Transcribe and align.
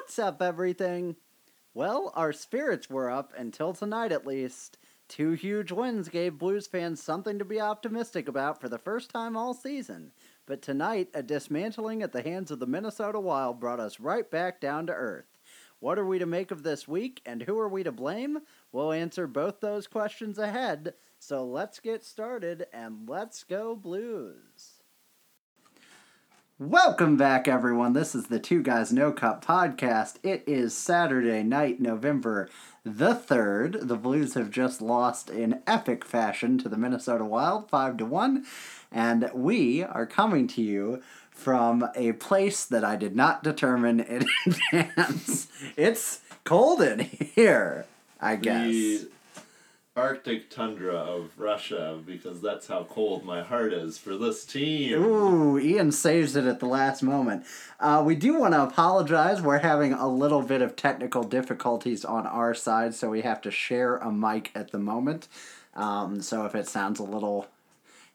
What's 0.00 0.18
up, 0.18 0.40
everything? 0.40 1.16
Well, 1.74 2.10
our 2.16 2.32
spirits 2.32 2.88
were 2.88 3.10
up 3.10 3.34
until 3.36 3.74
tonight 3.74 4.12
at 4.12 4.26
least. 4.26 4.78
Two 5.08 5.32
huge 5.32 5.70
wins 5.70 6.08
gave 6.08 6.38
Blues 6.38 6.66
fans 6.66 7.02
something 7.02 7.38
to 7.38 7.44
be 7.44 7.60
optimistic 7.60 8.26
about 8.26 8.62
for 8.62 8.70
the 8.70 8.78
first 8.78 9.10
time 9.10 9.36
all 9.36 9.52
season. 9.52 10.12
But 10.46 10.62
tonight, 10.62 11.10
a 11.12 11.22
dismantling 11.22 12.02
at 12.02 12.12
the 12.12 12.22
hands 12.22 12.50
of 12.50 12.60
the 12.60 12.66
Minnesota 12.66 13.20
Wild 13.20 13.60
brought 13.60 13.78
us 13.78 14.00
right 14.00 14.28
back 14.28 14.58
down 14.58 14.86
to 14.86 14.94
earth. 14.94 15.36
What 15.80 15.98
are 15.98 16.06
we 16.06 16.18
to 16.18 16.26
make 16.26 16.50
of 16.50 16.62
this 16.62 16.88
week, 16.88 17.20
and 17.26 17.42
who 17.42 17.58
are 17.58 17.68
we 17.68 17.82
to 17.82 17.92
blame? 17.92 18.38
We'll 18.72 18.92
answer 18.92 19.26
both 19.26 19.60
those 19.60 19.86
questions 19.86 20.38
ahead. 20.38 20.94
So 21.18 21.44
let's 21.44 21.78
get 21.78 22.04
started 22.04 22.66
and 22.72 23.06
let's 23.06 23.44
go, 23.44 23.76
Blues. 23.76 24.79
Welcome 26.60 27.16
back, 27.16 27.48
everyone. 27.48 27.94
This 27.94 28.14
is 28.14 28.26
the 28.26 28.38
Two 28.38 28.62
Guys 28.62 28.92
No 28.92 29.12
Cup 29.12 29.42
podcast. 29.42 30.16
It 30.22 30.44
is 30.46 30.76
Saturday 30.76 31.42
night, 31.42 31.80
November 31.80 32.50
the 32.84 33.14
3rd. 33.14 33.88
The 33.88 33.96
Blues 33.96 34.34
have 34.34 34.50
just 34.50 34.82
lost 34.82 35.30
in 35.30 35.62
epic 35.66 36.04
fashion 36.04 36.58
to 36.58 36.68
the 36.68 36.76
Minnesota 36.76 37.24
Wild, 37.24 37.70
5 37.70 37.96
to 37.96 38.04
1. 38.04 38.44
And 38.92 39.30
we 39.32 39.82
are 39.82 40.04
coming 40.04 40.46
to 40.48 40.60
you 40.60 41.02
from 41.30 41.88
a 41.96 42.12
place 42.12 42.66
that 42.66 42.84
I 42.84 42.94
did 42.94 43.16
not 43.16 43.42
determine 43.42 44.00
in 44.00 44.26
advance. 44.74 45.48
it's 45.78 46.20
cold 46.44 46.82
in 46.82 46.98
here, 46.98 47.86
I 48.20 48.36
guess. 48.36 49.06
Arctic 50.00 50.48
tundra 50.48 50.94
of 50.94 51.38
Russia, 51.38 51.98
because 52.06 52.40
that's 52.40 52.68
how 52.68 52.84
cold 52.84 53.22
my 53.22 53.42
heart 53.42 53.74
is 53.74 53.98
for 53.98 54.16
this 54.16 54.46
team. 54.46 54.94
Ooh, 54.94 55.58
Ian 55.58 55.92
saves 55.92 56.36
it 56.36 56.46
at 56.46 56.58
the 56.58 56.66
last 56.66 57.02
moment. 57.02 57.44
Uh, 57.78 58.02
we 58.04 58.14
do 58.14 58.38
want 58.38 58.54
to 58.54 58.62
apologize. 58.62 59.42
We're 59.42 59.58
having 59.58 59.92
a 59.92 60.08
little 60.08 60.40
bit 60.40 60.62
of 60.62 60.74
technical 60.74 61.22
difficulties 61.22 62.02
on 62.02 62.26
our 62.26 62.54
side, 62.54 62.94
so 62.94 63.10
we 63.10 63.20
have 63.20 63.42
to 63.42 63.50
share 63.50 63.98
a 63.98 64.10
mic 64.10 64.50
at 64.54 64.70
the 64.70 64.78
moment. 64.78 65.28
Um, 65.74 66.22
so 66.22 66.46
if 66.46 66.54
it 66.54 66.66
sounds 66.66 66.98
a 66.98 67.04
little 67.04 67.48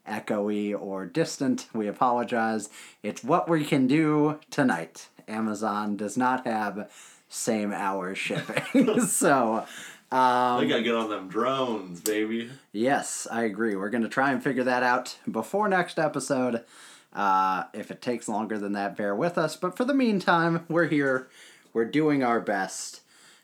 echoey 0.09 0.75
or 0.77 1.05
distant, 1.05 1.67
we 1.71 1.87
apologize. 1.87 2.67
It's 3.03 3.23
what 3.23 3.47
we 3.47 3.63
can 3.63 3.85
do 3.85 4.39
tonight. 4.49 5.09
Amazon 5.27 5.97
does 5.97 6.17
not 6.17 6.47
have 6.47 6.91
same 7.29 7.71
hour 7.71 8.15
shipping. 8.15 9.01
so. 9.07 9.67
Um, 10.11 10.61
they 10.61 10.67
gotta 10.67 10.83
get 10.83 10.95
on 10.95 11.09
them 11.09 11.27
drones, 11.27 12.01
baby. 12.01 12.49
Yes, 12.71 13.27
I 13.31 13.43
agree. 13.43 13.75
We're 13.75 13.89
to 14.03 14.09
try 14.09 14.31
and 14.31 14.43
figure 14.43 14.63
that 14.63 14.83
out 14.83 15.17
before 15.29 15.67
next 15.67 15.97
episode. 15.99 16.63
Uh, 17.13 17.63
if 17.73 17.91
it 17.91 18.01
takes 18.01 18.27
longer 18.27 18.59
than 18.59 18.73
that, 18.73 18.97
bear 18.97 19.15
with 19.15 19.37
us. 19.37 19.55
But 19.55 19.77
for 19.77 19.85
the 19.85 19.93
meantime, 19.93 20.65
we're 20.69 20.87
here. 20.87 21.27
We're 21.73 21.85
doing 21.85 22.23
our 22.23 22.39
best. 22.39 23.01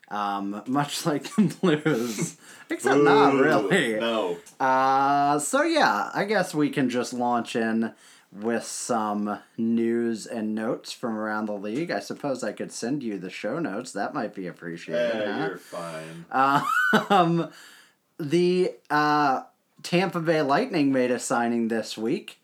Um, 0.09 0.61
much 0.67 1.05
like 1.05 1.23
the 1.35 1.55
Blues. 1.61 2.37
Except 2.69 2.97
Ooh, 2.97 3.03
not 3.03 3.33
really. 3.33 3.99
No. 3.99 4.37
Uh, 4.59 5.39
so 5.39 5.63
yeah, 5.63 6.09
I 6.13 6.25
guess 6.25 6.53
we 6.53 6.69
can 6.69 6.89
just 6.89 7.13
launch 7.13 7.55
in 7.55 7.93
with 8.31 8.63
some 8.63 9.39
news 9.57 10.25
and 10.25 10.55
notes 10.55 10.93
from 10.93 11.17
around 11.17 11.45
the 11.45 11.53
league. 11.53 11.91
I 11.91 11.99
suppose 11.99 12.43
I 12.43 12.53
could 12.53 12.71
send 12.71 13.03
you 13.03 13.17
the 13.17 13.29
show 13.29 13.59
notes. 13.59 13.91
That 13.91 14.13
might 14.13 14.33
be 14.33 14.47
appreciated. 14.47 15.19
Yeah, 15.19 15.33
huh? 15.33 15.47
you're 15.47 15.57
fine. 15.57 16.25
Uh, 16.31 16.63
um, 17.09 17.49
the 18.19 18.73
uh, 18.89 19.43
Tampa 19.83 20.19
Bay 20.19 20.41
Lightning 20.41 20.91
made 20.91 21.11
a 21.11 21.19
signing 21.19 21.67
this 21.67 21.97
week. 21.97 22.40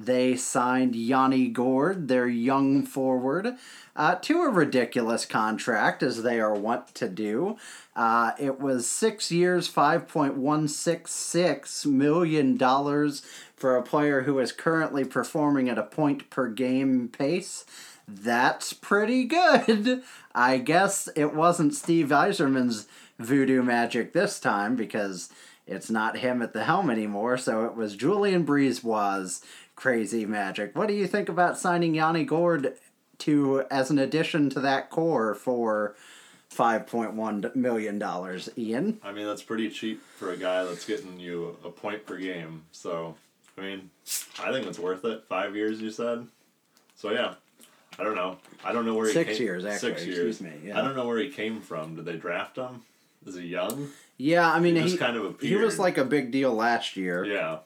They 0.00 0.36
signed 0.36 0.94
Yanni 0.94 1.48
Gourde, 1.48 2.06
their 2.06 2.28
young 2.28 2.86
forward, 2.86 3.56
uh, 3.96 4.14
to 4.16 4.42
a 4.42 4.48
ridiculous 4.48 5.26
contract, 5.26 6.04
as 6.04 6.22
they 6.22 6.38
are 6.38 6.54
wont 6.54 6.94
to 6.94 7.08
do. 7.08 7.56
Uh, 7.96 8.30
it 8.38 8.60
was 8.60 8.86
six 8.86 9.32
years, 9.32 9.68
$5.166 9.68 11.86
million 11.86 12.56
for 13.56 13.76
a 13.76 13.82
player 13.82 14.22
who 14.22 14.38
is 14.38 14.52
currently 14.52 15.04
performing 15.04 15.68
at 15.68 15.78
a 15.78 15.82
point 15.82 16.30
per 16.30 16.48
game 16.48 17.08
pace. 17.08 17.64
That's 18.06 18.72
pretty 18.72 19.24
good. 19.24 20.04
I 20.34 20.58
guess 20.58 21.08
it 21.16 21.34
wasn't 21.34 21.74
Steve 21.74 22.10
Yzerman's 22.10 22.86
voodoo 23.18 23.64
magic 23.64 24.12
this 24.12 24.38
time 24.38 24.76
because 24.76 25.28
it's 25.68 25.90
not 25.90 26.18
him 26.18 26.40
at 26.40 26.54
the 26.54 26.64
helm 26.64 26.88
anymore, 26.88 27.36
so 27.36 27.66
it 27.66 27.76
was 27.76 27.94
Julien 27.94 28.46
BriseBois's 28.46 29.42
crazy 29.82 30.26
magic. 30.26 30.74
What 30.76 30.88
do 30.88 30.94
you 30.94 31.06
think 31.06 31.28
about 31.28 31.56
signing 31.56 31.94
Yanni 31.94 32.24
Gourde 32.24 32.74
to 33.18 33.62
as 33.70 33.90
an 33.90 33.98
addition 34.00 34.50
to 34.50 34.60
that 34.60 34.90
core 34.90 35.34
for 35.36 35.94
five 36.48 36.86
point 36.88 37.14
one 37.14 37.48
million 37.54 37.96
dollars, 37.98 38.48
Ian? 38.58 38.98
I 39.04 39.12
mean, 39.12 39.26
that's 39.26 39.42
pretty 39.42 39.70
cheap 39.70 40.02
for 40.16 40.32
a 40.32 40.36
guy 40.36 40.64
that's 40.64 40.84
getting 40.84 41.20
you 41.20 41.56
a 41.64 41.70
point 41.70 42.04
per 42.06 42.16
game. 42.16 42.64
So, 42.72 43.14
I 43.56 43.60
mean, 43.60 43.90
I 44.42 44.50
think 44.52 44.66
it's 44.66 44.80
worth 44.80 45.04
it. 45.04 45.22
Five 45.28 45.54
years, 45.54 45.80
you 45.80 45.90
said. 45.92 46.26
So 46.96 47.12
yeah, 47.12 47.34
I 48.00 48.02
don't 48.02 48.16
know. 48.16 48.38
I 48.64 48.72
don't 48.72 48.84
know 48.84 48.94
where 48.94 49.06
he 49.06 49.12
Six 49.12 49.34
came. 49.38 49.42
years, 49.46 49.64
actually, 49.64 49.90
Six 49.90 50.02
excuse 50.02 50.16
years. 50.16 50.40
me, 50.40 50.52
yeah. 50.64 50.78
I 50.78 50.82
don't 50.82 50.96
know 50.96 51.06
where 51.06 51.18
he 51.18 51.30
came 51.30 51.60
from. 51.60 51.94
Did 51.94 52.04
they 52.04 52.16
draft 52.16 52.56
him? 52.56 52.82
Is 53.24 53.36
he 53.36 53.42
young? 53.46 53.90
Yeah, 54.16 54.50
I 54.52 54.58
mean 54.58 54.74
He 54.74 54.90
he, 54.90 54.96
kind 54.96 55.16
of 55.16 55.40
he 55.40 55.54
was 55.54 55.78
like 55.78 55.98
a 55.98 56.04
big 56.04 56.32
deal 56.32 56.52
last 56.52 56.96
year, 56.96 57.24
Yeah. 57.24 57.58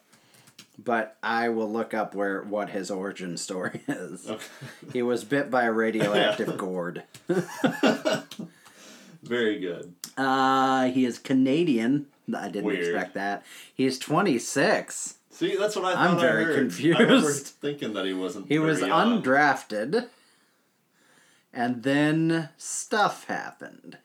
But 0.79 1.17
I 1.23 1.49
will 1.51 1.71
look 1.71 1.95
up 1.95 2.15
where 2.15 2.43
what 2.43 2.71
his 2.71 2.91
origin 2.91 3.37
story 3.37 3.83
is. 3.89 4.29
Okay. 4.29 4.45
He 4.93 5.03
was 5.03 5.25
bit 5.25 5.51
by 5.51 5.65
a 5.65 5.73
radioactive 5.73 6.57
gourd. 6.57 7.05
Very 9.23 9.61
good. 9.61 9.95
Uh, 10.17 10.87
he 10.89 11.05
is 11.05 11.19
Canadian. 11.19 12.07
I 12.35 12.49
didn't 12.49 12.65
Weird. 12.65 12.85
expect 12.89 13.15
that. 13.15 13.45
He's 13.75 13.99
26. 13.99 15.15
See, 15.31 15.57
that's 15.57 15.77
what 15.77 15.85
I 15.87 15.95
thought. 15.95 16.11
I'm 16.11 16.19
very 16.21 16.53
I 16.53 16.57
confused. 16.59 17.01
I 17.03 17.61
thinking 17.69 17.93
that 17.95 18.05
he 18.05 18.13
wasn't. 18.13 18.49
He 18.49 18.59
was 18.59 18.81
young. 18.81 19.23
undrafted. 19.23 20.09
And 21.53 21.83
then 21.83 22.49
stuff 22.57 23.25
happened. 23.27 23.99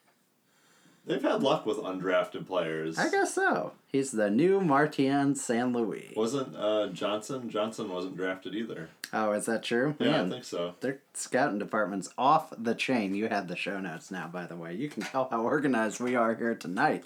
They've 1.07 1.21
had 1.21 1.41
luck 1.41 1.65
with 1.65 1.77
undrafted 1.77 2.45
players. 2.47 2.97
I 2.97 3.09
guess 3.09 3.33
so. 3.33 3.71
He's 3.87 4.11
the 4.11 4.29
new 4.29 4.59
Martin 4.59 5.35
St. 5.35 5.71
Louis. 5.71 6.11
Wasn't 6.17 6.53
uh, 6.57 6.87
Johnson? 6.87 7.49
Johnson 7.49 7.89
wasn't 7.89 8.17
drafted 8.17 8.53
either. 8.53 8.89
Oh, 9.13 9.31
is 9.31 9.45
that 9.45 9.63
true? 9.63 9.95
Yeah, 9.99 10.11
Man, 10.11 10.25
I 10.25 10.29
think 10.29 10.43
so. 10.43 10.75
Their 10.81 10.99
scouting 11.13 11.59
department's 11.59 12.09
off 12.17 12.51
the 12.57 12.75
chain. 12.75 13.15
You 13.15 13.29
had 13.29 13.47
the 13.47 13.55
show 13.55 13.79
notes 13.79 14.11
now, 14.11 14.27
by 14.27 14.45
the 14.47 14.57
way. 14.57 14.73
You 14.73 14.89
can 14.89 15.01
tell 15.03 15.29
how 15.31 15.43
organized 15.43 16.01
we 16.01 16.15
are 16.17 16.35
here 16.35 16.55
tonight. 16.55 17.05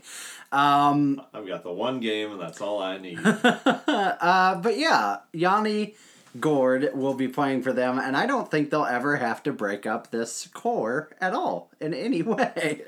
Um, 0.51 1.22
I've 1.31 1.47
got 1.47 1.62
the 1.62 1.72
one 1.72 2.00
game, 2.00 2.31
and 2.31 2.41
that's 2.41 2.59
all 2.59 2.81
I 2.81 2.97
need. 2.97 3.19
uh, 3.23 4.56
but 4.56 4.79
yeah, 4.79 5.18
Yanni 5.31 5.94
Gourde 6.39 6.89
will 6.95 7.13
be 7.13 7.28
playing 7.28 7.62
for 7.62 7.72
them, 7.72 8.00
and 8.00 8.18
I 8.18 8.25
don't 8.25 8.50
think 8.50 8.72
they'll 8.72 8.83
ever 8.85 9.18
have 9.18 9.44
to 9.44 9.53
break 9.53 9.85
up 9.85 10.09
this 10.09 10.50
core 10.53 11.09
at 11.22 11.33
all 11.33 11.69
in 11.79 11.94
any 11.94 12.22
way. 12.23 12.85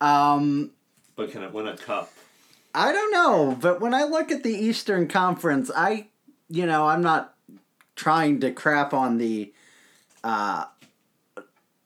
Um, 0.00 0.72
but 1.14 1.30
can 1.30 1.42
it 1.42 1.52
win 1.52 1.66
a 1.66 1.76
cup? 1.76 2.12
I 2.74 2.92
don't 2.92 3.12
know, 3.12 3.56
but 3.58 3.80
when 3.80 3.94
I 3.94 4.04
look 4.04 4.30
at 4.30 4.42
the 4.42 4.54
Eastern 4.54 5.08
Conference, 5.08 5.70
I, 5.74 6.08
you 6.48 6.66
know, 6.66 6.86
I'm 6.86 7.00
not 7.00 7.34
trying 7.94 8.40
to 8.40 8.52
crap 8.52 8.92
on 8.92 9.16
the 9.16 9.54
uh, 10.22 10.66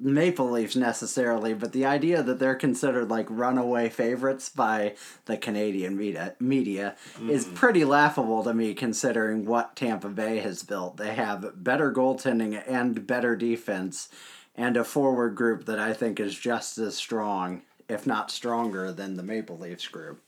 Maple 0.01 0.51
Leafs 0.51 0.75
necessarily, 0.75 1.53
but 1.53 1.73
the 1.73 1.85
idea 1.85 2.23
that 2.23 2.39
they're 2.39 2.55
considered 2.55 3.11
like 3.11 3.27
runaway 3.29 3.89
favorites 3.91 4.49
by 4.49 4.95
the 5.27 5.37
Canadian 5.37 5.97
media, 5.97 6.35
media 6.41 6.97
is 7.29 7.45
pretty 7.45 7.85
laughable 7.85 8.43
to 8.43 8.55
me 8.55 8.73
considering 8.73 9.45
what 9.45 9.77
Tampa 9.77 10.09
Bay 10.09 10.39
has 10.39 10.63
built. 10.63 10.97
They 10.97 11.15
have 11.15 11.63
better 11.63 11.93
goaltending 11.93 12.61
and 12.67 13.07
better 13.07 13.37
defense 13.37 14.09
and 14.57 14.77
a 14.77 14.85
forward 14.85 15.37
group 15.37 15.67
that 15.67 15.79
I 15.79 15.93
think 15.93 16.19
is 16.19 16.37
just 16.37 16.79
as 16.79 16.97
strong, 16.97 17.63
if 17.91 18.07
not 18.07 18.31
stronger, 18.31 18.93
than 18.93 19.17
the 19.17 19.23
Maple 19.23 19.59
Leafs 19.59 19.89
group. 19.89 20.23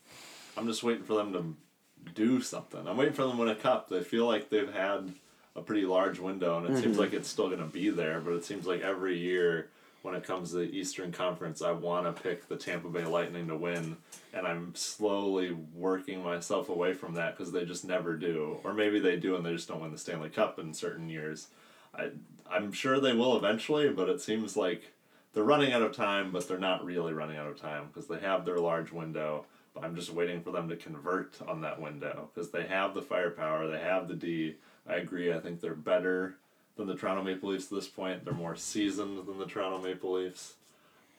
I'm 0.57 0.67
just 0.67 0.83
waiting 0.83 1.03
for 1.03 1.15
them 1.15 1.33
to 1.33 2.11
do 2.13 2.41
something. 2.41 2.87
I'm 2.87 2.97
waiting 2.97 3.13
for 3.13 3.23
them 3.23 3.37
to 3.37 3.37
win 3.37 3.49
a 3.49 3.55
cup. 3.55 3.89
They 3.89 4.03
feel 4.03 4.27
like 4.27 4.49
they've 4.49 4.71
had 4.71 5.13
a 5.55 5.61
pretty 5.61 5.85
large 5.85 6.19
window, 6.19 6.57
and 6.57 6.67
it 6.67 6.81
seems 6.81 6.93
mm-hmm. 6.93 6.99
like 6.99 7.13
it's 7.13 7.29
still 7.29 7.47
going 7.47 7.59
to 7.59 7.65
be 7.65 7.89
there. 7.89 8.19
But 8.19 8.33
it 8.33 8.45
seems 8.45 8.65
like 8.65 8.81
every 8.81 9.17
year 9.17 9.69
when 10.01 10.15
it 10.15 10.23
comes 10.23 10.51
to 10.51 10.57
the 10.57 10.77
Eastern 10.77 11.11
Conference, 11.11 11.61
I 11.61 11.71
want 11.71 12.13
to 12.13 12.21
pick 12.21 12.47
the 12.49 12.57
Tampa 12.57 12.89
Bay 12.89 13.05
Lightning 13.05 13.47
to 13.47 13.55
win, 13.55 13.97
and 14.33 14.45
I'm 14.45 14.75
slowly 14.75 15.55
working 15.73 16.21
myself 16.21 16.69
away 16.69 16.93
from 16.93 17.13
that 17.13 17.37
because 17.37 17.53
they 17.53 17.65
just 17.65 17.85
never 17.85 18.15
do, 18.15 18.59
or 18.63 18.73
maybe 18.73 18.99
they 18.99 19.15
do 19.15 19.35
and 19.35 19.45
they 19.45 19.53
just 19.53 19.69
don't 19.69 19.81
win 19.81 19.91
the 19.91 19.97
Stanley 19.97 20.29
Cup 20.29 20.59
in 20.59 20.73
certain 20.73 21.09
years. 21.09 21.47
I 21.95 22.09
I'm 22.51 22.71
sure 22.71 22.99
they 22.99 23.13
will 23.13 23.37
eventually, 23.37 23.89
but 23.89 24.09
it 24.09 24.21
seems 24.21 24.57
like 24.57 24.92
they're 25.33 25.43
running 25.43 25.73
out 25.73 25.81
of 25.81 25.91
time, 25.93 26.31
but 26.31 26.47
they're 26.47 26.57
not 26.57 26.85
really 26.85 27.13
running 27.13 27.37
out 27.37 27.47
of 27.47 27.59
time 27.59 27.87
because 27.87 28.07
they 28.07 28.19
have 28.19 28.45
their 28.45 28.57
large 28.57 28.91
window. 28.91 29.45
But 29.73 29.83
I'm 29.83 29.95
just 29.95 30.11
waiting 30.13 30.41
for 30.41 30.51
them 30.51 30.69
to 30.69 30.75
convert 30.75 31.33
on 31.47 31.61
that 31.61 31.81
window 31.81 32.29
because 32.33 32.51
they 32.51 32.63
have 32.67 32.93
the 32.93 33.01
firepower, 33.01 33.67
they 33.67 33.79
have 33.79 34.07
the 34.07 34.13
D. 34.13 34.55
I 34.87 34.95
agree. 34.95 35.33
I 35.33 35.39
think 35.39 35.61
they're 35.61 35.73
better 35.73 36.35
than 36.77 36.87
the 36.87 36.95
Toronto 36.95 37.23
Maple 37.23 37.49
Leafs 37.49 37.65
at 37.65 37.71
this 37.71 37.87
point. 37.87 38.23
They're 38.25 38.33
more 38.33 38.55
seasoned 38.55 39.25
than 39.27 39.39
the 39.39 39.45
Toronto 39.45 39.81
Maple 39.81 40.13
Leafs. 40.13 40.53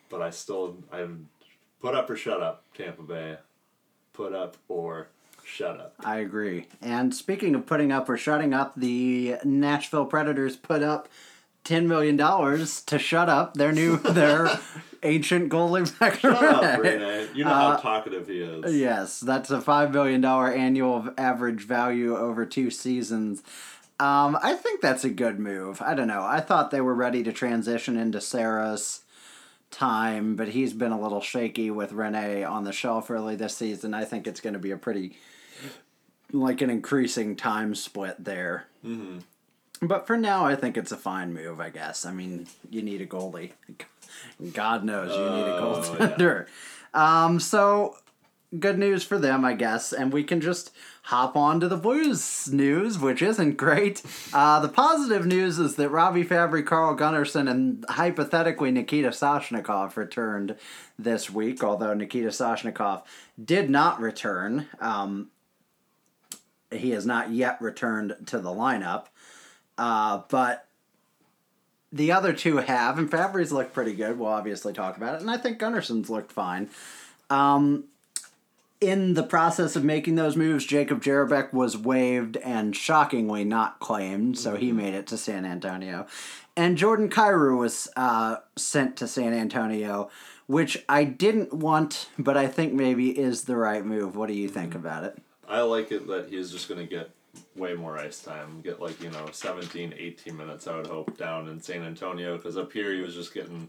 but 0.08 0.22
I 0.22 0.31
still 0.31 0.76
I'm 0.93 1.28
put 1.81 1.94
up 1.94 2.08
or 2.08 2.16
shut 2.16 2.40
up, 2.43 2.62
Tampa 2.76 3.02
Bay. 3.02 3.37
Put 4.12 4.32
up 4.32 4.56
or 4.69 5.08
shut 5.44 5.81
up. 5.81 5.94
I 6.05 6.19
agree. 6.19 6.66
And 6.81 7.12
speaking 7.12 7.55
of 7.56 7.66
putting 7.66 7.90
up 7.90 8.08
or 8.08 8.16
shutting 8.16 8.55
up, 8.55 8.75
the 8.76 9.37
Nashville 9.44 10.06
Predators 10.06 10.55
put 10.56 10.82
up 10.84 11.08
ten 11.64 11.88
million 11.88 12.16
dollars 12.16 12.82
to 12.82 12.99
shut 12.99 13.28
up 13.28 13.55
their 13.55 13.72
new 13.72 13.96
their 13.99 14.49
ancient 15.02 15.50
goalie 15.50 15.87
Shut 16.20 16.25
up, 16.25 16.81
Rinne. 16.81 17.34
You 17.34 17.44
know 17.44 17.50
how 17.50 17.76
talkative 17.76 18.28
he 18.28 18.40
is. 18.40 18.76
Yes, 18.76 19.20
that's 19.20 19.50
a 19.50 19.61
five 19.61 19.93
million 19.93 20.20
dollar 20.20 20.52
annual 20.52 21.08
average 21.19 21.66
value 21.66 22.16
over 22.16 22.46
two 22.46 22.70
seasons. 22.70 23.43
Um, 24.00 24.37
I 24.43 24.55
think 24.55 24.81
that's 24.81 25.05
a 25.05 25.11
good 25.11 25.38
move. 25.38 25.81
I 25.81 25.94
don't 25.94 26.08
know. 26.08 26.22
I 26.22 26.40
thought 26.40 26.70
they 26.70 26.81
were 26.81 26.94
ready 26.94 27.22
to 27.22 27.32
transition 27.32 27.96
into 27.96 28.20
Saros' 28.20 29.02
time, 29.70 30.34
but 30.34 30.49
he's 30.49 30.72
been 30.72 30.90
a 30.90 31.00
little 31.00 31.20
shaky 31.20 31.70
with 31.70 31.93
Rinne 31.93 32.49
on 32.49 32.64
the 32.64 32.72
shelf 32.72 33.08
early 33.08 33.37
this 33.37 33.56
season. 33.56 33.94
I 33.94 34.05
think 34.05 34.26
it's 34.26 34.40
going 34.40 34.55
to 34.55 34.58
be 34.58 34.72
a 34.72 34.76
pretty 34.76 35.16
like 36.32 36.61
an 36.61 36.70
increasing 36.70 37.37
time 37.37 37.75
split 37.75 38.25
there. 38.25 38.66
Mm-hmm. 38.84 39.19
But 39.82 40.06
for 40.06 40.17
now, 40.17 40.47
I 40.47 40.55
think 40.55 40.76
it's 40.76 40.93
a 40.93 40.97
fine 40.97 41.32
move. 41.35 41.61
I 41.61 41.71
guess. 41.71 42.06
I 42.06 42.12
mean, 42.12 42.47
you 42.71 42.82
need 42.82 43.00
a 43.00 43.06
goalie. 43.06 43.53
God 44.53 44.85
knows 44.85 45.11
you 45.11 45.25
need 45.25 45.49
a 45.50 45.56
Oh, 45.56 45.82
goaltender. 45.82 46.47
Um, 46.93 47.41
so 47.41 47.97
good 48.59 48.79
news 48.79 49.03
for 49.03 49.19
them, 49.19 49.44
I 49.44 49.55
guess, 49.55 49.93
and 49.93 50.12
we 50.12 50.23
can 50.23 50.41
just 50.41 50.71
hop 51.03 51.37
on 51.37 51.59
to 51.61 51.69
the 51.69 51.76
Blues 51.76 52.49
news, 52.53 52.99
which 52.99 53.21
isn't 53.21 53.56
great. 53.56 54.00
Uh, 54.32 54.61
the 54.61 54.69
positive 54.69 55.26
news 55.26 55.59
is 55.59 55.75
that 55.76 55.88
Robby 55.91 56.25
Fabbri, 56.25 56.65
Carl 56.65 56.97
Gunnarsson, 56.97 57.50
and 57.50 57.85
hypothetically 57.88 58.71
Nikita 58.71 59.09
Soshnikov 59.09 59.97
returned 59.97 60.56
this 60.99 61.29
week, 61.29 61.65
although 61.65 61.94
Nikita 61.94 62.29
Soshnikov 62.29 63.03
did 63.43 63.69
not 63.69 64.00
return. 64.00 64.69
Um, 64.81 65.31
he 66.71 66.91
has 66.91 67.05
not 67.05 67.31
yet 67.31 67.61
returned 67.61 68.15
to 68.26 68.38
the 68.38 68.50
lineup. 68.50 69.06
Uh, 69.76 70.23
but 70.29 70.67
the 71.93 72.12
other 72.12 72.32
two 72.32 72.59
have, 72.59 72.99
and 72.99 73.11
Fabbri's 73.11 73.53
looked 73.53 73.73
pretty 73.73 73.94
good. 73.94 74.19
We'll 74.19 74.29
obviously 74.29 74.73
talk 74.73 74.97
about 74.97 75.15
it, 75.15 75.21
and 75.21 75.31
I 75.31 75.37
think 75.37 75.59
Gunnarsson's 75.59 76.11
looked 76.11 76.32
fine. 76.32 76.71
Um, 77.31 77.85
in 78.81 79.15
the 79.15 79.23
process 79.23 79.76
of 79.76 79.85
making 79.85 80.17
those 80.17 80.37
moves, 80.37 80.67
Jakub 80.67 81.00
Jerabek 81.00 81.53
was 81.53 81.76
waived 81.76 82.37
and 82.38 82.76
shockingly 82.76 83.44
not 83.44 83.81
claimed, 83.81 84.38
so 84.38 84.56
he 84.56 84.73
made 84.73 84.94
it 84.94 85.06
to 85.09 85.17
San 85.17 85.47
Antonio. 85.47 86.06
And 86.56 86.76
Jordan 86.76 87.09
Kyrou 87.09 87.59
was 87.59 87.88
uh, 87.97 88.37
sent 88.56 88.97
to 88.99 89.09
San 89.09 89.32
Antonio, 89.32 90.11
which 90.47 90.85
I 90.88 91.05
didn't 91.05 91.53
want, 91.53 92.09
but 92.19 92.37
I 92.37 92.47
think 92.47 92.73
maybe 92.73 93.19
is 93.19 93.44
the 93.44 93.56
right 93.56 93.85
move. 93.85 94.17
What 94.17 94.26
do 94.29 94.35
you 94.35 94.49
think 94.49 94.75
about 94.75 95.05
it? 95.05 95.17
I 95.49 95.62
like 95.62 95.91
it 95.93 96.06
that 96.09 96.29
he's 96.29 96.50
just 96.50 96.69
going 96.69 96.81
to 96.81 96.87
get 96.87 97.11
way 97.57 97.75
more 97.75 97.99
ice 97.99 98.23
time. 98.23 98.61
Get 98.63 98.81
like, 98.81 99.03
you 99.03 99.11
know, 99.11 99.27
17, 99.31 99.95
18 99.97 100.37
minutes, 100.37 100.67
I 100.67 100.77
would 100.77 100.87
hope, 100.87 101.17
down 101.17 101.49
in 101.49 101.61
San 101.61 101.83
Antonio. 101.83 102.37
Because 102.37 102.57
up 102.57 102.73
here, 102.73 102.93
he 102.93 103.01
was 103.01 103.15
just 103.15 103.35
getting, 103.35 103.69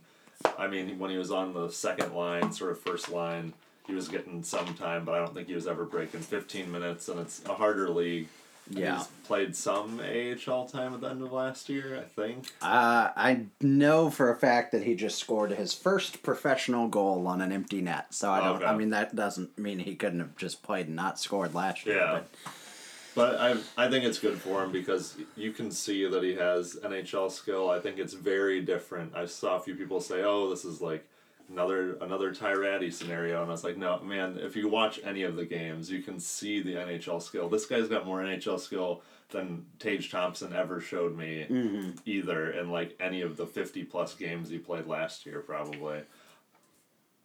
I 0.57 0.67
mean, 0.67 0.99
when 0.99 1.11
he 1.11 1.17
was 1.17 1.31
on 1.31 1.53
the 1.53 1.69
second 1.69 2.13
line, 2.13 2.51
sort 2.51 2.71
of 2.71 2.79
first 2.79 3.11
line, 3.11 3.53
he 3.87 3.93
was 3.93 4.07
getting 4.07 4.43
some 4.43 4.73
time, 4.73 5.05
but 5.05 5.13
I 5.13 5.19
don't 5.19 5.33
think 5.33 5.47
he 5.47 5.53
was 5.53 5.67
ever 5.67 5.85
breaking 5.85 6.21
15 6.21 6.71
minutes, 6.71 7.07
and 7.07 7.19
it's 7.19 7.43
a 7.45 7.53
harder 7.53 7.89
league. 7.89 8.27
Yeah. 8.69 8.97
He's 8.97 9.07
played 9.25 9.55
some 9.55 9.99
AHL 9.99 10.65
time 10.65 10.95
at 10.95 11.01
the 11.01 11.09
end 11.09 11.21
of 11.21 11.31
last 11.31 11.69
year, 11.69 11.99
I 11.99 12.03
think. 12.03 12.47
Uh, 12.61 13.09
I 13.15 13.45
know 13.61 14.09
for 14.09 14.31
a 14.31 14.35
fact 14.35 14.71
that 14.71 14.83
he 14.83 14.95
just 14.95 15.19
scored 15.19 15.51
his 15.51 15.73
first 15.73 16.23
professional 16.23 16.87
goal 16.87 17.27
on 17.27 17.41
an 17.41 17.51
empty 17.51 17.81
net. 17.81 18.13
So 18.13 18.31
I 18.31 18.39
don't. 18.39 18.57
Okay. 18.57 18.65
I 18.65 18.75
mean, 18.75 18.89
that 18.89 19.15
doesn't 19.15 19.57
mean 19.59 19.79
he 19.79 19.95
couldn't 19.95 20.19
have 20.19 20.35
just 20.35 20.63
played 20.63 20.87
and 20.87 20.95
not 20.95 21.19
scored 21.19 21.53
last 21.53 21.85
year. 21.85 21.97
Yeah. 21.97 22.11
But 22.13 22.51
But 23.15 23.39
I 23.39 23.55
I 23.77 23.89
think 23.89 24.03
it's 24.03 24.19
good 24.19 24.37
for 24.37 24.63
him 24.63 24.71
because 24.71 25.15
you 25.37 25.51
can 25.51 25.71
see 25.71 26.05
that 26.07 26.21
he 26.21 26.35
has 26.35 26.77
NHL 26.83 27.31
skill. 27.31 27.69
I 27.69 27.79
think 27.79 27.97
it's 27.97 28.13
very 28.13 28.61
different. 28.61 29.15
I 29.15 29.25
saw 29.25 29.55
a 29.55 29.61
few 29.61 29.75
people 29.75 30.01
say, 30.01 30.21
"Oh, 30.23 30.49
this 30.49 30.65
is 30.65 30.81
like 30.81 31.07
another 31.49 31.95
another 32.01 32.33
Ty 32.33 32.53
Rattie 32.53 32.91
scenario," 32.91 33.41
and 33.41 33.49
I 33.49 33.53
was 33.53 33.63
like, 33.63 33.77
"No, 33.77 33.99
man. 34.01 34.37
If 34.37 34.57
you 34.57 34.67
watch 34.67 34.99
any 35.03 35.23
of 35.23 35.37
the 35.37 35.45
games, 35.45 35.89
you 35.89 36.01
can 36.01 36.19
see 36.19 36.61
the 36.61 36.75
NHL 36.75 37.21
skill. 37.21 37.47
This 37.47 37.65
guy's 37.65 37.87
got 37.87 38.05
more 38.05 38.21
NHL 38.21 38.59
skill 38.59 39.01
than 39.29 39.65
Tage 39.79 40.11
Thompson 40.11 40.53
ever 40.53 40.81
showed 40.81 41.17
me, 41.17 41.47
mm-hmm. 41.49 41.91
either 42.05 42.51
in 42.51 42.69
like 42.69 42.97
any 42.99 43.21
of 43.21 43.37
the 43.37 43.47
fifty 43.47 43.85
plus 43.85 44.13
games 44.13 44.49
he 44.49 44.57
played 44.57 44.87
last 44.87 45.25
year, 45.25 45.39
probably." 45.39 46.01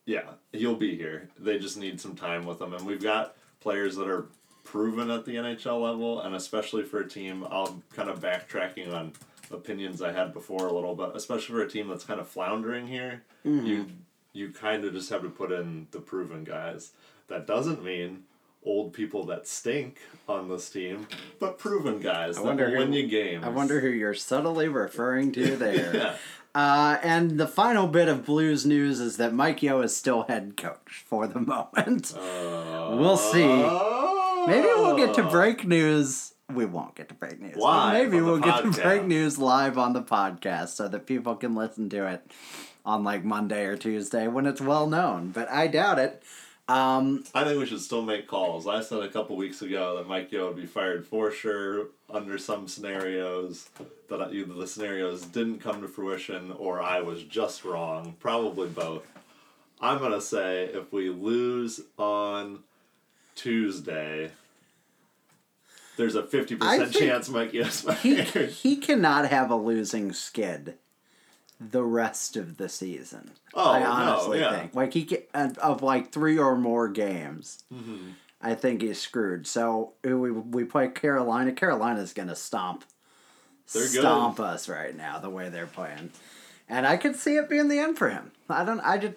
Yeah, 0.07 0.31
he'll 0.53 0.77
be 0.77 0.97
here. 0.97 1.29
They 1.39 1.59
just 1.59 1.77
need 1.77 2.01
some 2.01 2.17
time 2.17 2.47
with 2.47 2.61
him, 2.61 2.75
and 2.75 2.87
we've 2.87 3.03
got 3.03 3.37
players 3.61 3.97
that 3.97 4.09
are 4.09 4.27
proven 4.70 5.11
at 5.11 5.25
the 5.25 5.34
NHL 5.34 5.82
level, 5.82 6.20
and 6.20 6.34
especially 6.37 6.84
for 6.84 7.00
a 7.00 7.08
team, 7.08 7.44
I'll 7.50 7.82
kind 7.93 8.08
of 8.08 8.20
backtracking 8.20 8.94
on 8.94 9.12
opinions 9.50 10.00
I 10.00 10.12
had 10.12 10.32
before 10.32 10.69
a 10.69 10.72
little 10.72 10.94
bit, 10.94 11.11
especially 11.17 11.56
for 11.56 11.62
a 11.62 11.69
team 11.69 11.88
that's 11.88 12.05
kind 12.05 12.20
of 12.20 12.28
floundering 12.28 12.87
here. 12.87 13.22
Mm-hmm. 13.44 13.67
You 13.67 13.87
you 14.32 14.50
kind 14.50 14.84
of 14.84 14.93
just 14.93 15.11
have 15.11 15.22
to 15.22 15.28
put 15.28 15.50
in 15.50 15.88
the 15.90 15.99
proven 15.99 16.44
guys. 16.44 16.93
That 17.26 17.49
doesn't 17.49 17.82
mean 17.84 18.22
old 18.64 18.93
people 18.93 19.25
that 19.25 19.49
stink 19.49 19.99
on 20.28 20.49
this 20.49 20.70
team, 20.70 21.08
but 21.40 21.58
proven 21.58 21.99
guys 21.99 22.37
that 22.37 22.44
wonder 22.44 22.67
will 22.67 22.72
who- 22.72 22.78
win 22.78 22.93
you 22.93 23.08
games. 23.08 23.43
I 23.44 23.49
wonder 23.49 23.81
who 23.81 23.88
you're 23.88 24.14
subtly 24.14 24.69
referring 24.69 25.32
to 25.32 25.56
there. 25.64 25.96
Yeah. 25.96 26.14
Uh, 26.55 26.99
and 27.02 27.38
the 27.38 27.46
final 27.49 27.87
bit 27.88 28.06
of 28.08 28.25
Blues 28.25 28.67
news 28.67 28.99
is 29.00 29.17
that 29.19 29.32
Mike 29.32 29.62
Yeo 29.62 29.81
is 29.82 29.96
still 29.96 30.22
head 30.25 30.56
coach 30.56 31.05
for 31.06 31.26
the 31.28 31.40
moment. 31.55 32.12
Uh, 32.17 32.96
we'll 32.99 33.17
see. 33.17 33.44
Uh, 33.44 34.19
Maybe 34.47 34.67
we'll 34.67 34.97
get 34.97 35.15
to 35.15 35.23
break 35.25 35.67
news. 35.67 36.35
We 36.53 36.67
won't 36.67 36.95
get 36.97 37.09
to 37.09 37.15
break 37.15 37.41
news. 37.41 37.55
but 37.55 37.61
Live 37.61 37.93
Maybe 37.93 38.21
we'll 38.21 38.39
get 38.39 38.63
to 38.63 38.71
break 38.71 39.05
news 39.05 39.39
live 39.39 39.79
on 39.79 39.93
the 39.93 40.03
podcast 40.03 40.69
so 40.71 40.89
that 40.89 41.07
people 41.07 41.37
can 41.37 41.55
listen 41.55 41.89
to 41.91 42.07
it 42.07 42.31
on 42.85 43.05
like 43.05 43.25
Monday 43.25 43.65
or 43.65 43.77
Tuesday 43.77 44.27
when 44.27 44.47
it's 44.47 44.61
well 44.61 44.87
known. 44.87 45.31
But 45.31 45.49
I 45.51 45.67
doubt 45.69 45.99
it. 45.99 46.23
Um, 46.69 47.25
I 47.35 47.43
think 47.43 47.59
we 47.59 47.67
should 47.67 47.81
still 47.81 48.03
make 48.03 48.29
calls. 48.29 48.69
I 48.69 48.81
said 48.81 49.01
a 49.01 49.09
couple 49.09 49.37
weeks 49.37 49.61
ago 49.61 49.97
that 49.97 50.07
Mike 50.07 50.31
Yeo 50.31 50.49
would 50.49 50.57
be 50.57 50.67
fired 50.67 51.05
for 51.05 51.33
sure 51.33 51.89
under 52.09 52.39
some 52.39 52.69
scenarios. 52.69 53.69
That 54.09 54.33
either 54.33 54.55
the 54.55 54.67
scenarios 54.67 55.23
didn't 55.23 55.59
come 55.59 55.83
to 55.83 55.89
fruition 55.89 56.53
or 56.53 56.81
I 56.81 57.01
was 57.01 57.25
just 57.25 57.65
wrong. 57.65 58.15
Probably 58.21 58.69
both. 58.69 59.03
I'm 59.81 59.99
gonna 59.99 60.21
say 60.21 60.65
if 60.67 60.93
we 60.93 61.11
lose 61.11 61.81
on 61.99 62.61
Tuesday, 63.34 64.31
there's 65.96 66.15
a 66.15 66.22
50% 66.22 66.93
chance 66.96 67.29
Mike 67.29 67.53
Yeo's 67.53 67.87
he 68.03 68.22
he 68.22 68.77
cannot 68.77 69.29
have 69.29 69.51
a 69.51 69.56
losing 69.56 70.13
skid 70.13 70.77
the 71.60 71.84
rest 71.84 72.37
of 72.37 72.56
the 72.56 72.69
season. 72.69 73.32
Oh, 73.53 73.72
I 73.72 73.81
no, 73.81 73.91
honestly 73.91 74.41
yeah. 74.41 74.58
think 74.58 74.75
like 74.75 74.94
he 74.94 75.05
can, 75.05 75.56
of 75.58 75.82
like 75.82 76.10
three 76.10 76.39
or 76.39 76.56
more 76.56 76.89
games. 76.89 77.63
Mm-hmm. 77.72 78.13
I 78.41 78.55
think 78.55 78.81
he's 78.81 78.99
screwed. 78.99 79.46
So 79.46 79.93
we 80.03 80.31
we 80.31 80.65
play 80.65 80.89
Carolina. 80.89 81.53
Carolina's 81.53 82.15
gonna 82.15 82.37
stomp 82.37 82.84
They're 83.72 83.82
good. 83.82 84.01
stomp 84.01 84.41
us 84.41 84.69
right 84.69 84.96
now 84.96 85.19
the 85.19 85.29
way 85.29 85.51
they're 85.51 85.67
playing, 85.67 86.10
and 86.69 86.87
I 86.87 86.96
could 86.96 87.17
see 87.17 87.37
it 87.37 87.51
being 87.51 87.69
the 87.69 87.79
end 87.79 87.99
for 87.99 88.08
him. 88.08 88.32
I 88.49 88.65
don't. 88.65 88.81
I 88.81 88.96
just 88.96 89.15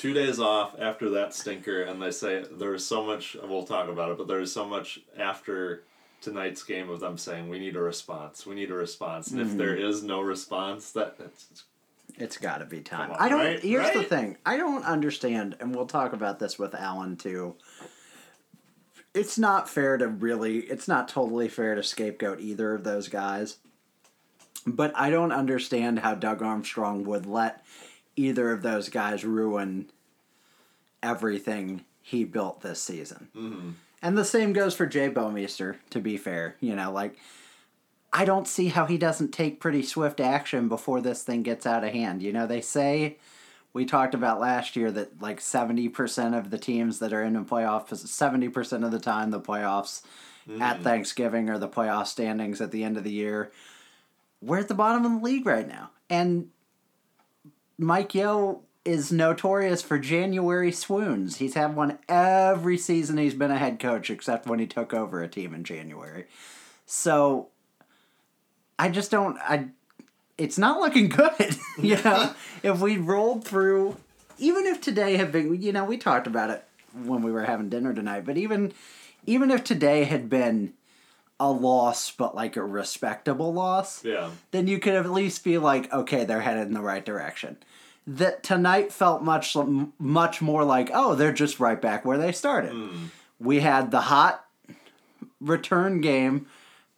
two 0.00 0.14
days 0.14 0.40
off 0.40 0.74
after 0.78 1.10
that 1.10 1.34
stinker, 1.34 1.82
and 1.82 2.00
they 2.00 2.10
say 2.10 2.42
there 2.50 2.74
is 2.74 2.86
so 2.86 3.04
much. 3.04 3.36
We'll 3.42 3.64
talk 3.64 3.88
about 3.88 4.10
it, 4.10 4.16
but 4.16 4.28
there 4.28 4.40
is 4.40 4.50
so 4.50 4.66
much 4.66 5.00
after 5.18 5.82
tonight's 6.22 6.62
game 6.62 6.88
of 6.88 7.00
them 7.00 7.18
saying 7.18 7.50
we 7.50 7.58
need 7.58 7.76
a 7.76 7.80
response. 7.80 8.46
We 8.46 8.54
need 8.54 8.70
a 8.70 8.74
response, 8.74 9.30
and 9.30 9.40
if 9.40 9.48
mm-hmm. 9.48 9.58
there 9.58 9.76
is 9.76 10.02
no 10.02 10.22
response, 10.22 10.92
that 10.92 11.18
that's, 11.18 11.64
It's 12.16 12.38
got 12.38 12.58
to 12.58 12.64
be 12.64 12.80
time. 12.80 13.10
On, 13.10 13.16
I 13.18 13.28
don't. 13.28 13.40
right? 13.40 13.60
Here's 13.60 13.92
the 13.92 14.02
thing. 14.02 14.38
I 14.46 14.56
don't 14.56 14.84
understand, 14.84 15.56
and 15.60 15.74
we'll 15.74 15.86
talk 15.86 16.14
about 16.14 16.38
this 16.38 16.58
with 16.58 16.74
Alan 16.74 17.16
too. 17.16 17.56
It's 19.12 19.38
not 19.38 19.68
fair 19.68 19.98
to 19.98 20.08
really. 20.08 20.60
It's 20.60 20.88
not 20.88 21.08
totally 21.08 21.48
fair 21.48 21.74
to 21.74 21.82
scapegoat 21.82 22.40
either 22.40 22.74
of 22.74 22.84
those 22.84 23.08
guys. 23.08 23.58
But 24.66 24.92
I 24.94 25.10
don't 25.10 25.32
understand 25.32 25.98
how 25.98 26.14
Doug 26.14 26.42
Armstrong 26.42 27.04
would 27.04 27.26
let 27.26 27.64
either 28.20 28.52
of 28.52 28.62
those 28.62 28.88
guys 28.88 29.24
ruin 29.24 29.90
everything 31.02 31.84
he 32.02 32.24
built 32.24 32.60
this 32.60 32.82
season. 32.82 33.28
Mm-hmm. 33.36 33.70
And 34.02 34.16
the 34.16 34.24
same 34.24 34.52
goes 34.52 34.74
for 34.74 34.86
Jay 34.86 35.10
Bouwmeester, 35.10 35.76
to 35.90 36.00
be 36.00 36.16
fair. 36.16 36.56
You 36.60 36.74
know, 36.74 36.90
like, 36.92 37.16
I 38.12 38.24
don't 38.24 38.48
see 38.48 38.68
how 38.68 38.86
he 38.86 38.98
doesn't 38.98 39.32
take 39.32 39.60
pretty 39.60 39.82
swift 39.82 40.20
action 40.20 40.68
before 40.68 41.00
this 41.00 41.22
thing 41.22 41.42
gets 41.42 41.66
out 41.66 41.84
of 41.84 41.92
hand. 41.92 42.22
You 42.22 42.32
know, 42.32 42.46
they 42.46 42.60
say, 42.60 43.18
we 43.72 43.84
talked 43.84 44.14
about 44.14 44.40
last 44.40 44.74
year 44.74 44.90
that 44.90 45.20
like 45.22 45.40
70% 45.40 46.36
of 46.36 46.50
the 46.50 46.58
teams 46.58 46.98
that 46.98 47.12
are 47.12 47.22
in 47.22 47.34
the 47.34 47.40
playoffs, 47.40 47.90
70% 47.92 48.84
of 48.84 48.90
the 48.90 48.98
time, 48.98 49.30
the 49.30 49.40
playoffs 49.40 50.02
at 50.60 50.82
Thanksgiving 50.82 51.48
or 51.48 51.58
the 51.58 51.68
playoff 51.68 52.06
standings 52.06 52.60
at 52.60 52.72
the 52.72 52.82
end 52.82 52.96
of 52.96 53.04
the 53.04 53.12
year, 53.12 53.52
we're 54.42 54.58
at 54.58 54.68
the 54.68 54.74
bottom 54.74 55.04
of 55.04 55.12
the 55.12 55.24
league 55.24 55.46
right 55.46 55.68
now. 55.68 55.90
And 56.08 56.48
Mike 57.80 58.14
Yeo 58.14 58.60
is 58.84 59.10
notorious 59.10 59.80
for 59.80 59.98
January 59.98 60.70
swoons. 60.70 61.36
He's 61.36 61.54
had 61.54 61.74
one 61.74 61.98
every 62.08 62.76
season 62.76 63.16
he's 63.16 63.34
been 63.34 63.50
a 63.50 63.58
head 63.58 63.78
coach, 63.78 64.10
except 64.10 64.46
when 64.46 64.58
he 64.58 64.66
took 64.66 64.92
over 64.92 65.22
a 65.22 65.28
team 65.28 65.54
in 65.54 65.64
January. 65.64 66.26
So 66.84 67.48
I 68.78 68.90
just 68.90 69.10
don't. 69.10 69.38
I. 69.38 69.68
It's 70.36 70.58
not 70.58 70.80
looking 70.80 71.08
good. 71.08 71.56
you 71.82 71.96
know, 72.02 72.34
if 72.62 72.80
we 72.80 72.98
rolled 72.98 73.44
through, 73.44 73.96
even 74.38 74.66
if 74.66 74.80
today 74.80 75.16
had 75.16 75.32
been, 75.32 75.60
you 75.60 75.72
know, 75.72 75.84
we 75.84 75.96
talked 75.96 76.26
about 76.26 76.50
it 76.50 76.64
when 76.94 77.22
we 77.22 77.32
were 77.32 77.44
having 77.44 77.70
dinner 77.70 77.94
tonight, 77.94 78.24
but 78.26 78.36
even, 78.36 78.72
even 79.26 79.50
if 79.50 79.64
today 79.64 80.04
had 80.04 80.28
been 80.28 80.72
a 81.40 81.50
loss, 81.50 82.10
but 82.12 82.34
like 82.36 82.56
a 82.56 82.62
respectable 82.62 83.52
loss, 83.52 84.04
Yeah. 84.04 84.30
then 84.52 84.66
you 84.68 84.78
could 84.78 84.94
at 84.94 85.10
least 85.10 85.42
be 85.42 85.58
like, 85.58 85.92
okay, 85.92 86.24
they're 86.24 86.42
headed 86.42 86.68
in 86.68 86.74
the 86.74 86.80
right 86.82 87.04
direction. 87.04 87.56
That 88.06 88.42
tonight 88.42 88.92
felt 88.92 89.22
much 89.22 89.56
much 89.98 90.40
more 90.42 90.64
like, 90.64 90.90
oh, 90.92 91.14
they're 91.14 91.32
just 91.32 91.58
right 91.58 91.80
back 91.80 92.04
where 92.04 92.18
they 92.18 92.32
started. 92.32 92.72
Hmm. 92.72 93.06
We 93.40 93.60
had 93.60 93.90
the 93.90 94.02
hot 94.02 94.44
return 95.40 96.00
game 96.00 96.46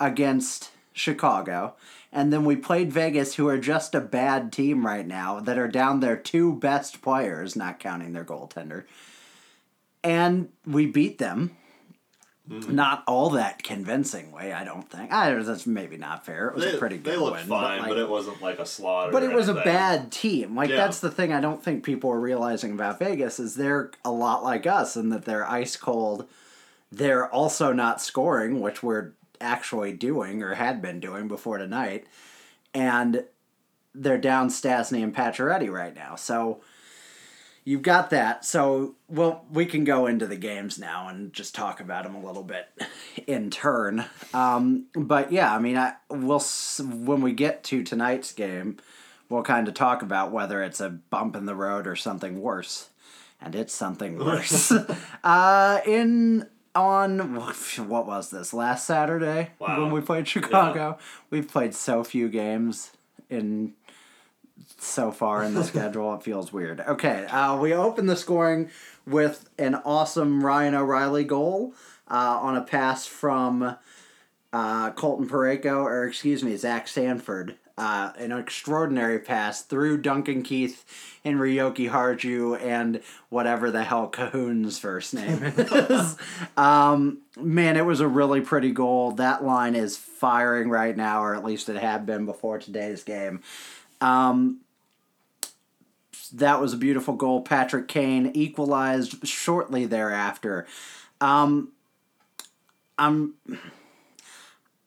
against 0.00 0.70
Chicago, 0.92 1.74
and 2.12 2.32
then 2.32 2.44
we 2.44 2.56
played 2.56 2.92
Vegas, 2.92 3.34
who 3.36 3.48
are 3.48 3.58
just 3.58 3.94
a 3.94 4.00
bad 4.00 4.52
team 4.52 4.84
right 4.84 5.06
now, 5.06 5.38
that 5.40 5.56
are 5.58 5.68
down 5.68 6.00
their 6.00 6.16
two 6.16 6.54
best 6.54 7.00
players, 7.00 7.54
not 7.56 7.78
counting 7.78 8.12
their 8.12 8.24
goaltender. 8.24 8.84
And 10.04 10.48
we 10.66 10.86
beat 10.86 11.18
them. 11.18 11.56
Mm-hmm. 12.50 12.74
Not 12.74 13.04
all 13.06 13.30
that 13.30 13.62
convincing 13.62 14.32
way, 14.32 14.52
I 14.52 14.64
don't 14.64 14.90
think. 14.90 15.12
I 15.12 15.32
that's 15.32 15.64
maybe 15.64 15.96
not 15.96 16.26
fair. 16.26 16.48
It 16.48 16.56
was 16.56 16.64
They, 16.64 16.74
a 16.74 16.78
pretty 16.78 16.98
good 16.98 17.12
they 17.12 17.16
looked 17.16 17.36
win, 17.36 17.46
fine, 17.46 17.80
but, 17.82 17.88
but, 17.90 17.98
it 17.98 18.08
wasn't 18.08 18.42
like 18.42 18.58
a 18.58 18.66
slaughter. 18.66 19.12
but 19.12 19.22
it 19.22 19.32
was 19.32 19.48
a 19.48 19.54
bad 19.54 20.10
team. 20.10 20.56
Like 20.56 20.68
Yeah. 20.68 20.76
that's 20.76 20.98
the 20.98 21.10
thing 21.10 21.32
I 21.32 21.40
don't 21.40 21.62
think 21.62 21.84
people 21.84 22.10
are 22.10 22.18
realizing 22.18 22.72
about 22.72 22.98
Vegas 22.98 23.38
is 23.38 23.54
they're 23.54 23.92
a 24.04 24.10
lot 24.10 24.42
like 24.42 24.66
us 24.66 24.96
in 24.96 25.10
that 25.10 25.24
they're 25.24 25.48
ice 25.48 25.76
cold. 25.76 26.26
They're 26.90 27.28
also 27.32 27.72
not 27.72 28.02
scoring, 28.02 28.60
which 28.60 28.82
we're 28.82 29.12
actually 29.40 29.92
doing 29.92 30.42
or 30.42 30.54
had 30.54 30.82
been 30.82 30.98
doing 30.98 31.28
before 31.28 31.58
tonight, 31.58 32.06
and 32.74 33.24
they're 33.94 34.18
down 34.18 34.48
Stastny 34.48 35.02
and 35.02 35.14
Pacioretty 35.14 35.70
right 35.70 35.94
now. 35.94 36.16
So 36.16 36.60
you've 37.64 37.82
got 37.82 38.10
that. 38.10 38.44
So 38.44 38.94
well, 39.08 39.44
we 39.52 39.66
can 39.66 39.84
go 39.84 40.06
into 40.06 40.26
the 40.26 40.36
games 40.36 40.78
now 40.78 41.08
and 41.08 41.32
just 41.32 41.54
talk 41.54 41.80
about 41.80 42.04
them 42.04 42.14
a 42.14 42.20
little 42.24 42.42
bit 42.42 42.68
in 43.26 43.50
turn. 43.50 44.04
Um, 44.34 44.86
but 44.94 45.32
yeah, 45.32 45.54
I 45.54 45.58
mean, 45.58 45.76
I 45.76 45.94
we'll 46.10 46.40
when 46.80 47.20
we 47.22 47.32
get 47.32 47.64
to 47.64 47.82
tonight's 47.82 48.32
game, 48.32 48.78
we'll 49.28 49.42
kind 49.42 49.68
of 49.68 49.74
talk 49.74 50.02
about 50.02 50.32
whether 50.32 50.62
it's 50.62 50.80
a 50.80 50.90
bump 50.90 51.36
in 51.36 51.46
the 51.46 51.54
road 51.54 51.86
or 51.86 51.96
something 51.96 52.40
worse, 52.40 52.88
and 53.40 53.54
it's 53.54 53.74
something 53.74 54.18
worse. 54.24 54.72
uh, 55.24 55.80
in 55.86 56.48
on 56.74 57.34
what 57.34 58.06
was 58.06 58.30
this 58.30 58.54
last 58.54 58.86
Saturday 58.86 59.50
Wow. 59.58 59.82
when 59.82 59.90
we 59.92 60.00
played 60.00 60.26
Chicago? 60.26 60.96
We've 61.28 61.46
played 61.46 61.74
so 61.74 62.02
few 62.02 62.30
games 62.30 62.92
in 63.28 63.74
so 64.78 65.10
far 65.10 65.42
in 65.42 65.54
the 65.54 65.64
schedule. 65.64 66.14
It 66.14 66.22
feels 66.22 66.52
weird. 66.52 66.80
Okay, 66.80 67.26
uh, 67.26 67.56
we 67.56 67.72
open 67.72 68.06
the 68.06 68.16
scoring 68.16 68.70
with 69.06 69.48
an 69.58 69.74
awesome 69.74 70.44
Ryan 70.44 70.74
O'Reilly 70.74 71.24
goal 71.24 71.74
uh, 72.08 72.38
on 72.40 72.56
a 72.56 72.62
pass 72.62 73.06
from 73.06 73.76
uh, 74.52 74.90
Colton 74.92 75.28
Parayko, 75.28 75.82
or 75.82 76.04
excuse 76.04 76.42
me, 76.42 76.56
Zach 76.56 76.88
Sanford. 76.88 77.56
Uh, 77.78 78.12
an 78.18 78.32
extraordinary 78.32 79.18
pass 79.18 79.62
through 79.62 79.96
Duncan 79.96 80.42
Keith 80.42 80.84
and 81.24 81.38
Jokiharju 81.38 82.60
and 82.60 83.00
whatever 83.30 83.70
the 83.70 83.82
hell 83.82 84.08
Kahun's 84.08 84.78
first 84.78 85.14
name 85.14 85.42
is. 85.42 86.16
um, 86.58 87.22
man, 87.40 87.78
it 87.78 87.86
was 87.86 88.00
a 88.00 88.06
really 88.06 88.42
pretty 88.42 88.72
goal. 88.72 89.12
That 89.12 89.42
line 89.42 89.74
is 89.74 89.96
firing 89.96 90.68
right 90.68 90.94
now, 90.94 91.24
or 91.24 91.34
at 91.34 91.44
least 91.44 91.70
it 91.70 91.76
had 91.76 92.04
been 92.04 92.26
before 92.26 92.58
today's 92.58 93.04
game. 93.04 93.40
Um, 94.02 94.60
that 96.32 96.60
was 96.60 96.72
a 96.72 96.76
beautiful 96.76 97.14
goal. 97.14 97.42
Patrick 97.42 97.88
Kane 97.88 98.30
equalized 98.34 99.26
shortly 99.26 99.86
thereafter. 99.86 100.66
Um, 101.20 101.72
I'm. 102.98 103.34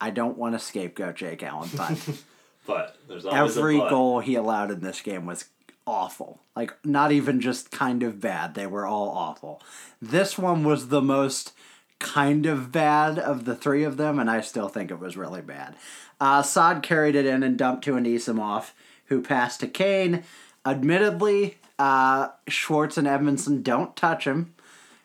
I 0.02 0.10
don't 0.10 0.38
want 0.38 0.54
to 0.54 0.60
scapegoat 0.60 1.16
Jake 1.16 1.42
Allen, 1.42 1.70
but 1.76 1.98
But 2.68 2.98
there's 3.08 3.26
every 3.26 3.78
a 3.78 3.82
but. 3.82 3.90
goal 3.90 4.20
he 4.20 4.36
allowed 4.36 4.72
in 4.72 4.82
this 4.82 5.02
game 5.02 5.26
was 5.26 5.46
awful. 5.86 6.42
Like 6.56 6.74
not 6.84 7.12
even 7.12 7.40
just 7.40 7.72
kind 7.72 8.02
of 8.04 8.20
bad; 8.20 8.56
they 8.56 8.68
were 8.68 8.86
all 8.86 9.10
awful. 9.10 9.62
This 10.02 10.38
one 10.38 10.64
was 10.64 10.88
the 10.88 11.02
most 11.02 11.54
kind 12.00 12.46
of 12.46 12.72
bad 12.72 13.20
of 13.20 13.46
the 13.46 13.56
three 13.56 13.84
of 13.84 13.98
them, 13.98 14.20
and 14.20 14.30
I 14.30 14.42
still 14.42 14.68
think 14.68 14.92
it 14.92 15.00
was 15.00 15.16
really 15.16 15.42
bad. 15.42 15.76
Uh, 16.20 16.42
Saad 16.42 16.82
carried 16.82 17.16
it 17.16 17.26
in 17.26 17.44
and 17.44 17.58
dumped 17.58 17.84
to 17.86 17.94
Anisimov, 17.94 18.72
who 19.06 19.22
passed 19.22 19.60
to 19.62 19.68
Kane. 19.68 20.24
Admittedly, 20.66 21.58
uh, 21.78 22.30
Schwartz 22.48 22.98
and 22.98 23.08
Edmundson 23.08 23.64
don't 23.64 23.96
touch 23.96 24.26
him, 24.26 24.54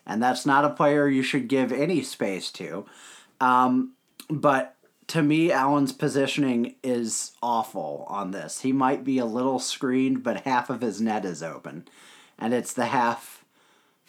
and 0.06 0.22
that's 0.22 0.46
not 0.46 0.64
a 0.64 0.70
player 0.70 1.08
you 1.08 1.22
should 1.22 1.48
give 1.48 1.72
any 1.72 2.02
space 2.02 2.50
to. 2.52 2.86
Um, 3.40 3.92
but 4.28 4.76
to 5.08 5.22
me, 5.22 5.50
Allen's 5.50 5.92
positioning 5.92 6.76
is 6.82 7.32
awful 7.42 8.06
on 8.08 8.30
this. 8.30 8.60
He 8.60 8.72
might 8.72 9.04
be 9.04 9.18
a 9.18 9.24
little 9.24 9.58
screened, 9.58 10.22
but 10.22 10.42
half 10.42 10.70
of 10.70 10.80
his 10.80 11.00
net 11.00 11.24
is 11.24 11.42
open, 11.42 11.88
and 12.38 12.54
it's 12.54 12.72
the 12.72 12.86
half 12.86 13.44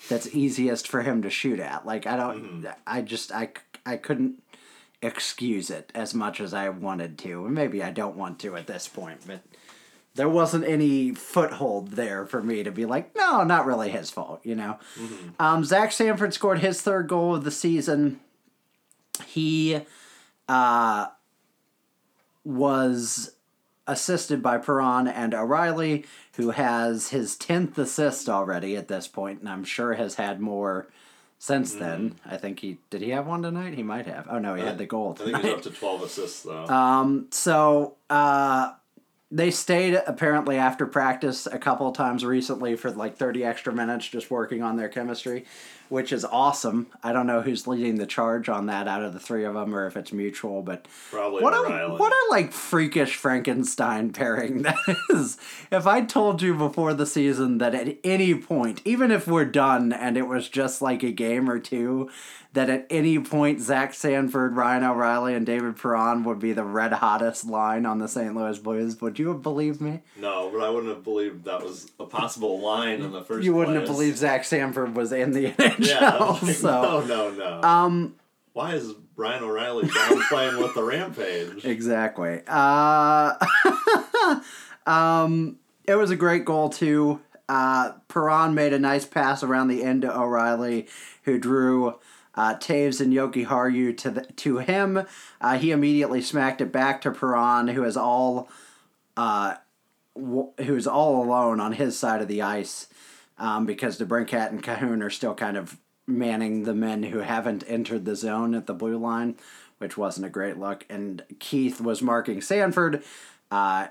that's 0.10 0.34
easiest 0.34 0.88
for 0.88 1.02
him 1.02 1.22
to 1.22 1.30
shoot 1.30 1.60
at. 1.60 1.86
Like 1.86 2.08
I 2.08 2.16
don't, 2.16 2.68
I 2.86 3.02
just 3.02 3.32
I 3.32 3.50
I 3.86 3.98
couldn't 3.98 4.42
excuse 5.02 5.70
it 5.72 5.92
as 5.96 6.14
much 6.14 6.40
as 6.40 6.54
I 6.54 6.70
wanted 6.70 7.18
to, 7.20 7.46
and 7.46 7.56
maybe 7.56 7.84
I 7.84 7.92
don't 7.92 8.16
want 8.16 8.40
to 8.40 8.56
at 8.56 8.68
this 8.68 8.88
point, 8.88 9.22
but. 9.28 9.42
There 10.16 10.30
wasn't 10.30 10.66
any 10.66 11.12
foothold 11.14 11.92
there 11.92 12.26
for 12.26 12.42
me 12.44 12.64
to 12.64 12.72
be 12.72 12.86
like, 12.86 13.16
no, 13.16 13.44
not 13.44 13.66
really 13.66 13.90
his 13.90 14.10
fault, 14.10 14.42
you 14.44 14.56
know. 14.56 14.78
Um, 15.40 15.64
Zach 15.64 15.92
Sanford 15.94 16.34
scored 16.34 16.60
his 16.60 16.82
third 16.82 17.08
goal 17.08 17.36
of 17.36 17.46
the 17.46 17.52
season. 17.52 18.20
He 19.26 19.82
uh, 20.50 21.08
was 22.44 23.36
assisted 23.88 24.42
by 24.44 24.58
Perron 24.58 25.08
and 25.08 25.34
O'Reilly, 25.34 26.06
who 26.36 26.52
has 26.52 27.10
his 27.10 27.36
10th 27.38 27.78
assist 27.78 28.28
already 28.30 28.76
at 28.76 28.88
this 28.90 29.08
point, 29.08 29.40
and 29.40 29.50
I'm 29.50 29.64
sure 29.64 29.94
has 29.94 30.16
had 30.16 30.40
more 30.42 30.88
since 31.40 31.74
then. 31.74 32.16
I 32.26 32.38
think 32.38 32.60
he 32.60 32.78
did 32.90 33.02
he 33.02 33.10
have 33.10 33.26
one 33.26 33.42
tonight? 33.42 33.74
He 33.74 33.82
might 33.84 34.06
have. 34.06 34.28
Oh 34.30 34.38
no, 34.40 34.54
he 34.56 34.62
had 34.62 34.78
the 34.78 34.86
goal 34.86 35.18
I 35.20 35.24
think 35.24 35.38
he's 35.38 35.54
up 35.54 35.62
to 35.64 35.72
12 35.72 36.04
assists, 36.04 36.44
though. 36.44 36.68
Um, 36.68 37.28
so 37.32 37.96
uh, 38.10 38.74
they 39.32 39.50
stayed 39.50 39.94
apparently 40.06 40.58
after 40.58 40.86
practice 40.86 41.48
a 41.48 41.58
couple 41.58 41.88
of 41.88 41.96
times 41.96 42.26
recently 42.26 42.76
for 42.76 42.92
like 42.92 43.16
30 43.16 43.46
extra 43.46 43.74
minutes 43.74 44.08
just 44.08 44.30
working 44.30 44.62
on 44.62 44.76
their 44.76 44.90
chemistry, 44.90 45.46
which 45.88 46.12
is 46.12 46.26
awesome. 46.26 46.88
I 47.02 47.14
don't 47.14 47.28
know 47.28 47.42
who's 47.42 47.66
leading 47.66 47.96
the 47.96 48.06
charge 48.06 48.50
on 48.50 48.66
that 48.66 48.90
out 48.90 49.04
of 49.04 49.14
the 49.14 49.22
three 49.22 49.46
of 49.46 49.54
them 49.54 49.74
or 49.74 49.88
if 49.88 49.96
it's 49.96 50.12
mutual, 50.12 50.62
but 50.62 50.86
Probably 51.12 51.42
what 51.42 51.54
a 51.54 51.96
what 51.96 52.12
a 52.12 52.28
like 52.30 52.52
freakish 52.52 53.16
Frankenstein 53.16 54.12
pairing 54.12 54.62
that 54.64 54.76
is. 55.10 55.38
If 55.72 55.88
I 55.88 56.02
told 56.02 56.42
you 56.42 56.54
before 56.54 56.94
the 56.94 57.06
season 57.06 57.60
that 57.60 57.74
at 57.74 57.98
any 58.04 58.36
point, 58.36 58.82
even 58.84 59.12
if 59.12 59.28
we're 59.28 59.46
done 59.46 59.94
and 59.94 60.18
it 60.18 60.28
was 60.28 60.50
just 60.50 60.82
like 60.82 61.04
a 61.04 61.12
game 61.12 61.50
or 61.50 61.60
two, 61.60 62.10
that 62.54 62.70
at 62.70 62.86
any 62.90 63.18
point 63.20 63.62
Zach 63.62 63.94
Sanford, 63.94 64.56
Ryan 64.56 64.84
O'Reilly, 64.84 65.34
and 65.34 65.46
David 65.46 65.78
Perron 65.78 66.24
would 66.26 66.40
be 66.40 66.52
the 66.52 66.64
red 66.66 66.92
hottest 66.94 67.46
line 67.46 67.86
on 67.86 68.00
the 68.00 68.08
St. 68.08 68.36
Louis 68.36 68.60
Blues, 68.60 69.00
would 69.02 69.18
you 69.18 69.30
have 69.30 69.42
believed 69.42 69.80
me? 69.80 70.02
No, 70.18 70.50
but 70.52 70.62
I 70.62 70.70
wouldn't 70.70 70.94
have 70.94 71.04
believed 71.04 71.46
that 71.46 71.64
was 71.64 71.90
a 72.00 72.06
possible 72.06 72.60
line 72.60 73.02
in 73.02 73.12
the 73.12 73.24
first 73.24 73.46
You 73.46 73.54
wouldn't 73.54 73.78
have 73.78 73.86
believed 73.88 74.18
Zach 74.18 74.44
Sanford 74.44 74.96
was 74.96 75.12
in 75.14 75.32
the 75.32 75.52
NHL. 75.52 75.88
Yeah, 75.88 76.16
like, 76.42 76.56
so 76.56 77.06
no, 77.08 77.30
no, 77.32 77.62
no. 77.62 77.68
um 77.68 78.16
Why 78.54 78.74
is 78.74 78.94
Ryan 79.16 79.44
O'Reilly 79.44 79.88
down 79.88 80.22
playing 80.30 80.58
with 80.58 80.74
the 80.74 80.84
Rampage? 80.84 81.64
Exactly. 81.66 82.42
Uh, 82.48 83.34
um, 84.86 85.58
it 85.86 85.96
was 85.96 86.12
a 86.12 86.16
great 86.16 86.44
goal 86.46 86.70
too. 86.70 87.22
Uh, 87.48 87.94
Perron 88.08 88.54
made 88.56 88.74
a 88.74 88.80
nice 88.80 89.06
pass 89.06 89.44
around 89.44 89.68
the 89.68 89.84
end 89.84 90.04
to 90.04 90.18
O'Reilly, 90.18 90.88
who 91.24 91.38
drew 91.38 91.96
uh, 92.36 92.56
Toews 92.56 93.02
and 93.02 93.14
Jokiharju 93.14 93.98
to 93.98 94.12
the, 94.12 94.22
to 94.22 94.58
him. 94.60 95.06
Uh, 95.40 95.58
he 95.58 95.72
immediately 95.72 96.22
smacked 96.22 96.62
it 96.62 96.72
back 96.72 97.02
to 97.02 97.12
Perron, 97.12 97.70
who 97.70 97.84
is 97.84 97.98
all 97.98 98.50
uh, 99.18 99.56
who 100.16 100.54
is 100.58 100.88
all 100.88 101.24
alone 101.24 101.60
on 101.60 101.74
his 101.74 101.98
side 101.98 102.22
of 102.22 102.28
the 102.28 102.42
ice 102.42 102.88
um, 103.38 103.66
because 103.66 103.98
DeBrincat 103.98 104.50
and 104.50 104.64
Kahun 104.64 105.04
are 105.04 105.10
still 105.10 105.34
kind 105.34 105.58
of 105.58 105.78
manning 106.06 106.64
the 106.64 106.76
men 106.76 107.04
who 107.04 107.20
haven't 107.20 107.64
entered 107.68 108.06
the 108.06 108.16
zone 108.16 108.54
at 108.54 108.68
the 108.68 108.74
blue 108.74 108.98
line, 108.98 109.36
which 109.80 109.98
wasn't 109.98 110.26
a 110.26 110.30
great 110.30 110.58
look. 110.58 110.86
And 110.90 111.24
Keith 111.40 111.82
was 111.82 112.02
marking 112.02 112.42
Sanford. 112.42 113.04
Uh, 113.50 113.88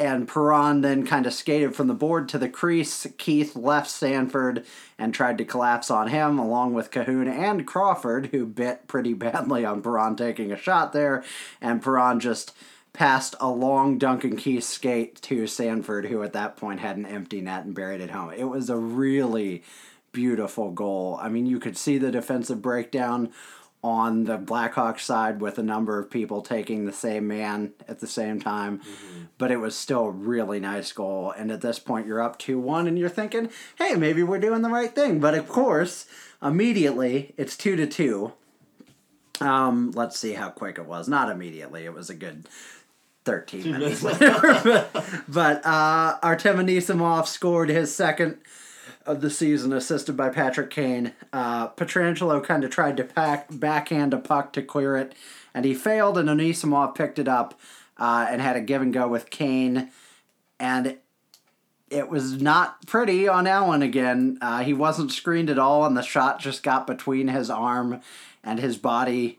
and 0.00 0.26
Perron 0.26 0.80
then 0.80 1.06
kind 1.06 1.26
of 1.26 1.34
skated 1.34 1.76
from 1.76 1.86
the 1.86 1.94
board 1.94 2.26
to 2.30 2.38
the 2.38 2.48
crease. 2.48 3.06
Keith 3.18 3.54
left 3.54 3.90
Sanford 3.90 4.64
and 4.98 5.12
tried 5.12 5.36
to 5.38 5.44
collapse 5.44 5.90
on 5.90 6.08
him, 6.08 6.38
along 6.38 6.72
with 6.72 6.90
Kahun 6.90 7.28
and 7.28 7.66
Crawford, 7.66 8.26
who 8.28 8.46
bit 8.46 8.88
pretty 8.88 9.12
badly 9.12 9.64
on 9.64 9.82
Perron 9.82 10.16
taking 10.16 10.50
a 10.50 10.56
shot 10.56 10.94
there. 10.94 11.22
And 11.60 11.82
Perron 11.82 12.18
just 12.18 12.54
passed 12.94 13.36
a 13.40 13.50
long 13.50 13.98
Duncan 13.98 14.36
Keith 14.38 14.64
skate 14.64 15.20
to 15.22 15.46
Sanford, 15.46 16.06
who 16.06 16.22
at 16.22 16.32
that 16.32 16.56
point 16.56 16.80
had 16.80 16.96
an 16.96 17.04
empty 17.04 17.42
net 17.42 17.66
and 17.66 17.74
buried 17.74 18.00
it 18.00 18.10
home. 18.10 18.32
It 18.32 18.44
was 18.44 18.70
a 18.70 18.78
really 18.78 19.62
beautiful 20.12 20.70
goal. 20.70 21.18
I 21.20 21.28
mean, 21.28 21.44
you 21.44 21.60
could 21.60 21.76
see 21.76 21.98
the 21.98 22.10
defensive 22.10 22.62
breakdown 22.62 23.30
on 23.82 24.24
the 24.24 24.36
Blackhawks 24.36 25.00
side 25.00 25.40
with 25.40 25.58
a 25.58 25.62
number 25.62 25.98
of 25.98 26.10
people 26.10 26.42
taking 26.42 26.84
the 26.84 26.92
same 26.92 27.26
man 27.26 27.72
at 27.88 28.00
the 28.00 28.06
same 28.06 28.40
time. 28.40 28.78
Mm-hmm. 28.78 29.22
But 29.38 29.50
it 29.50 29.56
was 29.56 29.74
still 29.74 30.06
a 30.06 30.10
really 30.10 30.60
nice 30.60 30.92
goal. 30.92 31.30
And 31.30 31.50
at 31.50 31.62
this 31.62 31.78
point, 31.78 32.06
you're 32.06 32.22
up 32.22 32.38
2 32.38 32.58
1, 32.58 32.86
and 32.86 32.98
you're 32.98 33.08
thinking, 33.08 33.50
hey, 33.76 33.94
maybe 33.94 34.22
we're 34.22 34.38
doing 34.38 34.62
the 34.62 34.68
right 34.68 34.94
thing. 34.94 35.18
But 35.18 35.34
of 35.34 35.48
course, 35.48 36.06
immediately, 36.42 37.34
it's 37.36 37.56
2 37.56 37.76
to 37.76 37.86
2. 37.86 38.32
Um, 39.40 39.92
let's 39.92 40.18
see 40.18 40.34
how 40.34 40.50
quick 40.50 40.78
it 40.78 40.84
was. 40.84 41.08
Not 41.08 41.30
immediately, 41.30 41.84
it 41.84 41.94
was 41.94 42.10
a 42.10 42.14
good 42.14 42.46
13 43.24 43.70
minutes 43.72 44.02
later. 44.02 44.34
but 44.64 45.04
but 45.26 45.66
uh, 45.66 46.18
Artem 46.22 46.58
Anisimov 46.58 47.26
scored 47.26 47.70
his 47.70 47.94
second 47.94 48.38
of 49.10 49.20
the 49.20 49.30
season, 49.30 49.72
assisted 49.72 50.16
by 50.16 50.28
Patrick 50.28 50.70
Kane. 50.70 51.12
Uh, 51.32 51.68
Pietrangelo 51.68 52.42
kind 52.42 52.64
of 52.64 52.70
tried 52.70 52.96
to 52.96 53.04
pack, 53.04 53.46
backhand 53.50 54.14
a 54.14 54.18
puck 54.18 54.52
to 54.54 54.62
clear 54.62 54.96
it, 54.96 55.14
and 55.54 55.64
he 55.64 55.74
failed, 55.74 56.16
and 56.16 56.28
Anisimov 56.28 56.94
picked 56.94 57.18
it 57.18 57.28
up 57.28 57.58
uh, 57.98 58.26
and 58.28 58.40
had 58.40 58.56
a 58.56 58.60
give 58.60 58.82
and 58.82 58.92
go 58.92 59.08
with 59.08 59.30
Kane. 59.30 59.90
And 60.58 60.98
it 61.90 62.08
was 62.08 62.40
not 62.40 62.86
pretty 62.86 63.26
on 63.26 63.46
Allen 63.46 63.82
again. 63.82 64.38
Uh, 64.40 64.62
he 64.62 64.72
wasn't 64.72 65.12
screened 65.12 65.50
at 65.50 65.58
all, 65.58 65.84
and 65.84 65.96
the 65.96 66.02
shot 66.02 66.38
just 66.38 66.62
got 66.62 66.86
between 66.86 67.28
his 67.28 67.50
arm 67.50 68.00
and 68.44 68.58
his 68.58 68.76
body. 68.76 69.38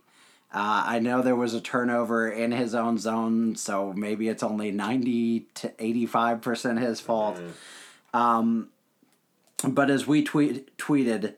Uh, 0.54 0.84
I 0.86 1.00
know 1.00 1.22
there 1.22 1.36
was 1.36 1.54
a 1.54 1.62
turnover 1.62 2.30
in 2.30 2.52
his 2.52 2.76
own 2.76 2.98
zone, 2.98 3.56
so 3.56 3.94
maybe 3.94 4.28
it's 4.28 4.44
only 4.44 4.70
90 4.70 5.48
to 5.56 5.70
85% 5.70 6.82
his 6.82 7.00
fault. 7.00 7.40
Mm. 8.14 8.20
Um, 8.20 8.70
but 9.68 9.90
as 9.90 10.08
we 10.08 10.24
tweet, 10.24 10.78
tweeted, 10.78 11.36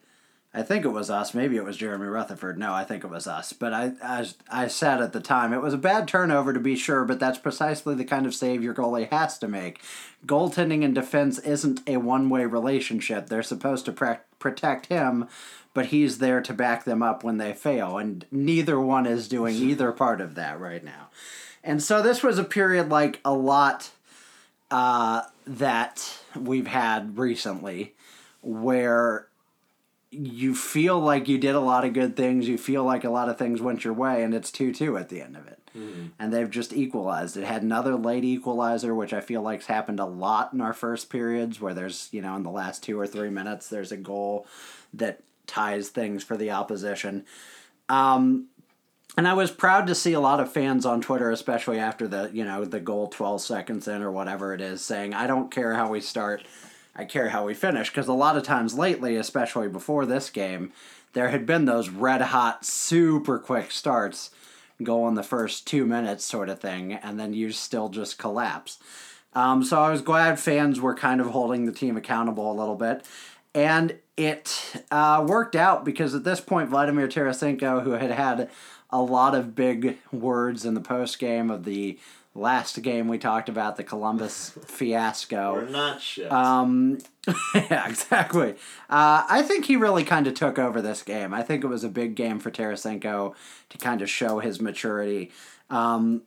I 0.56 0.62
think 0.62 0.86
it 0.86 0.90
was 0.90 1.10
us. 1.10 1.34
Maybe 1.34 1.58
it 1.58 1.64
was 1.64 1.78
Jeremy 1.78 2.06
Rutherford. 2.06 2.60
No, 2.60 2.74
I 2.74 2.84
think 2.84 3.04
it 3.04 3.10
was 3.10 3.26
us. 3.26 3.54
But 3.54 3.74
I, 3.74 3.94
I, 4.04 4.28
I 4.52 4.68
said 4.68 5.02
at 5.02 5.12
the 5.12 5.20
time 5.20 5.52
it 5.52 5.64
was 5.64 5.74
a 5.74 5.80
bad 5.80 6.08
turnover 6.08 6.54
to 6.54 6.60
be 6.60 6.76
sure, 6.76 7.06
but 7.06 7.20
that's 7.20 7.40
precisely 7.40 7.96
the 7.96 8.06
kind 8.06 8.28
of 8.28 8.36
save 8.36 8.62
your 8.64 8.76
goalie 8.76 9.10
has 9.10 9.40
to 9.40 9.48
make. 9.48 9.82
Goaltending 10.28 10.86
and 10.86 10.94
defense 10.94 11.40
isn't 11.40 11.82
a 11.88 11.98
one 11.98 12.30
way 12.30 12.46
relationship. 12.46 13.28
They're 13.28 13.42
supposed 13.42 13.86
to 13.86 13.92
pre- 13.92 14.18
protect 14.38 14.86
him, 14.88 15.28
but 15.74 15.88
he's 15.88 16.20
there 16.20 16.42
to 16.42 16.54
back 16.54 16.84
them 16.84 17.02
up 17.02 17.24
when 17.24 17.38
they 17.38 17.54
fail, 17.54 17.98
and 17.98 18.26
neither 18.30 18.80
one 18.80 19.08
is 19.08 19.28
doing 19.28 19.56
either 19.58 19.92
part 19.92 20.22
of 20.22 20.36
that 20.36 20.60
right 20.60 20.84
now. 20.84 21.10
And 21.64 21.82
so 21.82 22.04
this 22.04 22.22
was 22.22 22.38
a 22.38 22.44
period 22.44 22.90
like 22.90 23.20
a 23.26 23.34
lot 23.34 23.90
uh, 24.70 25.24
that 25.48 26.20
we've 26.36 26.68
had 26.68 27.18
recently 27.18 27.96
where 28.44 29.28
you 30.12 30.54
feel 30.54 31.00
like 31.00 31.28
you 31.28 31.38
did 31.38 31.56
a 31.56 31.60
lot 31.60 31.86
of 31.86 31.94
good 31.94 32.16
things, 32.16 32.48
you 32.48 32.58
feel 32.58 32.84
like 32.84 33.04
a 33.04 33.10
lot 33.10 33.30
of 33.30 33.38
things 33.38 33.62
went 33.62 33.84
your 33.84 33.94
way, 33.94 34.24
and 34.24 34.34
it's 34.34 34.52
2 34.52 34.74
2 34.74 34.98
at 34.98 35.10
the 35.10 35.22
end 35.22 35.36
of 35.36 35.48
it. 35.48 35.60
Mm-hmm. 35.76 36.08
And 36.20 36.32
they've 36.32 36.50
just 36.50 36.72
equalized. 36.72 37.36
It 37.36 37.46
had 37.46 37.64
another 37.64 37.96
late 37.96 38.24
equalizer, 38.24 38.94
which 38.94 39.12
I 39.12 39.22
feel 39.22 39.42
like's 39.42 39.66
happened 39.66 40.00
a 40.00 40.06
lot 40.06 40.54
in 40.54 40.62
our 40.62 40.74
first 40.74 41.10
periods, 41.10 41.60
where 41.60 41.74
there's, 41.74 42.10
you 42.12 42.22
know, 42.22 42.36
in 42.36 42.44
the 42.44 42.52
last 42.52 42.84
two 42.84 43.00
or 43.00 43.08
three 43.08 43.32
minutes, 43.32 43.70
there's 43.70 43.92
a 43.92 43.98
goal 43.98 44.46
that 44.94 45.24
ties 45.48 45.90
things 45.90 46.24
for 46.24 46.38
the 46.38 46.52
opposition. 46.52 47.26
Um, 47.90 48.50
and 49.18 49.28
I 49.28 49.34
was 49.34 49.52
proud 49.52 49.88
to 49.88 49.96
see 49.96 50.14
a 50.14 50.20
lot 50.20 50.40
of 50.40 50.52
fans 50.52 50.86
on 50.86 51.02
Twitter, 51.02 51.32
especially 51.32 51.80
after 51.80 52.08
the, 52.08 52.30
you 52.34 52.44
know, 52.44 52.66
the 52.66 52.80
goal 52.80 53.08
12 53.08 53.42
seconds 53.42 53.88
in 53.88 54.02
or 54.02 54.12
whatever 54.12 54.54
it 54.54 54.62
is, 54.62 54.84
saying, 54.84 55.14
I 55.14 55.28
don't 55.28 55.52
care 55.52 55.74
how 55.74 55.90
we 55.90 56.02
start 56.02 56.44
I 56.96 57.06
care 57.06 57.30
how 57.30 57.46
we 57.46 57.54
finish 57.54 57.90
because 57.90 58.08
a 58.08 58.14
lot 58.14 58.38
of 58.38 58.44
times 58.44 58.78
lately, 58.78 59.16
especially 59.16 59.68
before 59.68 60.06
this 60.06 60.30
game, 60.30 60.72
there 61.14 61.30
had 61.30 61.46
been 61.46 61.66
those 61.66 61.90
red 61.90 62.22
hot, 62.22 62.66
super 62.66 63.40
quick 63.40 63.72
starts 63.72 64.32
go 64.82 65.08
in 65.08 65.14
the 65.14 65.24
first 65.24 65.68
two 65.68 65.86
minutes 65.86 66.26
sort 66.26 66.50
of 66.50 66.60
thing, 66.60 66.94
and 66.94 67.20
then 67.20 67.34
you 67.34 67.52
still 67.52 67.90
just 67.90 68.18
collapse. 68.18 68.80
Um, 69.34 69.64
so 69.64 69.82
I 69.82 69.90
was 69.90 70.02
glad 70.02 70.40
fans 70.40 70.80
were 70.80 70.96
kind 70.96 71.22
of 71.22 71.28
holding 71.28 71.66
the 71.66 71.72
team 71.72 71.98
accountable 71.98 72.52
a 72.52 72.54
little 72.60 72.76
bit. 72.76 73.06
And 73.56 73.98
it 74.18 74.82
uh, 74.92 75.26
worked 75.28 75.56
out 75.56 75.86
because 75.86 76.14
at 76.16 76.24
this 76.24 76.42
point, 76.42 76.70
Vladimir 76.70 77.08
Tarasenko, 77.08 77.84
who 77.84 77.92
had 77.92 78.12
had 78.12 78.50
a 78.90 79.02
lot 79.02 79.34
of 79.36 79.56
big 79.56 79.98
words 80.12 80.66
in 80.66 80.74
the 80.74 80.82
post 80.82 81.18
game 81.20 81.50
of 81.50 81.64
the 81.64 81.98
last 82.36 82.82
game 82.82 83.08
we 83.08 83.18
talked 83.18 83.50
about 83.50 83.78
the 83.78 83.84
Columbus 83.84 84.50
fiasco. 84.66 85.54
We're 85.54 85.70
not 85.70 86.02
shit. 86.02 86.32
Um, 86.32 87.00
yeah, 87.56 87.88
exactly. 87.88 88.52
Uh, 88.90 89.26
I 89.30 89.44
think 89.44 89.66
he 89.66 89.76
really 89.76 90.04
kind 90.04 90.28
of 90.28 90.34
took 90.34 90.58
over 90.58 90.82
this 90.82 91.04
game. 91.04 91.34
I 91.34 91.44
think 91.44 91.64
it 91.64 91.68
was 91.68 91.84
a 91.84 91.90
big 91.90 92.16
game 92.16 92.40
for 92.40 92.52
Tarasenko 92.52 93.34
to 93.70 93.78
kind 93.78 94.02
of 94.02 94.10
show 94.10 94.40
his 94.40 94.60
maturity. 94.60 95.32
Um, 95.70 96.24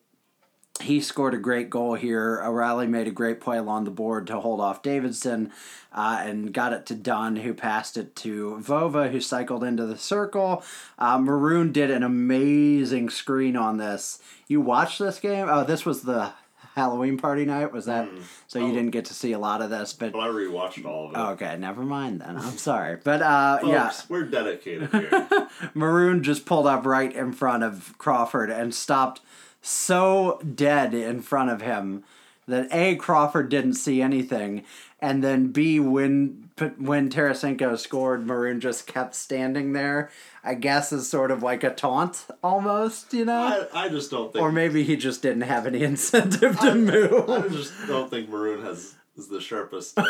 he 0.83 1.01
scored 1.01 1.35
a 1.35 1.39
great 1.39 1.71
goal 1.71 1.95
here. 1.95 2.41
O'Reilly 2.45 2.87
made 2.87 3.07
a 3.07 3.13
great 3.13 3.41
play 3.41 3.59
along 3.59 3.85
the 3.85 3.91
board 3.91 4.27
to 4.27 4.41
hold 4.41 4.61
off 4.61 4.83
Davidson 4.83 5.53
uh, 5.93 6.19
and 6.21 6.53
got 6.53 6.73
it 6.73 6.87
to 6.87 6.95
Dunn, 6.95 7.37
who 7.37 7.55
passed 7.55 7.97
it 7.97 8.15
to 8.17 8.61
Vova, 8.63 9.11
who 9.11 9.21
cycled 9.21 9.65
into 9.65 9.87
the 9.87 9.97
circle. 9.97 10.63
Uh, 10.99 11.19
Maroon 11.19 11.73
did 11.73 11.91
an 11.91 12.03
amazing 12.03 13.11
screen 13.11 13.57
on 13.57 13.79
this. 13.79 14.21
You 14.49 14.61
watched 14.61 14.99
this 14.99 15.19
game? 15.19 15.47
Oh, 15.49 15.65
this 15.65 15.87
was 15.87 16.03
the 16.03 16.33
Halloween 16.77 17.17
party 17.17 17.47
night. 17.47 17.73
Was 17.73 17.87
that 17.87 18.07
mm. 18.09 18.23
so? 18.47 18.59
You 18.59 18.67
oh. 18.67 18.73
didn't 18.73 18.91
get 18.91 19.07
to 19.07 19.15
see 19.15 19.33
a 19.33 19.39
lot 19.39 19.63
of 19.63 19.71
this, 19.71 19.95
but 19.95 20.13
well, 20.13 20.23
I 20.23 20.29
rewatched 20.29 20.85
all 20.85 21.07
of 21.07 21.15
it. 21.15 21.19
Okay, 21.43 21.57
never 21.59 21.83
mind 21.83 22.21
then. 22.21 22.37
I'm 22.37 22.59
sorry, 22.59 22.99
but 23.03 23.23
uh, 23.23 23.61
Folks, 23.61 23.71
yeah, 23.73 23.93
we're 24.11 24.25
dedicated 24.25 24.91
here. 24.93 25.49
Maroon 25.73 26.23
just 26.23 26.45
pulled 26.45 26.67
up 26.67 26.85
right 26.85 27.13
in 27.13 27.33
front 27.33 27.65
of 27.65 27.95
Crawford 27.97 28.51
and 28.51 28.75
stopped 28.75 29.23
so 29.67 30.41
dead 30.55 30.95
in 30.95 31.23
front 31.23 31.51
of 31.51 31.63
him 31.63 32.05
that 32.49 32.69
A, 32.73 32.95
Crawford 32.97 33.49
didn't 33.49 33.75
see 33.75 34.01
anything, 34.01 34.65
and 35.01 35.23
then 35.23 35.49
B, 35.49 35.81
when 35.81 36.51
when 36.79 37.11
Tarasenko 37.11 37.79
scored, 37.79 38.27
Maroon 38.27 38.61
just 38.61 38.87
kept 38.87 39.15
standing 39.15 39.73
there. 39.73 40.11
I 40.45 40.55
guess 40.55 40.93
is 40.93 41.11
sort 41.11 41.31
of 41.31 41.43
like 41.43 41.65
a 41.65 41.75
taunt, 41.75 42.27
almost, 42.43 43.13
you 43.13 43.25
know. 43.25 43.67
I, 43.73 43.87
I 43.87 43.89
just 43.89 44.11
don't 44.11 44.33
think, 44.33 44.43
or 44.43 44.53
maybe 44.53 44.85
he 44.85 44.97
just 44.97 45.23
didn't 45.23 45.43
have 45.43 45.67
any 45.67 45.83
incentive 45.83 46.59
to 46.61 46.71
I, 46.71 46.75
move. 46.75 47.29
I 47.29 47.49
just 47.49 47.75
don't 47.87 48.09
think 48.09 48.29
Maroon 48.29 48.65
has 48.65 48.95
is 49.17 49.29
the 49.29 49.41
sharpest 49.41 49.99
uh, 49.99 50.03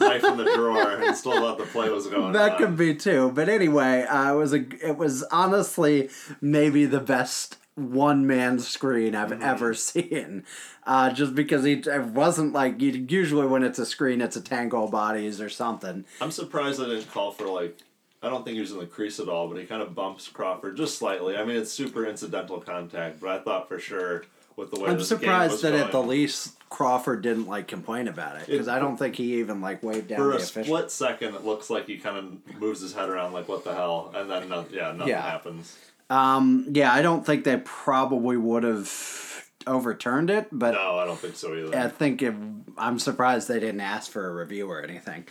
knife 0.00 0.24
in 0.24 0.36
the 0.36 0.50
drawer 0.54 0.90
and 0.90 1.16
still 1.16 1.34
thought 1.34 1.56
the 1.56 1.64
play 1.64 1.88
was 1.88 2.08
going. 2.08 2.32
That 2.32 2.52
on. 2.52 2.58
could 2.58 2.76
be 2.76 2.94
too, 2.94 3.32
but 3.34 3.48
anyway, 3.48 4.02
uh, 4.02 4.34
it 4.34 4.36
was 4.36 4.52
a 4.52 4.64
it 4.86 4.98
was 4.98 5.22
honestly 5.24 6.10
maybe 6.40 6.84
the 6.84 7.00
best 7.00 7.56
one 7.76 8.26
man 8.26 8.58
screen 8.58 9.14
I've 9.14 9.30
mm-hmm. 9.30 9.42
ever 9.42 9.74
seen. 9.74 10.44
Uh, 10.86 11.10
just 11.10 11.34
because 11.34 11.64
he 11.64 11.72
it 11.72 12.04
wasn't 12.04 12.52
like 12.52 12.80
usually 12.80 13.46
when 13.46 13.62
it's 13.62 13.78
a 13.78 13.86
screen, 13.86 14.20
it's 14.20 14.36
a 14.36 14.40
tango 14.40 14.86
bodies 14.86 15.40
or 15.40 15.48
something. 15.48 16.04
I'm 16.20 16.30
surprised 16.30 16.80
I 16.80 16.86
didn't 16.86 17.10
call 17.10 17.32
for 17.32 17.46
like. 17.46 17.78
I 18.22 18.30
don't 18.30 18.42
think 18.42 18.54
he 18.54 18.60
was 18.62 18.72
in 18.72 18.78
the 18.78 18.86
crease 18.86 19.20
at 19.20 19.28
all, 19.28 19.48
but 19.48 19.58
he 19.58 19.66
kind 19.66 19.82
of 19.82 19.94
bumps 19.94 20.28
Crawford 20.28 20.78
just 20.78 20.96
slightly. 20.96 21.36
I 21.36 21.44
mean, 21.44 21.58
it's 21.58 21.70
super 21.70 22.06
incidental 22.06 22.58
contact, 22.58 23.20
but 23.20 23.28
I 23.28 23.38
thought 23.38 23.68
for 23.68 23.78
sure 23.78 24.24
with 24.56 24.70
the 24.70 24.80
way 24.80 24.90
I'm 24.90 25.00
surprised 25.00 25.62
that 25.62 25.72
going, 25.72 25.82
at 25.82 25.92
the 25.92 26.02
least 26.02 26.56
Crawford 26.70 27.22
didn't 27.22 27.46
like 27.46 27.68
complain 27.68 28.08
about 28.08 28.40
it 28.40 28.46
because 28.46 28.68
I 28.68 28.78
don't 28.78 28.96
think 28.96 29.16
he 29.16 29.40
even 29.40 29.60
like 29.60 29.82
waved 29.82 30.08
down 30.08 30.18
for 30.18 30.32
a 30.32 30.36
official. 30.36 30.64
split 30.64 30.90
second. 30.90 31.34
It 31.34 31.44
looks 31.44 31.68
like 31.68 31.86
he 31.86 31.98
kind 31.98 32.16
of 32.16 32.60
moves 32.60 32.80
his 32.80 32.94
head 32.94 33.08
around 33.10 33.32
like 33.32 33.46
what 33.46 33.64
the 33.64 33.74
hell, 33.74 34.10
and 34.14 34.30
then 34.30 34.48
no, 34.48 34.64
yeah, 34.72 34.92
nothing 34.92 35.08
yeah. 35.08 35.22
happens. 35.22 35.76
Um, 36.10 36.68
yeah, 36.72 36.92
I 36.92 37.02
don't 37.02 37.24
think 37.24 37.44
they 37.44 37.56
probably 37.64 38.36
would 38.36 38.62
have 38.62 39.50
overturned 39.66 40.30
it, 40.30 40.48
but 40.52 40.72
no, 40.72 40.98
I 40.98 41.06
don't 41.06 41.18
think 41.18 41.36
so 41.36 41.54
either. 41.54 41.76
I 41.76 41.88
think 41.88 42.22
it, 42.22 42.34
I'm 42.76 42.98
surprised 42.98 43.48
they 43.48 43.60
didn't 43.60 43.80
ask 43.80 44.10
for 44.10 44.28
a 44.28 44.34
review 44.34 44.70
or 44.70 44.82
anything. 44.82 45.26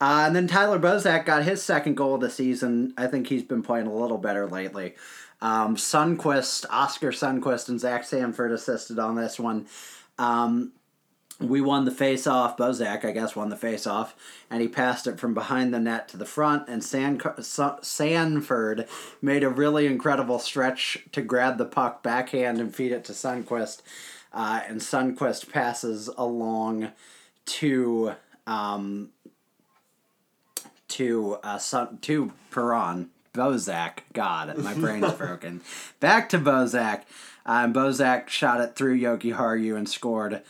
Uh, 0.00 0.24
and 0.26 0.34
then 0.34 0.46
Tyler 0.46 0.78
Bozak 0.78 1.26
got 1.26 1.44
his 1.44 1.62
second 1.62 1.94
goal 1.94 2.14
of 2.14 2.20
the 2.22 2.30
season. 2.30 2.94
I 2.96 3.06
think 3.06 3.26
he's 3.26 3.42
been 3.42 3.62
playing 3.62 3.86
a 3.86 3.94
little 3.94 4.18
better 4.18 4.46
lately. 4.46 4.94
Um, 5.42 5.76
Sundqvist, 5.76 6.66
Oscar 6.70 7.12
Sundqvist, 7.12 7.68
and 7.68 7.80
Zach 7.80 8.04
Sanford 8.04 8.52
assisted 8.52 8.98
on 8.98 9.14
this 9.16 9.38
one. 9.38 9.66
Um, 10.18 10.72
we 11.40 11.60
won 11.60 11.84
the 11.86 11.90
face 11.90 12.26
off. 12.26 12.56
Bozak, 12.56 13.04
I 13.04 13.12
guess, 13.12 13.34
won 13.34 13.48
the 13.48 13.56
face 13.56 13.86
off, 13.86 14.14
and 14.50 14.60
he 14.60 14.68
passed 14.68 15.06
it 15.06 15.18
from 15.18 15.32
behind 15.34 15.72
the 15.72 15.80
net 15.80 16.08
to 16.08 16.16
the 16.16 16.26
front. 16.26 16.68
And 16.68 16.84
San- 16.84 17.20
Sanford 17.82 18.86
made 19.22 19.42
a 19.42 19.48
really 19.48 19.86
incredible 19.86 20.38
stretch 20.38 20.98
to 21.12 21.22
grab 21.22 21.56
the 21.58 21.64
puck 21.64 22.02
backhand 22.02 22.60
and 22.60 22.74
feed 22.74 22.92
it 22.92 23.04
to 23.04 23.12
Sundqvist. 23.12 23.80
uh, 24.32 24.60
and 24.68 24.80
Sundqvist 24.80 25.50
passes 25.50 26.08
along 26.16 26.92
to 27.46 28.14
um, 28.46 29.10
to 30.88 31.38
uh, 31.42 31.58
Sun, 31.58 31.98
to 32.02 32.32
Perron. 32.50 33.10
Bozak, 33.32 34.00
God, 34.12 34.58
my 34.58 34.74
brain's 34.74 35.12
broken. 35.18 35.60
Back 36.00 36.28
to 36.30 36.38
Bozak. 36.38 37.02
Um, 37.46 37.72
Bozak 37.72 38.28
shot 38.28 38.60
it 38.60 38.74
through 38.74 38.98
Jokiharju 38.98 39.76
and 39.76 39.88
scored 39.88 40.42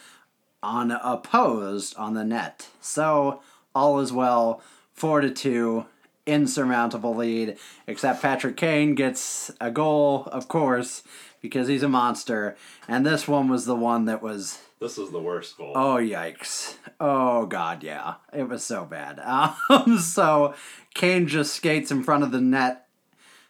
unopposed 0.62 1.96
on 1.96 2.14
the 2.14 2.25
net. 2.25 2.68
So 2.81 3.40
all 3.75 4.01
is 4.01 4.12
well. 4.12 4.62
Four 4.92 5.20
to 5.20 5.31
two, 5.31 5.87
insurmountable 6.27 7.14
lead. 7.14 7.57
Except 7.87 8.23
Patrick 8.23 8.57
Kane 8.57 8.94
gets 8.94 9.51
a 9.61 9.70
goal, 9.70 10.25
of 10.27 10.49
course, 10.49 11.03
because 11.40 11.68
he's 11.68 11.83
a 11.83 11.88
monster. 11.88 12.57
And 12.87 13.05
this 13.05 13.27
one 13.27 13.49
was 13.49 13.64
the 13.64 13.77
one 13.77 14.05
that 14.07 14.23
was 14.23 14.61
This 14.81 14.99
is 14.99 15.11
the 15.11 15.20
worst 15.20 15.57
goal. 15.57 15.73
Oh 15.75 15.96
yikes! 15.96 16.75
Oh 16.99 17.46
god, 17.46 17.83
yeah, 17.83 18.14
it 18.33 18.49
was 18.49 18.64
so 18.64 18.85
bad. 18.85 19.20
Um, 19.70 19.99
so 19.99 20.55
Kane 20.94 21.27
just 21.27 21.55
skates 21.55 21.90
in 21.90 22.03
front 22.03 22.25
of 22.25 22.33
the 22.33 22.40
net 22.40 22.87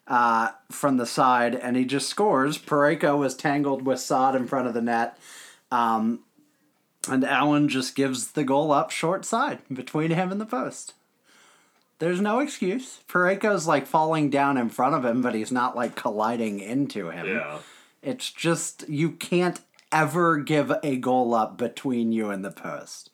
uh, 0.06 0.50
from 0.70 0.96
the 0.96 1.06
side, 1.06 1.54
and 1.54 1.76
he 1.76 1.84
just 1.84 2.08
scores. 2.08 2.58
Parayko 2.58 3.16
was 3.16 3.36
tangled 3.36 3.82
with 3.82 4.00
Saad 4.00 4.34
in 4.34 4.46
front 4.46 4.66
of 4.66 4.74
the 4.74 4.82
net, 4.82 5.16
um, 5.70 6.20
and 7.08 7.24
Allen 7.24 7.68
just 7.68 7.94
gives 7.94 8.32
the 8.32 8.44
goal 8.44 8.72
up 8.72 8.90
short 8.90 9.24
side 9.24 9.60
between 9.72 10.10
him 10.10 10.30
and 10.30 10.40
the 10.40 10.46
post. 10.46 10.94
There's 11.98 12.20
no 12.20 12.40
excuse. 12.40 13.00
Parayko's 13.08 13.66
like 13.66 13.86
falling 13.86 14.30
down 14.30 14.56
in 14.56 14.70
front 14.70 14.94
of 14.94 15.04
him, 15.04 15.20
but 15.20 15.34
he's 15.34 15.52
not 15.52 15.76
like 15.76 15.94
colliding 15.94 16.58
into 16.60 17.10
him. 17.10 17.26
Yeah. 17.26 17.58
It's 18.02 18.30
just 18.30 18.88
you 18.88 19.10
can't 19.12 19.60
ever 19.92 20.38
give 20.38 20.72
a 20.82 20.96
goal 20.96 21.34
up 21.34 21.58
between 21.58 22.12
you 22.12 22.30
and 22.30 22.44
the 22.44 22.50
post. 22.50 23.10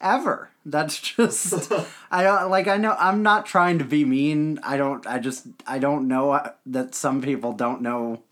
Ever. 0.00 0.50
That's 0.66 1.00
just 1.16 1.72
I 2.10 2.22
don't 2.24 2.50
like 2.50 2.66
I 2.66 2.76
know 2.76 2.96
I'm 2.98 3.22
not 3.22 3.46
trying 3.46 3.78
to 3.78 3.84
be 3.84 4.04
mean. 4.04 4.58
I 4.62 4.76
don't 4.76 5.06
I 5.06 5.18
just 5.18 5.46
I 5.66 5.78
don't 5.78 6.08
know 6.08 6.32
uh, 6.32 6.50
that 6.66 6.94
some 6.94 7.22
people 7.22 7.52
don't 7.52 7.82
know 7.82 8.22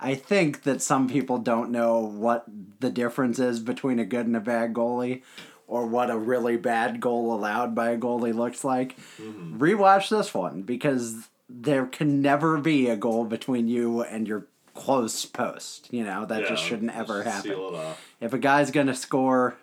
I 0.00 0.14
think 0.14 0.62
that 0.62 0.80
some 0.80 1.08
people 1.08 1.38
don't 1.38 1.70
know 1.70 1.98
what 1.98 2.44
the 2.80 2.90
difference 2.90 3.38
is 3.38 3.58
between 3.60 3.98
a 3.98 4.04
good 4.04 4.26
and 4.26 4.36
a 4.36 4.40
bad 4.40 4.72
goalie 4.72 5.22
or 5.66 5.86
what 5.86 6.10
a 6.10 6.16
really 6.16 6.56
bad 6.56 7.00
goal 7.00 7.34
allowed 7.34 7.74
by 7.74 7.90
a 7.90 7.98
goalie 7.98 8.34
looks 8.34 8.64
like. 8.64 8.96
Mm-hmm. 9.20 9.58
Rewatch 9.58 10.08
this 10.08 10.32
one 10.32 10.62
because 10.62 11.28
there 11.48 11.86
can 11.86 12.22
never 12.22 12.58
be 12.58 12.88
a 12.88 12.96
goal 12.96 13.24
between 13.24 13.68
you 13.68 14.02
and 14.02 14.28
your 14.28 14.46
close 14.74 15.24
post. 15.24 15.92
You 15.92 16.04
know, 16.04 16.24
that 16.26 16.46
just 16.46 16.62
shouldn't 16.62 16.94
ever 16.94 17.24
happen. 17.24 17.50
Seal 17.50 17.68
it 17.68 17.74
off. 17.74 18.14
If 18.20 18.32
a 18.32 18.38
guy's 18.38 18.70
going 18.70 18.86
to 18.86 18.94
score 18.94 19.56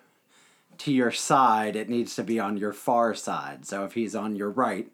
to 0.78 0.92
your 0.92 1.10
side, 1.10 1.74
it 1.76 1.88
needs 1.88 2.14
to 2.16 2.22
be 2.22 2.38
on 2.38 2.56
your 2.56 2.72
far 2.72 3.14
side. 3.14 3.66
So 3.66 3.84
if 3.84 3.94
he's 3.94 4.14
on 4.14 4.36
your 4.36 4.50
right, 4.50 4.88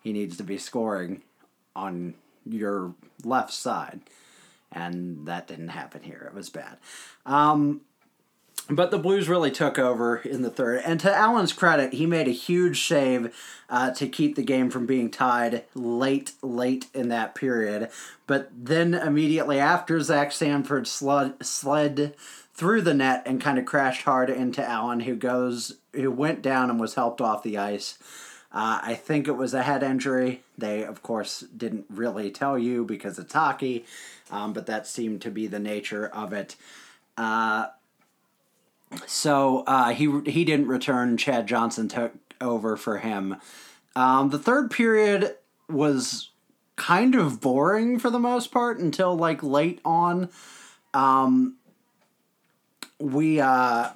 he 0.00 0.12
needs 0.12 0.36
to 0.36 0.44
be 0.44 0.58
scoring 0.58 1.22
on 1.74 2.14
your 2.48 2.94
left 3.24 3.52
side. 3.52 4.00
And 4.72 5.26
that 5.26 5.46
didn't 5.46 5.68
happen 5.68 6.02
here. 6.02 6.26
It 6.30 6.34
was 6.34 6.50
bad. 6.50 6.76
Um, 7.24 7.82
but 8.68 8.90
the 8.90 8.98
Blues 8.98 9.28
really 9.28 9.52
took 9.52 9.78
over 9.78 10.16
in 10.16 10.42
the 10.42 10.50
third. 10.50 10.82
And 10.84 10.98
to 11.00 11.14
Allen's 11.14 11.52
credit, 11.52 11.94
he 11.94 12.04
made 12.04 12.26
a 12.26 12.32
huge 12.32 12.86
save 12.86 13.34
uh, 13.70 13.92
to 13.92 14.08
keep 14.08 14.34
the 14.34 14.42
game 14.42 14.70
from 14.70 14.86
being 14.86 15.08
tied 15.08 15.64
late, 15.74 16.32
late 16.42 16.86
in 16.92 17.08
that 17.08 17.36
period. 17.36 17.90
But 18.26 18.50
then 18.52 18.92
immediately 18.92 19.60
after, 19.60 20.00
Zach 20.00 20.32
Sanford 20.32 20.88
slid, 20.88 21.46
slid 21.46 22.14
through 22.54 22.82
the 22.82 22.94
net 22.94 23.22
and 23.24 23.40
kind 23.40 23.58
of 23.58 23.66
crashed 23.66 24.02
hard 24.02 24.30
into 24.30 24.66
Allen, 24.68 25.00
who 25.00 25.14
goes, 25.14 25.76
who 25.92 26.10
went 26.10 26.42
down 26.42 26.68
and 26.68 26.80
was 26.80 26.94
helped 26.94 27.20
off 27.20 27.44
the 27.44 27.58
ice. 27.58 27.98
Uh, 28.52 28.80
I 28.82 28.94
think 28.94 29.28
it 29.28 29.36
was 29.36 29.54
a 29.54 29.62
head 29.62 29.82
injury. 29.82 30.42
They, 30.56 30.82
of 30.82 31.02
course, 31.02 31.40
didn't 31.40 31.84
really 31.90 32.30
tell 32.30 32.58
you 32.58 32.84
because 32.84 33.18
it's 33.18 33.34
hockey, 33.34 33.84
um, 34.30 34.52
but 34.52 34.66
that 34.66 34.86
seemed 34.86 35.22
to 35.22 35.30
be 35.30 35.46
the 35.46 35.58
nature 35.58 36.06
of 36.06 36.32
it. 36.32 36.56
Uh, 37.16 37.66
so 39.06 39.64
uh, 39.66 39.90
he 39.90 40.20
he 40.26 40.44
didn't 40.44 40.68
return. 40.68 41.16
Chad 41.16 41.46
Johnson 41.46 41.88
took 41.88 42.12
over 42.40 42.76
for 42.76 42.98
him. 42.98 43.36
Um, 43.94 44.30
the 44.30 44.38
third 44.38 44.70
period 44.70 45.36
was 45.68 46.30
kind 46.76 47.14
of 47.14 47.40
boring 47.40 47.98
for 47.98 48.10
the 48.10 48.18
most 48.18 48.52
part 48.52 48.78
until 48.78 49.16
like 49.16 49.42
late 49.42 49.80
on. 49.84 50.28
Um, 50.94 51.56
we 52.98 53.40
uh, 53.40 53.90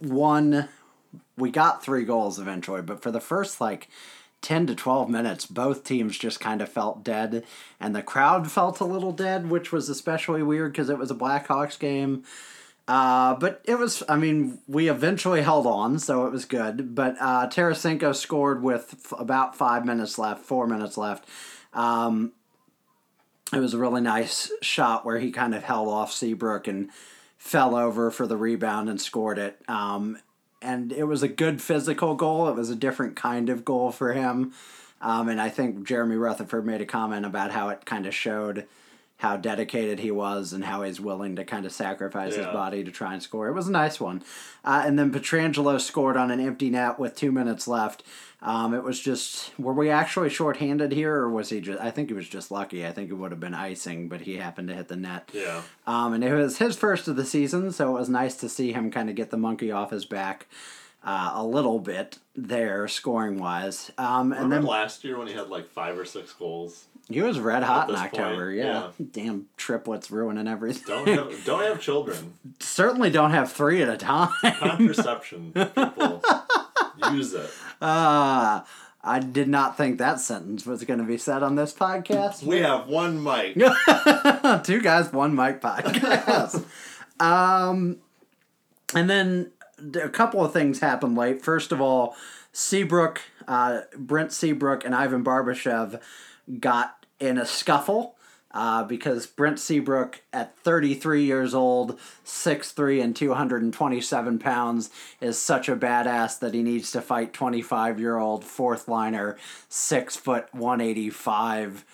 won. 0.00 0.68
We 1.36 1.50
got 1.50 1.82
three 1.82 2.04
goals 2.04 2.38
eventually, 2.38 2.82
but 2.82 3.02
for 3.02 3.10
the 3.10 3.20
first 3.20 3.60
like 3.60 3.88
10 4.44 4.66
to 4.66 4.74
12 4.74 5.08
minutes, 5.08 5.46
both 5.46 5.84
teams 5.84 6.18
just 6.18 6.38
kind 6.38 6.60
of 6.60 6.68
felt 6.68 7.02
dead, 7.02 7.44
and 7.80 7.96
the 7.96 8.02
crowd 8.02 8.50
felt 8.50 8.78
a 8.78 8.84
little 8.84 9.10
dead, 9.10 9.48
which 9.48 9.72
was 9.72 9.88
especially 9.88 10.42
weird 10.42 10.72
because 10.72 10.90
it 10.90 10.98
was 10.98 11.10
a 11.10 11.14
Blackhawks 11.14 11.78
game. 11.78 12.22
Uh, 12.86 13.34
but 13.36 13.62
it 13.64 13.78
was, 13.78 14.02
I 14.06 14.16
mean, 14.16 14.58
we 14.68 14.90
eventually 14.90 15.40
held 15.40 15.66
on, 15.66 15.98
so 15.98 16.26
it 16.26 16.32
was 16.32 16.44
good. 16.44 16.94
But 16.94 17.16
uh, 17.18 17.48
Tarasenko 17.48 18.14
scored 18.14 18.62
with 18.62 18.94
f- 19.06 19.18
about 19.18 19.56
five 19.56 19.86
minutes 19.86 20.18
left, 20.18 20.44
four 20.44 20.66
minutes 20.66 20.98
left. 20.98 21.26
Um, 21.72 22.32
it 23.54 23.58
was 23.60 23.72
a 23.72 23.78
really 23.78 24.02
nice 24.02 24.52
shot 24.60 25.06
where 25.06 25.18
he 25.18 25.30
kind 25.30 25.54
of 25.54 25.64
held 25.64 25.88
off 25.88 26.12
Seabrook 26.12 26.68
and 26.68 26.90
fell 27.38 27.74
over 27.74 28.10
for 28.10 28.26
the 28.26 28.36
rebound 28.36 28.90
and 28.90 29.00
scored 29.00 29.38
it. 29.38 29.58
Um, 29.66 30.18
and 30.64 30.92
it 30.92 31.04
was 31.04 31.22
a 31.22 31.28
good 31.28 31.60
physical 31.60 32.14
goal. 32.14 32.48
It 32.48 32.56
was 32.56 32.70
a 32.70 32.76
different 32.76 33.14
kind 33.16 33.48
of 33.48 33.64
goal 33.64 33.92
for 33.92 34.12
him. 34.12 34.52
Um, 35.00 35.28
and 35.28 35.40
I 35.40 35.50
think 35.50 35.86
Jeremy 35.86 36.16
Rutherford 36.16 36.64
made 36.64 36.80
a 36.80 36.86
comment 36.86 37.26
about 37.26 37.50
how 37.50 37.68
it 37.68 37.84
kind 37.84 38.06
of 38.06 38.14
showed 38.14 38.66
how 39.18 39.36
dedicated 39.36 40.00
he 40.00 40.10
was 40.10 40.52
and 40.52 40.64
how 40.64 40.82
he's 40.82 41.00
willing 41.00 41.36
to 41.36 41.44
kind 41.44 41.64
of 41.64 41.72
sacrifice 41.72 42.34
his 42.34 42.46
body 42.46 42.82
to 42.82 42.90
try 42.90 43.14
and 43.14 43.22
score. 43.22 43.48
It 43.48 43.54
was 43.54 43.68
a 43.68 43.72
nice 43.72 44.00
one. 44.00 44.22
Uh, 44.64 44.82
and 44.84 44.98
then 44.98 45.12
Pietrangelo 45.12 45.80
scored 45.80 46.16
on 46.16 46.30
an 46.30 46.40
empty 46.40 46.68
net 46.68 46.98
with 46.98 47.14
two 47.14 47.30
minutes 47.30 47.68
left. 47.68 48.02
Um, 48.42 48.74
it 48.74 48.82
was 48.82 49.00
just, 49.00 49.58
were 49.58 49.72
we 49.72 49.88
actually 49.88 50.28
shorthanded 50.28 50.92
here 50.92 51.14
or 51.14 51.30
was 51.30 51.48
he 51.48 51.60
just, 51.60 51.80
I 51.80 51.90
think 51.90 52.10
he 52.10 52.14
was 52.14 52.28
just 52.28 52.50
lucky. 52.50 52.86
I 52.86 52.92
think 52.92 53.10
it 53.10 53.14
would 53.14 53.30
have 53.30 53.40
been 53.40 53.54
icing, 53.54 54.08
but 54.08 54.22
he 54.22 54.36
happened 54.36 54.68
to 54.68 54.74
hit 54.74 54.88
the 54.88 54.96
net. 54.96 55.30
Yeah. 55.32 55.62
Um, 55.86 56.12
and 56.12 56.22
it 56.22 56.34
was 56.34 56.58
his 56.58 56.76
first 56.76 57.08
of 57.08 57.16
the 57.16 57.24
season, 57.24 57.72
so 57.72 57.96
it 57.96 57.98
was 57.98 58.10
nice 58.10 58.34
to 58.36 58.48
see 58.48 58.72
him 58.72 58.90
kind 58.90 59.08
of 59.08 59.14
get 59.14 59.30
the 59.30 59.38
monkey 59.38 59.70
off 59.70 59.92
his 59.92 60.04
back 60.04 60.46
uh, 61.04 61.32
a 61.34 61.46
little 61.46 61.78
bit 61.78 62.18
there, 62.34 62.88
scoring 62.88 63.38
wise. 63.38 63.90
Um, 63.96 64.32
and 64.32 64.52
then 64.52 64.64
last 64.64 65.04
year 65.04 65.18
when 65.18 65.26
he 65.26 65.34
had 65.34 65.48
like 65.48 65.68
five 65.68 65.98
or 65.98 66.04
six 66.04 66.32
goals? 66.32 66.84
He 67.08 67.20
was 67.20 67.38
red 67.38 67.62
hot 67.62 67.90
in 67.90 67.96
October. 67.96 68.46
point, 68.46 68.56
yeah. 68.56 68.88
damn 69.12 69.46
triplets 69.56 70.10
ruining 70.10 70.48
everything. 70.48 70.82
Don't 70.86 71.08
have, 71.08 71.44
don't 71.44 71.62
have 71.62 71.80
children. 71.80 72.34
Certainly 72.60 73.10
don't 73.10 73.30
have 73.32 73.52
three 73.52 73.82
at 73.82 73.88
a 73.88 73.96
time. 73.96 74.30
Contraception, 74.42 75.52
people. 75.52 76.22
Use 77.12 77.34
it. 77.34 77.50
Uh, 77.80 78.62
I 79.02 79.18
did 79.18 79.48
not 79.48 79.76
think 79.76 79.98
that 79.98 80.18
sentence 80.20 80.64
was 80.64 80.84
going 80.84 80.98
to 80.98 81.04
be 81.04 81.18
said 81.18 81.42
on 81.42 81.56
this 81.56 81.74
podcast. 81.74 82.42
We 82.42 82.60
have 82.60 82.88
one 82.88 83.22
mic. 83.22 83.54
Two 84.64 84.80
guys, 84.80 85.12
one 85.12 85.34
mic 85.34 85.60
podcast. 85.60 86.64
um, 87.20 87.98
and 88.94 89.10
then 89.10 89.52
a 90.02 90.08
couple 90.08 90.42
of 90.42 90.54
things 90.54 90.80
happened 90.80 91.16
late. 91.16 91.42
First 91.42 91.70
of 91.70 91.82
all, 91.82 92.16
Seabrook, 92.52 93.20
uh, 93.46 93.80
Brent 93.98 94.32
Seabrook, 94.32 94.84
and 94.84 94.94
Ivan 94.94 95.22
Barbashev 95.22 96.00
got 96.60 97.06
in 97.20 97.38
a 97.38 97.46
scuffle. 97.46 98.16
Uh, 98.52 98.84
because 98.84 99.26
Brent 99.26 99.58
Seabrook, 99.58 100.22
at 100.32 100.56
33 100.58 101.24
years 101.24 101.54
old, 101.54 101.98
6'3 102.24 103.02
and 103.02 103.16
227 103.16 104.38
pounds, 104.38 104.90
is 105.20 105.36
such 105.36 105.68
a 105.68 105.74
badass 105.74 106.38
that 106.38 106.54
he 106.54 106.62
needs 106.62 106.92
to 106.92 107.00
fight 107.00 107.32
25 107.32 107.98
year 107.98 108.16
old 108.16 108.44
fourth 108.44 108.86
liner, 108.86 109.36
6 109.68 110.14
foot 110.14 110.46
185 110.54 111.84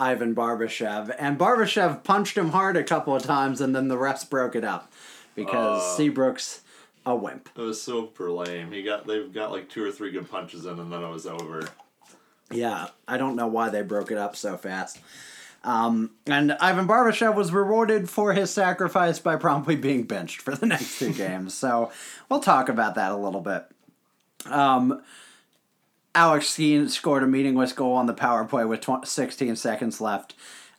Ivan 0.00 0.34
Barbashev. 0.34 1.14
And 1.20 1.38
Barbashev 1.38 2.02
punched 2.02 2.36
him 2.36 2.50
hard 2.50 2.76
a 2.76 2.82
couple 2.82 3.14
of 3.14 3.22
times, 3.22 3.60
and 3.60 3.72
then 3.74 3.86
the 3.86 3.96
refs 3.96 4.28
broke 4.28 4.56
it 4.56 4.64
up 4.64 4.92
because 5.36 5.82
Uh. 5.82 5.96
Seabrook's 5.96 6.62
a 7.06 7.14
wimp. 7.14 7.48
It 7.56 7.60
was 7.62 7.80
super 7.80 8.28
lame. 8.30 8.72
He 8.72 8.82
got 8.82 9.06
they've 9.06 9.32
got 9.32 9.52
like 9.52 9.68
two 9.68 9.84
or 9.84 9.92
three 9.92 10.10
good 10.10 10.28
punches 10.28 10.66
in, 10.66 10.80
and 10.80 10.92
then 10.92 11.02
it 11.02 11.10
was 11.10 11.26
over. 11.26 11.62
Yeah, 12.50 12.88
I 13.06 13.18
don't 13.18 13.36
know 13.36 13.46
why 13.46 13.68
they 13.68 13.82
broke 13.82 14.10
it 14.10 14.18
up 14.18 14.36
so 14.36 14.56
fast. 14.56 14.98
Um, 15.64 16.12
and 16.26 16.52
Ivan 16.52 16.86
Barbashev 16.86 17.34
was 17.34 17.52
rewarded 17.52 18.08
for 18.08 18.32
his 18.32 18.50
sacrifice 18.50 19.18
by 19.18 19.36
promptly 19.36 19.76
being 19.76 20.04
benched 20.04 20.40
for 20.40 20.54
the 20.54 20.66
next 20.74 20.98
two 20.98 21.12
games. 21.12 21.54
So 21.54 21.90
we'll 22.28 22.40
talk 22.40 22.68
about 22.68 22.94
that 22.94 23.12
a 23.12 23.16
little 23.16 23.40
bit. 23.40 23.66
Um, 24.46 25.02
Alex 26.14 26.48
Steen 26.48 26.88
scored 26.88 27.22
a 27.22 27.26
meaningless 27.26 27.72
goal 27.72 27.94
on 27.94 28.06
the 28.06 28.14
power 28.14 28.44
play 28.44 28.64
with 28.64 28.80
tw- 28.80 29.06
16 29.06 29.56
seconds 29.56 30.00
left. 30.00 30.34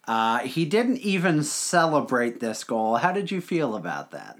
Uh, 0.07 0.39
he 0.39 0.65
didn't 0.65 0.97
even 0.97 1.43
celebrate 1.43 2.39
this 2.39 2.63
goal. 2.63 2.95
How 2.95 3.11
did 3.11 3.29
you 3.29 3.41
feel 3.41 3.75
about 3.75 4.11
that? 4.11 4.39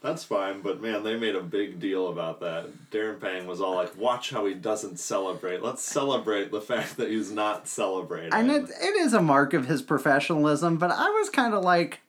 That's 0.00 0.22
fine, 0.22 0.60
but 0.60 0.80
man, 0.80 1.02
they 1.02 1.16
made 1.16 1.34
a 1.34 1.42
big 1.42 1.80
deal 1.80 2.08
about 2.08 2.38
that. 2.40 2.66
Darren 2.92 3.20
Pang 3.20 3.48
was 3.48 3.60
all 3.60 3.74
like, 3.74 3.96
"Watch 3.96 4.30
how 4.30 4.46
he 4.46 4.54
doesn't 4.54 5.00
celebrate. 5.00 5.60
Let's 5.60 5.82
celebrate 5.82 6.52
the 6.52 6.60
fact 6.60 6.96
that 6.98 7.10
he's 7.10 7.32
not 7.32 7.66
celebrating." 7.66 8.32
And 8.32 8.48
it, 8.50 8.70
it 8.70 8.94
is 8.96 9.12
a 9.12 9.20
mark 9.20 9.54
of 9.54 9.66
his 9.66 9.82
professionalism, 9.82 10.76
but 10.76 10.92
I 10.92 11.10
was 11.10 11.30
kind 11.30 11.52
of 11.52 11.64
like, 11.64 12.00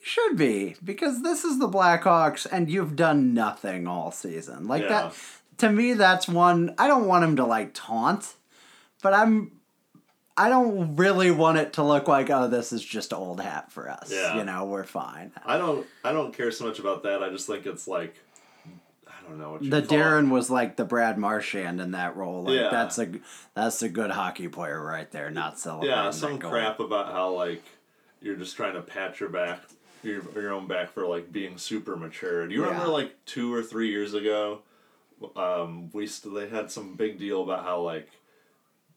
should 0.00 0.36
be, 0.36 0.76
because 0.84 1.22
this 1.22 1.44
is 1.44 1.58
the 1.58 1.68
Blackhawks 1.68 2.46
and 2.50 2.70
you've 2.70 2.94
done 2.94 3.34
nothing 3.34 3.88
all 3.88 4.12
season. 4.12 4.68
Like 4.68 4.82
Yeah. 4.82 4.88
that, 4.88 5.14
to 5.58 5.70
me, 5.70 5.94
that's 5.94 6.28
one, 6.28 6.74
I 6.78 6.86
don't 6.86 7.06
want 7.06 7.24
him 7.24 7.36
to 7.36 7.44
like 7.44 7.70
taunt, 7.74 8.34
but 9.02 9.14
I'm, 9.14 9.50
I 10.36 10.48
don't 10.48 10.96
really 10.96 11.30
want 11.30 11.58
it 11.58 11.74
to 11.74 11.84
look 11.84 12.08
like, 12.08 12.28
oh, 12.30 12.48
this 12.48 12.72
is 12.72 12.84
just 12.84 13.12
old 13.12 13.40
hat 13.40 13.70
for 13.70 13.88
us. 13.88 14.10
Yeah. 14.12 14.36
You 14.38 14.44
know, 14.44 14.64
we're 14.64 14.84
fine. 14.84 15.30
I 15.46 15.58
don't. 15.58 15.86
I 16.02 16.12
don't 16.12 16.36
care 16.36 16.50
so 16.50 16.64
much 16.66 16.78
about 16.78 17.04
that. 17.04 17.22
I 17.22 17.28
just 17.30 17.46
think 17.46 17.66
it's 17.66 17.86
like, 17.86 18.16
I 19.06 19.28
don't 19.28 19.38
know 19.38 19.52
what 19.52 19.62
you 19.62 19.70
The 19.70 19.82
call 19.82 19.96
it. 19.96 20.00
Darren 20.00 20.30
was 20.30 20.50
like 20.50 20.76
the 20.76 20.84
Brad 20.84 21.18
Marchand 21.18 21.80
in 21.80 21.92
that 21.92 22.16
role. 22.16 22.42
Like 22.42 22.56
Yeah. 22.58 22.68
that's 22.70 22.98
a 22.98 23.08
that's 23.54 23.80
a 23.82 23.88
good 23.88 24.10
hockey 24.10 24.48
player 24.48 24.82
right 24.82 25.10
there, 25.12 25.30
not 25.30 25.58
celebrating. 25.60 25.96
Yeah, 25.96 26.10
some 26.10 26.38
goal. 26.38 26.50
crap 26.50 26.80
about 26.80 27.12
how 27.12 27.30
like 27.32 27.62
you're 28.20 28.36
just 28.36 28.56
trying 28.56 28.74
to 28.74 28.82
pat 28.82 29.20
your 29.20 29.28
back, 29.28 29.60
your 30.02 30.22
your 30.34 30.52
own 30.52 30.66
back 30.66 30.90
for 30.92 31.06
like 31.06 31.32
being 31.32 31.58
super 31.58 31.94
mature. 31.96 32.46
Do 32.48 32.54
you 32.54 32.64
remember 32.64 32.88
like 32.88 33.12
two 33.24 33.54
or 33.54 33.62
three 33.62 33.88
years 33.90 34.14
ago? 34.14 34.62
Um, 35.36 35.90
we 35.92 36.06
still 36.08 36.32
they 36.32 36.48
had 36.48 36.70
some 36.72 36.96
big 36.96 37.18
deal 37.18 37.42
about 37.42 37.64
how 37.64 37.80
like 37.80 38.08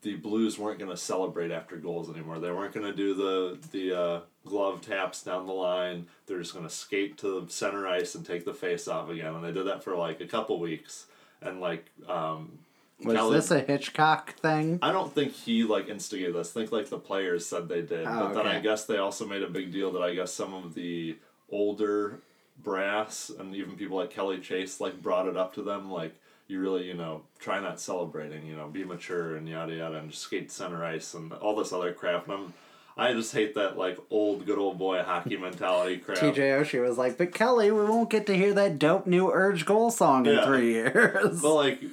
the 0.04 0.16
Blues 0.16 0.58
weren't 0.60 0.80
going 0.80 0.92
to 0.92 0.98
celebrate 0.98 1.52
after 1.52 1.76
goals 1.76 2.10
anymore. 2.10 2.40
They 2.40 2.52
weren't 2.52 2.74
going 2.74 2.86
to 2.86 2.96
do 2.96 3.14
the 3.14 3.58
the 3.72 4.00
uh, 4.00 4.20
glove 4.46 4.82
taps 4.82 5.24
down 5.24 5.48
the 5.48 5.54
line. 5.54 6.08
They're 6.28 6.40
just 6.40 6.54
going 6.54 6.68
to 6.68 6.74
skate 6.74 7.18
to 7.20 7.42
the 7.42 7.52
center 7.52 7.88
ice 7.88 8.16
and 8.16 8.26
take 8.26 8.46
the 8.46 8.54
face 8.54 8.88
off 8.88 9.10
again. 9.10 9.34
And 9.34 9.44
they 9.44 9.52
did 9.52 9.68
that 9.68 9.84
for 9.84 9.96
like 9.96 10.22
a 10.22 10.28
couple 10.28 10.60
weeks. 10.60 11.08
And 11.42 11.60
like 11.62 11.86
um, 12.08 12.60
Was 13.04 13.16
Kelly- 13.16 13.36
this 13.36 13.52
a 13.52 13.60
Hitchcock 13.60 14.36
thing? 14.36 14.80
I 14.82 14.92
don't 14.92 15.14
think 15.14 15.34
he 15.34 15.64
like 15.64 15.90
instigated 15.90 16.36
this. 16.36 16.52
I 16.56 16.62
think 16.62 16.72
like 16.72 16.90
the 16.90 17.00
players 17.00 17.46
said 17.46 17.68
they 17.68 17.82
did, 17.82 18.06
Oh, 18.08 18.20
but 18.20 18.34
then 18.34 18.48
I 18.48 18.60
guess 18.60 18.86
they 18.86 18.98
also 18.98 19.26
made 19.28 19.44
a 19.44 19.50
big 19.50 19.72
deal 19.72 19.92
that 19.94 20.02
I 20.02 20.14
guess 20.14 20.32
some 20.34 20.54
of 20.54 20.74
the 20.74 21.18
older 21.52 22.20
brass 22.64 23.32
and 23.38 23.56
even 23.56 23.76
people 23.76 23.98
like 23.98 24.10
Kelly 24.10 24.40
Chase 24.40 24.82
like 24.82 25.02
brought 25.02 25.28
it 25.28 25.38
up 25.38 25.54
to 25.56 25.62
them 25.62 25.92
like 25.92 26.16
you 26.48 26.60
really 26.60 26.86
you 26.86 26.94
know 26.94 27.22
try 27.40 27.60
not 27.60 27.80
celebrating 27.80 28.46
you 28.46 28.56
know 28.56 28.68
be 28.68 28.84
mature 28.84 29.36
and 29.36 29.48
yada 29.50 29.74
yada 29.76 29.98
and 29.98 30.12
just 30.12 30.24
skate 30.24 30.52
center 30.52 30.84
ice 30.84 31.14
and 31.14 31.34
all 31.34 31.56
this 31.56 31.74
other 31.74 31.92
crap 31.94 32.26
and 32.28 32.34
I'm 32.38 32.54
I 33.00 33.14
just 33.14 33.32
hate 33.32 33.54
that 33.56 33.78
like 33.78 34.00
old 34.10 34.46
good 34.48 34.58
old 34.58 34.80
boy 34.80 35.04
hockey 35.04 35.38
mentality 35.48 35.98
crap. 35.98 36.18
TJ 36.18 36.36
Oshie 36.62 36.82
was 36.82 36.98
like, 36.98 37.16
but 37.20 37.32
Kelly, 37.32 37.70
we 37.72 37.84
won't 37.86 38.10
get 38.10 38.26
to 38.26 38.36
hear 38.36 38.56
that 38.56 38.80
dope 38.80 39.06
new 39.06 39.30
Urge 39.32 39.66
goal 39.68 39.92
song 39.92 40.26
in 40.26 40.34
Yeah. 40.34 40.46
three 40.48 40.72
years. 40.74 41.40
But 41.40 41.54
like 41.54 41.84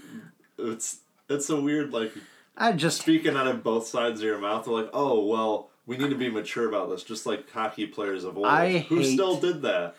it's 0.59 1.01
it's 1.29 1.51
a 1.51 1.61
weird 1.61 1.93
like 1.93 2.13
I 2.57 2.73
just 2.73 3.03
speaking 3.03 3.37
out 3.37 3.47
of 3.49 3.63
both 3.63 3.87
sides 3.87 4.21
of 4.21 4.25
your 4.25 4.39
mouth. 4.39 4.65
They're 4.65 4.73
like, 4.75 4.89
oh 4.95 5.27
well, 5.27 5.69
we 5.85 5.99
need 5.99 6.09
to 6.09 6.17
be 6.17 6.31
mature 6.31 6.67
about 6.69 6.89
this, 6.89 7.03
just 7.03 7.27
like 7.27 7.51
hockey 7.51 7.87
players 7.87 8.25
of 8.25 8.39
old 8.39 8.47
I 8.47 8.79
who 8.79 9.01
hate- 9.01 9.13
still 9.13 9.37
did 9.39 9.61
that. 9.61 9.97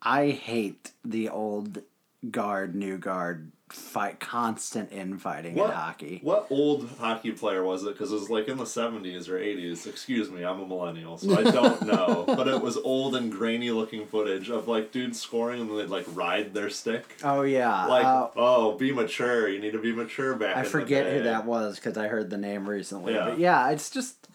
I 0.00 0.30
hate 0.30 0.92
the 1.04 1.28
old 1.28 1.82
guard, 2.30 2.74
new 2.74 2.96
guard 2.96 3.52
fight, 3.68 4.20
constant 4.20 4.92
infighting 4.92 5.54
What 5.56 5.70
in 5.70 5.76
hockey. 5.76 6.20
What 6.22 6.46
old 6.50 6.88
hockey 6.98 7.32
player 7.32 7.64
was 7.64 7.82
it? 7.82 7.92
Because 7.92 8.12
it 8.12 8.14
was 8.14 8.30
like 8.30 8.48
in 8.48 8.58
the 8.58 8.66
seventies 8.66 9.28
or 9.28 9.38
eighties. 9.38 9.86
Excuse 9.86 10.30
me, 10.30 10.44
I'm 10.44 10.60
a 10.60 10.66
millennial, 10.66 11.18
so 11.18 11.36
I 11.36 11.42
don't 11.50 11.82
know. 11.86 12.24
but 12.26 12.46
it 12.48 12.62
was 12.62 12.76
old 12.76 13.16
and 13.16 13.30
grainy 13.32 13.70
looking 13.70 14.06
footage 14.06 14.50
of 14.50 14.68
like 14.68 14.92
dudes 14.92 15.20
scoring 15.20 15.60
and 15.60 15.78
they'd 15.78 15.88
like 15.88 16.06
ride 16.14 16.54
their 16.54 16.70
stick. 16.70 17.16
Oh 17.24 17.42
yeah, 17.42 17.86
Like, 17.86 18.04
uh, 18.04 18.28
oh, 18.36 18.76
be 18.76 18.92
mature. 18.92 19.48
You 19.48 19.58
need 19.60 19.72
to 19.72 19.80
be 19.82 19.92
mature 19.92 20.34
back. 20.36 20.56
I 20.56 20.60
in 20.60 20.64
the 20.64 20.70
forget 20.70 21.12
who 21.12 21.22
that 21.24 21.44
was 21.44 21.76
because 21.76 21.98
I 21.98 22.06
heard 22.08 22.30
the 22.30 22.38
name 22.38 22.68
recently. 22.68 23.14
Yeah. 23.14 23.24
But 23.30 23.38
yeah, 23.38 23.70
it's 23.70 23.90
just 23.90 24.26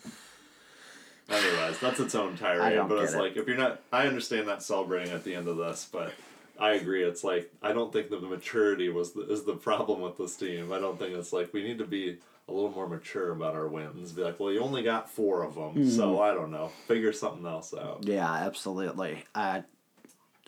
Anyways, 1.30 1.80
that's 1.80 2.00
its 2.00 2.16
own 2.16 2.36
tirade. 2.36 2.88
But 2.90 3.04
it's 3.04 3.14
it. 3.14 3.18
like 3.20 3.38
if 3.38 3.48
you're 3.48 3.58
not, 3.58 3.80
I 3.92 4.08
understand 4.08 4.48
not 4.48 4.62
celebrating 4.62 5.14
at 5.14 5.24
the 5.24 5.36
end 5.36 5.48
of 5.48 5.56
this, 5.58 5.88
but 5.90 6.12
I 6.62 6.74
agree. 6.74 7.04
It's 7.04 7.24
like 7.24 7.52
I 7.62 7.74
don't 7.74 7.92
think 7.92 8.10
that 8.12 8.22
the 8.22 8.28
maturity 8.28 8.90
was 8.90 9.14
the, 9.14 9.22
is 9.32 9.44
the 9.44 9.56
problem 9.56 10.00
with 10.02 10.18
this 10.18 10.36
team. 10.36 10.72
I 10.72 10.80
don't 10.80 10.98
think 11.00 11.16
it's 11.16 11.34
like 11.34 11.52
we 11.54 11.64
need 11.64 11.80
to 11.80 11.86
be 11.86 12.20
a 12.48 12.52
little 12.54 12.72
more 12.72 12.88
mature 12.88 13.32
about 13.32 13.56
our 13.56 13.68
wins. 13.68 14.12
Be 14.12 14.24
like, 14.24 14.40
well, 14.40 14.52
you 14.52 14.60
only 14.62 14.84
got 14.84 15.10
four 15.10 15.44
of 15.44 15.56
them, 15.56 15.90
so 15.90 16.08
Mm-hmm. 16.14 16.22
I 16.22 16.34
don't 16.34 16.52
know. 16.52 16.70
Figure 16.88 17.14
something 17.14 17.46
else 17.46 17.74
out. 17.74 18.04
yeah, 18.04 18.32
absolutely. 18.32 19.24
I 19.36 19.64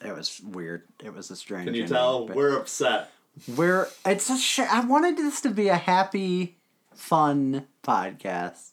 it 0.06 0.14
was 0.14 0.40
weird. 0.42 0.84
It 1.04 1.14
was 1.14 1.32
a 1.32 1.36
strange. 1.36 1.66
Can 1.66 1.76
you 1.76 1.88
tell 1.88 2.28
we're 2.28 2.58
upset? 2.58 3.10
We're 3.56 3.88
it's 4.06 4.30
a 4.30 4.38
sh- 4.38 4.60
I 4.60 4.82
wanted 4.82 5.18
this 5.18 5.42
to 5.42 5.50
be 5.50 5.70
a 5.70 5.76
happy, 5.78 6.58
fun 6.94 7.66
podcast, 7.84 8.72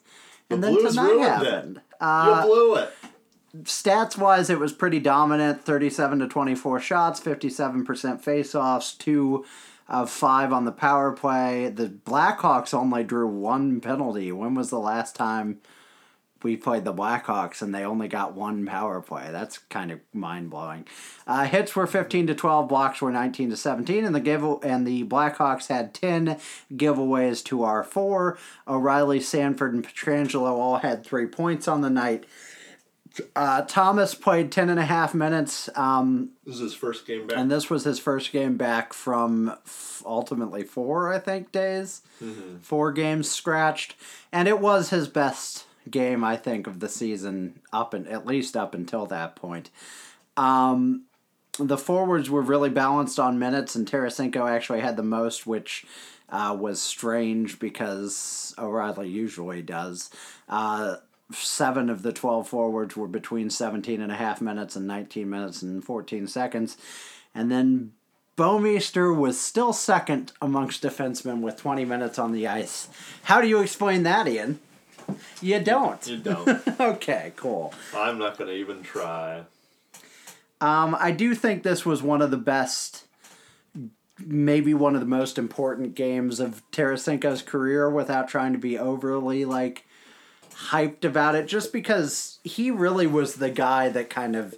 and 0.51 0.63
The 0.63 0.67
then 0.67 0.75
Blues 0.75 0.95
tonight 0.97 1.11
ruined 1.13 1.77
it. 1.77 1.83
Uh, 2.01 2.43
you 2.43 2.49
blew 2.49 2.75
it. 2.77 2.91
Stats 3.59 4.17
wise, 4.17 4.49
it 4.49 4.61
was 4.61 4.73
pretty 4.73 5.01
dominant: 5.01 5.65
thirty-seven 5.65 6.21
to 6.21 6.29
twenty-four 6.29 6.81
shots, 6.81 7.19
fifty-seven 7.19 7.85
percent 7.85 8.23
face-offs, 8.23 8.95
two 8.95 9.45
of 9.89 10.09
five 10.09 10.53
on 10.53 10.65
the 10.65 10.73
power 10.73 11.11
play. 11.11 11.69
The 11.69 11.89
Blackhawks 11.89 12.73
only 12.73 13.03
drew 13.03 13.27
one 13.27 13.81
penalty. 13.81 14.31
When 14.31 14.55
was 14.55 14.71
the 14.71 14.79
last 14.79 15.17
time? 15.17 15.61
We 16.43 16.57
played 16.57 16.85
the 16.85 16.95
Blackhawks 16.95 17.61
and 17.61 17.75
they 17.75 17.85
only 17.85 18.09
got 18.09 18.33
one 18.33 18.65
power 18.65 19.03
play. 19.03 19.29
That's 19.31 19.59
kind 19.59 19.93
of 19.93 20.01
mind 20.15 20.49
blowing. 20.49 20.87
Uh, 21.27 21.45
hits 21.45 21.77
were 21.77 21.87
fifteen 21.87 22.27
to 22.29 22.35
twelve, 22.35 22.67
blocks 22.67 23.03
were 23.03 23.13
nineteen 23.13 23.51
to 23.51 23.57
seventeen, 23.59 24.07
and 24.07 24.15
the 24.15 24.21
give 24.21 24.43
and 24.63 24.87
the 24.87 25.05
Blackhawks 25.05 25.67
had 25.67 25.93
ten 25.93 26.39
giveaways 26.73 27.45
to 27.45 27.65
our 27.65 27.83
four. 27.83 28.39
O'Reilly, 28.67 29.21
Sanford, 29.21 29.75
and 29.75 29.87
Pietrangelo 29.87 30.53
all 30.53 30.79
had 30.79 31.05
three 31.05 31.27
points 31.27 31.69
on 31.69 31.83
the 31.83 31.91
night. 31.91 32.25
Uh, 33.35 33.63
Thomas 33.63 34.15
played 34.15 34.53
10 34.53 34.71
and 34.71 34.79
a 34.79 34.85
half 34.85 35.15
minutes, 35.15 35.69
um, 35.75 36.31
This 36.45 36.55
is 36.57 36.61
his 36.61 36.75
first 36.75 37.07
game 37.07 37.27
back. 37.27 37.37
and 37.39 37.51
this 37.51 37.69
was 37.69 37.85
his 37.85 37.99
first 37.99 38.31
game 38.33 38.57
back 38.57 38.93
from 38.93 39.49
f- 39.49 40.03
ultimately 40.07 40.63
four, 40.63 41.13
I 41.13 41.19
think, 41.19 41.51
days. 41.53 42.03
Four 42.63 42.93
games 42.93 43.31
scratched, 43.31 43.97
and 44.31 44.47
it 44.47 44.61
was 44.61 44.91
his 44.91 45.09
best 45.09 45.65
game, 45.91 46.23
I 46.23 46.37
think, 46.37 46.67
of 46.67 46.79
the 46.81 46.89
season, 46.89 47.61
up 47.73 47.95
and 47.95 48.07
at 48.07 48.27
least 48.27 48.57
up 48.57 48.75
until 48.75 49.07
that 49.07 49.35
point. 49.37 49.71
Um, 50.37 51.05
the 51.59 51.79
forwards 51.79 52.31
were 52.31 52.43
really 52.43 52.71
balanced 52.71 53.19
on 53.19 53.39
minutes, 53.39 53.75
and 53.75 53.91
Tarasenko 53.91 54.49
actually 54.49 54.81
had 54.81 54.97
the 54.97 55.03
most, 55.03 55.47
which 55.47 55.85
uh, 56.29 56.57
was 56.59 56.81
strange 56.81 57.59
because 57.59 58.55
O'Reilly 58.57 59.09
usually 59.09 59.63
does. 59.63 60.11
Uh, 60.49 60.97
seven 61.33 61.91
of 61.91 62.03
the 62.03 62.13
12 62.13 62.49
forwards 62.49 62.97
were 62.97 63.09
between 63.09 63.51
17 63.51 64.01
and 64.01 64.13
a 64.13 64.17
half 64.17 64.41
minutes 64.41 64.77
and 64.77 64.87
19 64.87 65.29
minutes 65.29 65.63
and 65.63 65.85
14 65.85 66.27
seconds. 66.27 66.77
And 67.35 67.51
then 67.51 67.93
Bouwmeester 68.37 69.15
was 69.15 69.41
still 69.41 69.73
second 69.73 70.33
amongst 70.41 70.83
defensemen 70.83 71.41
with 71.41 71.57
20 71.57 71.85
minutes 71.85 72.19
on 72.19 72.33
the 72.33 72.47
ice. 72.49 72.89
How 73.25 73.41
do 73.41 73.49
you 73.49 73.61
explain 73.61 74.03
that, 74.05 74.27
Ian? 74.27 74.61
You 75.41 75.61
don't. 75.61 76.07
you 76.07 76.19
don't. 76.19 76.81
okay, 76.81 77.33
cool. 77.37 77.75
I'm 77.95 78.19
not 78.19 78.39
gonna 78.39 78.53
even 78.53 78.83
try. 78.83 79.43
Um, 80.61 80.97
I 80.99 81.11
do 81.11 81.35
think 81.35 81.63
this 81.63 81.85
was 81.85 82.03
one 82.03 82.23
of 82.23 82.31
the 82.31 82.37
best, 82.37 83.05
maybe 84.19 84.75
one 84.75 84.95
of 84.95 85.01
the 85.01 85.07
most 85.07 85.39
important 85.39 85.95
games 85.95 86.39
of 86.39 86.63
Tarasenko's 86.71 87.43
career 87.43 87.91
without 87.91 88.29
trying 88.29 88.53
to 88.53 88.59
be 88.59 88.79
overly 88.79 89.45
like 89.45 89.85
hyped 90.69 91.05
about 91.05 91.35
it, 91.35 91.47
just 91.47 91.73
because 91.73 92.39
he 92.45 92.71
really 92.71 93.07
was 93.07 93.35
the 93.35 93.51
guy 93.51 93.89
that 93.89 94.11
kind 94.11 94.37
of 94.37 94.55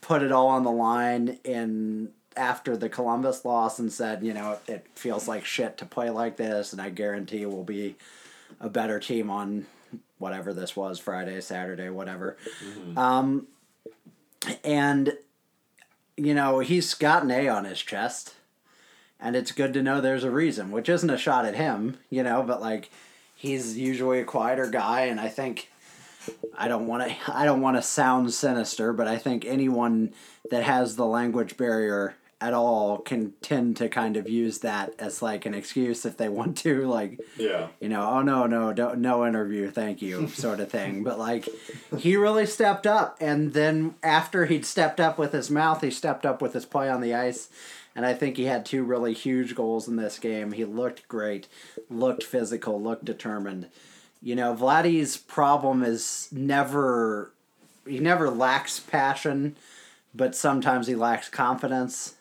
put 0.00 0.22
it 0.22 0.32
all 0.32 0.48
on 0.48 0.64
the 0.64 0.70
line 0.70 1.38
in 1.44 2.10
after 2.36 2.76
the 2.76 2.88
Columbus 2.88 3.44
loss 3.44 3.78
and 3.78 3.92
said, 3.92 4.22
you 4.22 4.32
know, 4.32 4.58
it 4.68 4.86
feels 4.94 5.26
like 5.26 5.44
shit 5.44 5.76
to 5.78 5.84
play 5.84 6.08
like 6.10 6.36
this, 6.36 6.72
and 6.72 6.80
I 6.80 6.90
guarantee 6.90 7.44
we'll 7.46 7.64
be 7.64 7.96
a 8.60 8.68
better 8.68 9.00
team 9.00 9.30
on 9.30 9.66
whatever 10.18 10.52
this 10.52 10.74
was 10.76 10.98
Friday, 10.98 11.40
Saturday, 11.40 11.90
whatever. 11.90 12.36
Um, 12.96 13.48
and 14.64 15.16
you 16.16 16.34
know 16.34 16.60
he's 16.60 16.94
got 16.94 17.22
an 17.22 17.30
A 17.30 17.48
on 17.48 17.64
his 17.64 17.80
chest, 17.80 18.34
and 19.20 19.36
it's 19.36 19.52
good 19.52 19.72
to 19.74 19.82
know 19.82 20.00
there's 20.00 20.24
a 20.24 20.30
reason, 20.30 20.70
which 20.70 20.88
isn't 20.88 21.10
a 21.10 21.18
shot 21.18 21.44
at 21.44 21.54
him, 21.54 21.98
you 22.10 22.22
know, 22.22 22.42
but 22.42 22.60
like 22.60 22.90
he's 23.38 23.78
usually 23.78 24.18
a 24.20 24.24
quieter 24.24 24.66
guy, 24.68 25.02
and 25.02 25.18
I 25.20 25.28
think 25.28 25.70
I 26.56 26.68
don't 26.68 26.86
want 26.86 27.08
to 27.08 27.16
I 27.34 27.44
don't 27.46 27.60
want 27.62 27.76
to 27.76 27.82
sound 27.82 28.34
sinister, 28.34 28.92
but 28.92 29.08
I 29.08 29.16
think 29.16 29.44
anyone 29.46 30.12
that 30.50 30.64
has 30.64 30.96
the 30.96 31.06
language 31.06 31.56
barrier 31.56 32.16
at 32.40 32.52
all 32.54 32.98
can 32.98 33.32
tend 33.42 33.76
to 33.76 33.88
kind 33.88 34.16
of 34.16 34.28
use 34.28 34.58
that 34.58 34.94
as 35.00 35.20
like 35.20 35.44
an 35.44 35.54
excuse 35.54 36.06
if 36.06 36.16
they 36.16 36.28
want 36.28 36.56
to 36.56 36.86
like 36.86 37.18
Yeah. 37.36 37.66
you 37.80 37.88
know 37.88 38.08
oh 38.08 38.22
no 38.22 38.46
no 38.46 38.72
don't, 38.72 39.00
no 39.00 39.26
interview 39.26 39.72
thank 39.72 40.00
you 40.00 40.28
sort 40.28 40.60
of 40.60 40.70
thing 40.70 41.02
but 41.02 41.18
like 41.18 41.48
he 41.98 42.14
really 42.14 42.46
stepped 42.46 42.86
up 42.86 43.16
and 43.20 43.54
then 43.54 43.96
after 44.04 44.46
he'd 44.46 44.64
stepped 44.64 45.00
up 45.00 45.18
with 45.18 45.32
his 45.32 45.50
mouth 45.50 45.80
he 45.80 45.90
stepped 45.90 46.24
up 46.24 46.40
with 46.40 46.52
his 46.52 46.64
play 46.64 46.88
on 46.88 47.00
the 47.00 47.12
ice 47.12 47.48
and 47.98 48.06
i 48.06 48.14
think 48.14 48.36
he 48.38 48.44
had 48.44 48.64
two 48.64 48.82
really 48.82 49.12
huge 49.12 49.54
goals 49.54 49.88
in 49.88 49.96
this 49.96 50.18
game 50.18 50.52
he 50.52 50.64
looked 50.64 51.06
great 51.08 51.48
looked 51.90 52.22
physical 52.22 52.80
looked 52.80 53.04
determined 53.04 53.68
you 54.22 54.34
know 54.34 54.54
vladdy's 54.54 55.16
problem 55.16 55.82
is 55.82 56.28
never 56.32 57.32
he 57.86 57.98
never 57.98 58.30
lacks 58.30 58.80
passion 58.80 59.56
but 60.14 60.34
sometimes 60.34 60.86
he 60.86 60.94
lacks 60.94 61.28
confidence 61.28 62.14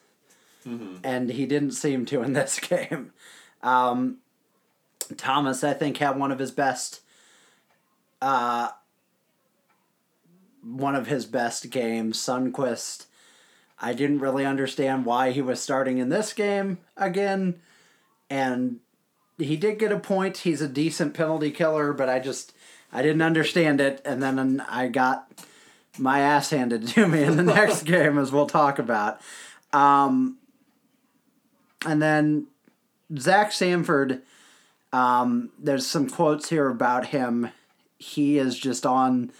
and 1.04 1.30
he 1.30 1.46
didn't 1.46 1.72
seem 1.72 2.06
to 2.08 2.22
in 2.22 2.34
this 2.34 2.60
game. 2.60 3.12
Um, 3.63 4.18
Thomas, 5.16 5.63
I 5.63 5.74
think, 5.74 5.98
had 5.98 6.18
one 6.18 6.32
of 6.32 6.40
his 6.40 6.52
best, 6.52 7.02
uh, 8.22 8.70
one 10.62 10.96
of 10.96 11.08
his 11.08 11.26
best 11.26 11.70
games. 11.70 12.18
Sundqvist, 12.18 13.07
I 13.80 13.94
didn't 13.94 14.20
really 14.20 14.46
understand 14.46 15.06
why 15.06 15.32
he 15.32 15.42
was 15.42 15.62
starting 15.62 16.00
in 16.00 16.10
this 16.10 16.34
game 16.34 16.80
again, 16.96 17.60
and 18.30 18.80
he 19.38 19.56
did 19.56 19.80
get 19.80 19.92
a 19.92 20.00
point. 20.00 20.38
He's 20.38 20.62
a 20.62 20.68
decent 20.68 21.13
penalty 21.13 21.52
killer, 21.52 21.94
but 21.94 22.10
I 22.10 22.20
just 22.20 22.54
I 22.92 23.02
didn't 23.02 23.22
understand 23.22 23.80
it, 23.82 24.02
and 24.04 24.22
then 24.22 24.62
I 24.68 24.88
got 24.88 25.32
my 26.00 26.20
ass 26.20 26.50
handed 26.50 26.88
to 26.90 27.08
me 27.08 27.24
in 27.24 27.38
the 27.38 27.44
next 27.56 27.84
game, 27.84 28.18
as 28.18 28.32
we'll 28.32 28.48
talk 28.48 28.80
about. 28.80 29.22
Um, 29.74 30.38
and 31.86 32.02
then 32.02 32.48
Zach 33.18 33.52
Sanford, 33.52 34.22
um, 34.92 35.52
there's 35.60 35.86
some 35.86 36.10
quotes 36.10 36.50
here 36.50 36.70
about 36.70 37.08
him. 37.08 37.50
He 38.00 38.38
is 38.38 38.58
just 38.58 38.86
on, 38.86 39.32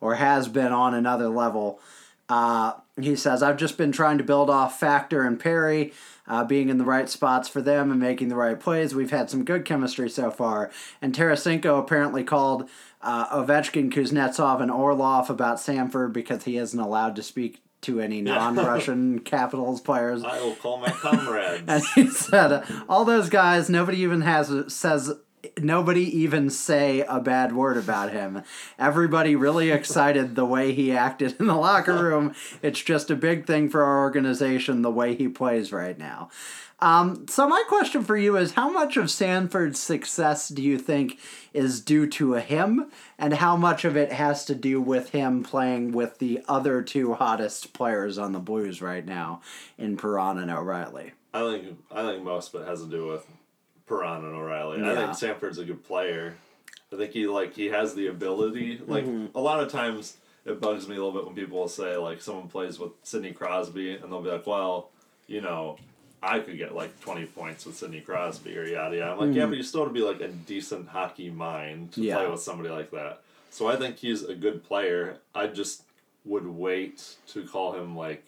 or 0.00 0.16
has 0.16 0.48
been 0.48 0.72
on 0.72 0.94
another 0.94 1.28
level. 1.28 1.80
Uh, 2.28 2.72
he 3.04 3.16
says, 3.16 3.42
I've 3.42 3.56
just 3.56 3.76
been 3.76 3.92
trying 3.92 4.18
to 4.18 4.24
build 4.24 4.48
off 4.48 4.80
Factor 4.80 5.22
and 5.22 5.38
Perry, 5.38 5.92
uh, 6.26 6.44
being 6.44 6.68
in 6.68 6.78
the 6.78 6.84
right 6.84 7.08
spots 7.08 7.48
for 7.48 7.60
them 7.60 7.90
and 7.90 8.00
making 8.00 8.28
the 8.28 8.36
right 8.36 8.58
plays. 8.58 8.94
We've 8.94 9.10
had 9.10 9.30
some 9.30 9.44
good 9.44 9.64
chemistry 9.64 10.08
so 10.08 10.30
far. 10.30 10.70
And 11.02 11.14
Tarasenko 11.14 11.78
apparently 11.78 12.24
called 12.24 12.68
uh, 13.02 13.28
Ovechkin, 13.28 13.92
Kuznetsov, 13.92 14.60
and 14.60 14.70
Orlov 14.70 15.30
about 15.30 15.60
Sanford 15.60 16.12
because 16.12 16.44
he 16.44 16.56
isn't 16.56 16.78
allowed 16.78 17.16
to 17.16 17.22
speak 17.22 17.62
to 17.82 18.00
any 18.00 18.20
non 18.20 18.56
Russian 18.56 19.18
Capitals 19.24 19.80
players. 19.80 20.24
I 20.24 20.40
will 20.40 20.56
call 20.56 20.78
my 20.78 20.90
comrades. 20.90 21.62
And 21.68 21.84
he 21.94 22.08
said, 22.08 22.64
all 22.88 23.04
those 23.04 23.28
guys, 23.28 23.68
nobody 23.68 23.98
even 23.98 24.22
has 24.22 24.72
says 24.72 25.12
nobody 25.58 26.02
even 26.18 26.50
say 26.50 27.00
a 27.00 27.20
bad 27.20 27.54
word 27.54 27.76
about 27.76 28.12
him. 28.12 28.42
Everybody 28.78 29.36
really 29.36 29.70
excited 29.70 30.34
the 30.34 30.44
way 30.44 30.72
he 30.72 30.92
acted 30.92 31.36
in 31.38 31.46
the 31.46 31.54
locker 31.54 31.94
room. 32.02 32.34
It's 32.62 32.80
just 32.80 33.10
a 33.10 33.16
big 33.16 33.46
thing 33.46 33.68
for 33.68 33.82
our 33.82 34.00
organization 34.00 34.82
the 34.82 34.90
way 34.90 35.14
he 35.14 35.28
plays 35.28 35.72
right 35.72 35.98
now. 35.98 36.30
Um, 36.78 37.26
so 37.28 37.48
my 37.48 37.64
question 37.68 38.04
for 38.04 38.16
you 38.16 38.36
is 38.36 38.52
how 38.52 38.68
much 38.68 38.98
of 38.98 39.10
Sanford's 39.10 39.80
success 39.80 40.48
do 40.48 40.62
you 40.62 40.78
think 40.78 41.18
is 41.54 41.80
due 41.80 42.06
to 42.08 42.34
him 42.34 42.90
and 43.18 43.34
how 43.34 43.56
much 43.56 43.86
of 43.86 43.96
it 43.96 44.12
has 44.12 44.44
to 44.44 44.54
do 44.54 44.80
with 44.80 45.10
him 45.10 45.42
playing 45.42 45.92
with 45.92 46.18
the 46.18 46.42
other 46.48 46.82
two 46.82 47.14
hottest 47.14 47.72
players 47.72 48.18
on 48.18 48.32
the 48.32 48.38
Blues 48.38 48.82
right 48.82 49.06
now 49.06 49.40
in 49.78 49.96
Perron 49.96 50.38
and 50.38 50.50
O'Reilly? 50.50 51.12
I 51.32 51.40
think 51.40 51.78
I 51.90 52.02
think 52.02 52.22
most 52.22 52.54
of 52.54 52.62
it 52.62 52.68
has 52.68 52.82
to 52.82 52.88
do 52.88 53.06
with 53.06 53.26
Perron 53.86 54.24
and 54.24 54.34
O'Reilly. 54.34 54.82
I 54.84 54.94
think 54.94 55.14
Sanford's 55.16 55.58
a 55.58 55.64
good 55.64 55.84
player. 55.84 56.36
I 56.92 56.96
think 56.96 57.12
he 57.12 57.26
like 57.26 57.54
he 57.54 57.66
has 57.66 57.94
the 57.94 58.06
ability. 58.08 58.80
Like 58.86 59.04
Mm-hmm. 59.04 59.36
a 59.36 59.40
lot 59.40 59.60
of 59.60 59.70
times, 59.70 60.16
it 60.44 60.60
bugs 60.60 60.88
me 60.88 60.94
a 60.96 60.98
little 61.04 61.12
bit 61.12 61.26
when 61.26 61.34
people 61.34 61.58
will 61.58 61.68
say 61.68 61.96
like 61.96 62.20
someone 62.22 62.48
plays 62.48 62.78
with 62.78 62.92
Sidney 63.02 63.32
Crosby 63.32 63.92
and 63.94 64.04
they'll 64.12 64.22
be 64.22 64.30
like, 64.30 64.46
well, 64.46 64.90
you 65.26 65.40
know, 65.40 65.76
I 66.22 66.38
could 66.40 66.56
get 66.58 66.74
like 66.74 66.98
twenty 67.00 67.26
points 67.26 67.66
with 67.66 67.76
Sidney 67.76 68.00
Crosby 68.00 68.56
or 68.56 68.64
yada 68.64 68.96
yada. 68.96 69.12
I'm 69.12 69.18
like, 69.28 69.36
yeah, 69.36 69.46
but 69.46 69.56
you 69.56 69.62
still 69.62 69.82
have 69.84 69.90
to 69.90 69.94
be 69.94 70.00
like 70.04 70.20
a 70.20 70.28
decent 70.28 70.88
hockey 70.88 71.30
mind 71.30 71.92
to 71.92 72.00
Mm-hmm. 72.00 72.08
Yeah. 72.08 72.16
play 72.18 72.30
with 72.30 72.40
somebody 72.40 72.70
like 72.70 72.90
that. 72.92 73.20
So 73.50 73.66
I 73.68 73.76
think 73.76 73.96
he's 73.96 74.22
a 74.22 74.34
good 74.34 74.64
player. 74.64 75.18
I 75.34 75.46
just 75.46 75.82
would 76.24 76.46
wait 76.46 77.14
to 77.28 77.44
call 77.46 77.72
him 77.72 77.96
like 77.96 78.24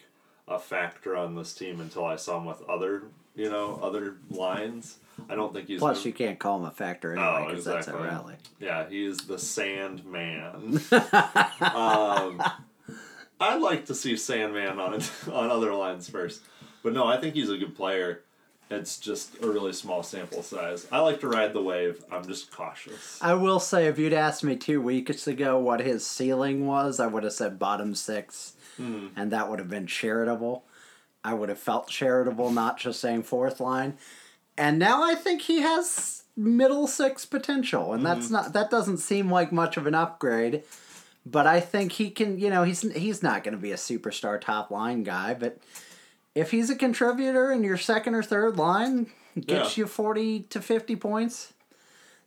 a 0.47 0.59
factor 0.59 1.17
on 1.17 1.35
this 1.35 1.53
team 1.55 1.81
until 1.81 2.05
I 2.07 2.17
saw 2.17 2.39
him 2.39 2.47
with 2.47 2.63
other, 2.69 3.03
you 3.37 3.51
know, 3.51 3.79
other 3.83 4.17
lines. 4.31 4.97
I 5.29 5.35
don't 5.35 5.53
think 5.53 5.69
he's. 5.69 5.79
Plus, 5.81 6.05
you 6.05 6.13
can't 6.13 6.39
call 6.39 6.59
him 6.59 6.65
a 6.65 6.71
factor 6.71 7.13
anyway 7.13 7.43
Oh, 7.43 7.47
because 7.49 7.65
that's 7.65 7.89
a 7.89 7.97
rally. 7.97 8.35
Yeah, 8.61 8.89
he 8.89 9.05
is 9.05 9.19
the 9.19 9.39
Sandman. 9.39 10.81
um, 11.61 12.43
I'd 13.41 13.61
like 13.61 13.87
to 13.87 13.95
see 13.95 14.17
Sandman 14.17 14.79
on 14.79 14.95
on 15.33 15.51
other 15.51 15.75
lines 15.75 16.09
first, 16.09 16.43
but 16.83 16.93
no, 16.93 17.07
I 17.07 17.19
think 17.19 17.35
he's 17.35 17.51
a 17.51 17.59
good 17.59 17.77
player. 17.77 18.23
It's 18.71 18.99
just 18.99 19.43
a 19.43 19.47
really 19.51 19.73
small 19.73 20.03
sample 20.03 20.43
size. 20.43 20.87
I 20.93 20.99
like 21.01 21.21
to 21.21 21.29
ride 21.29 21.55
the 21.55 21.63
wave. 21.63 22.05
I'm 22.13 22.27
just 22.27 22.53
cautious. 22.53 23.19
I 23.23 23.33
will 23.33 23.61
say, 23.61 23.87
if 23.87 23.99
you'd 23.99 24.13
asked 24.13 24.45
me 24.45 24.57
two 24.57 24.83
weeks 24.83 25.27
ago 25.27 25.59
what 25.59 25.81
his 25.81 26.07
ceiling 26.07 26.67
was, 26.67 27.01
I 27.01 27.07
would 27.07 27.23
have 27.25 27.33
said 27.33 27.59
bottom 27.59 27.95
six, 27.95 28.55
Hmm. 28.77 29.09
and 29.17 29.31
that 29.33 29.49
would 29.49 29.59
have 29.59 29.71
been 29.71 29.87
charitable. 29.87 30.65
I 31.25 31.33
would 31.35 31.49
have 31.49 31.59
felt 31.59 31.89
charitable, 31.89 32.51
not 32.53 32.79
just 32.79 33.01
saying 33.01 33.23
fourth 33.23 33.59
line. 33.59 33.97
And 34.59 34.81
now 34.81 35.05
I 35.05 35.15
think 35.15 35.43
he 35.43 35.61
has 35.61 36.25
middle 36.37 36.89
six 36.89 37.25
potential, 37.25 37.93
and 37.93 38.05
that's 38.05 38.27
mm-hmm. 38.27 38.35
not 38.35 38.53
that 38.53 38.71
doesn't 38.71 38.99
seem 38.99 39.31
like 39.31 39.53
much 39.53 39.77
of 39.77 39.87
an 39.87 39.95
upgrade. 39.95 40.65
But 41.25 41.47
I 41.47 41.61
think 41.61 41.93
he 41.93 42.11
can. 42.11 42.39
You 42.39 42.51
know, 42.51 42.65
he's 42.65 42.83
he's 42.93 43.23
not 43.23 43.45
going 43.45 43.55
to 43.55 43.61
be 43.61 43.71
a 43.71 43.77
superstar 43.77 44.41
top 44.41 44.73
line 44.73 45.05
guy, 45.05 45.35
but 45.35 45.59
if 46.35 46.51
he's 46.51 46.71
a 46.71 46.77
contributor 46.77 47.53
in 47.53 47.63
your 47.63 47.77
second 47.77 48.15
or 48.15 48.23
third 48.23 48.57
line, 48.57 49.07
gets 49.37 49.77
Yeah. 49.79 49.83
you 49.83 49.87
forty 49.87 50.41
to 50.51 50.61
fifty 50.61 50.97
points. 50.97 51.53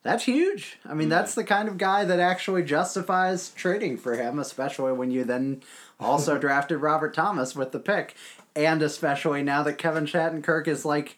That's 0.04 0.24
huge. 0.24 0.80
I 0.86 0.96
mean, 0.96 1.10
that's 1.10 1.34
mm. 1.34 1.36
the 1.36 1.44
kind 1.44 1.68
of 1.68 1.78
guy 1.78 2.06
that 2.06 2.20
actually 2.20 2.64
justifies 2.64 3.50
trading 3.50 3.98
for 3.98 4.16
him, 4.16 4.40
especially 4.40 4.94
when 4.94 5.12
you 5.12 5.26
then 5.26 5.62
also 6.00 6.38
drafted 6.40 6.80
Robert 6.80 7.14
Thomas 7.14 7.56
with 7.56 7.72
the 7.74 7.80
pick, 7.80 8.16
and 8.56 8.82
especially 8.82 9.44
now 9.44 9.64
that 9.64 9.78
Kevin 9.78 10.06
Shattenkirk 10.06 10.68
is 10.68 10.86
like 10.86 11.18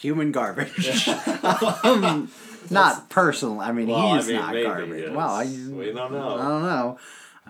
human 0.00 0.32
garbage. 0.32 1.08
um, 1.84 2.30
not 2.70 3.08
personal. 3.10 3.60
I 3.60 3.72
mean, 3.72 3.88
Well, 3.88 4.14
he's 4.16 4.24
I 4.26 4.28
mean, 4.32 4.36
not 4.40 4.52
maybe 4.54 4.66
garbage. 4.66 4.88
he 4.96 5.00
is. 5.02 5.10
Well, 5.10 5.30
I, 5.30 5.44
we 5.44 5.92
don't 5.92 6.12
know. 6.12 6.36
I 6.38 6.48
don't 6.48 6.62
know 6.62 6.98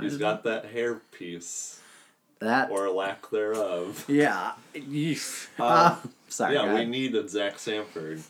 He's 0.00 0.16
got 0.16 0.44
that 0.44 0.64
hair 0.66 0.94
piece 1.12 1.80
that. 2.38 2.70
or 2.70 2.88
lack 2.88 3.28
thereof. 3.30 4.04
yeah. 4.08 4.52
Uh, 4.74 5.62
Uh, 5.62 5.96
sorry. 6.28 6.54
yeah, 6.54 6.64
we 6.64 6.70
ahead. 6.80 6.88
needed 6.88 7.28
Zach 7.28 7.58
Sanford, 7.58 8.22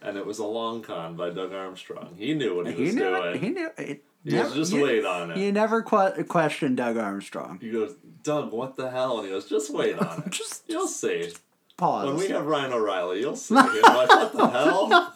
and 0.00 0.16
it 0.16 0.24
was 0.24 0.38
a 0.38 0.46
long 0.46 0.80
con 0.82 1.16
by 1.16 1.28
Doug 1.30 1.52
Armstrong. 1.52 2.14
He 2.18 2.32
knew 2.34 2.56
what 2.56 2.66
he, 2.68 2.72
He 2.72 2.82
was 2.84 2.94
knew 2.94 3.00
doing. 3.02 3.34
it. 3.34 3.40
He 3.42 3.48
knew 3.50 3.70
it. 3.76 4.04
He 4.24 4.34
was 4.36 4.54
just 4.54 4.72
you, 4.72 4.82
wait 4.82 5.04
on 5.04 5.30
it. 5.32 5.36
You 5.38 5.52
never 5.52 5.82
que- 5.82 6.24
questioned 6.24 6.76
Doug 6.78 6.96
Armstrong. 6.96 7.58
He 7.60 7.70
goes, 7.70 7.94
Doug, 8.22 8.52
what 8.52 8.76
the 8.76 8.90
hell? 8.90 9.18
And 9.18 9.26
he 9.28 9.32
goes, 9.32 9.48
just 9.48 9.70
wait 9.72 9.98
on 9.98 10.22
it. 10.26 10.30
Just 10.32 10.64
You'll 10.66 10.86
see. 10.88 11.32
Pause. 11.78 12.06
When 12.06 12.16
we 12.16 12.28
have 12.28 12.44
Ryan 12.44 12.74
O'Reilly, 12.74 13.20
you'll 13.20 13.36
see. 13.36 13.56
I'm 13.56 13.64
like, 13.64 14.08
what 14.10 14.32
the 14.34 14.46
hell? 14.46 15.12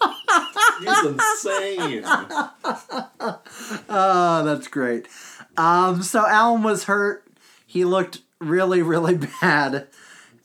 He's 0.79 1.05
insane. 1.05 2.03
Oh, 3.89 4.41
that's 4.43 4.67
great. 4.67 5.07
Um, 5.55 6.01
so 6.01 6.25
Allen 6.25 6.63
was 6.63 6.85
hurt. 6.85 7.23
He 7.67 7.85
looked 7.85 8.21
really, 8.39 8.81
really 8.81 9.15
bad. 9.41 9.87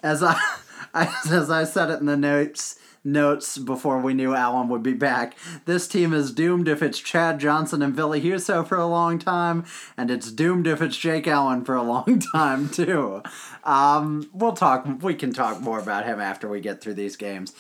As 0.02 0.22
I, 0.22 0.38
I 0.94 1.14
as 1.31 1.50
I 1.50 1.64
said 1.64 1.90
it 1.90 2.00
in 2.00 2.07
the 2.07 2.16
notes 2.16 2.77
notes 3.04 3.58
before 3.58 4.00
we 4.00 4.14
knew 4.14 4.34
Allen 4.34 4.68
would 4.68 4.82
be 4.82 4.92
back. 4.92 5.37
This 5.64 5.88
team 5.88 6.12
is 6.12 6.32
doomed 6.32 6.68
if 6.68 6.82
it's 6.82 6.98
Chad 6.98 7.38
Johnson 7.38 7.82
and 7.82 7.94
Ville 7.94 8.11
Husso 8.12 8.66
for 8.66 8.76
a 8.76 8.87
long 8.87 9.18
time, 9.18 9.64
and 9.96 10.11
it's 10.11 10.32
doomed 10.32 10.66
if 10.66 10.82
it's 10.82 10.96
Jake 10.96 11.26
Allen 11.26 11.64
for 11.64 11.74
a 11.74 11.82
long 11.82 12.20
time 12.32 12.68
too. 12.68 13.23
Um, 13.64 14.29
we'll 14.33 14.52
talk. 14.52 14.87
We 15.02 15.14
can 15.14 15.33
talk 15.33 15.60
more 15.60 15.79
about 15.79 16.06
him 16.06 16.20
after 16.20 16.48
we 16.48 16.60
get 16.60 16.81
through 16.81 16.94
these 16.94 17.16
games. 17.16 17.54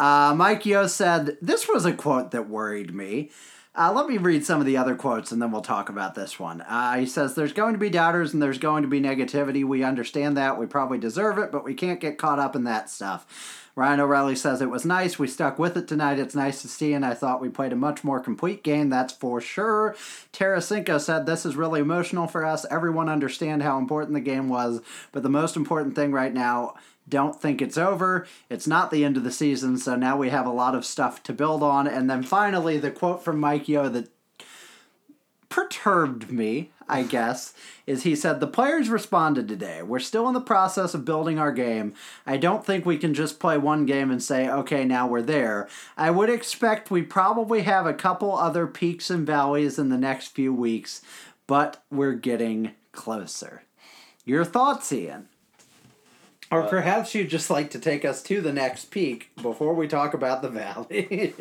Uh, 0.00 0.34
Mike 0.36 0.66
Yeo 0.66 0.86
said 0.86 1.36
this 1.40 1.68
was 1.68 1.84
a 1.84 1.92
quote 1.92 2.32
that 2.32 2.48
worried 2.48 2.94
me. 2.94 3.30
Uh, 3.74 3.90
let 3.90 4.06
me 4.06 4.18
read 4.18 4.44
some 4.44 4.60
of 4.60 4.66
the 4.66 4.76
other 4.76 4.94
quotes 4.94 5.32
and 5.32 5.40
then 5.40 5.50
we'll 5.50 5.62
talk 5.62 5.88
about 5.88 6.14
this 6.14 6.38
one. 6.38 6.60
Uh, 6.62 6.98
he 6.98 7.06
says, 7.06 7.34
There's 7.34 7.54
going 7.54 7.72
to 7.72 7.78
be 7.78 7.88
doubters 7.88 8.34
and 8.34 8.42
there's 8.42 8.58
going 8.58 8.82
to 8.82 8.88
be 8.88 9.00
negativity. 9.00 9.64
We 9.64 9.82
understand 9.82 10.36
that. 10.36 10.58
We 10.58 10.66
probably 10.66 10.98
deserve 10.98 11.38
it, 11.38 11.50
but 11.50 11.64
we 11.64 11.72
can't 11.72 12.00
get 12.00 12.18
caught 12.18 12.38
up 12.38 12.54
in 12.54 12.64
that 12.64 12.90
stuff. 12.90 13.61
Ryan 13.74 14.00
O'Reilly 14.00 14.36
says 14.36 14.60
it 14.60 14.68
was 14.68 14.84
nice. 14.84 15.18
We 15.18 15.26
stuck 15.26 15.58
with 15.58 15.78
it 15.78 15.88
tonight. 15.88 16.18
It's 16.18 16.34
nice 16.34 16.60
to 16.60 16.68
see, 16.68 16.92
and 16.92 17.06
I 17.06 17.14
thought 17.14 17.40
we 17.40 17.48
played 17.48 17.72
a 17.72 17.76
much 17.76 18.04
more 18.04 18.20
complete 18.20 18.62
game. 18.62 18.90
That's 18.90 19.14
for 19.14 19.40
sure. 19.40 19.96
Tarasenko 20.32 21.00
said 21.00 21.24
this 21.24 21.46
is 21.46 21.56
really 21.56 21.80
emotional 21.80 22.26
for 22.26 22.44
us. 22.44 22.66
Everyone 22.70 23.08
understand 23.08 23.62
how 23.62 23.78
important 23.78 24.12
the 24.12 24.20
game 24.20 24.50
was, 24.50 24.82
but 25.10 25.22
the 25.22 25.30
most 25.30 25.56
important 25.56 25.94
thing 25.94 26.12
right 26.12 26.34
now 26.34 26.74
Don't 27.08 27.40
think 27.40 27.60
it's 27.60 27.78
over. 27.78 28.26
It's 28.48 28.66
not 28.66 28.90
the 28.90 29.04
end 29.04 29.16
of 29.16 29.24
the 29.24 29.32
season, 29.32 29.76
so 29.78 29.96
now 29.96 30.16
we 30.16 30.30
have 30.30 30.46
a 30.46 30.52
lot 30.52 30.74
of 30.74 30.84
stuff 30.84 31.22
to 31.24 31.32
build 31.32 31.62
on. 31.62 31.86
And 31.88 32.08
then 32.08 32.22
finally, 32.22 32.78
the 32.78 32.90
quote 32.90 33.24
from 33.24 33.40
Mike 33.40 33.68
Yeo 33.68 33.88
that 33.88 34.08
perturbed 35.48 36.30
me, 36.30 36.70
I 36.88 37.02
guess, 37.02 37.54
is 37.86 38.02
he 38.02 38.14
said, 38.14 38.40
The 38.40 38.46
players 38.46 38.88
responded 38.88 39.48
today. 39.48 39.82
We're 39.82 39.98
still 39.98 40.28
in 40.28 40.34
the 40.34 40.40
process 40.40 40.94
of 40.94 41.04
building 41.04 41.38
our 41.38 41.52
game. 41.52 41.94
I 42.26 42.36
don't 42.36 42.64
think 42.64 42.84
we 42.84 42.98
can 42.98 43.14
just 43.14 43.40
play 43.40 43.58
one 43.58 43.86
game 43.86 44.10
and 44.10 44.22
say, 44.22 44.48
okay, 44.48 44.84
now 44.84 45.06
we're 45.06 45.22
there. 45.22 45.68
I 45.96 46.10
would 46.10 46.30
expect 46.30 46.90
we 46.90 47.02
probably 47.02 47.62
have 47.62 47.86
a 47.86 47.94
couple 47.94 48.36
other 48.36 48.66
peaks 48.66 49.10
and 49.10 49.26
valleys 49.26 49.78
in 49.78 49.88
the 49.88 49.98
next 49.98 50.28
few 50.28 50.52
weeks, 50.52 51.02
but 51.46 51.82
we're 51.90 52.14
getting 52.14 52.72
closer. 52.92 53.62
Your 54.24 54.44
thoughts, 54.44 54.92
Ian? 54.92 55.28
Or 56.50 56.62
uh, 56.62 56.68
perhaps 56.68 57.14
you'd 57.14 57.30
just 57.30 57.50
like 57.50 57.70
to 57.70 57.78
take 57.78 58.04
us 58.04 58.22
to 58.24 58.40
the 58.40 58.52
next 58.52 58.86
peak 58.90 59.30
before 59.40 59.74
we 59.74 59.88
talk 59.88 60.14
about 60.14 60.42
the 60.42 60.48
valley. 60.50 61.34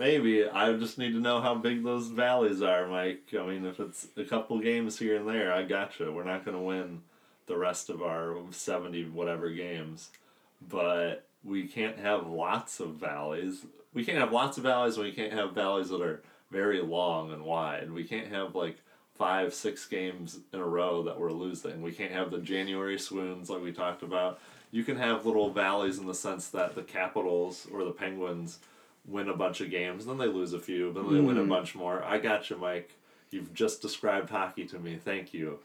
Maybe 0.00 0.48
I 0.48 0.72
just 0.72 0.96
need 0.96 1.12
to 1.12 1.20
know 1.20 1.42
how 1.42 1.54
big 1.54 1.84
those 1.84 2.06
valleys 2.06 2.62
are, 2.62 2.86
Mike. 2.86 3.24
I 3.38 3.44
mean, 3.44 3.66
if 3.66 3.78
it's 3.78 4.08
a 4.16 4.24
couple 4.24 4.58
games 4.58 4.98
here 4.98 5.16
and 5.16 5.28
there, 5.28 5.52
I 5.52 5.62
gotcha. 5.62 6.10
We're 6.10 6.24
not 6.24 6.42
going 6.42 6.56
to 6.56 6.62
win 6.62 7.02
the 7.46 7.58
rest 7.58 7.90
of 7.90 8.00
our 8.00 8.34
seventy 8.50 9.04
whatever 9.04 9.50
games, 9.50 10.08
but 10.66 11.26
we 11.44 11.66
can't 11.66 11.98
have 11.98 12.26
lots 12.26 12.80
of 12.80 12.94
valleys. 12.94 13.66
We 13.92 14.02
can't 14.02 14.16
have 14.16 14.32
lots 14.32 14.56
of 14.56 14.64
valleys, 14.64 14.96
and 14.96 15.04
we 15.04 15.12
can't 15.12 15.34
have 15.34 15.52
valleys 15.52 15.90
that 15.90 16.00
are 16.00 16.22
very 16.50 16.80
long 16.80 17.30
and 17.30 17.44
wide. 17.44 17.90
We 17.90 18.04
can't 18.04 18.28
have 18.28 18.54
like 18.54 18.78
five, 19.18 19.52
six 19.52 19.84
games 19.84 20.38
in 20.54 20.60
a 20.60 20.66
row 20.66 21.02
that 21.02 21.20
we're 21.20 21.30
losing. 21.30 21.82
We 21.82 21.92
can't 21.92 22.12
have 22.12 22.30
the 22.30 22.38
January 22.38 22.98
swoons 22.98 23.50
like 23.50 23.62
we 23.62 23.70
talked 23.70 24.02
about. 24.02 24.40
You 24.70 24.82
can 24.82 24.96
have 24.96 25.26
little 25.26 25.50
valleys 25.50 25.98
in 25.98 26.06
the 26.06 26.14
sense 26.14 26.48
that 26.48 26.74
the 26.74 26.84
Capitals 26.84 27.66
or 27.70 27.84
the 27.84 27.90
Penguins 27.90 28.60
win 29.10 29.28
a 29.28 29.36
bunch 29.36 29.60
of 29.60 29.70
games, 29.70 30.06
then 30.06 30.18
they 30.18 30.26
lose 30.26 30.52
a 30.52 30.60
few, 30.60 30.92
then 30.92 31.12
they 31.12 31.20
win 31.20 31.36
a 31.36 31.42
mm. 31.42 31.48
bunch 31.48 31.74
more. 31.74 32.02
I 32.04 32.18
got 32.18 32.48
you, 32.48 32.56
Mike. 32.56 32.92
You've 33.30 33.52
just 33.52 33.82
described 33.82 34.30
hockey 34.30 34.64
to 34.66 34.78
me. 34.78 34.96
Thank 35.02 35.34
you. 35.34 35.58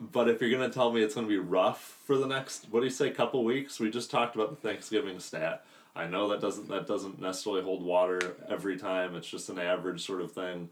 But 0.00 0.28
if 0.28 0.40
you're 0.40 0.50
gonna 0.50 0.70
tell 0.70 0.92
me 0.92 1.02
it's 1.02 1.14
gonna 1.14 1.26
be 1.26 1.38
rough 1.38 1.98
for 2.04 2.16
the 2.16 2.26
next, 2.26 2.66
what 2.70 2.80
do 2.80 2.86
you 2.86 2.90
say, 2.90 3.10
couple 3.10 3.44
weeks? 3.44 3.80
We 3.80 3.90
just 3.90 4.10
talked 4.10 4.34
about 4.34 4.50
the 4.50 4.68
Thanksgiving 4.68 5.20
stat. 5.20 5.64
I 5.96 6.06
know 6.06 6.28
that 6.28 6.40
doesn't 6.40 6.68
that 6.68 6.86
doesn't 6.86 7.20
necessarily 7.20 7.62
hold 7.62 7.82
water 7.82 8.36
every 8.48 8.76
time. 8.76 9.14
It's 9.14 9.28
just 9.28 9.48
an 9.48 9.58
average 9.58 10.04
sort 10.04 10.20
of 10.20 10.32
thing. 10.32 10.70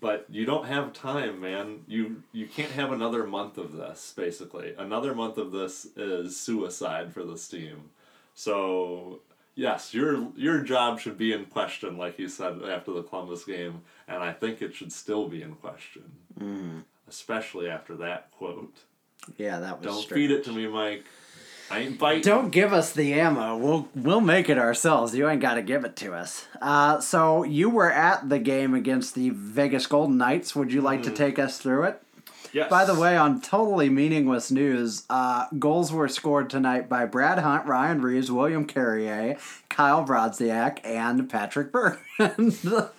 But 0.00 0.26
you 0.30 0.46
don't 0.46 0.66
have 0.66 0.92
time, 0.92 1.40
man. 1.40 1.80
You 1.86 2.22
you 2.32 2.46
can't 2.46 2.70
have 2.72 2.92
another 2.92 3.26
month 3.26 3.58
of 3.58 3.72
this. 3.72 4.14
Basically, 4.16 4.74
another 4.78 5.14
month 5.14 5.38
of 5.38 5.52
this 5.52 5.86
is 5.96 6.38
suicide 6.38 7.12
for 7.12 7.24
this 7.24 7.48
team. 7.48 7.90
So 8.34 9.20
yes, 9.54 9.94
your 9.94 10.28
your 10.36 10.62
job 10.62 11.00
should 11.00 11.18
be 11.18 11.32
in 11.32 11.46
question, 11.46 11.96
like 11.96 12.18
you 12.18 12.28
said 12.28 12.62
after 12.62 12.92
the 12.92 13.02
Columbus 13.02 13.44
game, 13.44 13.82
and 14.08 14.22
I 14.22 14.32
think 14.32 14.62
it 14.62 14.74
should 14.74 14.92
still 14.92 15.28
be 15.28 15.42
in 15.42 15.54
question, 15.54 16.12
mm-hmm. 16.38 16.78
especially 17.08 17.68
after 17.68 17.96
that 17.96 18.30
quote. 18.32 18.78
yeah, 19.36 19.60
that 19.60 19.78
was 19.78 19.86
Don't 19.86 20.02
strange. 20.02 20.28
feed 20.28 20.30
it 20.30 20.44
to 20.44 20.52
me, 20.52 20.66
Mike. 20.66 21.04
I 21.70 21.78
ain't 21.78 21.98
biting. 21.98 22.22
Don't 22.22 22.50
give 22.50 22.72
us 22.72 22.92
the 22.92 23.14
ammo. 23.14 23.56
We'll 23.56 23.88
we'll 23.94 24.20
make 24.20 24.50
it 24.50 24.58
ourselves. 24.58 25.14
You 25.14 25.28
ain't 25.28 25.40
got 25.40 25.54
to 25.54 25.62
give 25.62 25.84
it 25.84 25.96
to 25.96 26.12
us. 26.12 26.46
Uh, 26.60 27.00
so 27.00 27.44
you 27.44 27.70
were 27.70 27.90
at 27.90 28.28
the 28.28 28.38
game 28.38 28.74
against 28.74 29.14
the 29.14 29.30
Vegas 29.30 29.86
Golden 29.86 30.18
Knights. 30.18 30.54
Would 30.54 30.72
you 30.72 30.82
like 30.82 31.02
to 31.04 31.10
take 31.10 31.38
us 31.38 31.58
through 31.58 31.84
it? 31.84 32.02
Yes. 32.52 32.68
By 32.68 32.84
the 32.84 32.94
way, 32.94 33.16
on 33.16 33.40
totally 33.40 33.88
meaningless 33.88 34.50
news, 34.50 35.04
uh, 35.08 35.46
goals 35.58 35.90
were 35.90 36.08
scored 36.08 36.50
tonight 36.50 36.88
by 36.88 37.06
Brad 37.06 37.38
Hunt, 37.38 37.66
Ryan 37.66 38.02
Reaves, 38.02 38.30
William 38.30 38.66
Carrier, 38.66 39.38
Kyle 39.70 40.04
Brodziak, 40.04 40.78
and 40.84 41.30
Patrik 41.30 41.70
Berglund. 41.70 42.90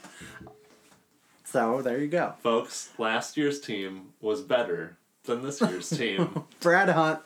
so 1.44 1.82
there 1.84 2.00
you 2.00 2.08
go. 2.08 2.34
folks, 2.42 2.90
last 2.98 3.38
year's 3.38 3.62
team 3.62 4.14
was 4.22 4.42
better 4.42 4.98
than 5.26 5.44
this 5.44 5.62
year's 5.62 5.90
team. 5.90 6.46
Brad 6.60 6.90
Hunt, 6.90 7.20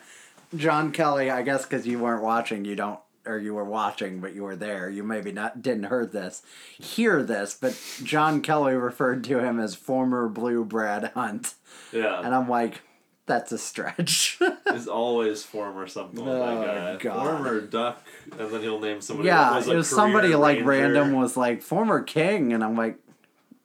John 0.55 0.91
Kelly. 0.91 1.31
I 1.31 1.41
guess 1.43 1.63
because 1.63 1.87
you 1.87 1.99
weren't 1.99 2.23
watching, 2.23 2.65
you 2.65 2.75
don't, 2.75 2.99
or 3.27 3.37
you 3.37 3.53
were 3.53 3.65
watching, 3.65 4.19
but 4.19 4.33
you 4.33 4.43
were 4.43 4.55
there. 4.55 4.89
You 4.89 5.03
maybe 5.03 5.31
not 5.31 5.61
didn't 5.61 5.85
heard 5.85 6.11
this, 6.11 6.41
hear 6.79 7.21
this, 7.23 7.53
but 7.59 7.79
John 8.03 8.41
Kelly 8.41 8.73
referred 8.75 9.23
to 9.25 9.39
him 9.39 9.59
as 9.59 9.75
former 9.75 10.27
Blue 10.29 10.63
Brad 10.63 11.11
Hunt, 11.13 11.53
Yeah. 11.91 12.21
and 12.23 12.33
I'm 12.33 12.49
like, 12.49 12.81
that's 13.25 13.51
a 13.51 13.57
stretch. 13.57 14.39
is 14.67 14.87
always 14.87 15.43
former 15.43 15.85
something 15.87 16.25
Oh, 16.27 16.59
that 16.61 16.99
guy. 16.99 17.03
God. 17.03 17.25
Former 17.25 17.61
Duck, 17.61 18.01
and 18.39 18.49
then 18.51 18.61
he'll 18.61 18.79
name 18.79 19.01
somebody. 19.01 19.27
yeah, 19.27 19.55
was 19.55 19.67
it 19.67 19.75
was 19.75 19.89
somebody 19.89 20.29
career 20.29 20.37
like 20.37 20.65
random 20.65 21.13
was 21.13 21.35
like 21.35 21.61
former 21.61 22.01
King, 22.01 22.53
and 22.53 22.63
I'm 22.63 22.75
like, 22.77 22.97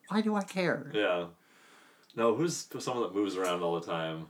why 0.09 0.19
do 0.21 0.35
I 0.35 0.43
care? 0.43 0.91
Yeah. 0.93 1.25
No, 2.15 2.35
who's 2.35 2.67
someone 2.79 3.03
that 3.03 3.15
moves 3.15 3.37
around 3.37 3.63
all 3.63 3.79
the 3.79 3.85
time? 3.87 4.27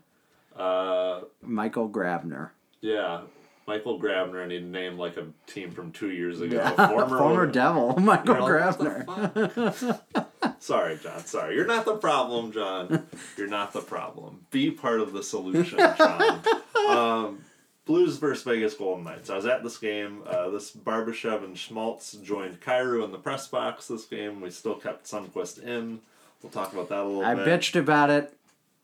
Uh, 0.55 1.21
Michael 1.41 1.89
Grabner. 1.89 2.51
yeah, 2.79 3.21
Michael 3.67 3.99
Grabner. 3.99 4.43
I 4.43 4.47
need 4.47 4.59
to 4.59 4.65
name 4.65 4.97
like 4.97 5.17
a 5.17 5.27
team 5.47 5.71
from 5.71 5.91
two 5.91 6.11
years 6.11 6.41
ago. 6.41 6.67
Former, 6.75 7.17
Former, 7.17 7.47
Devil, 7.47 7.95
Michael 7.99 8.35
like, 8.39 8.43
Grabner. 8.43 9.05
"What 9.05 9.33
the 9.55 9.71
fuck?" 9.71 10.59
Sorry, 10.61 10.97
John. 11.01 11.19
Sorry, 11.25 11.55
you're 11.55 11.65
not 11.65 11.85
the 11.85 11.95
problem, 11.97 12.51
John. 12.51 13.07
You're 13.37 13.47
not 13.47 13.73
the 13.73 13.81
problem. 13.81 14.45
Be 14.51 14.71
part 14.71 14.99
of 15.01 15.13
the 15.13 15.23
solution, 15.23 15.77
John. 15.97 16.41
um, 16.89 17.39
Blues 17.85 18.17
versus 18.17 18.43
Vegas 18.43 18.73
Golden 18.73 19.03
Knights. 19.03 19.29
I 19.29 19.35
was 19.35 19.45
at 19.45 19.63
this 19.63 19.77
game. 19.77 20.23
Uh, 20.25 20.49
this 20.49 20.71
Barbashev 20.71 21.43
and 21.43 21.57
Schmaltz 21.57 22.13
joined 22.13 22.61
Kyrou 22.61 23.03
in 23.03 23.11
the 23.11 23.17
press 23.17 23.47
box. 23.47 23.87
This 23.87 24.05
game 24.05 24.39
we 24.41 24.49
still 24.51 24.75
kept 24.75 25.05
Sundqvist 25.05 25.61
in. 25.63 25.99
We'll 26.41 26.51
talk 26.51 26.71
about 26.73 26.89
that 26.89 26.99
a 26.99 27.03
little 27.03 27.25
I 27.25 27.35
bit. 27.35 27.47
bitched 27.47 27.77
about 27.79 28.09
it 28.09 28.33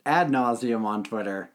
ad 0.05 0.30
nauseum 0.30 0.86
on 0.86 1.03
Twitter. 1.03 1.49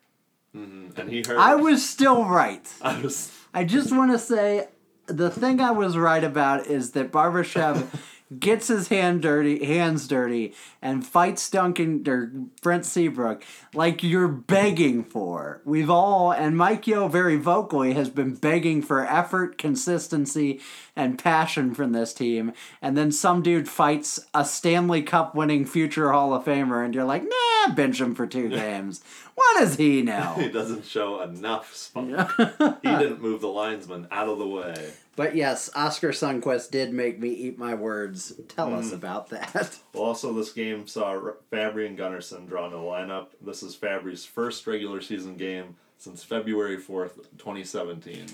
Mm-hmm. 0.57 1.01
And 1.01 1.11
he 1.11 1.23
heard. 1.27 1.39
I 1.39 1.55
was 1.55 1.89
still 1.89 2.25
right. 2.25 2.67
I 2.83 3.01
was. 3.01 3.31
I 3.53 3.65
just 3.65 3.93
want 3.93 4.13
to 4.13 4.19
say 4.19 4.69
the 5.07 5.31
thing 5.31 5.61
I 5.61 5.71
was 5.71 5.97
right 5.97 6.25
about 6.25 6.67
is 6.67 6.93
that 6.93 7.13
Barbashev 7.13 7.87
gets 8.39 8.69
his 8.69 8.89
hand 8.89 9.23
dirty, 9.23 9.65
hands 9.65 10.07
dirty, 10.09 10.55
and 10.81 11.07
fights 11.07 11.49
Duncan 11.51 12.07
or 12.09 12.27
Brent 12.63 12.85
Seabrook 12.85 13.45
like 13.75 14.03
you're 14.03 14.29
begging 14.29 15.05
for. 15.05 15.61
We've 15.65 15.91
all 15.91 16.33
and 16.33 16.57
Mike 16.57 16.87
Yeo 16.87 17.09
very 17.09 17.37
vocally 17.37 17.95
has 17.95 18.09
been 18.09 18.35
begging 18.35 18.83
for 18.83 19.07
effort, 19.07 19.59
consistency, 19.59 20.61
and 20.97 21.19
passion 21.19 21.75
from 21.75 21.93
this 21.93 22.13
team. 22.15 22.53
And 22.81 22.97
then 22.97 23.13
some 23.13 23.43
dude 23.43 23.69
fights 23.69 24.21
a 24.33 24.45
Stanley 24.45 25.03
Cup 25.03 25.35
winning 25.35 25.65
future 25.65 26.13
Hall 26.13 26.35
of 26.35 26.45
Famer, 26.45 26.85
and 26.85 26.95
you're 26.95 27.05
like, 27.05 27.25
nah, 27.25 27.75
bench 27.75 28.01
him 28.01 28.15
for 28.15 28.27
two 28.27 28.49
games. 28.51 29.03
What 29.35 29.59
does 29.59 29.77
he 29.77 30.03
know? 30.03 30.35
He 30.45 30.49
doesn't 30.49 30.85
show 30.85 31.21
enough 31.23 31.75
spunk. 31.75 32.11
he 32.83 32.89
didn't 32.89 33.23
move 33.23 33.41
the 33.41 33.49
linesman 33.49 34.07
out 34.11 34.29
of 34.29 34.39
the 34.39 34.47
way. 34.47 34.93
But 35.17 35.37
yes, 35.37 35.71
Oskar 35.77 36.11
Sundqvist 36.11 36.71
did 36.71 36.93
make 36.93 37.21
me 37.21 37.29
eat 37.29 37.59
my 37.59 37.75
words. 37.75 38.33
Tell 38.49 38.75
us 38.75 38.91
Mm. 38.91 38.95
about 38.95 39.31
that. 39.31 39.79
Well, 39.93 40.03
also 40.05 40.33
this 40.33 40.53
game 40.53 40.89
saw 40.89 41.21
Fabbri 41.53 41.87
and 41.87 41.97
Gunnarsson 41.97 42.49
drawn 42.49 42.73
a 42.73 42.77
lineup. 42.77 43.29
This 43.41 43.63
is 43.63 43.77
Fabbri's 43.77 44.25
first 44.25 44.67
regular 44.67 45.01
season 45.01 45.37
game 45.37 45.77
since 45.99 46.25
February 46.25 46.79
fourth, 46.79 47.19
twenty 47.39 47.63
seventeen. 47.63 48.27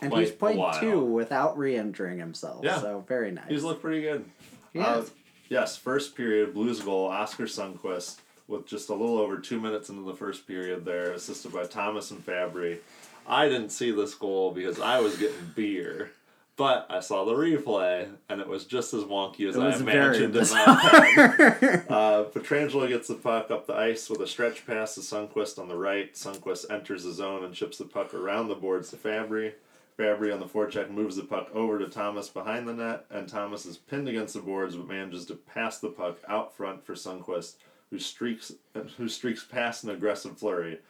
And 0.00 0.12
Quite 0.12 0.20
he's 0.26 0.30
played 0.30 0.60
two 0.78 1.00
without 1.04 1.58
re-injuring 1.58 2.20
himself. 2.20 2.64
Yeah. 2.64 2.80
So 2.80 3.04
very 3.08 3.32
nice. 3.32 3.48
He's 3.48 3.64
looked 3.64 3.82
pretty 3.82 4.02
good. 4.02 4.24
He 4.72 4.78
Uh, 4.78 5.02
yes, 5.48 5.76
first 5.76 6.14
period, 6.14 6.54
Blues 6.54 6.80
goal, 6.80 7.06
Oskar 7.06 7.46
Sundqvist 7.46 8.18
with 8.46 8.64
just 8.64 8.90
a 8.90 8.94
little 8.94 9.18
over 9.18 9.38
two 9.38 9.60
minutes 9.60 9.88
into 9.88 10.02
the 10.08 10.14
first 10.16 10.46
period 10.46 10.84
there, 10.84 11.10
assisted 11.10 11.52
by 11.52 11.64
Thomas 11.64 12.12
and 12.12 12.24
Fabbri. 12.24 12.78
I 13.26 13.48
didn't 13.48 13.70
see 13.70 13.90
this 13.90 14.14
goal 14.14 14.52
because 14.52 14.80
I 14.80 15.00
was 15.00 15.16
getting 15.16 15.52
beer. 15.56 16.12
But 16.58 16.88
I 16.90 16.98
saw 16.98 17.24
the 17.24 17.34
replay, 17.34 18.08
and 18.28 18.40
it 18.40 18.48
was 18.48 18.64
just 18.64 18.92
as 18.92 19.04
wonky 19.04 19.48
as 19.48 19.56
I 19.56 19.76
imagined 19.76 20.34
in 20.34 20.42
my 20.42 21.04
head. 21.04 21.84
Uh, 21.88 22.24
Pietrangelo 22.24 22.88
gets 22.88 23.06
the 23.06 23.14
puck 23.14 23.52
up 23.52 23.66
the 23.66 23.74
ice 23.74 24.10
with 24.10 24.20
a 24.20 24.26
stretch 24.26 24.66
pass 24.66 24.96
to 24.96 25.00
Sundqvist 25.00 25.60
on 25.60 25.68
the 25.68 25.76
right. 25.76 26.12
Sundqvist 26.14 26.68
enters 26.68 27.04
the 27.04 27.12
zone 27.12 27.44
and 27.44 27.54
chips 27.54 27.78
the 27.78 27.84
puck 27.84 28.12
around 28.12 28.48
the 28.48 28.56
boards 28.56 28.90
to 28.90 28.96
Fabbri. 28.96 29.52
Fabbri 29.96 30.32
on 30.32 30.40
the 30.40 30.46
forecheck 30.46 30.90
moves 30.90 31.14
the 31.14 31.22
puck 31.22 31.48
over 31.54 31.78
to 31.78 31.86
Thomas 31.88 32.28
behind 32.28 32.66
the 32.66 32.74
net, 32.74 33.06
and 33.08 33.28
Thomas 33.28 33.64
is 33.64 33.76
pinned 33.76 34.08
against 34.08 34.34
the 34.34 34.40
boards 34.40 34.74
but 34.74 34.88
manages 34.88 35.26
to 35.26 35.34
pass 35.36 35.78
the 35.78 35.90
puck 35.90 36.18
out 36.28 36.56
front 36.56 36.84
for 36.84 36.94
Sundqvist, 36.94 37.54
who 37.90 38.00
streaks 38.00 38.52
who 38.96 39.08
streaks 39.08 39.44
past 39.44 39.84
an 39.84 39.90
aggressive 39.90 40.36
Fleury, 40.36 40.80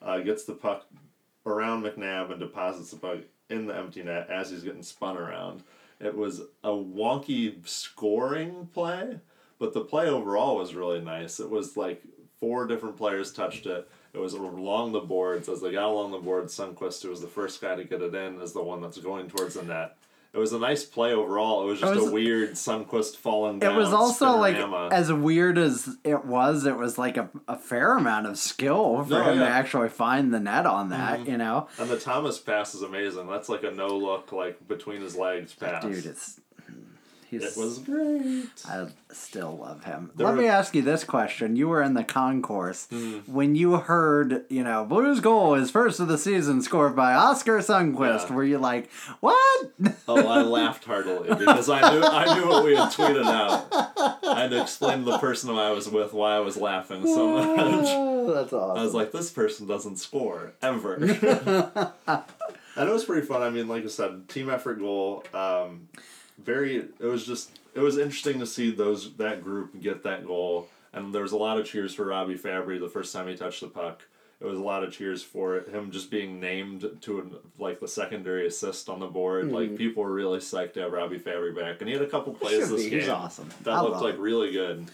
uh, 0.00 0.18
gets 0.20 0.44
the 0.44 0.54
puck 0.54 0.86
around 1.44 1.82
McNabb 1.82 2.30
and 2.30 2.38
deposits 2.38 2.92
the 2.92 2.96
puck 2.96 3.18
in 3.50 3.66
the 3.66 3.76
empty 3.76 4.02
net 4.02 4.28
as 4.30 4.50
he's 4.50 4.62
getting 4.62 4.82
spun 4.82 5.16
around. 5.16 5.62
It 6.00 6.16
was 6.16 6.42
a 6.62 6.70
wonky 6.70 7.66
scoring 7.66 8.68
play, 8.72 9.20
but 9.58 9.72
the 9.72 9.80
play 9.80 10.08
overall 10.08 10.56
was 10.56 10.74
really 10.74 11.00
nice. 11.00 11.40
It 11.40 11.48
was 11.48 11.76
like 11.76 12.02
four 12.38 12.66
different 12.66 12.96
players 12.96 13.32
touched 13.32 13.66
it. 13.66 13.88
It 14.12 14.18
was 14.18 14.34
along 14.34 14.92
the 14.92 15.00
boards. 15.00 15.48
As 15.48 15.60
they 15.60 15.72
got 15.72 15.90
along 15.90 16.10
the 16.10 16.18
boards, 16.18 16.56
Sundqvist, 16.56 17.02
who 17.02 17.10
was 17.10 17.20
the 17.20 17.28
first 17.28 17.60
guy 17.60 17.76
to 17.76 17.84
get 17.84 18.02
it 18.02 18.14
in, 18.14 18.40
is 18.40 18.52
the 18.52 18.62
one 18.62 18.80
that's 18.80 18.98
going 18.98 19.28
towards 19.28 19.54
the 19.54 19.62
net. 19.62 19.96
It 20.36 20.38
was 20.38 20.52
a 20.52 20.58
nice 20.58 20.84
play 20.84 21.14
overall. 21.14 21.62
It 21.62 21.66
was 21.70 21.80
just 21.80 21.92
It 21.94 21.96
was- 21.96 22.08
a 22.10 22.12
weird 22.12 22.50
Sundqvist 22.52 23.16
falling 23.16 23.58
down. 23.58 23.72
It 23.72 23.76
was 23.78 23.92
also 23.94 24.36
like 24.36 24.56
as 24.92 25.10
weird 25.10 25.56
as 25.56 25.96
it 26.04 26.26
was. 26.26 26.66
It 26.66 26.76
was 26.76 26.98
like 26.98 27.16
a, 27.16 27.30
a 27.48 27.56
fair 27.56 27.96
amount 27.96 28.26
of 28.26 28.36
skill 28.36 29.02
for 29.04 29.10
No, 29.10 29.22
him 29.32 29.38
to 29.38 29.48
actually 29.48 29.88
find 29.88 30.34
the 30.34 30.40
net 30.40 30.66
on 30.66 30.90
that. 30.90 31.20
Mm-hmm. 31.20 31.30
You 31.30 31.38
know, 31.38 31.68
and 31.78 31.88
the 31.88 31.98
Thomas 31.98 32.38
pass 32.38 32.74
is 32.74 32.82
amazing. 32.82 33.28
That's 33.28 33.48
like 33.48 33.62
a 33.64 33.70
no 33.70 33.88
look, 33.88 34.30
like 34.30 34.68
between 34.68 35.00
his 35.00 35.16
legs 35.16 35.54
pass. 35.54 35.82
dude, 35.82 36.04
it's 36.04 36.38
he's. 37.30 37.42
it 37.42 37.56
was 37.56 37.78
great. 37.78 38.46
I 38.68 38.86
still 39.12 39.56
love 39.56 39.84
him. 39.84 40.10
There 40.14 40.26
Let 40.26 40.36
were- 40.36 40.42
me 40.42 40.48
ask 40.48 40.74
you 40.74 40.82
this 40.82 41.04
question. 41.04 41.56
You 41.56 41.68
were 41.68 41.82
in 41.82 41.94
the 41.94 42.04
concourse. 42.04 42.86
Hmm. 42.90 43.18
When 43.26 43.54
you 43.54 43.76
heard, 43.76 44.44
you 44.48 44.62
know, 44.64 44.84
Blues 44.84 45.20
goal 45.20 45.54
is 45.54 45.70
first 45.70 46.00
of 46.00 46.08
the 46.08 46.18
season 46.18 46.62
scored 46.62 46.94
by 46.96 47.14
Oskar 47.14 47.58
Sundqvist, 47.58 48.28
Yeah. 48.28 48.34
were 48.34 48.44
you 48.44 48.58
like, 48.58 48.90
what? 49.20 49.72
Oh, 50.08 50.26
I 50.26 50.42
laughed 50.42 50.84
heartily 50.84 51.28
because 51.34 51.68
I 51.68 51.80
knew 51.92 52.02
I 52.02 52.38
knew 52.38 52.48
what 52.48 52.64
we 52.64 52.76
had 52.76 52.90
tweeted 52.92 53.24
out. 53.26 53.66
I 54.26 54.42
had 54.42 54.50
to 54.50 54.60
explain 54.62 54.98
to 55.04 55.04
the 55.12 55.18
person 55.18 55.50
I 55.50 55.70
was 55.72 55.88
with 55.88 56.12
why 56.12 56.36
I 56.36 56.40
was 56.40 56.56
laughing 56.56 57.06
so 57.06 57.28
much. 57.28 57.86
Oh, 57.88 58.32
That's 58.34 58.52
awesome. 58.52 58.78
I 58.78 58.82
was 58.84 58.94
like, 58.94 59.12
this 59.12 59.30
person 59.30 59.66
doesn't 59.66 59.96
score 59.96 60.52
ever. 60.62 60.94
and 62.06 62.88
it 62.88 62.92
was 62.92 63.04
pretty 63.04 63.26
fun. 63.26 63.42
I 63.42 63.50
mean, 63.50 63.68
like 63.68 63.84
I 63.84 63.88
said, 63.88 64.28
team 64.28 64.50
effort 64.50 64.78
goal. 64.78 65.24
Um, 65.32 65.88
very. 66.42 66.76
It 66.76 67.00
was 67.04 67.26
just. 67.26 67.58
It 67.74 67.80
was 67.80 67.98
interesting 67.98 68.40
to 68.40 68.46
see 68.46 68.70
those 68.70 69.14
that 69.16 69.42
group 69.44 69.80
get 69.80 70.02
that 70.04 70.26
goal, 70.26 70.68
and 70.92 71.14
there 71.14 71.22
was 71.22 71.32
a 71.32 71.36
lot 71.36 71.58
of 71.58 71.66
cheers 71.66 71.94
for 71.94 72.06
Robby 72.06 72.36
Fabbri 72.36 72.80
the 72.80 72.88
first 72.88 73.12
time 73.12 73.28
he 73.28 73.36
touched 73.36 73.60
the 73.60 73.68
puck. 73.68 74.02
It 74.40 74.44
was 74.44 74.58
a 74.58 74.62
lot 74.62 74.82
of 74.84 74.92
cheers 74.92 75.22
for 75.22 75.56
it. 75.56 75.68
Him 75.68 75.90
just 75.90 76.10
being 76.10 76.38
named 76.40 76.86
to 77.02 77.20
an, 77.20 77.34
like 77.58 77.80
the 77.80 77.88
secondary 77.88 78.46
assist 78.46 78.88
on 78.90 79.00
the 79.00 79.06
board. 79.06 79.46
Hmm. 79.46 79.54
Like 79.54 79.76
people 79.76 80.02
were 80.02 80.12
really 80.12 80.40
psyched 80.40 80.74
to 80.74 80.80
have 80.80 80.92
Robby 80.92 81.18
Fabbri 81.18 81.54
back, 81.54 81.80
and 81.80 81.88
he 81.88 81.94
had 81.94 82.02
a 82.02 82.08
couple 82.08 82.34
plays 82.34 82.68
this 82.70 82.84
be. 82.84 82.90
game 82.90 83.00
He's 83.00 83.08
awesome. 83.08 83.48
that 83.62 83.72
I 83.72 83.80
looked 83.80 84.02
like 84.02 84.14
it. 84.14 84.20
really 84.20 84.52
good. 84.52 84.86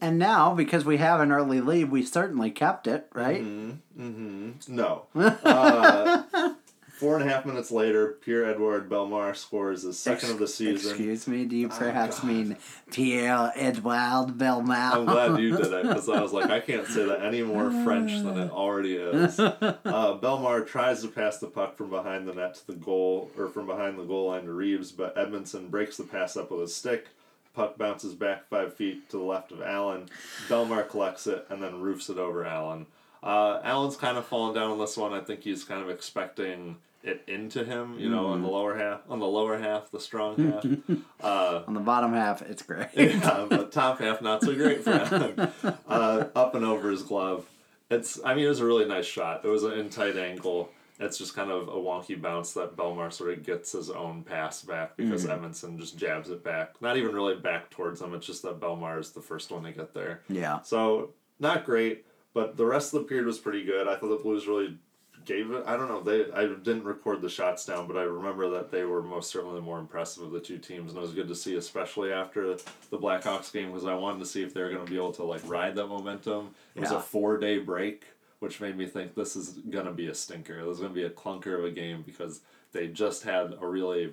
And 0.00 0.18
now, 0.18 0.54
because 0.54 0.84
we 0.84 0.98
have 0.98 1.20
an 1.20 1.32
early 1.32 1.60
lead, 1.62 1.90
we 1.90 2.02
certainly 2.04 2.50
kept 2.50 2.86
it, 2.86 3.08
right? 3.14 3.42
Mm-hmm. 3.42 4.02
Mm-hmm. 4.02 4.74
No. 4.76 5.06
Uh, 5.14 6.54
four 6.96 7.18
and 7.18 7.28
a 7.28 7.32
half 7.32 7.44
minutes 7.44 7.70
later, 7.70 8.16
Pierre 8.24 8.46
Edouard 8.46 8.88
Bellemare 8.88 9.36
scores 9.36 9.82
his 9.82 9.98
second 9.98 10.30
of 10.30 10.38
the 10.38 10.48
season. 10.48 10.90
Excuse 10.90 11.28
me, 11.28 11.44
do 11.44 11.56
you 11.56 11.68
perhaps 11.68 12.20
God. 12.20 12.28
mean 12.28 12.56
Pierre 12.90 13.52
Edouard 13.54 14.38
Bellemare? 14.38 14.92
I'm 14.94 15.04
glad 15.04 15.38
you 15.38 15.56
did 15.56 15.72
it 15.72 15.82
because 15.82 16.08
I 16.08 16.22
was 16.22 16.32
like, 16.32 16.50
I 16.50 16.60
can't 16.60 16.86
say 16.86 17.04
that 17.04 17.22
any 17.22 17.42
more 17.42 17.70
French 17.84 18.12
than 18.12 18.38
it 18.38 18.50
already 18.52 18.96
is. 18.96 19.38
Uh, 19.38 19.76
Bellemare 19.84 20.66
tries 20.66 21.02
to 21.02 21.08
pass 21.08 21.38
the 21.38 21.48
puck 21.48 21.76
from 21.76 21.90
behind 21.90 22.26
the 22.26 22.34
net 22.34 22.54
to 22.56 22.66
the 22.66 22.74
goal, 22.74 23.30
or 23.36 23.48
from 23.48 23.66
behind 23.66 23.98
the 23.98 24.04
goal 24.04 24.28
line 24.30 24.44
to 24.44 24.52
Reaves, 24.52 24.90
but 24.92 25.14
Edmundson 25.16 25.70
breaks 25.70 25.96
the 25.98 26.04
pass 26.04 26.36
up 26.36 26.50
with 26.50 26.60
his 26.60 26.74
stick. 26.74 27.08
Puck 27.54 27.78
bounces 27.78 28.14
back 28.14 28.48
five 28.48 28.74
feet 28.74 29.08
to 29.10 29.16
the 29.18 29.22
left 29.24 29.50
of 29.52 29.62
Allen. 29.62 30.08
Bellemare 30.48 30.88
collects 30.88 31.26
it 31.26 31.46
and 31.48 31.62
then 31.62 31.80
roofs 31.80 32.10
it 32.10 32.18
over 32.18 32.44
Allen. 32.44 32.86
Uh, 33.22 33.60
Allen's 33.64 33.96
kind 33.96 34.16
of 34.18 34.26
fallen 34.26 34.54
down 34.54 34.70
on 34.70 34.78
this 34.78 34.96
one. 34.96 35.12
I 35.12 35.20
think 35.20 35.40
he's 35.42 35.64
kind 35.64 35.82
of 35.82 35.88
expecting 35.90 36.76
it 37.02 37.22
into 37.28 37.64
him, 37.64 37.98
you 37.98 38.08
know, 38.08 38.26
on 38.26 38.42
the 38.42 38.48
lower 38.48 38.76
half, 38.76 39.00
on 39.08 39.20
the 39.20 39.26
lower 39.26 39.58
half, 39.58 39.90
the 39.90 40.00
strong 40.00 40.36
half. 40.50 40.64
uh, 41.20 41.62
On 41.66 41.74
the 41.74 41.80
bottom 41.80 42.12
half, 42.12 42.42
it's 42.42 42.62
great. 42.62 42.88
yeah, 42.94 43.46
but 43.48 43.70
top 43.72 44.00
half 44.00 44.20
not 44.22 44.42
so 44.42 44.54
great 44.54 44.82
for 44.82 44.92
Allen. 44.92 45.52
Uh, 45.88 46.26
up 46.34 46.54
and 46.54 46.64
over 46.64 46.90
his 46.90 47.02
glove. 47.02 47.46
It's, 47.90 48.18
I 48.24 48.34
mean, 48.34 48.44
it 48.44 48.48
was 48.48 48.60
a 48.60 48.64
really 48.66 48.84
nice 48.86 49.06
shot. 49.06 49.44
It 49.44 49.48
was 49.48 49.62
an 49.62 49.72
in 49.74 49.88
tight 49.88 50.16
angle. 50.16 50.70
It's 50.98 51.18
just 51.18 51.34
kind 51.36 51.50
of 51.50 51.68
a 51.68 51.72
wonky 51.72 52.20
bounce 52.20 52.54
that 52.54 52.74
Bellemare 52.76 53.12
sort 53.12 53.32
of 53.32 53.44
gets 53.44 53.72
his 53.72 53.90
own 53.90 54.22
pass 54.24 54.62
back 54.62 54.96
because 54.96 55.26
Edmundson 55.26 55.78
just 55.78 55.96
jabs 55.98 56.30
it 56.30 56.42
back. 56.42 56.80
Not 56.80 56.96
even 56.96 57.14
really 57.14 57.36
back 57.36 57.70
towards 57.70 58.00
him. 58.00 58.14
It's 58.14 58.26
just 58.26 58.42
that 58.42 58.58
Bellemare 58.60 58.98
is 58.98 59.12
the 59.12 59.20
first 59.20 59.50
one 59.52 59.62
to 59.64 59.72
get 59.72 59.94
there. 59.94 60.22
yeah. 60.28 60.62
So 60.62 61.10
not 61.38 61.64
great, 61.66 62.06
but 62.34 62.56
the 62.56 62.64
rest 62.66 62.94
of 62.94 63.02
the 63.02 63.06
period 63.06 63.26
was 63.26 63.38
pretty 63.38 63.62
good. 63.62 63.86
I 63.86 63.96
thought 63.96 64.08
the 64.08 64.22
Blues 64.22 64.46
really 64.46 64.78
gave 65.26 65.50
it. 65.50 65.64
I 65.66 65.76
don't 65.76 65.88
know. 65.88 66.00
They 66.00 66.30
I 66.32 66.46
didn't 66.46 66.84
record 66.84 67.20
the 67.20 67.28
shots 67.28 67.66
down, 67.66 67.86
but 67.86 67.96
I 67.96 68.02
remember 68.02 68.48
that 68.50 68.70
they 68.70 68.84
were 68.84 69.02
most 69.02 69.30
certainly 69.30 69.56
the 69.56 69.60
more 69.60 69.78
impressive 69.78 70.22
of 70.22 70.30
the 70.32 70.40
two 70.40 70.58
teams, 70.58 70.90
and 70.92 70.98
it 70.98 71.02
was 71.02 71.12
good 71.12 71.28
to 71.28 71.34
see, 71.34 71.56
especially 71.56 72.12
after 72.12 72.54
the 72.90 72.98
Blackhawks 72.98 73.52
game, 73.52 73.70
because 73.72 73.84
I 73.86 73.94
wanted 73.94 74.20
to 74.20 74.26
see 74.26 74.42
if 74.42 74.54
they 74.54 74.62
were 74.62 74.70
going 74.70 74.84
to 74.84 74.90
be 74.90 74.96
able 74.96 75.12
to 75.14 75.24
like 75.24 75.42
ride 75.46 75.74
that 75.74 75.88
momentum. 75.88 76.54
It 76.74 76.80
was 76.80 76.90
Yeah. 76.92 76.98
a 76.98 77.00
four 77.02 77.36
day 77.38 77.58
break, 77.58 78.04
which 78.38 78.60
made 78.60 78.76
me 78.76 78.86
think 78.86 79.14
this 79.14 79.36
is 79.36 79.50
going 79.70 79.86
to 79.86 79.92
be 79.92 80.06
a 80.06 80.14
stinker. 80.14 80.64
This 80.64 80.74
is 80.74 80.80
going 80.80 80.92
to 80.94 81.00
be 81.00 81.04
a 81.04 81.10
clunker 81.10 81.58
of 81.58 81.64
a 81.64 81.70
game 81.70 82.02
because 82.06 82.40
they 82.72 82.86
just 82.88 83.24
had 83.24 83.54
a 83.60 83.66
really 83.66 84.12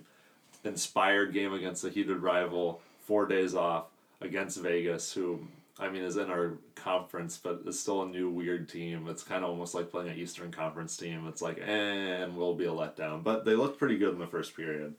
inspired 0.63 1.33
game 1.33 1.53
against 1.53 1.83
a 1.83 1.89
heated 1.89 2.17
rival, 2.19 2.81
four 3.05 3.25
days 3.25 3.53
off 3.55 3.85
against 4.21 4.59
Vegas, 4.61 5.11
who 5.13 5.45
I 5.79 5.89
mean 5.89 6.03
is 6.03 6.17
in 6.17 6.29
our 6.29 6.53
conference, 6.75 7.37
but 7.41 7.61
it's 7.65 7.79
still 7.79 8.03
a 8.03 8.07
new 8.07 8.29
weird 8.29 8.69
team. 8.69 9.07
It's 9.07 9.23
kind 9.23 9.43
of 9.43 9.49
almost 9.49 9.73
like 9.73 9.89
playing 9.89 10.09
an 10.09 10.17
Eastern 10.17 10.51
Conference 10.51 10.95
team. 10.95 11.27
It's 11.27 11.41
like, 11.41 11.57
eh, 11.59 11.63
and 12.23 12.37
will 12.37 12.53
be 12.53 12.65
a 12.65 12.71
letdown. 12.71 13.23
But 13.23 13.43
they 13.43 13.55
looked 13.55 13.79
pretty 13.79 13.97
good 13.97 14.13
in 14.13 14.19
the 14.19 14.27
first 14.27 14.55
period. 14.55 14.93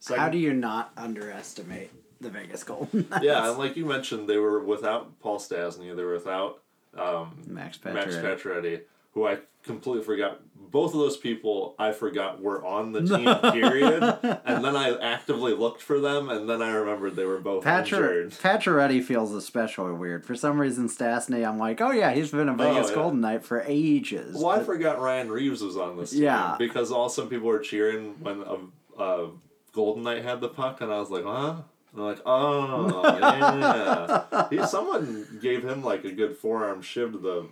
Second, 0.00 0.22
How 0.22 0.28
do 0.28 0.38
you 0.38 0.52
not 0.52 0.92
underestimate 0.96 1.90
the 2.20 2.28
Vegas 2.30 2.62
Golden 2.62 3.08
Knights? 3.10 3.24
yeah, 3.24 3.48
and 3.48 3.58
like 3.58 3.76
you 3.76 3.86
mentioned, 3.86 4.28
they 4.28 4.36
were 4.36 4.60
without 4.60 5.18
Paul 5.20 5.38
Stastny. 5.38 5.96
They 5.96 6.04
were 6.04 6.14
without 6.14 6.60
Max 7.46 7.82
Max 7.84 8.16
Pacioretty. 8.16 8.22
Pacioretty, 8.22 8.80
who 9.14 9.26
I 9.26 9.38
completely 9.64 10.04
forgot. 10.04 10.40
Both 10.70 10.94
of 10.94 11.00
those 11.00 11.16
people 11.16 11.74
I 11.78 11.92
forgot 11.92 12.40
were 12.40 12.64
on 12.64 12.92
the 12.92 13.00
team. 13.52 13.52
period. 13.52 14.02
and 14.44 14.64
then 14.64 14.76
I 14.76 14.96
actively 14.98 15.54
looked 15.54 15.82
for 15.82 16.00
them, 16.00 16.28
and 16.28 16.48
then 16.48 16.62
I 16.62 16.70
remembered 16.70 17.16
they 17.16 17.24
were 17.24 17.38
both 17.38 17.64
Pacioretty, 17.64 17.82
injured. 17.92 18.30
Pacioretty 18.32 19.02
feels 19.04 19.32
especially 19.32 19.92
weird. 19.92 20.24
For 20.26 20.34
some 20.34 20.60
reason, 20.60 20.88
Stastny, 20.88 21.46
I'm 21.48 21.58
like, 21.58 21.80
oh 21.80 21.90
yeah, 21.92 22.12
he's 22.12 22.30
been 22.30 22.48
a 22.48 22.54
Vegas 22.54 22.86
Oh, 22.86 22.88
yeah. 22.90 22.94
Golden 22.94 23.20
Knight 23.20 23.44
for 23.44 23.62
ages. 23.66 24.36
Well, 24.36 24.48
I 24.50 24.62
forgot 24.62 25.00
Ryan 25.00 25.30
Reaves 25.30 25.62
was 25.62 25.76
on 25.76 25.96
this 25.96 26.10
team. 26.10 26.22
Yeah. 26.24 26.56
Because 26.58 26.90
all 26.92 27.08
some 27.08 27.28
people 27.28 27.48
were 27.48 27.58
cheering 27.60 28.14
when 28.20 28.42
a, 28.42 29.02
a 29.02 29.30
Golden 29.72 30.02
Knight 30.02 30.22
had 30.24 30.40
the 30.40 30.48
puck, 30.48 30.80
and 30.80 30.92
I 30.92 30.98
was 31.00 31.10
like, 31.10 31.24
huh? 31.24 31.56
And 31.92 32.00
they're 32.00 32.04
like, 32.04 32.20
oh, 32.26 33.02
yeah. 33.20 34.48
he, 34.50 34.66
someone 34.66 35.38
gave 35.40 35.64
him 35.64 35.82
like 35.82 36.04
a 36.04 36.12
good 36.12 36.36
forearm 36.36 36.82
shiv 36.82 37.12
to 37.12 37.18
the 37.18 37.46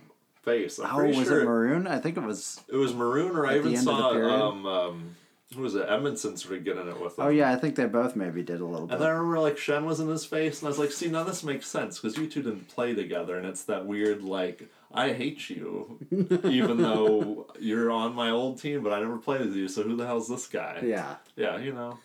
face. 0.47 0.79
I'm 0.79 0.95
oh, 0.95 1.05
was 1.05 1.27
sure 1.27 1.41
it 1.41 1.45
maroon? 1.45 1.87
I 1.87 1.99
think 1.99 2.17
it 2.17 2.23
was. 2.23 2.61
it 2.67 2.75
was 2.75 2.93
Maroon, 2.93 3.35
or 3.35 3.45
I 3.45 3.57
even 3.57 3.75
end 3.75 3.77
of 3.79 3.85
the 3.85 3.91
saw, 3.91 4.49
um, 4.49 4.65
um, 4.65 5.15
who 5.53 5.61
was 5.61 5.75
it? 5.75 5.87
Edmundson 5.87 6.37
sort 6.37 6.57
of 6.57 6.63
getting 6.63 6.87
it 6.87 6.99
with 6.99 7.17
him. 7.17 7.25
Oh 7.25 7.29
yeah, 7.29 7.51
I 7.51 7.55
think 7.55 7.75
they 7.75 7.85
both 7.85 8.15
maybe 8.15 8.43
did 8.43 8.61
a 8.61 8.65
little 8.65 8.87
bit. 8.87 8.93
And 8.95 9.01
then 9.01 9.09
I 9.09 9.13
remember 9.13 9.39
like 9.39 9.57
Schenn 9.57 9.85
was 9.85 9.99
in 9.99 10.07
his 10.07 10.25
face, 10.25 10.61
and 10.61 10.67
I 10.67 10.69
was 10.69 10.79
like, 10.79 10.91
"See, 10.91 11.07
now 11.07 11.23
this 11.23 11.43
makes 11.43 11.67
sense 11.67 11.99
because 11.99 12.17
you 12.17 12.27
two 12.27 12.41
didn't 12.41 12.67
play 12.67 12.93
together, 12.93 13.37
and 13.37 13.45
it's 13.45 13.63
that 13.63 13.85
weird 13.85 14.23
like 14.23 14.69
I 14.93 15.13
hate 15.13 15.49
you, 15.49 15.99
even 16.43 16.81
though 16.81 17.47
you're 17.59 17.91
on 17.91 18.15
my 18.15 18.29
old 18.29 18.61
team, 18.61 18.83
but 18.83 18.93
I 18.93 18.99
never 18.99 19.17
played 19.17 19.41
with 19.41 19.55
you. 19.55 19.67
So 19.67 19.83
who 19.83 19.95
the 19.95 20.05
hell's 20.05 20.27
this 20.27 20.47
guy? 20.47 20.79
yeah. 20.83 21.15
Yeah, 21.35 21.57
you 21.57 21.73
know, 21.73 21.99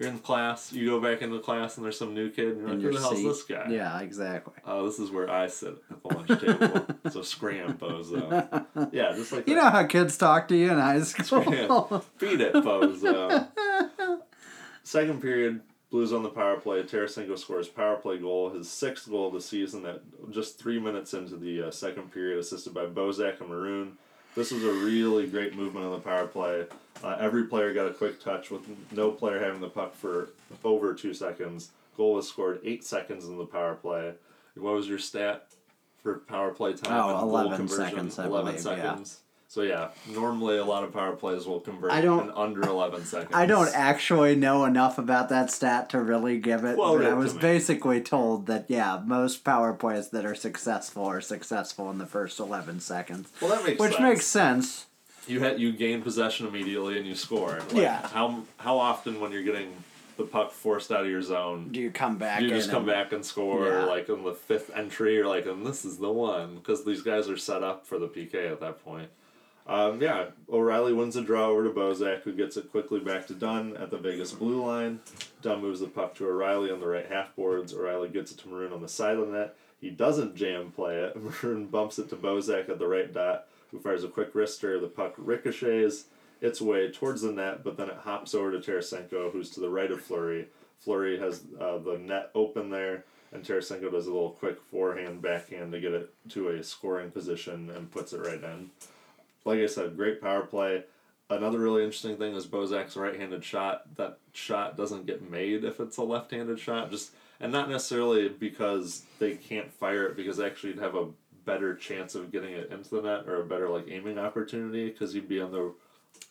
you're 0.00 0.08
in 0.08 0.18
class, 0.18 0.72
you 0.72 0.88
go 0.88 0.98
back 1.00 1.20
into 1.22 1.38
class, 1.40 1.76
and 1.76 1.84
there's 1.84 1.98
some 1.98 2.14
new 2.14 2.30
kid, 2.30 2.56
and 2.56 2.58
you're 2.58 2.68
In 2.70 2.74
like, 2.76 2.82
who 2.82 2.92
the 2.92 3.00
hell's 3.00 3.16
seat. 3.18 3.28
this 3.28 3.42
guy? 3.44 3.66
Yeah, 3.70 4.00
exactly. 4.00 4.54
Oh, 4.64 4.86
this 4.86 4.98
is 4.98 5.10
where 5.10 5.30
I 5.30 5.46
sit 5.46 5.74
at 5.90 6.02
the 6.02 6.14
lunch 6.14 6.40
table. 6.40 6.86
so 7.10 7.20
scram, 7.22 7.74
bozo. 7.74 8.66
Yeah, 8.92 9.12
just 9.14 9.30
like 9.32 9.46
You 9.46 9.54
that. 9.56 9.62
know 9.64 9.70
how 9.70 9.86
kids 9.86 10.16
talk 10.16 10.48
to 10.48 10.56
you 10.56 10.70
in 10.72 10.78
high 10.78 11.00
school. 11.02 11.44
Yeah. 11.54 12.00
Beat 12.18 12.40
it, 12.40 12.54
bozo. 12.54 13.48
Second 14.82 15.20
period, 15.20 15.60
Blues 15.90 16.12
on 16.12 16.22
the 16.22 16.28
power 16.30 16.56
play. 16.56 16.82
Tarasenko 16.84 17.36
scores 17.38 17.68
power 17.68 17.96
play 17.96 18.16
goal, 18.18 18.50
his 18.50 18.70
sixth 18.70 19.10
goal 19.10 19.26
of 19.28 19.34
the 19.34 19.40
season. 19.40 19.84
At 19.84 20.00
just 20.30 20.58
three 20.58 20.78
minutes 20.78 21.14
into 21.14 21.36
the 21.36 21.64
uh, 21.64 21.70
second 21.72 22.12
period, 22.12 22.38
assisted 22.38 22.72
by 22.72 22.86
Bozak 22.86 23.40
and 23.40 23.48
Maroon. 23.50 23.98
This 24.36 24.52
was 24.52 24.62
a 24.64 24.72
really 24.72 25.26
great 25.26 25.56
movement 25.56 25.84
on 25.86 25.92
the 25.92 25.98
power 25.98 26.26
play. 26.28 26.66
Uh, 27.02 27.16
every 27.18 27.44
player 27.44 27.72
got 27.72 27.86
a 27.86 27.92
quick 27.92 28.20
touch, 28.22 28.50
with 28.50 28.62
no 28.92 29.10
player 29.10 29.38
having 29.42 29.60
the 29.60 29.68
puck 29.68 29.94
for 29.94 30.30
over 30.64 30.92
two 30.94 31.14
seconds. 31.14 31.70
Goal 31.96 32.14
was 32.14 32.28
scored 32.28 32.60
eight 32.64 32.84
seconds 32.84 33.26
in 33.26 33.38
the 33.38 33.46
power 33.46 33.74
play. 33.74 34.12
What 34.54 34.74
was 34.74 34.88
your 34.88 34.98
stat 34.98 35.46
for 36.02 36.18
power 36.18 36.50
play 36.50 36.74
time? 36.74 36.92
Oh, 36.92 37.14
and 37.14 37.22
11 37.22 37.68
seconds, 37.68 38.18
I 38.18 38.26
11 38.26 38.52
believe, 38.52 38.66
yeah. 38.66 38.82
seconds. 38.92 39.20
So 39.48 39.62
yeah, 39.62 39.88
normally 40.08 40.58
a 40.58 40.64
lot 40.64 40.84
of 40.84 40.92
power 40.92 41.16
plays 41.16 41.44
will 41.44 41.58
convert 41.58 41.90
I 41.90 42.00
don't- 42.00 42.28
in 42.28 42.34
under 42.36 42.62
eleven 42.62 43.04
seconds. 43.04 43.32
I 43.34 43.46
don't 43.46 43.74
actually 43.74 44.36
know 44.36 44.64
enough 44.64 44.96
about 44.96 45.28
that 45.30 45.50
stat 45.50 45.90
to 45.90 46.00
really 46.00 46.38
give 46.38 46.64
it, 46.64 46.78
it 46.78 46.80
I 46.80 47.14
was 47.14 47.34
basically 47.34 48.00
told 48.00 48.46
that 48.46 48.66
yeah, 48.68 49.02
most 49.04 49.42
power 49.42 49.72
plays 49.72 50.10
that 50.10 50.24
are 50.24 50.36
successful 50.36 51.04
are 51.04 51.20
successful 51.20 51.90
in 51.90 51.98
the 51.98 52.06
first 52.06 52.38
eleven 52.38 52.78
seconds, 52.78 53.28
Well, 53.40 53.50
that 53.50 53.64
makes 53.64 53.80
which 53.80 53.94
sense. 53.94 54.02
makes 54.02 54.26
sense. 54.26 54.86
You 55.30 55.40
had 55.40 55.60
you 55.60 55.72
gain 55.72 56.02
possession 56.02 56.46
immediately 56.46 56.98
and 56.98 57.06
you 57.06 57.14
score. 57.14 57.58
Like, 57.70 57.72
Yeah. 57.74 58.06
How 58.08 58.42
how 58.58 58.78
often 58.78 59.20
when 59.20 59.32
you're 59.32 59.42
getting 59.44 59.72
the 60.16 60.24
puck 60.24 60.50
forced 60.52 60.92
out 60.92 61.04
of 61.04 61.10
your 61.10 61.22
zone. 61.22 61.68
Do 61.70 61.80
you 61.80 61.90
come 61.90 62.18
back? 62.18 62.42
You 62.42 62.48
just 62.50 62.68
come 62.70 62.82
and- 62.82 62.86
back 62.88 63.12
and 63.12 63.24
score 63.24 63.66
Yeah. 63.68 63.84
like 63.86 64.08
in 64.10 64.22
the 64.22 64.34
fifth 64.34 64.70
entry, 64.74 65.18
or 65.18 65.26
like, 65.26 65.46
and 65.46 65.64
this 65.66 65.84
is 65.84 65.96
the 65.98 66.10
one 66.12 66.56
because 66.56 66.84
these 66.84 67.00
guys 67.02 67.30
are 67.30 67.38
set 67.38 67.62
up 67.62 67.86
for 67.86 67.98
the 67.98 68.06
PK 68.08 68.50
at 68.50 68.60
that 68.60 68.84
point. 68.84 69.08
Um, 69.66 70.02
yeah, 70.02 70.26
O'Reilly 70.52 70.92
wins 70.92 71.14
the 71.14 71.22
draw 71.22 71.46
over 71.46 71.62
to 71.64 71.70
Bozak, 71.70 72.22
who 72.22 72.32
gets 72.32 72.56
it 72.56 72.70
quickly 72.72 72.98
back 72.98 73.26
to 73.28 73.34
Dunn 73.34 73.76
at 73.76 73.90
the 73.90 73.98
Vegas 73.98 74.32
blue 74.32 74.64
line. 74.64 74.98
Dunn 75.42 75.60
moves 75.62 75.80
the 75.80 75.86
puck 75.86 76.14
to 76.16 76.26
O'Reilly 76.26 76.70
on 76.72 76.80
the 76.80 76.86
right 76.88 77.06
half 77.06 77.34
boards. 77.36 77.72
O'Reilly 77.72 78.08
gets 78.08 78.32
it 78.32 78.38
to 78.38 78.48
Maroon 78.48 78.72
on 78.72 78.82
the 78.82 78.88
side 78.88 79.16
of 79.16 79.26
the 79.30 79.32
net. 79.38 79.56
He 79.80 79.88
doesn't 79.90 80.34
jam 80.34 80.72
play 80.72 80.96
it. 80.96 81.16
Maroon 81.42 81.66
bumps 81.66 81.98
it 81.98 82.08
to 82.10 82.16
Bozak 82.16 82.68
at 82.68 82.78
the 82.78 82.88
right 82.88 83.12
dot, 83.12 83.46
who 83.70 83.78
fires 83.78 84.04
a 84.04 84.08
quick 84.08 84.34
wrister. 84.34 84.80
The 84.80 84.88
puck 84.88 85.14
ricochets 85.16 86.04
its 86.40 86.60
way 86.60 86.90
towards 86.90 87.22
the 87.22 87.32
net, 87.32 87.62
but 87.62 87.76
then 87.76 87.88
it 87.88 87.98
hops 88.02 88.34
over 88.34 88.50
to 88.50 88.58
Tarasenko, 88.58 89.30
who's 89.30 89.50
to 89.50 89.60
the 89.60 89.68
right 89.68 89.90
of 89.90 90.00
Fleury. 90.00 90.48
Fleury 90.78 91.18
has 91.18 91.42
uh, 91.60 91.78
the 91.78 91.98
net 91.98 92.30
open 92.34 92.70
there, 92.70 93.04
and 93.32 93.44
Tarasenko 93.44 93.90
does 93.90 94.06
a 94.06 94.12
little 94.12 94.30
quick 94.30 94.58
forehand, 94.70 95.20
backhand 95.20 95.72
to 95.72 95.80
get 95.80 95.92
it 95.92 96.12
to 96.30 96.48
a 96.48 96.62
scoring 96.64 97.10
position 97.10 97.70
and 97.70 97.90
puts 97.90 98.12
it 98.12 98.20
right 98.20 98.42
in. 98.42 98.70
Like 99.44 99.58
I 99.58 99.66
said, 99.66 99.96
great 99.96 100.20
power 100.20 100.42
play. 100.42 100.84
Another 101.28 101.58
really 101.58 101.84
interesting 101.84 102.16
thing 102.16 102.34
is 102.34 102.46
Bozak's 102.46 102.96
right-handed 102.96 103.44
shot. 103.44 103.94
That 103.96 104.18
shot 104.32 104.76
doesn't 104.76 105.06
get 105.06 105.30
made 105.30 105.64
if 105.64 105.78
it's 105.78 105.96
a 105.96 106.02
left-handed 106.02 106.58
shot. 106.58 106.90
Just 106.90 107.12
and 107.38 107.52
not 107.52 107.70
necessarily 107.70 108.28
because 108.28 109.04
they 109.18 109.36
can't 109.36 109.72
fire 109.72 110.06
it, 110.06 110.16
because 110.16 110.40
actually 110.40 110.70
you'd 110.70 110.82
have 110.82 110.94
a 110.94 111.08
better 111.50 111.74
chance 111.74 112.14
of 112.14 112.30
getting 112.30 112.52
it 112.52 112.70
into 112.70 112.90
the 112.90 113.02
net 113.02 113.26
or 113.26 113.40
a 113.40 113.44
better 113.44 113.68
like 113.68 113.86
aiming 113.88 114.18
opportunity 114.18 114.88
because 114.88 115.14
you'd 115.14 115.28
be 115.28 115.40
on 115.40 115.50
the 115.50 115.74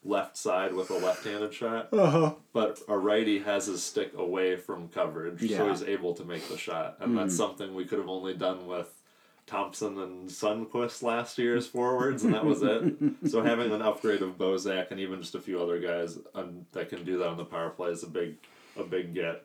left 0.04 0.38
side 0.38 0.74
with 0.74 0.90
a 0.90 0.98
left-handed 0.98 1.54
shot. 1.54 1.90
Uh-huh. 1.92 2.34
But 2.54 2.80
a 2.88 2.98
righty 2.98 3.40
has 3.40 3.66
his 3.66 3.84
stick 3.84 4.14
away 4.16 4.56
from 4.56 4.88
coverage, 4.88 5.42
so 5.50 5.70
he's 5.70 5.84
able 5.84 6.14
to 6.14 6.24
make 6.24 6.48
the 6.48 6.58
shot, 6.58 6.98
and 7.00 7.18
that's 7.18 7.36
something 7.36 7.76
we 7.76 7.86
could 7.86 8.00
have 8.00 8.08
only 8.08 8.34
done 8.34 8.66
with 8.68 8.94
Thompson 9.46 10.00
and 10.00 10.30
Sundqvist 10.30 11.02
last 11.02 11.38
year 11.38 11.58
as 11.58 11.68
forwards, 11.68 12.24
and 12.24 12.34
that 12.34 12.46
was 12.46 12.62
it. 12.62 12.94
so 13.30 13.42
having 13.44 13.72
an 13.72 13.82
upgrade 13.82 14.22
of 14.22 14.38
Bozak 14.38 14.92
and 14.92 15.00
even 15.00 15.22
just 15.22 15.36
a 15.36 15.42
few 15.42 15.62
other 15.62 15.80
guys 15.80 16.18
um, 16.36 16.66
that 16.72 16.90
can 16.90 17.04
do 17.04 17.18
that 17.18 17.28
on 17.28 17.38
the 17.38 17.46
power 17.46 17.72
play 17.72 17.90
is 17.90 18.04
a 18.04 18.08
big, 18.08 18.36
a 18.78 18.84
big 18.84 19.14
get. 19.14 19.44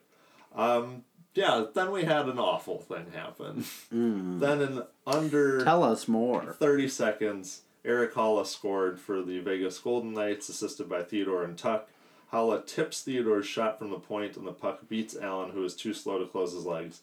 Um, 0.55 1.03
yeah, 1.35 1.65
then 1.73 1.91
we 1.91 2.05
had 2.05 2.27
an 2.27 2.39
awful 2.39 2.79
thing 2.79 3.11
happen. 3.13 3.65
Mm. 3.93 4.39
Then 4.39 4.61
in 4.61 4.83
under 5.05 5.63
Tell 5.63 5.83
us 5.83 6.07
more. 6.07 6.53
30 6.53 6.87
seconds, 6.87 7.61
Erik 7.83 8.13
Haula 8.13 8.45
scored 8.45 8.99
for 8.99 9.21
the 9.21 9.39
Vegas 9.39 9.77
Golden 9.77 10.13
Knights, 10.13 10.49
assisted 10.49 10.89
by 10.89 11.03
Theodore 11.03 11.43
and 11.43 11.57
Tuch. 11.57 11.83
Haula 12.31 12.65
tips 12.65 13.03
Theodore's 13.03 13.45
shot 13.45 13.77
from 13.77 13.91
the 13.91 13.99
point, 13.99 14.35
and 14.37 14.47
the 14.47 14.51
puck 14.51 14.87
beats 14.89 15.15
Allen, 15.15 15.51
who 15.51 15.63
is 15.63 15.75
too 15.75 15.93
slow 15.93 16.17
to 16.17 16.25
close 16.25 16.53
his 16.53 16.65
legs. 16.65 17.01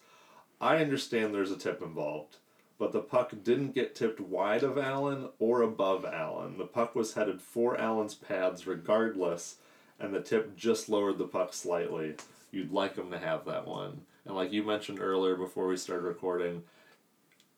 I 0.59 0.77
understand 0.77 1.33
there's 1.33 1.51
a 1.51 1.57
tip 1.57 1.81
involved, 1.81 2.37
but 2.77 2.91
the 2.91 3.01
puck 3.01 3.33
didn't 3.43 3.75
get 3.75 3.95
tipped 3.95 4.19
wide 4.19 4.63
of 4.63 4.77
Allen 4.77 5.29
or 5.39 5.61
above 5.61 6.05
Allen. 6.05 6.57
The 6.57 6.65
puck 6.65 6.95
was 6.95 7.13
headed 7.13 7.41
for 7.41 7.79
Allen's 7.79 8.15
pads 8.15 8.67
regardless, 8.67 9.57
and 9.99 10.13
the 10.13 10.21
tip 10.21 10.55
just 10.55 10.89
lowered 10.89 11.17
the 11.17 11.27
puck 11.27 11.53
slightly. 11.53 12.15
You'd 12.51 12.71
like 12.71 12.95
him 12.95 13.11
to 13.11 13.17
have 13.17 13.45
that 13.45 13.67
one. 13.67 14.01
And 14.25 14.35
like 14.35 14.51
you 14.51 14.63
mentioned 14.63 14.99
earlier 14.99 15.35
before 15.35 15.67
we 15.67 15.77
started 15.77 16.05
recording, 16.05 16.63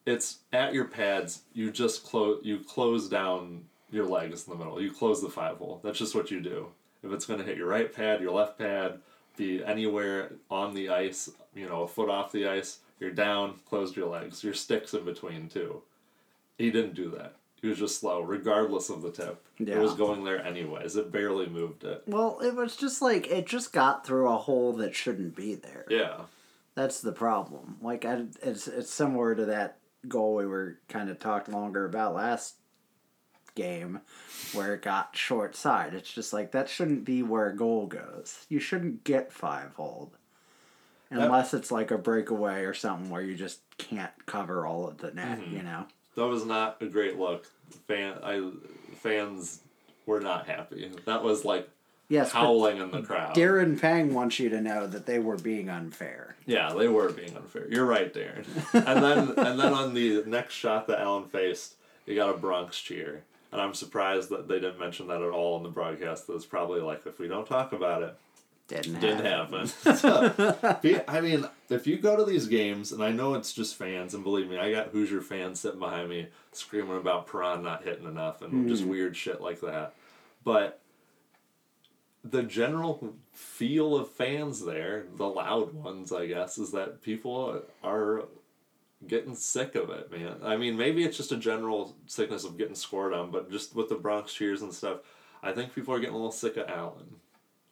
it's 0.04 0.38
at 0.52 0.74
your 0.74 0.86
pads. 0.86 1.42
You 1.52 1.70
just 1.70 2.04
close. 2.04 2.40
You 2.44 2.58
close 2.58 3.08
down 3.08 3.64
your 3.90 4.06
legs 4.06 4.46
in 4.46 4.52
the 4.52 4.58
middle. 4.58 4.80
You 4.80 4.90
close 4.90 5.22
the 5.22 5.28
five 5.28 5.58
hole. 5.58 5.80
That's 5.82 5.98
just 5.98 6.14
what 6.14 6.30
you 6.30 6.40
do. 6.40 6.68
If 7.02 7.12
it's 7.12 7.26
going 7.26 7.38
to 7.38 7.46
hit 7.46 7.56
your 7.56 7.68
right 7.68 7.92
pad, 7.92 8.20
your 8.20 8.32
left 8.32 8.58
pad, 8.58 9.00
be 9.36 9.64
anywhere 9.64 10.32
on 10.50 10.74
the 10.74 10.88
ice, 10.88 11.30
you 11.54 11.68
know, 11.68 11.82
a 11.82 11.88
foot 11.88 12.08
off 12.08 12.32
the 12.32 12.48
ice, 12.48 12.78
you're 12.98 13.10
down. 13.10 13.54
Closed 13.68 13.96
your 13.96 14.08
legs. 14.08 14.42
Your 14.42 14.54
sticks 14.54 14.94
in 14.94 15.04
between 15.04 15.48
too. 15.48 15.82
He 16.58 16.70
didn't 16.70 16.94
do 16.94 17.10
that. 17.10 17.36
He 17.60 17.68
was 17.68 17.78
just 17.78 18.00
slow, 18.00 18.20
regardless 18.20 18.90
of 18.90 19.02
the 19.02 19.10
tip. 19.10 19.44
Yeah. 19.58 19.76
It 19.76 19.80
was 19.80 19.94
going 19.94 20.24
there 20.24 20.44
anyways. 20.44 20.96
It 20.96 21.10
barely 21.10 21.46
moved 21.46 21.84
it. 21.84 22.02
Well, 22.06 22.38
it 22.40 22.54
was 22.54 22.76
just 22.76 23.00
like 23.00 23.28
it 23.28 23.46
just 23.46 23.72
got 23.72 24.06
through 24.06 24.28
a 24.28 24.36
hole 24.36 24.72
that 24.74 24.94
shouldn't 24.94 25.34
be 25.34 25.54
there. 25.54 25.86
Yeah. 25.88 26.20
That's 26.76 27.00
the 27.00 27.12
problem. 27.12 27.78
Like 27.80 28.04
I, 28.04 28.26
it's 28.42 28.68
it's 28.68 28.92
similar 28.92 29.34
to 29.34 29.46
that 29.46 29.78
goal 30.06 30.36
we 30.36 30.46
were 30.46 30.78
kind 30.88 31.10
of 31.10 31.18
talked 31.18 31.48
longer 31.48 31.84
about 31.84 32.14
last 32.14 32.56
game, 33.54 34.00
where 34.52 34.74
it 34.74 34.82
got 34.82 35.16
short 35.16 35.56
side. 35.56 35.94
It's 35.94 36.12
just 36.12 36.32
like 36.32 36.52
that 36.52 36.68
shouldn't 36.68 37.04
be 37.04 37.22
where 37.22 37.48
a 37.48 37.56
goal 37.56 37.86
goes. 37.86 38.44
You 38.48 38.60
shouldn't 38.60 39.04
get 39.04 39.32
five 39.32 39.72
hold, 39.74 40.16
unless 41.10 41.54
it's 41.54 41.72
like 41.72 41.90
a 41.90 41.98
breakaway 41.98 42.64
or 42.64 42.74
something 42.74 43.10
where 43.10 43.22
you 43.22 43.34
just 43.34 43.60
can't 43.78 44.26
cover 44.26 44.66
all 44.66 44.86
of 44.86 44.98
the 44.98 45.10
net. 45.12 45.40
Mm-hmm. 45.40 45.56
You 45.56 45.62
know. 45.62 45.86
That 46.14 46.26
was 46.26 46.44
not 46.44 46.76
a 46.80 46.86
great 46.86 47.18
look. 47.18 47.46
Fan, 47.88 48.18
I 48.22 48.50
fans 48.96 49.60
were 50.04 50.20
not 50.20 50.46
happy. 50.46 50.90
That 51.06 51.22
was 51.22 51.44
like 51.44 51.68
Yes, 52.08 52.30
howling 52.30 52.78
in 52.78 52.92
the 52.92 53.02
crowd. 53.02 53.34
Darren 53.34 53.80
Pang 53.80 54.14
wants 54.14 54.38
you 54.38 54.48
to 54.50 54.60
know 54.60 54.86
that 54.86 55.06
they 55.06 55.18
were 55.18 55.36
being 55.36 55.68
unfair. 55.68 56.36
Yeah, 56.46 56.72
they 56.72 56.86
were 56.86 57.10
being 57.10 57.36
unfair. 57.36 57.66
You're 57.68 57.84
right, 57.84 58.12
Darren. 58.14 58.46
And 58.72 59.02
then 59.02 59.46
and 59.46 59.58
then 59.58 59.72
on 59.74 59.92
the 59.92 60.22
next 60.24 60.54
shot 60.54 60.86
that 60.86 61.00
Allen 61.00 61.24
faced, 61.24 61.74
you 62.06 62.14
got 62.14 62.30
a 62.30 62.38
Bronx 62.38 62.80
cheer. 62.80 63.24
And 63.50 63.60
I'm 63.60 63.74
surprised 63.74 64.28
that 64.30 64.48
they 64.48 64.60
didn't 64.60 64.78
mention 64.78 65.08
that 65.08 65.22
at 65.22 65.30
all 65.30 65.56
in 65.56 65.62
the 65.62 65.68
broadcast. 65.68 66.26
That 66.26 66.34
it's 66.34 66.46
probably 66.46 66.80
like 66.80 67.06
if 67.06 67.18
we 67.18 67.26
don't 67.26 67.46
talk 67.46 67.72
about 67.72 68.02
it, 68.02 68.16
Didn't, 68.68 69.00
didn't 69.00 69.24
happen. 69.24 69.66
happen. 69.66 69.96
So, 69.96 70.64
I 71.08 71.20
mean, 71.20 71.48
if 71.70 71.86
you 71.86 71.96
go 71.96 72.16
to 72.16 72.24
these 72.24 72.46
games, 72.46 72.92
and 72.92 73.02
I 73.02 73.10
know 73.10 73.34
it's 73.34 73.52
just 73.52 73.76
fans, 73.76 74.14
and 74.14 74.22
believe 74.22 74.48
me, 74.48 74.58
I 74.58 74.70
got 74.70 74.88
Hoosier 74.88 75.22
fans 75.22 75.58
sitting 75.58 75.80
behind 75.80 76.08
me 76.08 76.28
screaming 76.52 76.96
about 76.96 77.26
Perron 77.26 77.62
not 77.62 77.84
hitting 77.84 78.06
enough 78.06 78.42
and 78.42 78.68
just 78.68 78.84
hmm. 78.84 78.90
weird 78.90 79.16
shit 79.16 79.40
like 79.40 79.60
that. 79.60 79.94
But 80.44 80.80
the 82.30 82.42
general 82.42 83.14
feel 83.32 83.96
of 83.96 84.10
fans 84.10 84.64
there, 84.64 85.04
the 85.16 85.26
loud 85.28 85.72
ones, 85.74 86.12
I 86.12 86.26
guess, 86.26 86.58
is 86.58 86.72
that 86.72 87.02
people 87.02 87.62
are 87.82 88.24
getting 89.06 89.34
sick 89.34 89.74
of 89.74 89.90
it, 89.90 90.10
man. 90.10 90.36
I 90.42 90.56
mean, 90.56 90.76
maybe 90.76 91.04
it's 91.04 91.16
just 91.16 91.32
a 91.32 91.36
general 91.36 91.96
sickness 92.06 92.44
of 92.44 92.56
getting 92.58 92.74
scored 92.74 93.12
on, 93.12 93.30
but 93.30 93.50
just 93.50 93.74
with 93.74 93.88
the 93.88 93.94
Bronx 93.94 94.32
cheers 94.32 94.62
and 94.62 94.72
stuff, 94.72 94.98
I 95.42 95.52
think 95.52 95.74
people 95.74 95.94
are 95.94 95.98
getting 96.00 96.14
a 96.14 96.18
little 96.18 96.32
sick 96.32 96.56
of 96.56 96.68
Allen. 96.68 97.16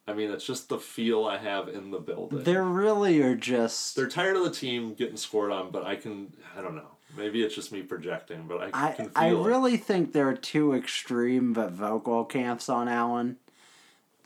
I 0.07 0.13
mean, 0.13 0.31
it's 0.31 0.45
just 0.47 0.69
the 0.69 0.79
feel 0.79 1.25
I 1.25 1.39
have 1.39 1.69
in 1.69 1.91
the 1.91 1.99
building. 1.99 2.43
They 2.43 2.57
really 2.57 3.23
are 3.23 3.35
just. 3.35 3.97
They're 3.97 4.07
tired 4.07 4.37
of 4.37 4.45
the 4.45 4.51
team 4.51 4.93
getting 4.95 5.17
scored 5.17 5.51
on, 5.51 5.71
but 5.71 5.85
I 5.85 5.97
can, 5.97 6.35
I 6.57 6.61
don't 6.61 6.77
know. 6.77 6.91
Maybe 7.17 7.43
it's 7.43 7.55
just 7.55 7.73
me 7.73 7.81
projecting, 7.83 8.47
but 8.47 8.61
I 8.75 8.89
I, 8.89 8.93
can 8.93 9.05
feel 9.07 9.13
I 9.17 9.27
it. 9.29 9.37
really 9.37 9.77
think 9.77 10.13
there 10.13 10.29
are 10.29 10.35
two 10.35 10.75
extreme 10.75 11.53
but 11.53 11.71
vocal 11.71 12.25
camps 12.25 12.69
on 12.69 12.89
Allen. 12.89 13.37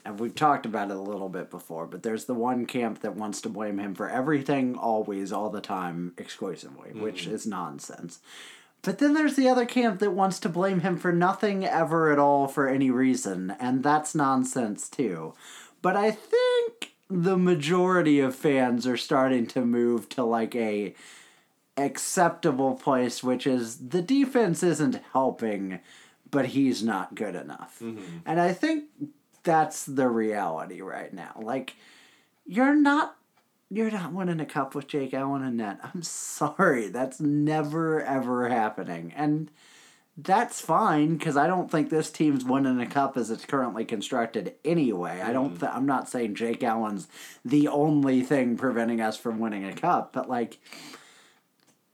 And 0.05 0.19
we've 0.19 0.33
talked 0.35 0.65
about 0.65 0.91
it 0.91 0.97
a 0.97 1.01
little 1.01 1.29
bit 1.29 1.49
before, 1.51 1.85
but 1.85 2.03
there's 2.03 2.25
the 2.25 2.33
one 2.33 2.65
camp 2.65 3.01
that 3.01 3.15
wants 3.15 3.41
to 3.41 3.49
blame 3.49 3.79
him 3.79 3.93
for 3.93 4.09
everything, 4.09 4.75
always, 4.77 5.31
all 5.33 5.49
the 5.49 5.61
time, 5.61 6.13
exclusively, 6.17 6.91
which 6.93 7.23
Mm-hmm. 7.25 7.35
is 7.35 7.45
nonsense. 7.45 8.19
But 8.81 8.99
then 8.99 9.13
there's 9.13 9.35
the 9.35 9.49
other 9.49 9.65
camp 9.65 9.99
that 9.99 10.11
wants 10.11 10.39
to 10.39 10.49
blame 10.49 10.79
him 10.79 10.97
for 10.97 11.11
nothing 11.11 11.65
ever 11.65 12.11
at 12.13 12.17
all 12.19 12.47
for 12.47 12.69
any 12.69 12.89
reason, 12.89 13.53
and 13.59 13.83
that's 13.83 14.15
nonsense 14.15 14.87
too. 14.89 15.33
But 15.81 15.97
I 15.97 16.11
think 16.11 16.93
the 17.09 17.37
majority 17.37 18.21
of 18.21 18.35
fans 18.35 18.87
are 18.87 18.95
starting 18.97 19.47
to 19.47 19.65
move 19.65 20.07
to 20.09 20.23
like 20.23 20.55
a 20.55 20.95
acceptable 21.75 22.75
place, 22.75 23.23
which 23.23 23.47
is 23.47 23.89
the 23.89 24.01
defense 24.01 24.63
isn't 24.63 25.01
helping, 25.13 25.79
but 26.31 26.47
he's 26.47 26.83
not 26.83 27.15
good 27.15 27.35
enough. 27.35 27.81
And 28.25 28.39
I 28.39 28.53
think 28.53 28.85
that's 29.43 29.85
the 29.85 30.07
reality 30.07 30.81
right 30.81 31.13
now. 31.13 31.39
Like, 31.41 31.75
you're 32.45 32.75
not. 32.75 33.15
You're 33.71 33.91
not 33.91 34.13
winning 34.13 34.39
a 34.39 34.47
cup 34.47 34.73
with 34.73 34.87
Jake 34.87 35.13
Allen 35.13 35.43
and 35.43 35.57
net. 35.57 35.79
I'm 35.83 36.01
sorry. 36.01 36.87
That's 36.87 37.19
never, 37.19 38.01
ever 38.01 38.49
happening. 38.49 39.13
And 39.15 39.51
that's 40.17 40.59
fine 40.59 41.17
because 41.17 41.37
I 41.37 41.45
don't 41.45 41.69
think 41.69 41.89
this 41.89 42.09
team's 42.09 42.43
winning 42.43 42.81
a 42.81 42.87
cup 42.87 43.15
as 43.15 43.29
it's 43.29 43.45
currently 43.45 43.85
constructed 43.85 44.55
anyway. 44.65 45.21
I 45.21 45.31
don't. 45.31 45.51
Mm-hmm. 45.51 45.59
Th- 45.59 45.71
I'm 45.71 45.85
not 45.85 46.09
saying 46.09 46.35
Jake 46.35 46.63
Allen's 46.63 47.07
the 47.45 47.67
only 47.67 48.21
thing 48.21 48.57
preventing 48.57 49.01
us 49.01 49.17
from 49.17 49.39
winning 49.39 49.65
a 49.65 49.73
cup, 49.73 50.13
but 50.13 50.27
like, 50.27 50.57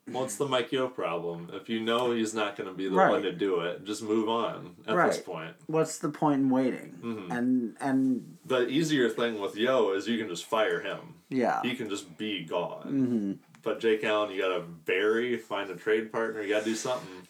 Well, 0.08 0.24
it's 0.26 0.36
the 0.36 0.46
Mike 0.48 0.72
Yeo 0.72 0.88
problem. 0.88 1.50
If 1.54 1.68
you 1.68 1.80
know 1.80 2.12
he's 2.12 2.34
not 2.34 2.56
going 2.56 2.70
to 2.70 2.76
be 2.76 2.88
the 2.88 2.96
Right. 2.96 3.10
one 3.10 3.24
to 3.24 3.32
do 3.32 3.62
it, 3.62 3.84
just 3.86 4.04
move 4.04 4.30
on 4.30 4.76
at 4.82 4.86
this 4.86 4.96
Right. 5.18 5.26
point. 5.26 5.56
what's 5.66 5.98
the 5.98 6.10
point 6.10 6.42
in 6.42 6.50
waiting? 6.50 7.00
Mm. 7.04 7.36
And 7.38 7.78
and 7.80 8.38
The 8.46 8.68
easier 8.68 9.10
thing 9.10 9.40
with 9.42 9.58
Yeo 9.58 9.94
is 9.94 10.08
you 10.08 10.20
can 10.20 10.28
just 10.30 10.46
fire 10.46 10.80
him. 10.82 11.16
yeah, 11.30 11.62
He 11.64 11.76
can 11.76 11.90
just 11.90 12.18
be 12.20 12.44
gone. 12.46 12.84
Mm-hmm. 12.86 13.32
But 13.64 13.80
Jake 13.80 14.04
Allen, 14.04 14.32
you 14.32 14.40
got 14.42 14.56
to 14.56 14.62
bury, 14.62 15.38
find 15.38 15.72
a 15.72 15.76
trade 15.76 16.12
partner. 16.12 16.42
You 16.44 16.50
got 16.50 16.60
to 16.60 16.66
do 16.66 16.76
something. 16.76 17.28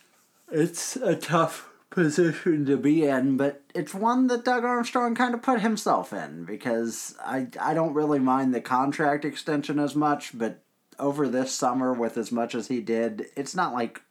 it's 0.51 0.95
a 0.97 1.15
tough 1.15 1.69
position 1.89 2.65
to 2.65 2.75
be 2.75 3.03
in, 3.05 3.37
but 3.37 3.63
it's 3.73 3.93
one 3.93 4.27
that 4.27 4.43
Doug 4.43 4.65
Armstrong 4.65 5.15
kind 5.15 5.33
of 5.33 5.41
put 5.41 5.61
himself 5.61 6.11
in 6.11 6.43
because 6.43 7.15
I 7.23 7.47
I 7.59 7.73
don't 7.73 7.93
really 7.93 8.19
mind 8.19 8.53
the 8.53 8.59
contract 8.59 9.23
extension 9.23 9.79
as 9.79 9.95
much, 9.95 10.37
but 10.37 10.61
over 10.99 11.27
this 11.27 11.51
summer 11.53 11.93
with 11.93 12.17
as 12.17 12.31
much 12.31 12.55
as 12.55 12.67
he 12.67 12.81
did, 12.81 13.25
it's 13.35 13.55
not 13.55 13.73
like 13.73 14.01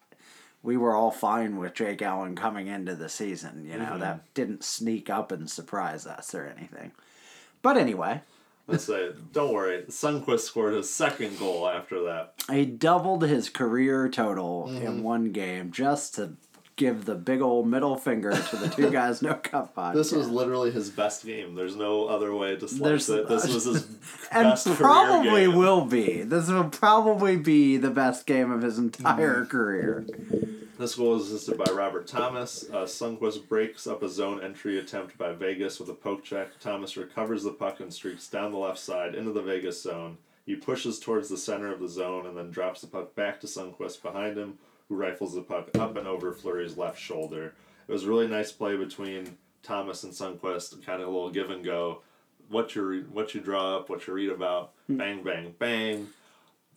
we 0.63 0.77
were 0.77 0.95
all 0.95 1.11
fine 1.11 1.57
with 1.59 1.75
Jake 1.75 2.01
Allen 2.03 2.35
coming 2.37 2.67
into 2.69 2.95
the 2.95 3.09
season. 3.09 3.67
You 3.67 3.79
know 3.79 3.85
Mm-hmm. 3.85 4.01
that 4.01 4.35
didn't 4.35 4.65
sneak 4.65 5.11
up 5.11 5.31
and 5.33 5.49
surprise 5.51 6.07
us 6.07 6.35
or 6.35 6.47
anything. 6.47 6.93
But 7.63 7.77
anyway, 7.77 8.23
Let's 8.67 8.85
say, 8.85 9.11
don't 9.33 9.53
worry. 9.53 9.83
Sundqvist 9.91 10.41
scored 10.41 10.73
his 10.73 10.89
second 10.89 11.39
goal 11.39 11.69
after 11.69 12.03
that. 12.05 12.33
he 12.51 12.65
doubled 12.65 13.23
his 13.23 13.51
career 13.51 14.09
total 14.09 14.69
Mm-hmm. 14.69 14.87
in 14.87 15.03
one 15.03 15.33
game 15.33 15.71
just 15.71 16.15
to 16.15 16.33
give 16.77 17.05
the 17.05 17.15
big 17.15 17.41
old 17.41 17.67
middle 17.69 17.97
finger 17.97 18.31
to 18.33 18.57
the 18.57 18.69
two 18.69 18.91
guys 18.93 19.23
no 19.23 19.35
cup 19.35 19.75
podcast. 19.75 19.95
This 19.95 20.13
was 20.13 20.29
literally 20.29 20.71
his 20.71 20.91
best 20.91 21.25
game. 21.25 21.55
There's 21.55 21.77
no 21.77 22.07
other 22.07 22.35
way 22.35 22.57
to 22.57 22.67
slice 22.69 23.09
it. 23.09 23.29
This 23.29 23.47
was 23.53 23.65
his 23.65 23.87
and 24.33 24.51
best 24.51 24.67
career 24.67 24.77
probably 24.77 25.49
will 25.49 25.85
be. 25.85 26.23
This 26.23 26.49
will 26.49 26.69
probably 26.69 27.37
be 27.37 27.77
the 27.77 27.91
best 27.91 28.27
game 28.27 28.51
of 28.51 28.63
his 28.63 28.79
entire 28.79 29.43
Mm-hmm. 29.43 29.51
career. 29.51 30.07
This 30.77 30.97
goal 30.97 31.15
is 31.17 31.31
assisted 31.31 31.57
by 31.57 31.71
Robert 31.73 32.09
Thomas. 32.09 32.65
Uh, 32.69 32.79
Sundqvist 32.79 33.49
breaks 33.49 33.87
up 33.87 34.03
a 34.03 34.09
zone 34.09 34.43
entry 34.43 34.77
attempt 34.79 35.17
by 35.17 35.33
Vegas 35.33 35.79
with 35.79 35.89
a 35.89 35.95
poke 35.95 36.25
check. 36.25 36.59
Thomas 36.59 36.97
recovers 36.97 37.45
the 37.45 37.53
puck 37.53 37.79
and 37.79 37.93
streaks 37.93 38.27
down 38.29 38.51
the 38.51 38.59
left 38.59 38.81
side 38.81 39.15
into 39.15 39.31
the 39.33 39.41
Vegas 39.43 39.81
zone. 39.81 40.19
He 40.45 40.57
pushes 40.57 40.99
towards 40.99 41.29
the 41.29 41.39
center 41.39 41.73
of 41.73 41.79
the 41.81 41.89
zone 41.89 42.27
and 42.27 42.37
then 42.37 42.51
drops 42.51 42.81
the 42.81 42.89
puck 42.89 43.15
back 43.15 43.41
to 43.41 43.47
Sundqvist 43.47 44.03
behind 44.03 44.37
him, 44.37 44.59
who 44.89 44.97
rifles 44.97 45.35
the 45.35 45.43
puck 45.43 45.71
up 45.79 45.97
and 45.97 46.07
over 46.07 46.33
Fleury's 46.33 46.77
left 46.77 46.99
shoulder. 46.99 47.55
It 47.89 47.93
was 47.93 48.05
a 48.05 48.09
really 48.09 48.27
nice 48.29 48.53
play 48.53 48.77
between 48.77 49.37
Thomas 49.63 50.05
and 50.05 50.13
Sundqvist, 50.13 50.85
kind 50.85 51.01
of 51.03 51.09
a 51.09 51.11
little 51.11 51.31
give 51.31 51.51
and 51.51 51.65
go. 51.65 52.03
What 52.49 52.75
you 52.75 53.07
what 53.13 53.35
you 53.35 53.41
draw 53.41 53.77
up, 53.79 53.89
what 53.89 54.07
you 54.07 54.13
read 54.13 54.31
about, 54.31 54.73
bang 54.89 55.23
bang 55.23 55.55
bang. 55.59 56.09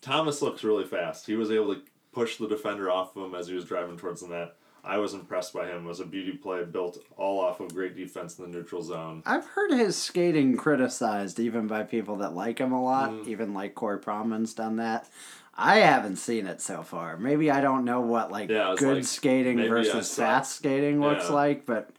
Thomas 0.01 0.41
looks 0.41 0.63
really 0.63 0.85
fast. 0.85 1.25
He 1.27 1.35
was 1.35 1.51
able 1.51 1.75
to 1.75 1.81
push 2.13 2.37
the 2.37 2.47
defender 2.47 2.89
off 2.89 3.15
of 3.15 3.25
him 3.25 3.35
as 3.35 3.47
he 3.47 3.53
was 3.55 3.65
driving 3.65 3.97
towards 3.97 4.21
the 4.21 4.29
net. 4.29 4.55
I 4.83 4.97
was 4.99 5.13
impressed 5.13 5.51
by 5.53 5.67
him. 5.67 5.85
It 5.85 5.89
was 5.89 5.99
a 5.99 6.05
beauty 6.05 6.31
play 6.31 6.63
built 6.63 6.99
all 7.17 7.41
off 7.41 7.59
of 7.59 7.73
great 7.73 7.97
defense 7.97 8.39
in 8.39 8.45
the 8.49 8.57
neutral 8.57 8.81
zone. 8.81 9.21
I've 9.25 9.45
heard 9.45 9.71
his 9.71 9.97
skating 9.97 10.55
criticized 10.55 11.39
even 11.41 11.67
by 11.67 11.83
people 11.83 12.15
that 12.17 12.33
like 12.33 12.59
him 12.59 12.71
a 12.71 12.81
lot, 12.81 13.11
Mm. 13.11 13.27
even 13.27 13.53
like 13.53 13.75
Corey 13.75 13.99
Pronman's 13.99 14.53
done 14.53 14.77
that. 14.77 15.09
I 15.57 15.77
haven't 15.79 16.17
seen 16.17 16.45
it 16.45 16.61
so 16.61 16.83
far. 16.83 17.17
Maybe 17.17 17.49
I 17.49 17.61
don't 17.61 17.83
know 17.83 18.01
what 18.01 18.31
like 18.31 18.49
Yeah, 18.49 18.75
good 18.77 18.97
like, 18.97 19.05
skating 19.05 19.57
versus 19.67 20.13
fast 20.13 20.55
skating 20.57 21.01
looks 21.01 21.25
Yeah. 21.29 21.33
like, 21.35 21.65
but 21.65 21.89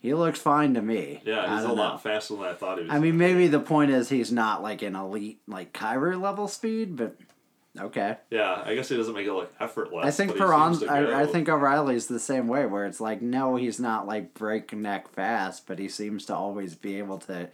he 0.00 0.14
looks 0.14 0.38
fine 0.40 0.74
to 0.74 0.82
me. 0.82 1.22
Yeah, 1.24 1.54
he's 1.54 1.64
a 1.64 1.68
don't 1.68 1.76
lot 1.78 2.02
faster 2.02 2.34
than 2.36 2.44
I 2.44 2.52
thought 2.52 2.78
he 2.78 2.84
was. 2.84 2.92
I 2.92 2.98
mean, 3.00 3.16
maybe 3.16 3.48
the 3.48 3.58
point 3.60 3.90
is 3.90 4.10
he's 4.10 4.30
not 4.30 4.62
like 4.62 4.82
an 4.82 4.94
elite 4.94 5.40
like 5.48 5.72
Kyrie 5.72 6.14
level 6.16 6.46
speed, 6.46 6.94
but 6.94 7.16
okay. 7.80 8.18
Yeah, 8.30 8.62
I 8.64 8.74
guess 8.76 8.88
he 8.90 8.96
doesn't 8.96 9.14
make 9.14 9.26
it 9.26 9.32
look 9.32 9.52
effortless. 9.58 10.04
I 10.06 10.10
think 10.10 10.32
but 10.32 10.36
he 10.36 10.44
Perron, 10.44 10.74
seems 10.74 10.86
to 10.86 10.92
I, 10.92 11.22
I 11.22 11.26
think 11.26 11.48
O'Reilly's 11.48 12.06
the 12.06 12.20
same 12.20 12.46
way, 12.48 12.64
where 12.66 12.84
it's 12.86 13.00
like, 13.00 13.22
no, 13.22 13.56
he's 13.56 13.80
not 13.80 14.06
like 14.06 14.34
breakneck 14.34 15.08
fast, 15.08 15.66
but 15.66 15.78
he 15.80 15.88
seems 15.88 16.26
to 16.26 16.34
always 16.36 16.74
be 16.74 16.98
able 16.98 17.18
to 17.20 17.48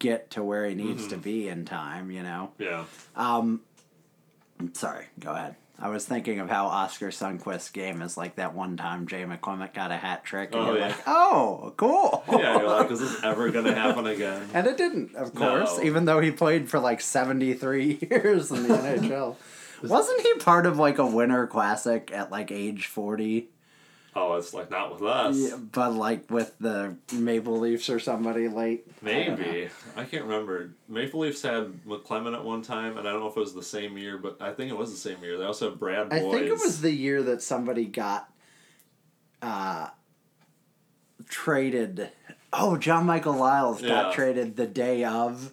get 0.00 0.30
to 0.32 0.42
where 0.42 0.66
he 0.66 0.74
needs 0.74 1.02
Mm-hmm. 1.02 1.10
to 1.10 1.16
be 1.18 1.48
in 1.48 1.64
time. 1.64 2.10
You 2.10 2.22
know. 2.24 2.50
Yeah. 2.58 2.84
Um, 3.14 3.60
sorry, 4.72 5.06
go 5.18 5.32
ahead. 5.32 5.56
I 5.76 5.88
was 5.88 6.04
thinking 6.04 6.38
of 6.38 6.48
how 6.48 6.66
Oskar 6.68 7.08
Sundqvist's 7.08 7.70
game 7.70 8.00
is 8.00 8.16
like 8.16 8.36
that 8.36 8.54
one 8.54 8.76
time 8.76 9.08
Jay 9.08 9.24
McClement 9.24 9.74
got 9.74 9.90
a 9.90 9.96
hat 9.96 10.24
trick, 10.24 10.54
and 10.54 10.62
Oh, 10.62 10.66
you're 10.68 10.78
yeah. 10.78 10.86
like, 10.86 11.02
oh, 11.08 11.74
cool. 11.76 12.22
Yeah, 12.32 12.58
you're 12.60 12.68
like, 12.68 12.90
is 12.92 13.00
this 13.00 13.22
ever 13.24 13.50
going 13.50 13.64
to 13.64 13.74
happen 13.74 14.06
again? 14.06 14.48
And 14.54 14.68
it 14.68 14.76
didn't, 14.76 15.16
of 15.16 15.34
course, 15.34 15.76
No. 15.78 15.82
even 15.84 16.04
though 16.04 16.20
he 16.20 16.30
played 16.30 16.70
for 16.70 16.78
like 16.78 17.00
73 17.00 17.98
years 18.10 18.52
in 18.52 18.62
the 18.68 18.74
NHL. 18.76 19.36
Wasn't 19.82 20.20
he 20.22 20.34
part 20.38 20.64
of 20.66 20.78
like 20.78 20.98
a 20.98 21.06
winter 21.06 21.46
classic 21.48 22.10
at 22.14 22.30
like 22.30 22.50
age 22.52 22.86
40? 22.86 23.48
Oh, 24.16 24.34
it's 24.36 24.54
like 24.54 24.70
not 24.70 24.92
with 24.92 25.02
us. 25.02 25.36
Yeah, 25.36 25.56
but 25.56 25.92
like 25.92 26.30
with 26.30 26.56
the 26.60 26.96
Maple 27.12 27.58
Leafs 27.58 27.90
or 27.90 27.98
somebody 27.98 28.48
late. 28.48 28.84
I. 28.86 29.04
Maybe. 29.04 29.68
I 29.96 30.04
can't 30.04 30.24
remember. 30.24 30.70
Maple 30.88 31.20
Leafs 31.20 31.42
had 31.42 31.84
McClement 31.84 32.34
at 32.34 32.44
one 32.44 32.62
time, 32.62 32.96
and 32.96 33.08
I 33.08 33.12
don't 33.12 33.20
know 33.20 33.28
if 33.28 33.36
it 33.36 33.40
was 33.40 33.54
the 33.54 33.62
same 33.62 33.98
year, 33.98 34.16
but 34.16 34.40
I 34.40 34.52
think 34.52 34.70
it 34.70 34.78
was 34.78 34.92
the 34.92 34.96
same 34.96 35.22
year. 35.22 35.36
They 35.36 35.44
also 35.44 35.70
had 35.70 35.80
Brad 35.80 36.12
I 36.12 36.20
think 36.20 36.42
it 36.42 36.52
was 36.52 36.80
the 36.80 36.92
year 36.92 37.22
that 37.24 37.42
somebody 37.42 37.86
got 37.86 38.30
uh, 39.42 39.88
traded. 41.28 42.10
Oh, 42.52 42.76
John 42.76 43.06
Michael 43.06 43.34
Liles 43.34 43.82
got 43.82 44.14
traded 44.14 44.56
the 44.56 44.66
day 44.66 45.04
of. 45.04 45.52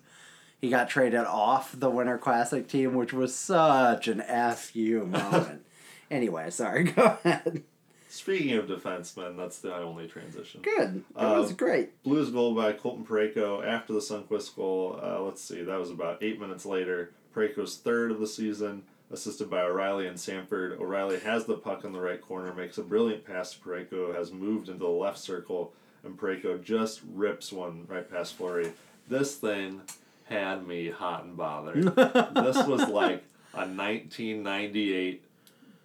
He 0.59 0.69
got 0.69 0.89
traded 0.89 1.21
off 1.21 1.77
the 1.77 1.89
Winter 1.89 2.19
Classic 2.19 2.67
team, 2.67 2.93
which 2.93 3.11
was 3.11 3.35
such 3.35 4.07
an 4.07 4.21
fu 4.55 5.05
moment. 5.11 5.65
anyway, 6.11 6.51
sorry. 6.51 6.83
Go 6.91 7.17
ahead. 7.23 7.63
Speaking 8.11 8.51
of 8.57 8.67
defensemen, 8.67 9.37
that's 9.37 9.59
the 9.59 9.73
only 9.73 10.05
transition. 10.05 10.61
Good. 10.61 10.97
It 10.97 11.17
Uh, 11.17 11.39
was 11.41 11.53
great. 11.53 12.03
Blues 12.03 12.29
goal 12.29 12.53
by 12.53 12.73
Colton 12.73 13.05
Parayko 13.05 13.65
after 13.65 13.93
the 13.93 13.99
Sundqvist 14.01 14.53
goal. 14.55 14.99
Uh, 15.01 15.21
let's 15.21 15.41
see, 15.41 15.61
that 15.63 15.79
was 15.79 15.89
about 15.91 16.21
eight 16.21 16.37
minutes 16.37 16.65
later. 16.65 17.11
Parayko's 17.33 17.77
third 17.77 18.11
of 18.11 18.19
the 18.19 18.27
season, 18.27 18.83
assisted 19.11 19.49
by 19.49 19.61
O'Reilly 19.61 20.07
and 20.07 20.19
Sanford. 20.19 20.73
O'Reilly 20.73 21.19
has 21.19 21.45
the 21.45 21.55
puck 21.55 21.85
in 21.85 21.93
the 21.93 22.01
right 22.01 22.21
corner, 22.21 22.53
makes 22.53 22.77
a 22.77 22.83
brilliant 22.83 23.23
pass 23.25 23.53
to 23.53 23.59
Parayko, 23.59 24.13
has 24.13 24.33
moved 24.33 24.67
into 24.67 24.79
the 24.83 24.89
left 24.89 25.17
circle, 25.17 25.71
and 26.03 26.17
Parayko 26.19 26.61
just 26.61 26.99
rips 27.13 27.53
one 27.53 27.85
right 27.87 28.11
past 28.11 28.33
Fleury. 28.35 28.73
This 29.07 29.35
thing 29.37 29.83
had 30.25 30.67
me 30.67 30.89
hot 30.89 31.23
and 31.23 31.37
bothered. 31.37 31.83
this 31.95 32.67
was 32.67 32.89
like 32.89 33.23
a 33.53 33.65
1998 33.65 35.23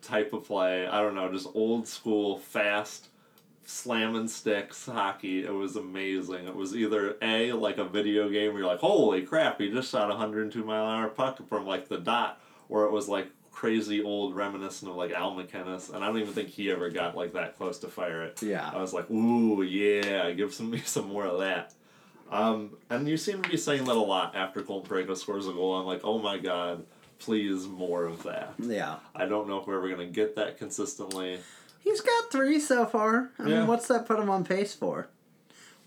type 0.02 0.32
of 0.32 0.44
play. 0.44 0.86
I 0.86 1.00
don't 1.00 1.14
know, 1.14 1.30
just 1.30 1.48
old 1.54 1.86
school, 1.86 2.38
fast, 2.38 3.08
slamming 3.64 4.28
sticks 4.28 4.86
hockey. 4.86 5.44
It 5.44 5.52
was 5.52 5.76
amazing. 5.76 6.46
It 6.46 6.54
was 6.54 6.74
either 6.74 7.16
A, 7.22 7.52
like 7.52 7.78
a 7.78 7.84
video 7.84 8.28
game 8.28 8.52
where 8.52 8.62
you're 8.62 8.70
like, 8.70 8.80
holy 8.80 9.22
crap, 9.22 9.60
he 9.60 9.70
just 9.70 9.90
shot 9.90 10.10
a 10.10 10.14
102 10.14 10.64
mile 10.64 10.88
an 10.88 11.00
hour 11.00 11.08
puck 11.08 11.46
from 11.48 11.66
like 11.66 11.88
the 11.88 11.98
dot, 11.98 12.40
or 12.68 12.84
it 12.84 12.92
was 12.92 13.08
like 13.08 13.28
crazy 13.56 14.02
old 14.02 14.36
reminiscent 14.36 14.90
of 14.90 14.96
like 14.96 15.12
Al 15.12 15.34
MacInnis, 15.34 15.92
and 15.92 16.04
I 16.04 16.08
don't 16.08 16.18
even 16.18 16.34
think 16.34 16.50
he 16.50 16.70
ever 16.70 16.90
got 16.90 17.16
like 17.16 17.32
that 17.32 17.56
close 17.56 17.78
to 17.80 17.88
fire 17.88 18.22
it. 18.22 18.42
Yeah. 18.42 18.70
I 18.72 18.80
was 18.80 18.92
like, 18.92 19.10
ooh, 19.10 19.62
yeah, 19.62 20.30
give 20.32 20.52
some 20.54 20.70
me 20.72 20.82
some 20.84 21.08
more 21.08 21.24
of 21.24 21.40
that. 21.40 21.72
Um, 22.30 22.76
and 22.90 23.08
you 23.08 23.16
seem 23.16 23.42
to 23.42 23.48
be 23.48 23.56
saying 23.56 23.84
that 23.84 23.96
a 23.96 24.00
lot 24.00 24.34
after 24.34 24.60
Colton 24.60 24.90
Parayko 24.90 25.16
scores 25.16 25.46
a 25.46 25.52
goal. 25.52 25.76
I'm 25.76 25.86
like, 25.86 26.00
oh 26.04 26.18
my 26.18 26.38
god, 26.38 26.84
please 27.18 27.66
more 27.66 28.04
of 28.04 28.22
that. 28.24 28.54
Yeah. 28.58 28.96
I 29.14 29.26
don't 29.26 29.48
know 29.48 29.58
if 29.60 29.66
we're 29.66 29.78
ever 29.78 29.88
gonna 29.88 30.06
get 30.06 30.36
that 30.36 30.58
consistently. 30.58 31.38
He's 31.80 32.00
got 32.00 32.30
three 32.32 32.58
so 32.58 32.84
far. 32.86 33.30
I 33.38 33.48
Yeah. 33.48 33.58
mean, 33.60 33.66
what's 33.68 33.88
that 33.88 34.06
put 34.06 34.18
him 34.18 34.28
on 34.30 34.44
pace 34.44 34.74
for? 34.74 35.08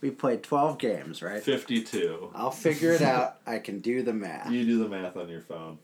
We 0.01 0.11
played 0.11 0.43
12 0.43 0.77
games, 0.77 1.21
right? 1.21 1.43
Fifty-two. 1.43 2.31
I'll 2.33 2.51
figure 2.51 2.93
it 2.93 3.01
out. 3.01 3.35
I 3.45 3.59
can 3.59 3.79
do 3.79 4.01
the 4.01 4.13
math. 4.13 4.49
You 4.49 4.63
do 4.65 4.79
the 4.81 4.87
math 4.87 5.17
on 5.17 5.27
your 5.27 5.41
phone. 5.41 5.77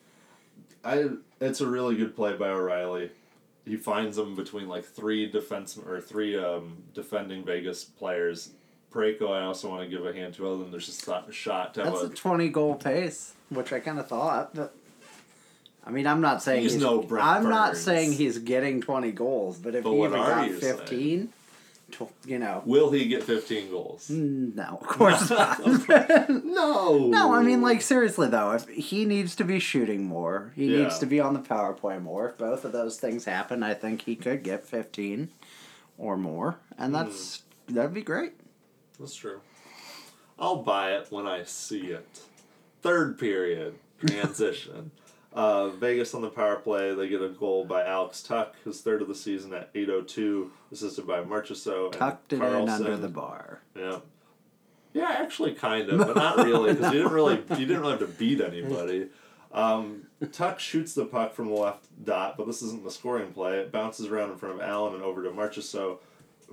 I. 0.85 1.09
It's 1.41 1.59
a 1.59 1.67
really 1.67 1.95
good 1.97 2.15
play 2.15 2.33
by 2.37 2.47
O'Reilly. 2.49 3.11
He 3.65 3.75
finds 3.75 4.15
them 4.15 4.35
between 4.35 4.69
like 4.69 4.85
three 4.85 5.29
defense 5.29 5.77
or 5.77 5.99
three 5.99 6.37
um, 6.37 6.83
defending 6.93 7.43
Vegas 7.43 7.83
players. 7.83 8.51
Parayko, 8.93 9.31
I 9.31 9.43
also 9.43 9.67
want 9.67 9.81
to 9.83 9.89
give 9.89 10.05
a 10.05 10.13
hand 10.13 10.33
to. 10.35 10.47
Other 10.47 10.59
than 10.63 10.71
there's 10.71 10.85
just 10.85 11.05
a 11.05 11.23
shot 11.31 11.73
to 11.73 11.83
have 11.83 11.91
That's 11.93 12.03
a 12.05 12.07
a 12.07 12.09
20 12.15 12.47
goal 12.49 12.75
pace, 12.75 13.33
which 13.49 13.73
I 13.73 13.81
kind 13.81 13.99
of 13.99 14.07
thought. 14.07 14.55
But 14.55 14.73
I 15.85 15.91
mean, 15.91 16.07
I'm 16.07 16.21
not 16.21 16.41
saying 16.41 16.63
He's 16.63 16.73
he's, 16.73 16.81
no 16.81 17.01
Brent 17.01 17.25
I'm 17.25 17.43
not 17.43 17.77
saying 17.77 18.13
he's 18.13 18.39
getting 18.39 18.81
20 18.81 19.11
goals, 19.11 19.57
but 19.57 19.75
if 19.75 19.83
But 19.83 19.91
he 19.91 19.99
even 19.99 20.11
got 20.13 20.49
you 20.49 20.57
15, 20.57 21.29
tw- 21.91 22.01
you 22.25 22.39
know, 22.39 22.63
Will 22.65 22.89
he 22.91 23.07
get 23.07 23.23
15 23.23 23.69
goals? 23.69 24.09
Mm, 24.09 24.55
no, 24.55 24.79
of 24.81 24.87
course 24.87 25.29
not. 25.29 25.59
No. 26.45 27.07
no, 27.07 27.33
I 27.33 27.43
mean, 27.43 27.61
like 27.61 27.81
seriously 27.81 28.27
though, 28.27 28.51
if 28.53 28.67
he 28.67 29.05
needs 29.05 29.35
to 29.35 29.43
be 29.43 29.59
shooting 29.59 30.05
more, 30.05 30.51
he 30.55 30.65
Yeah. 30.65 30.83
needs 30.83 30.97
to 30.99 31.05
be 31.05 31.19
on 31.19 31.33
the 31.33 31.39
power 31.39 31.73
play 31.73 31.99
more. 31.99 32.29
If 32.29 32.37
both 32.37 32.65
of 32.65 32.71
those 32.71 32.99
things 32.99 33.25
happen, 33.25 33.61
I 33.61 33.73
think 33.75 34.03
he 34.03 34.15
could 34.15 34.41
get 34.41 34.63
15 34.63 35.29
or 35.97 36.17
more, 36.17 36.57
and 36.77 36.95
hmm. 36.95 37.03
that's 37.03 37.43
that'd 37.67 37.93
be 37.93 38.01
great. 38.01 38.33
That's 38.99 39.15
true. 39.15 39.41
I'll 40.39 40.63
buy 40.63 40.95
it 40.95 41.07
when 41.11 41.27
I 41.27 41.43
see 41.43 41.87
it. 41.87 42.07
Third 42.81 43.17
period 43.19 43.75
transition. 44.05 44.91
uh, 45.35 45.69
Vegas 45.69 46.13
on 46.15 46.21
the 46.21 46.29
power 46.29 46.55
play. 46.55 46.95
They 46.95 47.07
get 47.07 47.21
a 47.21 47.29
goal 47.29 47.65
by 47.65 47.85
Alex 47.85 48.23
Tuch, 48.23 48.53
his 48.63 48.81
third 48.81 49.01
of 49.03 49.07
the 49.07 49.13
season 49.15 49.53
at 49.53 49.71
8:02, 49.73 50.49
assisted 50.71 51.05
by 51.05 51.21
Marchessault 51.21 51.85
and 51.91 51.93
Tucked 51.93 52.33
it 52.33 52.37
in 52.37 52.41
Karlsson. 52.41 52.69
under 52.69 52.97
the 52.97 53.09
bar. 53.09 53.61
Yeah. 53.75 53.99
Yeah, 54.93 55.09
actually, 55.19 55.53
kind 55.53 55.89
of, 55.89 55.99
but 55.99 56.15
not 56.25 56.37
really, 56.37 56.73
because 56.73 56.93
you 56.93 56.99
didn't 56.99 57.13
really 57.13 57.35
you 57.35 57.65
didn't 57.65 57.81
really 57.81 57.91
have 57.97 57.99
to 57.99 58.07
beat 58.07 58.39
anybody. 58.41 59.07
Um, 59.51 60.07
Tuch 60.31 60.59
shoots 60.61 60.93
the 60.93 61.05
puck 61.05 61.33
from 61.33 61.47
the 61.49 61.53
left 61.53 61.85
dot, 62.03 62.37
but 62.37 62.47
this 62.47 62.61
isn't 62.61 62.83
the 62.83 62.91
scoring 62.91 63.31
play. 63.33 63.59
It 63.59 63.71
bounces 63.71 64.07
around 64.07 64.31
in 64.31 64.37
front 64.37 64.55
of 64.55 64.61
Allen 64.61 64.93
and 64.95 65.03
over 65.03 65.21
to 65.23 65.29
Marchessault. 65.31 65.99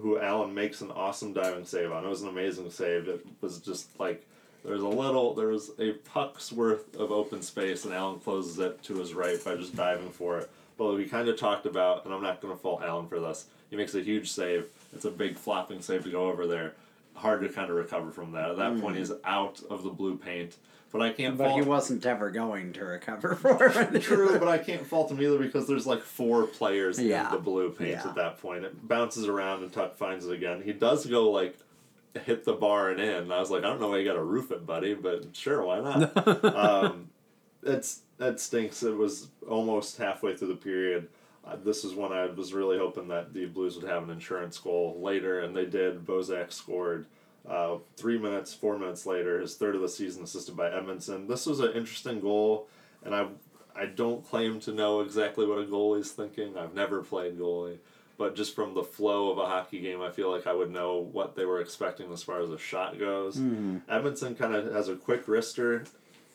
who 0.01 0.19
Allen 0.19 0.55
makes 0.55 0.81
an 0.81 0.91
awesome 0.91 1.33
diving 1.33 1.65
save 1.67 1.93
on. 1.93 2.05
It 2.05 2.09
was 2.09 2.23
an 2.23 2.29
amazing 2.29 2.71
save. 2.71 3.07
It 3.09 3.25
was 3.41 3.59
just 3.59 3.99
like 4.01 4.27
there 4.65 4.75
was 4.75 4.83
a 4.83 4.89
little, 4.89 5.35
there's 5.35 5.71
a 5.79 5.93
puck's 5.93 6.53
worth 6.53 6.95
of 6.97 7.11
open 7.11 7.43
space, 7.43 7.85
and 7.85 7.93
Allen 7.93 8.21
closes 8.21 8.59
it 8.59 8.83
to 8.85 8.95
his 8.97 9.13
right 9.15 9.43
by 9.45 9.57
just 9.57 9.75
diving 9.75 10.11
for 10.11 10.39
it. 10.39 10.51
But 10.79 10.95
we 10.95 11.07
kind 11.07 11.29
of 11.29 11.37
talked 11.37 11.67
about, 11.67 12.05
and 12.05 12.15
I'm 12.15 12.23
not 12.23 12.41
going 12.41 12.55
to 12.55 12.61
fault 12.61 12.83
Allen 12.83 13.09
for 13.09 13.21
this. 13.21 13.47
He 13.71 13.77
makes 13.77 13.95
a 13.95 14.01
huge 14.01 14.31
save. 14.31 14.67
It's 14.95 15.05
a 15.05 15.11
big 15.11 15.37
flopping 15.37 15.83
save 15.83 16.05
to 16.05 16.11
go 16.11 16.27
over 16.27 16.47
there. 16.47 16.75
Hard 17.15 17.43
to 17.43 17.49
kind 17.49 17.71
of 17.71 17.77
recover 17.77 18.11
from 18.11 18.33
that. 18.33 18.51
At 18.51 18.57
that 18.57 18.73
mm-hmm. 18.73 18.81
point, 18.81 18.97
he's 18.97 19.13
out 19.25 19.61
of 19.69 19.83
the 19.83 19.91
blue 19.91 20.17
paint. 20.17 20.57
But 20.93 21.01
I 21.01 21.11
can't 21.11 21.39
But 21.39 21.49
fault. 21.49 21.63
he 21.63 21.67
wasn't 21.67 22.05
ever 22.05 22.31
going 22.31 22.75
to 22.75 22.85
recover 22.85 23.35
for 23.37 23.67
it. 23.67 24.03
True, 24.03 24.39
but 24.39 24.49
I 24.49 24.59
can't 24.59 24.87
fault 24.87 25.11
him 25.11 25.21
either 25.23 25.39
because 25.39 25.67
there's 25.67 25.87
like 25.87 26.03
four 26.03 26.47
players 26.47 26.99
Yeah. 27.01 27.27
in 27.27 27.33
the 27.33 27.39
blue 27.39 27.71
paint 27.71 27.91
Yeah. 27.91 28.09
at 28.09 28.15
that 28.17 28.39
point. 28.41 28.65
It 28.65 28.87
bounces 28.87 29.27
around 29.27 29.63
and 29.63 29.73
Tuch 29.73 29.97
finds 29.97 30.27
it 30.27 30.33
again. 30.33 30.63
He 30.63 30.73
does 30.73 31.07
go 31.07 31.31
like 31.31 31.59
hit 32.25 32.45
the 32.45 32.53
bar 32.53 32.91
and 32.91 33.01
in. 33.01 33.09
And 33.09 33.33
I 33.33 33.41
was 33.41 33.51
like, 33.51 33.65
I 33.65 33.69
don't 33.69 33.81
know 33.81 33.89
why 33.89 33.99
you 33.99 34.05
got 34.05 34.15
to 34.15 34.23
roof 34.23 34.51
it, 34.51 34.67
buddy, 34.67 34.95
but 34.95 35.35
sure, 35.35 35.65
why 35.65 35.81
not? 35.81 36.45
um, 36.57 37.11
it's 37.63 38.01
that 38.19 38.41
stinks. 38.41 38.83
It 38.83 38.97
was 38.97 39.29
almost 39.49 39.99
halfway 39.99 40.37
through 40.37 40.49
the 40.49 40.57
period. 40.57 41.09
Uh, 41.45 41.57
this 41.57 41.85
is 41.85 41.95
when 41.95 42.13
I 42.13 42.27
was 42.27 42.55
really 42.55 42.79
hoping 42.79 43.09
that 43.09 43.35
the 43.35 43.47
Blues 43.47 43.77
would 43.77 43.89
have 43.89 44.05
an 44.05 44.11
insurance 44.11 44.59
goal 44.59 45.01
later, 45.01 45.41
and 45.41 45.57
they 45.57 45.67
did. 45.67 46.07
Bozak 46.07 46.53
scored. 46.53 47.07
Uh, 47.49 47.79
three 47.97 48.19
minutes, 48.19 48.55
four 48.55 48.79
minutes 48.79 49.05
later, 49.05 49.41
his 49.41 49.57
third 49.57 49.75
of 49.75 49.81
the 49.81 49.89
season, 49.89 50.23
assisted 50.23 50.57
by 50.57 50.71
Edmundson. 50.71 51.27
This 51.27 51.47
was 51.47 51.59
an 51.59 51.73
interesting 51.73 52.21
goal, 52.21 52.69
and 53.05 53.13
I, 53.13 53.27
I 53.75 53.87
don't 53.87 54.25
claim 54.25 54.61
to 54.61 54.73
know 54.73 55.01
exactly 55.01 55.45
what 55.45 55.59
a 55.59 55.65
goalie's 55.65 56.13
thinking. 56.13 56.57
I've 56.57 56.75
never 56.75 57.03
played 57.03 57.37
goalie, 57.37 57.79
but 58.19 58.37
just 58.37 58.55
from 58.55 58.75
the 58.75 58.83
flow 58.83 59.31
of 59.31 59.39
a 59.39 59.47
hockey 59.47 59.81
game, 59.81 60.01
I 60.01 60.11
feel 60.11 60.31
like 60.31 60.47
I 60.47 60.53
would 60.53 60.71
know 60.71 60.97
what 60.99 61.35
they 61.35 61.45
were 61.45 61.61
expecting 61.61 62.13
as 62.13 62.23
far 62.23 62.41
as 62.41 62.51
a 62.51 62.59
shot 62.59 62.99
goes. 62.99 63.37
Hmm. 63.37 63.79
Edmundson 63.91 64.39
kind 64.39 64.55
of 64.55 64.73
has 64.73 64.89
a 64.89 64.97
quick 64.97 65.27
wrister 65.27 65.87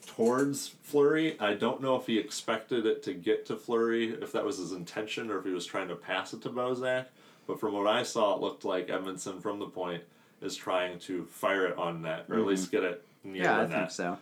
towards 0.05 0.69
Fleury. 0.83 1.39
I 1.39 1.53
don't 1.53 1.81
know 1.81 1.95
if 1.95 2.07
he 2.07 2.17
expected 2.17 2.85
it 2.85 3.03
to 3.03 3.13
get 3.13 3.45
to 3.47 3.55
Fleury, 3.55 4.09
if 4.09 4.31
that 4.31 4.45
was 4.45 4.57
his 4.57 4.71
intention, 4.71 5.29
or 5.29 5.39
if 5.39 5.45
he 5.45 5.51
was 5.51 5.65
trying 5.65 5.89
to 5.89 5.95
pass 5.95 6.33
it 6.33 6.41
to 6.43 6.49
Bozak. 6.49 7.05
But 7.45 7.59
from 7.59 7.73
what 7.73 7.87
I 7.87 8.03
saw, 8.03 8.35
it 8.35 8.41
looked 8.41 8.65
like 8.65 8.87
Edmundson 8.87 9.41
from 9.41 9.59
the 9.59 9.67
point 9.67 10.03
is 10.41 10.55
trying 10.55 10.99
to 10.99 11.25
fire 11.25 11.65
it 11.65 11.77
on 11.77 12.01
net, 12.01 12.25
or 12.29 12.35
at 12.35 12.41
hmm. 12.41 12.47
least 12.47 12.71
get 12.71 12.83
it 12.83 13.03
near 13.23 13.43
yeah, 13.43 13.55
the 13.55 13.61
I 13.61 13.67
net 13.67 13.79
think 13.79 13.91
so. 13.91 14.17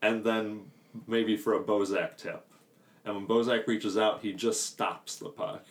and 0.00 0.24
then 0.24 0.62
maybe 1.06 1.36
for 1.36 1.54
a 1.54 1.60
Bozak 1.60 2.16
tip. 2.16 2.44
And 3.04 3.16
when 3.16 3.26
Bozak 3.26 3.66
reaches 3.66 3.98
out, 3.98 4.20
he 4.22 4.32
just 4.32 4.66
stops 4.66 5.16
the 5.16 5.28
puck. 5.28 5.64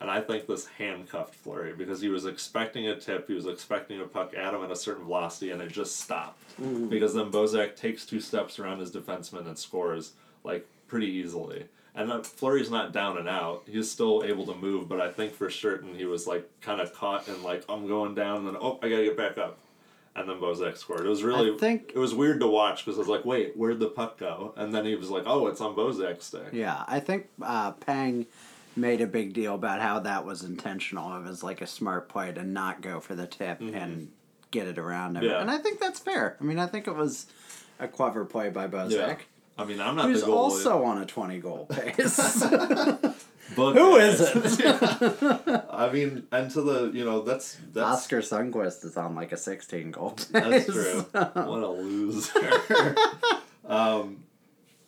And 0.00 0.08
I 0.10 0.20
think 0.20 0.46
this 0.46 0.66
handcuffed 0.66 1.34
Fleury 1.34 1.72
because 1.72 2.00
he 2.00 2.08
was 2.08 2.24
expecting 2.24 2.86
a 2.86 2.94
tip, 2.98 3.26
he 3.26 3.34
was 3.34 3.46
expecting 3.46 4.00
a 4.00 4.04
puck 4.04 4.32
at 4.36 4.54
him 4.54 4.62
at 4.62 4.70
a 4.70 4.76
certain 4.76 5.04
velocity, 5.04 5.50
and 5.50 5.60
it 5.60 5.72
just 5.72 5.96
stopped. 6.00 6.40
Because 6.88 7.14
then 7.14 7.30
Bozak 7.32 7.74
takes 7.76 8.06
two 8.06 8.20
steps 8.20 8.58
around 8.58 8.78
his 8.78 8.92
defenseman 8.92 9.46
and 9.46 9.58
scores 9.58 10.12
like 10.44 10.66
pretty 10.86 11.06
easily. 11.08 11.64
And 11.96 12.12
uh, 12.12 12.22
Fleury's 12.22 12.70
not 12.70 12.92
down 12.92 13.18
and 13.18 13.28
out; 13.28 13.64
he's 13.66 13.90
still 13.90 14.22
able 14.24 14.46
to 14.46 14.54
move. 14.54 14.88
But 14.88 15.00
I 15.00 15.10
think 15.10 15.32
for 15.34 15.50
certain 15.50 15.96
he 15.96 16.04
was 16.04 16.28
like 16.28 16.48
kind 16.60 16.80
of 16.80 16.94
caught 16.94 17.26
in 17.26 17.42
like 17.42 17.64
I'm 17.68 17.88
going 17.88 18.14
down, 18.14 18.38
and 18.38 18.46
then 18.46 18.56
oh 18.60 18.78
I 18.82 18.88
gotta 18.88 19.04
get 19.04 19.16
back 19.16 19.36
up. 19.36 19.58
And 20.14 20.28
then 20.28 20.36
Bozak 20.40 20.76
scored. 20.76 21.06
It 21.06 21.08
was 21.08 21.22
really 21.22 21.52
I 21.54 21.58
think- 21.58 21.92
it 21.94 21.98
was 21.98 22.12
weird 22.14 22.40
to 22.40 22.46
watch 22.48 22.84
because 22.84 22.98
I 22.98 23.00
was 23.00 23.08
like, 23.08 23.24
wait, 23.24 23.56
where'd 23.56 23.78
the 23.78 23.86
puck 23.88 24.18
go? 24.18 24.52
And 24.56 24.74
then 24.74 24.84
he 24.84 24.96
was 24.96 25.10
like, 25.10 25.22
oh, 25.26 25.46
it's 25.48 25.60
on 25.60 25.74
Bozak's 25.76 26.24
stick. 26.26 26.48
Yeah, 26.52 26.84
I 26.88 26.98
think 26.98 27.28
uh, 27.42 27.72
Pang 27.72 28.26
made 28.78 29.00
a 29.00 29.06
big 29.06 29.32
deal 29.32 29.54
about 29.54 29.80
how 29.80 30.00
that 30.00 30.24
was 30.24 30.42
intentional. 30.42 31.16
It 31.16 31.24
was 31.24 31.42
like 31.42 31.60
a 31.60 31.66
smart 31.66 32.08
play 32.08 32.32
to 32.32 32.42
not 32.42 32.80
go 32.80 33.00
for 33.00 33.14
the 33.14 33.26
tip 33.26 33.60
and 33.60 34.10
get 34.50 34.66
it 34.66 34.78
around 34.78 35.16
him. 35.16 35.22
Mm-hmm. 35.22 35.32
Yeah. 35.32 35.40
And 35.40 35.50
I 35.50 35.58
think 35.58 35.80
that's 35.80 36.00
fair. 36.00 36.36
I 36.40 36.44
mean, 36.44 36.58
I 36.58 36.66
think 36.66 36.86
it 36.86 36.94
was 36.94 37.26
a 37.78 37.88
clever 37.88 38.24
play 38.24 38.50
by 38.50 38.66
Bozak. 38.68 39.18
I 39.58 39.64
mean, 39.64 39.80
I'm 39.80 39.96
not 39.96 40.06
Who's 40.06 40.22
also 40.22 40.84
on 40.84 41.02
a 41.02 41.06
20 41.06 41.40
goal 41.40 41.66
pace. 41.66 42.16
but 43.56 43.72
Who 43.72 43.96
is 43.96 44.20
I 45.70 45.90
mean, 45.92 46.28
and 46.30 46.50
to 46.52 46.62
the 46.62 46.90
you 46.94 47.04
know 47.04 47.22
that's 47.22 47.58
that's 47.72 48.04
Oskar 48.04 48.20
Sundqvist 48.20 48.84
is 48.84 48.96
on 48.96 49.16
like 49.16 49.32
a 49.32 49.36
16 49.36 49.90
goal 49.90 50.10
pace. 50.10 50.28
that's 50.30 50.66
true. 50.66 51.00
what 51.12 51.62
a 51.62 51.68
loser. 51.68 52.54
um, 53.66 54.22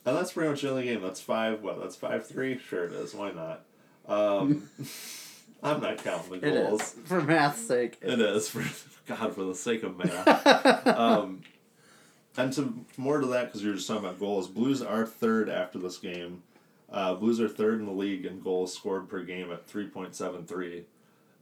and 0.07 0.17
that's 0.17 0.33
pretty 0.33 0.51
much 0.51 0.63
the 0.63 0.71
only 0.71 0.85
game. 0.85 1.03
That's 1.03 1.21
five. 1.21 1.63
What? 1.63 1.81
That's 1.81 1.97
five 1.97 2.27
three. 2.27 2.59
Sure 2.59 2.85
it 2.85 2.93
is. 2.93 3.13
Why 3.13 3.33
not? 3.33 3.65
Um, 4.11 4.69
I'm 5.63 5.81
not 5.81 5.99
counting 6.03 6.41
the 6.41 6.47
It 6.49 6.55
goals. 6.55 6.81
is. 6.83 6.95
For 7.05 7.21
math's 7.21 7.67
sake. 7.67 7.99
It 8.03 8.21
is 8.21 8.49
for 8.49 8.65
God 9.07 9.35
for 9.35 9.45
the 9.45 9.55
sake 9.55 9.83
of 9.83 9.97
math. 9.99 10.87
um, 10.87 11.43
and 12.37 12.53
to 12.55 12.85
more 12.97 13.21
to 13.21 13.27
that 13.29 13.47
because 13.47 13.63
you 13.63 13.71
were 13.71 13.77
just 13.77 13.87
talking 13.89 14.05
about 14.05 14.19
goals. 14.19 14.49
Blues 14.49 14.81
are 14.83 15.05
third 15.07 15.49
after 15.49 15.79
this 15.79 15.99
game. 15.99 16.43
Uh, 16.91 17.15
Blues 17.15 17.41
are 17.41 17.49
third 17.49 17.79
in 17.81 17.87
the 17.87 17.93
league 17.93 18.25
in 18.25 18.41
goals 18.41 18.75
scored 18.75 19.09
per 19.09 19.23
game 19.23 19.51
at 19.53 19.67
three 19.67 19.87
point 19.87 20.15
seven 20.15 20.45
three. 20.47 20.85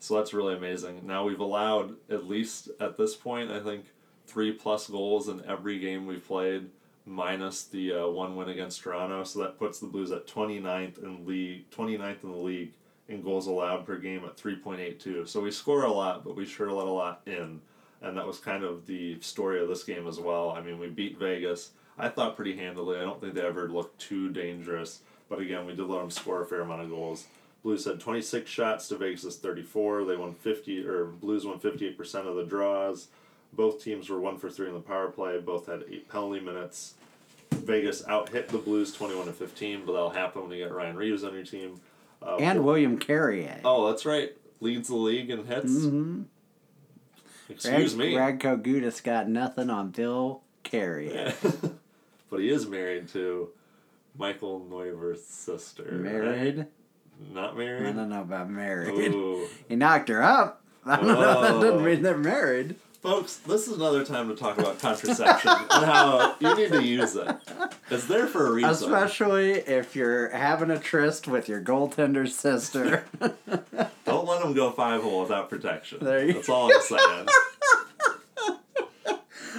So 0.01 0.14
that's 0.16 0.33
really 0.35 0.55
amazing. 0.55 1.03
Now 1.07 1.25
we've 1.25 1.41
allowed 1.41 1.95
at 2.11 2.29
least 2.29 2.69
at 2.81 2.97
this 2.97 3.14
point, 3.16 3.51
I 3.51 3.61
think, 3.61 3.87
three 4.27 4.53
plus 4.53 4.89
goals 4.89 5.29
in 5.29 5.45
every 5.47 5.79
game 5.79 6.07
we've 6.07 6.27
played, 6.27 6.69
minus 7.09 7.65
the 7.65 7.93
uh, 7.93 8.07
one 8.07 8.37
win 8.37 8.49
against 8.49 8.83
Toronto. 8.83 9.25
So 9.25 9.41
that 9.41 9.59
puts 9.59 9.81
the 9.81 9.87
Blues 9.87 10.13
at 10.13 10.27
29th 10.27 11.03
in 11.03 11.27
league, 11.27 11.71
29th 11.71 12.23
in 12.23 12.31
the 12.31 12.37
league 12.37 12.73
in 13.09 13.23
goals 13.23 13.47
allowed 13.47 13.87
per 13.87 13.97
game 13.97 14.25
at 14.25 14.37
3.82. 14.37 15.27
So 15.27 15.41
we 15.41 15.51
score 15.51 15.85
a 15.85 15.93
lot, 15.93 16.25
but 16.25 16.37
we 16.37 16.45
sure 16.45 16.71
let 16.71 16.87
a 16.87 16.91
lot 16.91 17.23
in. 17.27 17.61
And 18.01 18.17
that 18.17 18.27
was 18.27 18.39
kind 18.39 18.63
of 18.63 18.87
the 18.87 19.19
story 19.21 19.61
of 19.61 19.69
this 19.69 19.83
game 19.83 20.07
as 20.07 20.21
well. 20.21 20.51
I 20.51 20.61
mean, 20.61 20.79
we 20.79 20.89
beat 20.89 21.19
Vegas. 21.19 21.71
I 21.99 22.09
thought 22.09 22.37
pretty 22.37 22.57
handily. 22.57 22.99
I 22.99 23.03
don't 23.03 23.21
think 23.21 23.35
they 23.35 23.41
ever 23.45 23.69
looked 23.69 23.99
too 23.99 24.29
dangerous. 24.31 25.01
But 25.29 25.41
again, 25.41 25.67
we 25.67 25.75
did 25.75 25.87
let 25.87 26.01
them 26.01 26.11
score 26.11 26.43
a 26.43 26.47
fair 26.47 26.61
amount 26.61 26.83
of 26.83 26.91
goals. 26.91 27.27
Blues 27.63 27.85
had 27.85 27.99
26 27.99 28.49
shots 28.49 28.89
to 28.89 28.97
Vegas' 28.97 29.37
34. 29.37 30.05
They 30.05 30.17
won 30.17 30.35
50, 30.35 30.87
or 30.87 31.07
Blues 31.07 31.45
won 31.45 31.59
58% 31.59 32.27
of 32.27 32.37
the 32.37 32.45
draws. 32.45 33.09
Both 33.53 33.82
teams 33.82 34.09
were 34.09 34.20
one 34.20 34.38
for 34.38 34.51
three 34.51 34.68
in 34.68 34.74
the 34.74 34.80
power 34.80 35.09
play. 35.09 35.38
Both 35.40 35.66
had 35.66 35.84
eight 35.90 36.09
penalty 36.09 36.40
minutes. 36.40 36.94
Vegas 37.53 38.07
out 38.07 38.28
hit 38.28 38.49
the 38.49 38.59
Blues 38.59 38.92
21 38.92 39.26
to 39.26 39.32
15, 39.32 39.84
but 39.86 39.92
that'll 39.92 40.11
happen 40.11 40.42
when 40.42 40.51
you 40.53 40.64
get 40.64 40.72
Ryan 40.72 40.96
Reaves 40.96 41.24
on 41.24 41.34
your 41.34 41.44
team. 41.44 41.80
Uh, 42.22 42.36
And 42.36 42.64
William 42.64 42.99
Carrier. 42.99 43.61
oh, 43.64 43.88
that's 43.88 44.05
right. 44.05 44.32
Leads 44.61 44.88
the 44.88 44.96
league 44.96 45.30
in 45.30 45.46
hits. 45.46 45.72
Mm-hmm. 45.72 46.22
Excuse 47.49 47.96
me. 47.96 48.12
Radko 48.14 48.61
Gudas 48.62 49.03
got 49.03 49.28
nothing 49.28 49.70
on 49.70 49.90
Bill 49.90 50.42
Carrier. 50.62 51.32
but 52.30 52.40
he 52.40 52.51
is 52.51 52.66
married 52.66 53.09
to 53.09 53.49
Michael 54.16 54.66
Neuvirth's 54.70 55.26
sister. 55.26 55.84
right? 55.84 56.03
Married? 56.03 56.66
Not 57.32 57.57
married? 57.57 57.86
I 57.88 57.92
don't 57.92 58.11
know 58.11 58.20
about 58.22 58.51
married. 58.51 59.12
Ooh. 59.14 59.49
He 59.68 59.76
knocked 59.76 60.09
her 60.11 60.22
up. 60.22 60.62
I 60.84 60.96
don't 60.96 61.07
know. 61.07 61.14
That 61.42 61.61
doesn't 61.61 61.84
mean 61.84 62.03
they're 62.03 62.16
married. 62.18 62.76
Folks, 63.01 63.36
this 63.36 63.68
is 63.68 63.76
another 63.76 64.05
time 64.05 64.28
to 64.28 64.34
talk 64.34 64.59
about 64.59 64.80
contraception 64.80 65.53
and 65.53 65.84
how 65.84 66.34
you 66.40 66.55
need 66.57 66.72
to 66.72 66.82
use 66.82 67.14
it. 67.14 67.28
It's 67.90 68.07
there 68.07 68.26
for 68.26 68.49
a 68.49 68.51
reason. 68.53 68.70
Especially 68.70 69.53
if 69.53 69.94
you're 69.94 70.30
having 70.30 70.70
a 70.72 70.80
tryst 70.80 71.28
with 71.28 71.49
your 71.49 71.61
goaltender's 71.62 72.34
sister. 72.36 73.05
Don't 74.05 74.26
let 74.26 74.42
them 74.42 74.53
go 74.53 74.72
five 74.72 75.03
hole 75.03 75.20
without 75.22 75.49
protection. 75.49 75.99
There 76.03 76.24
you- 76.26 76.32
That's 76.32 76.49
all 76.49 76.72
I'm 76.74 76.80
saying. 76.82 77.28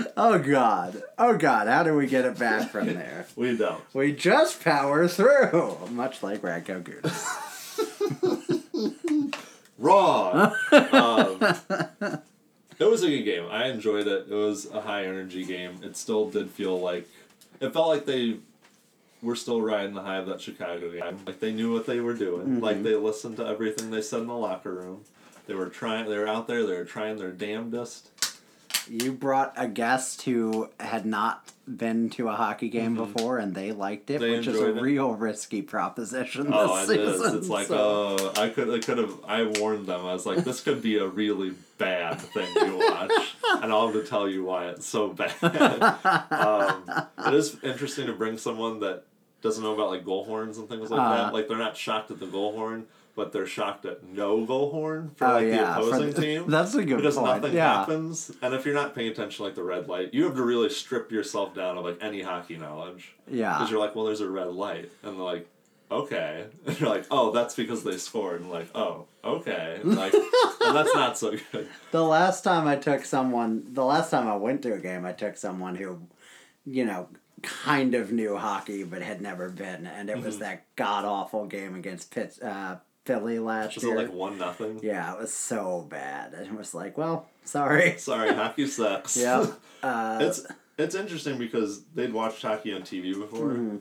oh 0.17 0.37
God. 0.39 1.01
Oh 1.17 1.37
God. 1.37 1.67
How 1.69 1.83
do 1.83 1.95
we 1.95 2.07
get 2.07 2.25
it 2.25 2.37
back 2.37 2.69
from 2.71 2.87
there? 2.87 3.25
We 3.37 3.55
don't. 3.55 3.81
We 3.93 4.11
just 4.11 4.61
power 4.65 5.07
through, 5.07 5.77
much 5.91 6.21
like 6.21 6.41
Radko 6.41 6.83
Gudas. 6.83 7.25
Wrong. 9.77 10.53
um, 10.91 12.21
it 12.79 12.85
was 12.89 13.03
a 13.03 13.07
good 13.09 13.23
game. 13.23 13.45
I 13.51 13.67
enjoyed 13.67 14.07
it. 14.07 14.27
It 14.29 14.33
was 14.33 14.69
a 14.71 14.81
high 14.81 15.05
energy 15.05 15.45
game. 15.45 15.79
It 15.83 15.95
still 15.97 16.29
did 16.29 16.49
feel 16.49 16.79
like 16.79 17.07
it 17.59 17.73
felt 17.73 17.87
like 17.89 18.05
they 18.05 18.37
were 19.21 19.35
still 19.35 19.61
riding 19.61 19.93
the 19.93 20.01
high 20.01 20.17
of 20.17 20.27
that 20.27 20.39
Chicago 20.41 20.89
game. 20.91 21.19
Like 21.25 21.39
they 21.39 21.51
knew 21.51 21.73
what 21.73 21.85
they 21.85 21.99
were 21.99 22.13
doing. 22.13 22.61
Like 22.61 22.83
they 22.83 22.95
listened 22.95 23.37
to 23.37 23.45
everything 23.45 23.91
they 23.91 24.01
said 24.01 24.21
in 24.21 24.27
the 24.27 24.33
locker 24.33 24.71
room. 24.73 25.03
They 25.45 25.55
were 25.55 25.67
trying. 25.67 26.09
They 26.09 26.17
were 26.17 26.27
out 26.27 26.47
there. 26.47 26.65
They 26.65 26.77
were 26.77 26.85
trying 26.85 27.17
their 27.17 27.31
damnedest. 27.31 28.09
You 28.87 29.11
brought 29.11 29.53
a 29.55 29.67
guest 29.67 30.23
who 30.23 30.69
had 30.79 31.05
not 31.05 31.43
been 31.67 32.09
to 32.11 32.27
a 32.29 32.31
hockey 32.33 32.69
game 32.69 32.95
before, 32.95 33.37
and 33.37 33.53
they 33.53 33.71
liked 33.71 34.09
it, 34.09 34.19
Mm-hmm. 34.21 34.31
They 34.31 34.37
which 34.37 34.47
is 34.47 34.59
a 34.59 34.75
it. 34.77 34.81
real 34.81 35.13
risky 35.13 35.61
proposition 35.61 36.45
this 36.45 36.55
Oh, 36.55 36.77
it 36.91 36.99
is. 36.99 37.17
season. 37.21 37.37
It's 37.37 37.49
like, 37.49 37.67
so- 37.67 38.17
oh, 38.19 38.33
I 38.41 38.49
could, 38.49 38.69
I 38.73 38.79
could 38.79 38.97
have, 38.97 39.13
I 39.27 39.43
warned 39.43 39.85
them. 39.85 40.01
I 40.05 40.13
was 40.13 40.25
like, 40.25 40.39
this 40.43 40.61
could 40.61 40.81
be 40.81 40.97
a 40.97 41.05
really 41.07 41.53
bad 41.79 42.21
thing 42.21 42.53
to 42.53 42.77
watch, 42.77 43.35
and 43.63 43.71
I'll 43.73 43.87
have 43.91 43.95
to 43.95 44.07
tell 44.07 44.29
you 44.29 44.43
why 44.43 44.67
it's 44.67 44.85
so 44.85 45.09
bad. 45.09 45.33
um, 46.31 46.83
it 47.27 47.33
is 47.33 47.57
interesting 47.63 48.05
to 48.05 48.13
bring 48.13 48.37
someone 48.37 48.79
that 48.81 49.03
doesn't 49.41 49.63
know 49.63 49.73
about 49.73 49.89
like 49.89 50.05
goal 50.05 50.25
horns 50.25 50.57
and 50.59 50.69
things 50.69 50.91
like 50.91 50.99
Uh, 50.99 51.15
that. 51.25 51.33
Like 51.33 51.47
they're 51.47 51.57
not 51.57 51.75
shocked 51.77 52.11
at 52.11 52.19
the 52.19 52.27
goal 52.27 52.51
horn, 52.53 52.85
but 53.15 53.31
they're 53.31 53.47
shocked 53.47 53.85
at 53.85 54.03
no 54.03 54.45
goal 54.45 54.69
horn 54.71 55.11
for 55.15 55.25
Oh, 55.27 55.33
like 55.33 55.47
yeah, 55.47 55.75
the 55.75 55.87
opposing 55.87 56.11
the- 56.11 56.21
team. 56.21 56.43
that's 56.49 56.75
a 56.75 56.83
good 56.83 56.97
because 56.97 57.15
point, 57.15 57.41
nothing 57.41 57.55
yeah. 57.55 57.79
happens. 57.79 58.31
And 58.41 58.53
if 58.53 58.65
you're 58.65 58.75
not 58.75 58.93
paying 58.93 59.09
attention, 59.11 59.45
like 59.45 59.55
the 59.55 59.63
red 59.63 59.87
light, 59.87 60.13
you 60.13 60.25
have 60.25 60.35
to 60.35 60.43
really 60.43 60.69
strip 60.69 61.11
yourself 61.11 61.55
down 61.55 61.77
of 61.77 61.85
like 61.85 61.97
any 62.01 62.21
hockey 62.21 62.57
knowledge. 62.57 63.15
Yeah. 63.27 63.53
Because 63.53 63.71
you're 63.71 63.79
like, 63.79 63.95
well, 63.95 64.05
there's 64.05 64.21
a 64.21 64.29
red 64.29 64.47
light, 64.49 64.91
and 65.03 65.15
they're 65.15 65.23
like, 65.23 65.47
okay, 65.89 66.45
and 66.67 66.79
you're 66.79 66.89
like, 66.89 67.05
oh, 67.09 67.31
that's 67.31 67.55
because 67.55 67.83
they 67.83 67.97
scored, 67.97 68.41
and 68.41 68.51
like, 68.51 68.67
oh, 68.75 69.05
okay, 69.23 69.79
like, 69.83 70.13
and 70.13 70.75
that's 70.75 70.93
not 70.95 71.17
so 71.17 71.35
good. 71.51 71.67
The 71.91 72.03
last 72.03 72.43
time 72.43 72.67
I 72.67 72.75
took 72.75 73.03
someone, 73.05 73.63
the 73.73 73.83
last 73.85 74.11
time 74.11 74.27
I 74.27 74.35
went 74.35 74.61
to 74.63 74.73
a 74.73 74.79
game, 74.79 75.05
I 75.05 75.11
took 75.13 75.37
someone 75.37 75.75
who, 75.75 75.99
you 76.65 76.85
know, 76.85 77.07
kind 77.41 77.95
of 77.95 78.11
knew 78.11 78.35
hockey 78.37 78.83
but 78.83 79.01
had 79.01 79.21
never 79.21 79.49
been, 79.49 79.87
and 79.87 80.09
it 80.09 80.17
was 80.21 80.35
Mm-hmm. 80.35 80.43
that 80.43 80.75
god 80.75 81.05
awful 81.05 81.45
game 81.45 81.75
against 81.75 82.11
Pitt, 82.11 82.37
uh, 82.43 82.75
Philly 83.05 83.39
last 83.39 83.75
Was 83.75 83.83
it 83.83 83.87
year. 83.87 83.97
like 83.97 84.13
one 84.13 84.37
nothing? 84.37 84.79
yeah, 84.83 85.13
it 85.13 85.19
was 85.19 85.33
so 85.33 85.85
bad, 85.89 86.33
and 86.33 86.45
it 86.47 86.53
was 86.57 86.73
like, 86.73 86.97
well, 86.97 87.27
sorry. 87.45 87.95
Sorry, 87.97 88.33
hockey 88.33 88.67
sucks. 88.67 89.17
Yeah. 89.17 89.47
Uh, 89.81 90.17
it's 90.21 90.45
it's 90.77 90.93
interesting 90.93 91.37
because 91.37 91.83
they'd 91.95 92.11
watched 92.11 92.41
hockey 92.41 92.73
on 92.73 92.81
TV 92.81 93.17
before, 93.17 93.51
Mm-hmm. 93.51 93.77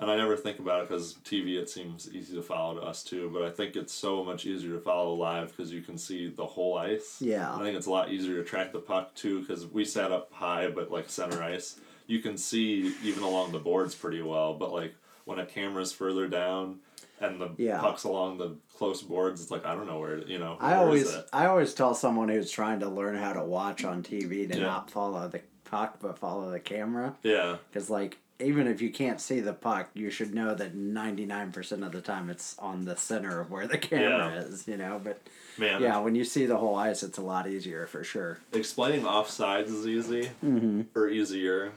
And 0.00 0.10
I 0.10 0.16
never 0.16 0.36
think 0.36 0.58
about 0.58 0.82
it 0.82 0.88
because 0.88 1.14
TV 1.24 1.56
it 1.60 1.68
seems 1.68 2.10
easy 2.12 2.34
to 2.34 2.42
follow 2.42 2.80
to 2.80 2.82
us 2.82 3.04
too. 3.04 3.30
But 3.32 3.42
I 3.42 3.50
think 3.50 3.76
it's 3.76 3.92
so 3.92 4.24
much 4.24 4.46
easier 4.46 4.74
to 4.74 4.80
follow 4.80 5.14
live 5.14 5.54
because 5.54 5.72
you 5.72 5.82
can 5.82 5.98
see 5.98 6.28
the 6.28 6.46
whole 6.46 6.76
ice. 6.78 7.18
Yeah. 7.20 7.54
I 7.54 7.58
think 7.62 7.76
it's 7.76 7.86
a 7.86 7.90
lot 7.90 8.10
easier 8.10 8.36
to 8.36 8.44
track 8.44 8.72
the 8.72 8.78
puck 8.78 9.14
too 9.14 9.40
because 9.40 9.66
we 9.66 9.84
sat 9.84 10.10
up 10.10 10.32
high, 10.32 10.68
but 10.70 10.90
like 10.90 11.08
center 11.10 11.42
ice, 11.42 11.78
you 12.06 12.20
can 12.20 12.36
see 12.36 12.92
even 13.02 13.22
along 13.22 13.52
the 13.52 13.58
boards 13.58 13.94
pretty 13.94 14.22
well. 14.22 14.54
But 14.54 14.72
like 14.72 14.94
when 15.24 15.38
a 15.38 15.46
camera's 15.46 15.92
further 15.92 16.26
down. 16.28 16.80
And 17.22 17.38
the 17.38 17.50
Yeah. 17.58 17.78
pucks 17.78 18.04
along 18.04 18.38
the 18.38 18.56
close 18.78 19.02
boards, 19.02 19.42
it's 19.42 19.50
like 19.50 19.66
I 19.66 19.74
don't 19.74 19.86
know 19.86 19.98
where 20.00 20.26
you 20.26 20.38
know. 20.38 20.56
I 20.58 20.76
always? 20.76 21.14
I 21.34 21.44
always 21.46 21.74
tell 21.74 21.92
someone 21.94 22.30
who's 22.30 22.50
trying 22.50 22.80
to 22.80 22.88
learn 22.88 23.14
how 23.14 23.34
to 23.34 23.44
watch 23.44 23.84
on 23.84 24.02
TV 24.02 24.50
to 24.50 24.56
Yeah. 24.56 24.62
not 24.64 24.90
follow 24.90 25.28
the 25.28 25.42
puck 25.64 25.98
but 26.00 26.18
follow 26.18 26.50
the 26.50 26.58
camera 26.58 27.14
yeah. 27.22 27.58
because 27.70 27.90
like 27.90 28.16
even 28.40 28.66
if 28.66 28.80
you 28.80 28.90
can't 28.90 29.20
see 29.20 29.40
the 29.40 29.52
puck 29.52 29.88
you 29.94 30.10
should 30.10 30.34
know 30.34 30.54
that 30.54 30.76
99% 30.76 31.86
of 31.86 31.92
the 31.92 32.00
time 32.00 32.30
it's 32.30 32.58
on 32.58 32.84
the 32.84 32.96
center 32.96 33.40
of 33.40 33.50
where 33.50 33.66
the 33.66 33.78
camera 33.90 34.32
Yeah. 34.34 34.40
is 34.40 34.66
you 34.68 34.76
know 34.76 35.00
but 35.02 35.20
Man, 35.58 35.82
yeah 35.82 35.98
when 35.98 36.14
you 36.14 36.24
see 36.24 36.46
the 36.46 36.56
whole 36.56 36.74
ice 36.76 37.02
it's 37.02 37.18
a 37.18 37.22
lot 37.22 37.48
easier 37.48 37.86
for 37.86 38.04
sure 38.04 38.38
explaining 38.52 39.02
offsides 39.04 39.68
is 39.68 39.86
easy 39.86 40.30
mm-hmm. 40.44 40.82
or 40.94 41.08
easier 41.08 41.72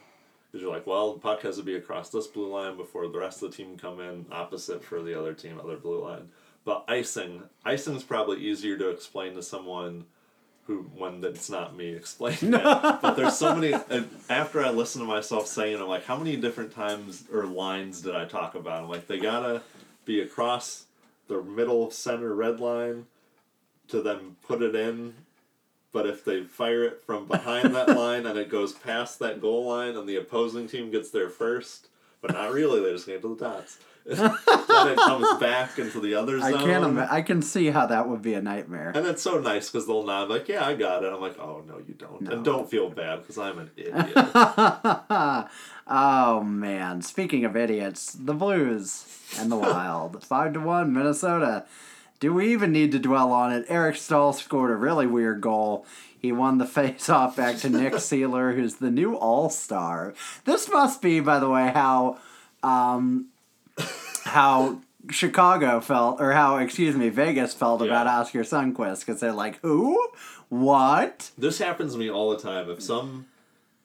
because 0.54 0.62
you're 0.62 0.72
like, 0.72 0.86
well, 0.86 1.14
the 1.14 1.20
puck 1.20 1.42
has 1.42 1.58
to 1.58 1.64
be 1.64 1.78
across 1.78 2.10
this 2.10 2.28
blue 2.28 2.54
line 2.54 2.78
before 2.78 3.08
the 3.08 3.18
rest 3.18 3.42
of 3.42 3.50
the 3.50 3.58
team 3.58 3.76
come 3.76 4.00
in 4.00 4.24
opposite 4.32 4.84
for 4.84 5.02
the 5.02 5.20
other 5.20 5.34
team, 5.34 5.60
other 5.60 5.78
blue 5.78 6.04
line. 6.04 6.30
But 6.64 6.86
icing, 6.88 7.42
icing 7.66 7.96
is 7.96 8.04
probably 8.04 8.38
easier 8.38 8.78
to 8.78 8.90
explain 8.90 9.34
to 9.34 9.42
someone 9.42 10.06
who 10.68 10.84
when 10.96 11.24
it's 11.24 11.50
not 11.50 11.76
me 11.76 11.90
explaining 11.90 12.54
it. 12.54 12.64
But 12.64 13.16
there's 13.16 13.38
so 13.38 13.56
many. 13.56 13.74
and 13.90 14.10
After 14.30 14.64
I 14.64 14.70
listen 14.70 15.02
to 15.02 15.08
myself 15.08 15.48
saying, 15.48 15.78
it, 15.78 15.82
I'm 15.82 15.88
like, 15.88 16.06
how 16.06 16.18
many 16.18 16.36
different 16.38 16.74
times 16.74 17.24
or 17.32 17.46
lines 17.46 18.02
did 18.02 18.16
I 18.16 18.26
talk 18.26 18.56
about? 18.56 18.84
I'm 18.84 18.90
like, 18.90 19.08
they 19.08 19.20
gotta 19.20 19.62
be 20.06 20.22
across 20.22 20.86
the 21.28 21.42
middle 21.42 21.92
center 21.92 22.34
red 22.34 22.60
line 22.60 23.06
to 23.88 24.02
then 24.02 24.36
put 24.46 24.62
it 24.62 24.76
in 24.76 25.14
but 25.94 26.08
if 26.08 26.26
they 26.26 26.44
fire 26.44 26.84
it 26.84 27.02
from 27.06 27.28
behind 27.28 27.74
that 27.76 27.88
line 27.96 28.26
and 28.26 28.38
it 28.38 28.50
goes 28.50 28.74
past 28.74 29.20
that 29.20 29.40
goal 29.40 29.68
line 29.68 29.96
and 29.96 30.10
the 30.10 30.18
opposing 30.18 30.68
team 30.68 30.92
gets 30.92 31.12
there 31.12 31.30
first, 31.30 31.88
but 32.20 32.34
not 32.34 32.52
really, 32.52 32.82
they 32.82 32.92
just 32.92 33.06
get 33.06 33.22
to 33.22 33.36
the 33.36 33.46
dots. 33.46 33.78
Then 34.06 34.88
it 34.90 34.98
comes 34.98 35.40
back 35.40 35.80
into 35.80 36.00
the 36.02 36.16
other 36.16 36.40
zone. 36.40 36.54
I 36.54 36.58
can't 36.64 36.84
ima- 36.84 37.08
I 37.10 37.22
can 37.22 37.42
see 37.42 37.68
how 37.68 37.86
that 37.86 38.10
would 38.10 38.22
be 38.22 38.34
a 38.34 38.42
nightmare 38.42 38.92
and 38.94 39.06
it's 39.08 39.22
so 39.22 39.40
nice 39.40 39.70
because 39.70 39.88
they'll 39.88 40.04
nod 40.04 40.30
like, 40.30 40.48
"Yeah, 40.50 40.66
I 40.66 40.76
got 40.76 41.04
it." 41.04 41.14
I'm 41.14 41.22
like, 41.22 41.40
"Oh 41.40 41.64
no, 41.68 41.78
you 41.78 41.94
don't," 41.94 42.22
No. 42.22 42.32
and 42.32 42.44
don't 42.46 42.70
feel 42.70 42.90
bad 42.90 43.22
because 43.22 43.38
I'm 43.38 43.60
an 43.60 43.72
idiot. 43.78 43.96
oh 45.88 46.42
man 46.44 47.02
speaking 47.02 47.44
of 47.46 47.56
idiots 47.58 48.14
the 48.14 48.34
blues 48.34 49.06
and 49.38 49.52
the 49.52 49.58
wild 49.58 50.24
5 50.26 50.54
to 50.54 50.60
1 50.62 50.94
minnesota 50.94 51.66
do 52.22 52.34
we 52.34 52.52
even 52.54 52.72
need 52.72 52.92
to 52.94 53.00
dwell 53.00 53.32
on 53.34 53.52
it 53.52 53.66
eric 53.68 53.96
staal 53.98 54.32
scored 54.34 54.72
a 54.72 54.76
really 54.76 55.06
weird 55.08 55.42
goal 55.42 55.86
he 56.18 56.32
won 56.32 56.58
the 56.58 56.66
face-off 56.78 57.36
back 57.36 57.58
to 57.58 57.70
nick 57.70 58.00
seeler 58.00 58.54
who's 58.54 58.76
the 58.76 58.92
new 58.92 59.16
all-star 59.16 60.14
this 60.46 60.70
must 60.70 61.02
be 61.02 61.20
by 61.20 61.38
the 61.40 61.50
way 61.50 61.70
how 61.74 62.18
um 62.64 63.28
how 64.34 64.80
chicago 65.10 65.80
felt 65.82 66.22
or 66.22 66.32
how 66.32 66.58
excuse 66.58 66.96
me 66.96 67.10
vegas 67.10 67.54
felt 67.54 67.82
about 67.82 68.08
oskar 68.08 68.40
sundqvist 68.44 69.02
because 69.06 69.20
they're 69.20 69.34
like 69.34 69.60
who 69.62 70.00
what 70.50 71.32
this 71.38 71.58
happens 71.60 71.94
to 71.94 72.00
me 72.00 72.10
all 72.10 72.30
the 72.30 72.38
time. 72.38 72.70
If 72.70 72.82
some 72.82 73.26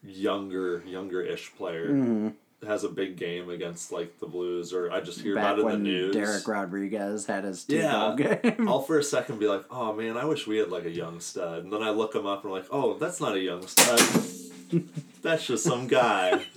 younger, 0.04 0.82
younger-ish 0.86 1.54
player 1.56 2.32
has 2.66 2.84
a 2.84 2.88
big 2.88 3.16
game 3.16 3.48
against 3.50 3.90
like 3.92 4.18
the 4.20 4.26
Blues, 4.26 4.72
or 4.72 4.90
I 4.92 5.00
just 5.00 5.20
hear 5.20 5.34
Mm-hmm. 5.34 5.42
back 5.44 5.58
about 5.58 5.70
it 5.72 5.74
in 5.76 5.82
the 5.84 5.88
news, 5.88 6.14
Derek 6.14 6.46
Rodriguez 6.48 7.26
had 7.26 7.44
his 7.44 7.64
two 7.64 7.76
Yeah. 7.76 8.14
game. 8.18 8.68
I'll 8.68 8.82
for 8.82 8.98
a 8.98 9.02
second 9.02 9.38
be 9.38 9.46
like, 9.48 9.64
oh 9.70 9.92
man, 9.94 10.16
I 10.16 10.24
wish 10.24 10.46
we 10.46 10.58
had 10.58 10.70
like 10.70 10.84
a 10.84 10.90
young 10.90 11.20
stud. 11.20 11.64
And 11.64 11.72
then 11.72 11.82
I 11.82 11.90
look 11.90 12.14
him 12.14 12.26
up 12.26 12.44
and 12.44 12.52
I'm 12.52 12.58
like, 12.60 12.68
oh, 12.70 12.98
that's 12.98 13.20
not 13.20 13.34
a 13.34 13.40
young 13.40 13.66
stud. 13.66 14.00
that's 15.22 15.46
just 15.46 15.64
some 15.64 15.86
guy. 15.86 16.44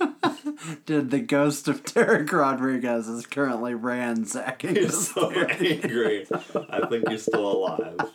Did 0.86 1.10
the 1.10 1.20
ghost 1.20 1.68
of 1.68 1.84
Derek 1.84 2.32
Rodriguez 2.32 3.08
is 3.08 3.26
currently 3.26 3.74
ransacking 3.74 4.76
He's 4.76 4.86
his 4.86 5.08
so 5.08 5.30
angry. 5.30 6.26
I 6.70 6.86
think 6.88 7.08
he's 7.08 7.22
still 7.22 7.52
alive. 7.52 8.10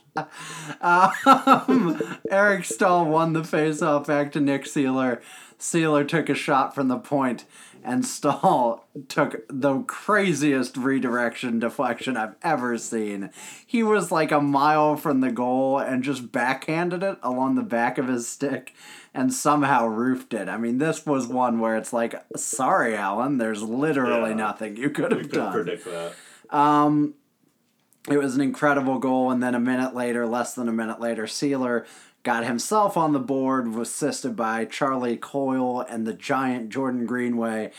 Um, 0.81 2.19
Eric 2.31 2.65
Staal 2.65 3.05
won 3.05 3.33
the 3.33 3.41
faceoff 3.41 4.07
back 4.07 4.31
to 4.33 4.39
Nick 4.39 4.65
Seeler. 4.65 5.21
Seeler 5.59 6.07
took 6.07 6.29
a 6.29 6.35
shot 6.35 6.75
from 6.75 6.87
the 6.87 6.97
point, 6.97 7.45
and 7.87 8.05
Staal 8.05 8.85
took 9.07 9.43
the 9.49 9.79
craziest 9.83 10.75
redirection 10.75 11.57
deflection 11.59 12.17
I've 12.17 12.35
ever 12.43 12.77
seen. 12.77 13.29
He 13.65 13.81
was 13.81 14.11
like 14.11 14.31
a 14.31 14.41
mile 14.41 14.97
from 14.97 15.21
the 15.21 15.31
goal 15.31 15.79
and 15.79 16.03
just 16.03 16.31
backhanded 16.31 17.01
it 17.01 17.17
along 17.23 17.55
the 17.55 17.63
back 17.63 17.97
of 17.97 18.07
his 18.09 18.27
stick 18.27 18.73
and 19.13 19.33
somehow 19.33 19.87
roofed 19.87 20.33
it. 20.33 20.49
I 20.49 20.57
mean, 20.57 20.77
this 20.79 21.05
was 21.05 21.27
one 21.27 21.59
where 21.59 21.77
it's 21.77 21.93
like, 21.93 22.13
sorry, 22.35 22.95
Allen, 22.95 23.37
there's 23.37 23.63
literally 23.63 24.31
Yeah. 24.31 24.35
nothing 24.35 24.75
you 24.75 24.89
could 24.89 25.11
have 25.13 25.31
done. 25.31 25.53
predict 25.53 25.85
that. 25.85 26.13
Um, 26.49 27.13
it 28.09 28.17
was 28.17 28.35
an 28.35 28.41
incredible 28.41 28.99
goal, 28.99 29.31
and 29.31 29.43
then 29.43 29.53
a 29.53 29.59
minute 29.59 29.93
later, 29.93 30.25
less 30.25 30.53
than 30.53 30.69
a 30.69 30.71
minute 30.73 31.01
later, 31.01 31.23
Seeler 31.27 31.85
got 32.27 32.43
himself 32.43 32.97
on 32.97 33.13
the 33.13 33.19
board, 33.19 33.73
was 33.73 33.87
assisted 33.87 34.35
by 34.35 34.65
Charlie 34.65 35.15
Coyle 35.15 35.79
and 35.79 36.05
the 36.05 36.11
giant 36.11 36.67
Jordan 36.67 37.05
Greenway. 37.05 37.71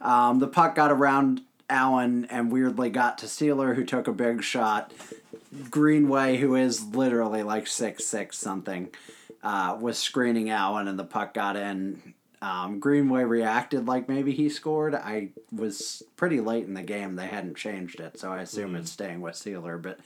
Um, 0.00 0.38
the 0.38 0.48
puck 0.48 0.74
got 0.74 0.90
around 0.90 1.42
Allen 1.68 2.24
and 2.30 2.50
weirdly 2.50 2.88
got 2.88 3.18
to 3.18 3.26
Seeler, 3.26 3.74
who 3.74 3.84
took 3.84 4.08
a 4.08 4.12
big 4.12 4.42
shot. 4.42 4.94
Greenway, 5.68 6.38
who 6.38 6.54
is 6.54 6.82
literally 6.94 7.42
like 7.42 7.66
six 7.66 8.06
six 8.06 8.38
something, 8.38 8.88
uh, 9.42 9.76
was 9.78 9.98
screening 9.98 10.48
Allen, 10.48 10.88
and 10.88 10.98
the 10.98 11.04
puck 11.04 11.34
got 11.34 11.56
in. 11.56 12.14
Um, 12.40 12.80
Greenway 12.80 13.24
reacted 13.24 13.86
like 13.86 14.08
maybe 14.08 14.32
he 14.32 14.48
scored. 14.48 14.94
I 14.94 15.32
was 15.54 16.02
pretty 16.16 16.40
late 16.40 16.64
in 16.64 16.72
the 16.72 16.82
game; 16.82 17.16
they 17.16 17.26
hadn't 17.26 17.58
changed 17.58 18.00
it, 18.00 18.18
so 18.18 18.32
I 18.32 18.40
assume 18.40 18.74
it's 18.74 18.90
staying 18.90 19.20
with 19.20 19.34
Seeler. 19.34 19.76
But 19.82 20.00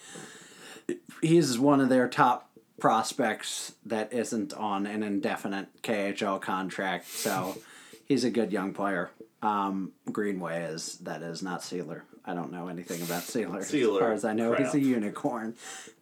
he's 1.22 1.56
one 1.56 1.80
of 1.80 1.88
their 1.88 2.08
top 2.08 2.45
prospects 2.78 3.74
that 3.86 4.12
isn't 4.12 4.52
on 4.54 4.86
an 4.86 5.02
indefinite 5.02 5.68
KHL 5.82 6.40
contract, 6.40 7.08
so 7.08 7.56
he's 8.06 8.24
a 8.24 8.30
good 8.30 8.52
young 8.52 8.72
player. 8.72 9.10
Um, 9.42 9.92
Greenway 10.10 10.64
is 10.64 10.98
that 10.98 11.22
is 11.22 11.42
not 11.42 11.60
Seeler. 11.60 12.02
I 12.24 12.34
don't 12.34 12.50
know 12.50 12.68
anything 12.68 13.02
about 13.02 13.22
Seeler. 13.22 13.58
as 13.58 13.70
Seeler, 13.70 14.00
far 14.00 14.12
as 14.12 14.24
I 14.24 14.32
know, 14.32 14.54
he's 14.54 14.74
a 14.74 14.80
unicorn. 14.80 15.54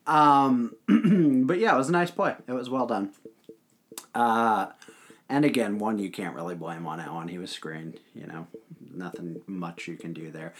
Um, 0.07 0.75
but 1.47 1.59
yeah, 1.59 1.75
it 1.75 1.79
was 1.79 1.89
a 1.89 1.93
nice 1.93 2.11
play. 2.11 2.35
It 2.47 2.53
was 2.53 2.71
well 2.71 2.87
done. 2.87 3.11
Uh, 4.15 4.69
and 5.29 5.45
again, 5.45 5.79
one 5.79 5.99
you 5.99 6.11
can't 6.11 6.35
really 6.35 6.55
blame 6.55 6.87
on 6.87 7.01
Allen. 7.01 7.29
He 7.29 7.39
was 7.39 7.51
screened. 7.51 7.99
You 8.15 8.27
know, 8.27 8.47
nothing 8.97 9.41
much 9.47 9.89
you 9.89 9.97
can 9.97 10.13
do 10.13 10.31
there. 10.31 10.55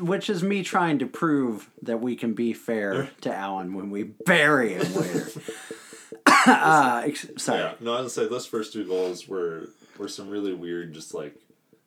Which 0.00 0.30
is 0.30 0.42
me 0.42 0.62
trying 0.62 0.98
to 1.00 1.06
prove 1.06 1.70
that 1.82 2.00
we 2.00 2.16
can 2.16 2.34
be 2.34 2.52
fair 2.52 3.10
to 3.22 3.34
Allen 3.34 3.74
when 3.74 3.90
we 3.90 4.04
bury 4.04 4.74
him 4.74 4.94
later. 4.94 5.28
uh, 6.46 7.02
ex- 7.04 7.28
sorry. 7.36 7.60
Yeah. 7.60 7.74
No, 7.80 7.94
I 7.94 8.00
was 8.00 8.14
gonna 8.14 8.26
say 8.26 8.30
those 8.30 8.46
first 8.46 8.72
two 8.72 8.86
goals 8.86 9.28
were 9.28 9.70
were 9.98 10.08
some 10.08 10.28
really 10.28 10.54
weird, 10.54 10.92
just 10.94 11.14
like 11.14 11.36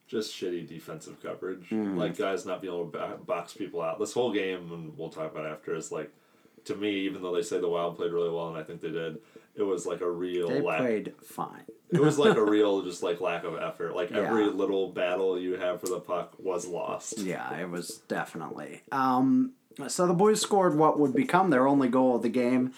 just 0.07 0.33
shitty 0.33 0.67
defensive 0.67 1.21
coverage. 1.21 1.69
Mm-hmm. 1.69 1.97
Like 1.97 2.17
guys 2.17 2.45
not 2.45 2.61
being 2.61 2.73
able 2.73 2.89
to 2.89 3.17
box 3.25 3.53
people 3.53 3.81
out. 3.81 3.99
This 3.99 4.13
whole 4.13 4.33
game, 4.33 4.71
and 4.71 4.97
we'll 4.97 5.09
talk 5.09 5.31
about 5.31 5.45
it 5.45 5.49
after, 5.49 5.75
is 5.75 5.91
like 5.91 6.11
to 6.65 6.75
me, 6.75 6.91
even 7.01 7.21
though 7.21 7.33
they 7.33 7.41
say 7.41 7.59
the 7.59 7.69
Wild 7.69 7.97
played 7.97 8.11
really 8.11 8.29
well, 8.29 8.49
and 8.49 8.57
I 8.57 8.63
think 8.63 8.81
they 8.81 8.91
did, 8.91 9.19
it 9.59 9.63
was 9.63 9.85
like 9.85 10.01
a 10.01 10.09
real 10.09 10.47
They 10.47 10.61
lack. 10.61 10.79
played 10.79 11.13
fine. 11.23 11.65
It 11.91 11.99
was 11.99 12.17
like 12.17 12.37
a 12.37 12.43
real 12.55 12.81
just 12.83 13.03
like 13.03 13.19
lack 13.19 13.43
of 13.43 13.55
effort. 13.57 13.95
Like 13.95 14.11
every 14.11 14.45
little 14.45 14.91
battle 14.91 15.37
you 15.39 15.57
have 15.57 15.81
for 15.81 15.87
the 15.87 15.99
puck 15.99 16.33
was 16.39 16.65
lost. 16.65 17.19
Yeah, 17.19 17.55
it 17.59 17.69
was 17.69 17.97
definitely. 18.07 18.81
Um, 18.91 19.53
so 19.87 20.07
the 20.07 20.13
boys 20.13 20.41
scored 20.41 20.75
what 20.77 20.99
would 20.99 21.13
become 21.13 21.49
their 21.49 21.67
only 21.67 21.87
goal 21.89 22.15
of 22.15 22.21
the 22.21 22.29
game. 22.29 22.73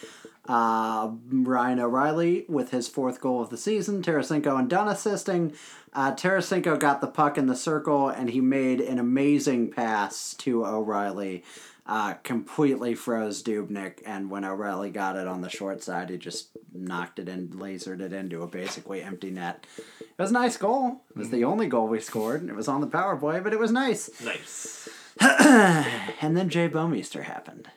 Uh, 0.47 1.11
Ryan 1.31 1.79
O'Reilly 1.79 2.45
with 2.49 2.71
his 2.71 2.87
fourth 2.87 3.21
goal 3.21 3.41
of 3.41 3.49
the 3.49 3.57
season. 3.57 4.01
Tarasenko 4.01 4.57
and 4.57 4.69
Dunn 4.69 4.87
assisting. 4.87 5.53
Uh, 5.93 6.13
Tarasenko 6.13 6.79
got 6.79 6.99
the 7.01 7.07
puck 7.07 7.37
in 7.37 7.45
the 7.47 7.55
circle 7.55 8.09
and 8.09 8.29
he 8.29 8.41
made 8.41 8.81
an 8.81 8.97
amazing 8.97 9.69
pass 9.71 10.33
to 10.39 10.65
O'Reilly. 10.65 11.43
Uh, 11.83 12.13
completely 12.23 12.93
froze 12.93 13.41
Dubnyk, 13.41 14.01
and 14.05 14.29
when 14.29 14.45
O'Reilly 14.45 14.91
got 14.91 15.15
it 15.15 15.27
on 15.27 15.41
the 15.41 15.49
short 15.49 15.81
side, 15.83 16.09
he 16.11 16.17
just 16.17 16.49
knocked 16.73 17.17
it 17.17 17.27
in, 17.27 17.49
lasered 17.49 18.01
it 18.01 18.13
into 18.13 18.43
a 18.43 18.47
basically 18.47 19.01
empty 19.01 19.31
net. 19.31 19.65
It 19.99 20.17
was 20.17 20.29
a 20.29 20.33
nice 20.33 20.57
goal. 20.57 21.01
It 21.09 21.17
was 21.17 21.31
the 21.31 21.43
only 21.43 21.65
goal 21.67 21.87
we 21.87 21.99
scored. 21.99 22.41
and 22.41 22.49
It 22.51 22.55
was 22.55 22.67
on 22.67 22.81
the 22.81 22.87
power 22.87 23.17
play, 23.17 23.39
but 23.39 23.51
it 23.51 23.59
was 23.59 23.71
nice. 23.71 24.09
Nice. 24.23 24.87
And 25.19 26.37
then 26.37 26.49
Jay 26.49 26.69
Bouwmeester 26.69 27.23
happened. 27.23 27.67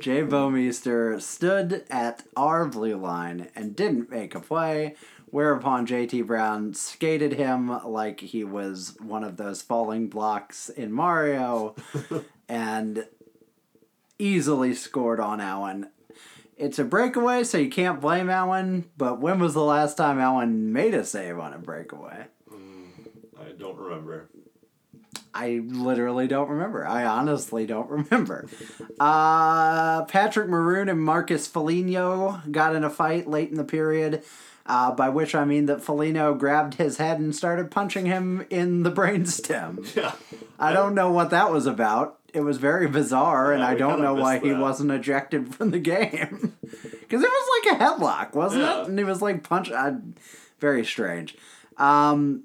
Jay 0.00 0.22
Bouwmeester 0.22 1.20
stood 1.20 1.84
at 1.90 2.24
our 2.36 2.66
blue 2.66 2.96
line 2.96 3.48
and 3.54 3.76
didn't 3.76 4.10
make 4.10 4.34
a 4.34 4.40
play, 4.40 4.96
whereupon 5.30 5.86
JT 5.86 6.26
Brown 6.26 6.74
skated 6.74 7.34
him 7.34 7.68
like 7.84 8.20
he 8.20 8.44
was 8.44 8.96
one 9.00 9.24
of 9.24 9.36
those 9.36 9.62
falling 9.62 10.08
blocks 10.08 10.68
in 10.68 10.92
Mario 10.92 11.74
and 12.48 13.06
easily 14.18 14.74
scored 14.74 15.20
on 15.20 15.40
Allen. 15.40 15.88
It's 16.56 16.78
a 16.78 16.84
breakaway, 16.84 17.44
so 17.44 17.56
you 17.56 17.70
can't 17.70 18.00
blame 18.00 18.28
Allen, 18.28 18.90
but 18.98 19.18
when 19.20 19.40
was 19.40 19.54
the 19.54 19.62
last 19.64 19.96
time 19.96 20.18
Allen 20.18 20.72
made 20.72 20.92
a 20.92 21.04
save 21.04 21.38
on 21.38 21.54
a 21.54 21.58
breakaway? 21.58 22.26
I 23.40 23.52
don't 23.58 23.78
remember. 23.78 24.28
I 25.32 25.62
literally 25.64 26.26
don't 26.26 26.50
remember. 26.50 26.86
I 26.86 27.04
honestly 27.04 27.64
don't 27.64 27.88
remember. 27.88 28.48
Uh, 28.98 30.04
Patrick 30.04 30.48
Maroon 30.48 30.88
and 30.88 31.00
Marcus 31.00 31.46
Foligno 31.46 32.42
got 32.50 32.74
in 32.74 32.84
a 32.84 32.90
fight 32.90 33.28
late 33.28 33.48
in 33.50 33.56
the 33.56 33.64
period, 33.64 34.22
uh, 34.70 34.92
by 34.92 35.08
which 35.08 35.34
I 35.34 35.44
mean 35.44 35.66
that 35.66 35.82
Foligno 35.82 36.32
grabbed 36.34 36.74
his 36.74 36.98
head 36.98 37.18
and 37.18 37.34
started 37.34 37.72
punching 37.72 38.06
him 38.06 38.46
in 38.50 38.84
the 38.84 38.92
brainstem. 38.92 39.84
Yeah. 39.96 40.12
I 40.58 40.72
don't 40.72 40.94
know 40.94 41.10
what 41.10 41.30
that 41.30 41.50
was 41.50 41.66
about. 41.66 42.18
It 42.32 42.42
was 42.42 42.58
very 42.58 42.86
bizarre, 42.86 43.52
and 43.52 43.62
I 43.64 43.74
don't 43.74 44.00
know 44.00 44.14
why 44.14 44.34
missed 44.34 44.44
he 44.46 44.52
wasn't 44.52 44.92
ejected 44.92 45.54
from 45.54 45.70
the 45.72 45.80
game. 45.80 46.56
Because 47.00 47.24
it 47.24 47.28
was 47.28 47.64
like 47.64 47.74
a 47.74 47.84
headlock, 47.84 48.34
wasn't 48.36 48.62
Yeah. 48.62 48.82
it? 48.82 48.86
And 48.88 48.96
he 48.96 49.04
was 49.04 49.20
like 49.20 49.42
punch. 49.42 49.72
I, 49.72 49.96
very 50.60 50.84
strange. 50.86 51.36
Um, 51.76 52.44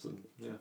So, 0.00 0.12
yeah. 0.38 0.52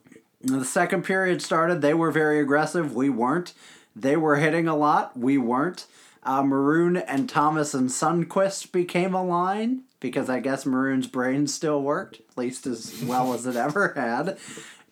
the 0.42 0.66
second 0.66 1.04
period 1.06 1.42
started. 1.42 1.82
They 1.82 1.94
were 1.94 2.12
very 2.12 2.42
aggressive. 2.42 2.94
We 2.94 3.10
weren't. 3.10 3.54
They 3.96 4.18
were 4.18 4.36
hitting 4.36 4.68
a 4.68 4.76
lot. 4.76 5.18
We 5.18 5.38
weren't. 5.38 5.86
Uh, 6.24 6.44
Maroon 6.44 6.98
and 6.98 7.30
Thomas 7.30 7.74
and 7.74 7.89
Sundqvist 7.89 8.74
became 8.74 9.14
a 9.16 9.24
line 9.24 9.84
because 10.02 10.30
I 10.30 10.41
guess 10.41 10.66
Maroon's 10.66 11.08
brain 11.08 11.47
still 11.47 11.82
worked, 11.82 12.18
at 12.30 12.38
least 12.38 12.68
as 12.68 13.02
well 13.06 13.34
as 13.34 13.45
it 13.47 13.56
ever 13.56 13.93
had. 13.95 14.38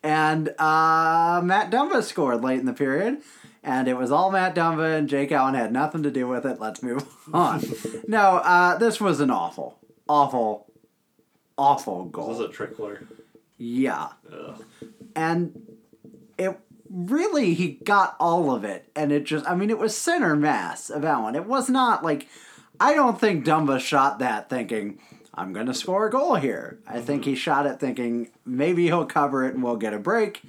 And 0.02 0.48
uh, 0.58 1.42
Matt 1.44 1.70
Dumba 1.70 2.02
scored 2.02 2.42
late 2.42 2.60
in 2.60 2.64
the 2.66 2.72
period. 2.72 3.18
And 3.62 3.86
it 3.88 3.98
was 3.98 4.10
all 4.10 4.30
Matt 4.30 4.54
Dumba, 4.54 4.96
and 4.96 5.06
Jake 5.06 5.30
Allen 5.30 5.52
had 5.52 5.70
nothing 5.70 6.02
to 6.04 6.10
do 6.10 6.26
with 6.26 6.46
it. 6.46 6.58
Let's 6.58 6.82
move 6.82 7.04
on. 7.34 7.62
no, 8.08 8.36
uh, 8.38 8.78
this 8.78 8.98
was 9.02 9.20
an 9.20 9.30
awful, 9.30 9.78
awful, 10.08 10.72
awful 11.58 12.06
goal. 12.06 12.28
Was 12.28 12.40
a 12.40 12.48
trickler? 12.48 13.06
yeah 13.62 14.08
Ugh. 14.32 14.64
and 15.14 15.76
it 16.38 16.58
really 16.88 17.52
he 17.52 17.72
got 17.72 18.16
all 18.18 18.50
of 18.54 18.64
it 18.64 18.90
and 18.96 19.12
it 19.12 19.24
just 19.24 19.46
i 19.46 19.54
mean 19.54 19.68
it 19.68 19.76
was 19.78 19.94
center 19.94 20.34
mass 20.34 20.88
of 20.88 21.04
allen 21.04 21.34
it 21.36 21.44
was 21.44 21.68
not 21.68 22.02
like 22.02 22.26
i 22.80 22.94
don't 22.94 23.20
think 23.20 23.44
dumba 23.44 23.78
shot 23.78 24.18
that 24.18 24.48
thinking 24.48 24.98
i'm 25.34 25.52
gonna 25.52 25.74
score 25.74 26.06
a 26.06 26.10
goal 26.10 26.34
here. 26.34 26.78
I 26.86 27.00
think 27.00 27.24
he 27.24 27.32
mm-hmm. 27.32 27.38
shot 27.38 27.66
it 27.66 27.78
thinking 27.78 28.30
maybe 28.44 28.86
he'll 28.86 29.06
cover 29.06 29.44
it 29.46 29.54
and 29.54 29.62
we'll 29.62 29.76
get 29.76 29.94
a 29.94 29.98
break. 29.98 30.42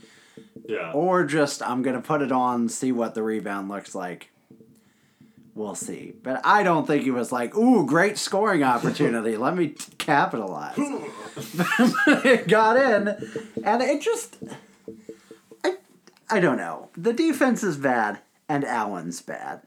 Yeah. 0.67 0.91
or 0.93 1.25
just 1.25 1.61
i'm 1.61 1.81
gonna 1.81 2.01
put 2.01 2.21
it 2.21 2.31
on 2.31 2.69
see 2.69 2.91
what 2.91 3.13
the 3.15 3.23
rebound 3.23 3.69
looks 3.69 3.93
like. 3.93 4.29
We'll 5.53 5.75
see. 5.75 6.13
But 6.23 6.41
i 6.45 6.63
don't 6.63 6.87
think 6.87 7.03
he 7.03 7.11
was 7.11 7.31
like 7.31 7.55
ooh 7.55 7.85
great 7.85 8.17
scoring 8.17 8.63
opportunity. 8.63 9.37
Let 9.37 9.55
me 9.55 9.69
t- 9.69 9.93
capitalize. 9.97 10.77
It 12.07 12.47
got 12.47 12.77
in, 12.77 13.07
and 13.63 13.81
it 13.81 14.01
just, 14.01 14.37
I, 15.63 15.77
I 16.29 16.39
don't 16.39 16.57
know. 16.57 16.89
The 16.95 17.13
defense 17.13 17.63
is 17.63 17.77
bad, 17.77 18.19
and 18.49 18.65
Allen's 18.65 19.21
bad. 19.21 19.61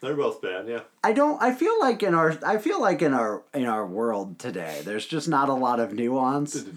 They're 0.00 0.14
both 0.14 0.40
bad, 0.40 0.68
yeah. 0.68 0.82
I 1.02 1.12
don't. 1.12 1.42
I 1.42 1.52
feel 1.52 1.78
like 1.80 2.02
in 2.02 2.14
our. 2.14 2.38
I 2.46 2.58
feel 2.58 2.80
like 2.80 3.02
in 3.02 3.14
our 3.14 3.42
in 3.52 3.66
our 3.66 3.86
world 3.86 4.38
today, 4.38 4.80
there's 4.84 5.06
just 5.06 5.28
not 5.28 5.48
a 5.48 5.54
lot 5.54 5.80
of 5.80 5.92
nuance. 5.92 6.64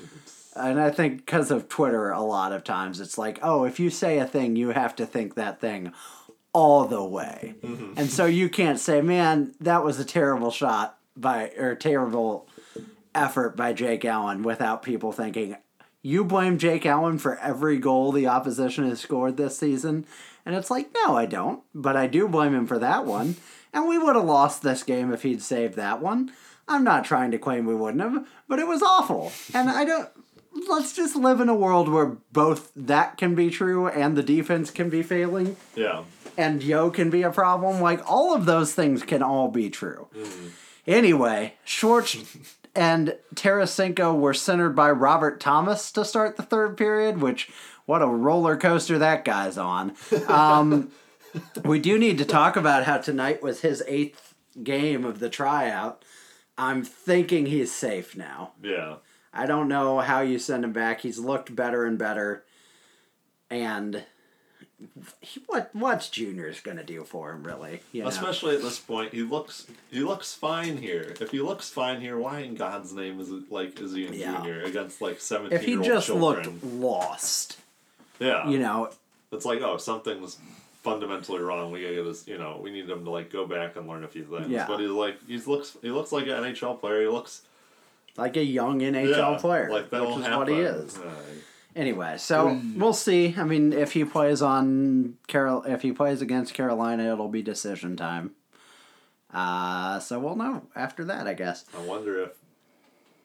And 0.54 0.82
I 0.82 0.92
think 0.92 1.26
because 1.26 1.50
of 1.50 1.70
Twitter, 1.70 2.12
a 2.12 2.22
lot 2.22 2.52
of 2.52 2.64
times 2.64 3.00
it's 3.00 3.18
like, 3.18 3.40
oh, 3.42 3.64
if 3.64 3.80
you 3.80 3.90
say 3.90 4.18
a 4.18 4.26
thing, 4.26 4.56
you 4.58 4.72
have 4.72 4.96
to 4.98 5.06
think 5.06 5.36
that 5.36 5.62
thing 5.62 5.94
all 6.54 6.86
the 6.86 7.04
way. 7.04 7.56
Mm-hmm. 7.62 7.94
And 7.98 8.10
so 8.10 8.26
you 8.26 8.50
can't 8.50 8.80
say, 8.80 9.02
man, 9.02 9.54
that 9.62 9.84
was 9.84 10.00
a 10.00 10.06
terrible 10.06 10.52
shot 10.52 10.98
by, 11.16 11.52
or 11.58 11.76
terrible 11.76 12.50
effort 13.16 13.56
by 13.56 13.74
Jake 13.74 14.04
Allen 14.04 14.44
without 14.44 14.84
people 14.84 15.12
thinking, 15.12 15.56
you 16.02 16.26
blame 16.26 16.58
Jake 16.58 16.86
Allen 16.86 17.18
for 17.18 17.38
every 17.38 17.78
goal 17.78 18.12
the 18.12 18.28
opposition 18.28 18.90
has 18.90 19.00
scored 19.00 19.38
this 19.38 19.58
season. 19.58 20.06
And 20.46 20.56
it's 20.56 20.72
like, 20.72 20.90
no, 21.06 21.16
I 21.16 21.26
don't. 21.26 21.62
But 21.74 21.96
I 21.96 22.08
do 22.08 22.28
blame 22.28 22.54
him 22.56 22.68
for 22.68 22.80
that 22.80 23.06
one. 23.06 23.36
And 23.74 23.88
we 23.88 23.98
would 23.98 24.16
have 24.16 24.26
lost 24.26 24.62
this 24.64 24.84
game 24.84 25.14
if 25.14 25.24
he'd 25.24 25.42
saved 25.42 25.76
that 25.76 26.02
one. 26.02 26.32
I'm 26.68 26.84
not 26.84 27.06
trying 27.06 27.32
to 27.32 27.38
claim 27.38 27.66
we 27.66 27.76
wouldn't 27.76 28.02
have, 28.04 28.28
but 28.48 28.60
it 28.60 28.68
was 28.68 28.82
awful. 28.82 29.32
And 29.54 29.70
I 29.70 29.84
don't. 29.86 30.10
Let's 30.70 30.94
just 30.94 31.16
live 31.16 31.40
in 31.40 31.48
a 31.50 31.56
world 31.56 31.88
where 31.90 32.18
both 32.34 32.72
that 32.76 33.18
can 33.18 33.36
be 33.36 33.50
true 33.50 33.88
and 33.88 34.18
the 34.18 34.24
defense 34.24 34.70
can 34.70 34.90
be 34.90 35.02
failing 35.02 35.56
Yeah. 35.76 36.04
and 36.38 36.62
Yeo 36.62 36.90
can 36.90 37.10
be 37.10 37.24
a 37.24 37.32
problem. 37.32 37.80
Like 37.82 38.02
all 38.10 38.36
of 38.36 38.46
those 38.46 38.74
things 38.74 39.02
can 39.04 39.24
all 39.24 39.48
be 39.48 39.70
true. 39.70 40.08
Mm-hmm. 40.14 40.48
Anyway, 40.88 41.54
Schwartz 41.64 42.18
and 42.76 43.16
Tarasenko 43.36 44.18
were 44.18 44.34
centered 44.34 44.76
by 44.76 44.92
Robert 44.92 45.40
Thomas 45.40 45.90
to 45.94 46.04
start 46.04 46.36
the 46.36 46.44
third 46.44 46.76
period, 46.78 47.22
which 47.22 47.50
what 47.86 48.02
a 48.02 48.08
roller 48.08 48.56
coaster 48.58 48.98
that 49.00 49.26
guy's 49.26 49.58
on. 49.58 49.96
Um, 50.28 50.92
we 51.66 51.80
do 51.80 51.98
need 51.98 52.18
to 52.20 52.26
talk 52.26 52.56
about 52.56 52.84
how 52.84 52.98
tonight 52.98 53.42
was 53.42 53.62
his 53.62 53.84
eighth 53.88 54.34
game 54.64 55.06
of 55.06 55.20
the 55.20 55.30
tryout. 55.30 56.04
I'm 56.58 56.84
thinking 56.84 57.46
he's 57.48 57.72
safe 57.72 58.16
now. 58.16 58.52
Yeah. 58.62 58.96
I 59.34 59.46
don't 59.46 59.68
know 59.70 60.00
how 60.00 60.20
you 60.22 60.38
send 60.40 60.66
him 60.66 60.74
back. 60.74 61.02
He's 61.02 61.18
looked 61.18 61.56
better 61.56 61.86
and 61.86 61.98
better, 61.98 62.44
and 63.50 64.04
he, 65.22 65.42
what 65.48 65.70
what's 65.74 66.10
Junior's 66.10 66.60
gonna 66.60 66.84
do 66.84 67.06
for 67.06 67.32
him, 67.32 67.44
really? 67.44 67.80
You 67.94 68.02
know? 68.04 68.10
Especially 68.10 68.56
at 68.56 68.62
this 68.62 68.78
point, 68.80 69.14
he 69.14 69.22
looks 69.22 69.68
he 69.90 70.02
looks 70.02 70.34
fine 70.34 70.76
here. 70.78 71.16
If 71.22 71.32
he 71.32 71.40
looks 71.40 71.70
fine 71.70 72.02
here, 72.02 72.18
why 72.18 72.40
in 72.40 72.56
God's 72.56 72.92
name 72.92 73.22
is 73.22 73.30
it 73.32 73.50
like 73.50 73.80
is 73.80 73.94
he 73.94 74.06
in 74.06 74.14
Yeah. 74.14 74.38
junior 74.38 74.64
against 74.64 75.02
like 75.02 75.22
seventeen 75.22 75.58
if 75.58 75.64
he 75.64 75.78
just 75.78 76.08
children? 76.08 76.44
looked 76.60 76.64
lost, 76.66 77.58
yeah, 78.22 78.48
you 78.48 78.60
know, 78.60 78.90
it's 79.32 79.46
like 79.46 79.62
oh 79.62 79.78
something's 79.78 80.38
fundamentally 80.84 81.40
wrong. 81.40 81.72
We 81.72 81.82
gotta 81.82 81.96
get 81.96 82.06
this. 82.06 82.28
You 82.28 82.38
know, 82.38 82.60
we 82.62 82.72
need 82.72 82.90
him 82.90 83.04
to 83.04 83.10
like 83.10 83.32
go 83.32 83.46
back 83.46 83.76
and 83.76 83.88
learn 83.88 84.04
a 84.04 84.08
few 84.08 84.24
things. 84.24 84.50
Yeah. 84.50 84.68
But 84.68 84.80
he's 84.80 84.90
like 84.90 85.18
he 85.28 85.38
looks 85.40 85.78
he 85.82 85.92
looks 85.92 86.12
like 86.12 86.26
an 86.26 86.44
NHL 86.44 86.80
player. 86.80 87.02
He 87.02 87.08
looks 87.08 87.42
like 88.18 88.38
a 88.38 88.44
young 88.44 88.80
NHL 88.80 89.10
yeah, 89.10 89.38
player, 89.40 89.70
like 89.70 89.90
that'll 89.90 90.08
which 90.08 90.20
is 90.20 90.26
happen. 90.26 90.40
what 90.40 90.48
he 90.48 90.56
is. 90.56 90.98
Uh, 90.98 91.14
Anyway, 91.76 92.18
so 92.18 92.60
we'll 92.76 92.94
see. 92.94 93.34
I 93.38 93.44
mean, 93.44 93.72
if 93.72 93.94
he 93.94 94.04
plays 94.04 94.42
on 94.42 95.18
Carol, 95.28 95.64
if 95.64 95.82
he 95.84 95.94
plays 95.94 96.22
against 96.22 96.54
Carolina, 96.54 97.14
it'll 97.14 97.30
be 97.30 97.42
decision 97.42 97.96
time. 97.96 98.32
Uh, 99.34 100.00
so 100.00 100.20
we'll 100.20 100.36
know 100.36 100.64
after 100.76 101.06
that, 101.06 101.28
I 101.28 101.34
guess. 101.34 101.64
I 101.78 101.82
wonder 101.82 102.22
if 102.24 102.32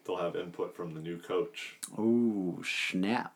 they'll 0.07 0.19
have 0.19 0.37
input 0.37 0.77
from 0.77 0.95
the 0.95 1.01
new 1.01 1.19
coach. 1.19 1.77
Ooh, 1.99 2.63
snap! 2.65 3.35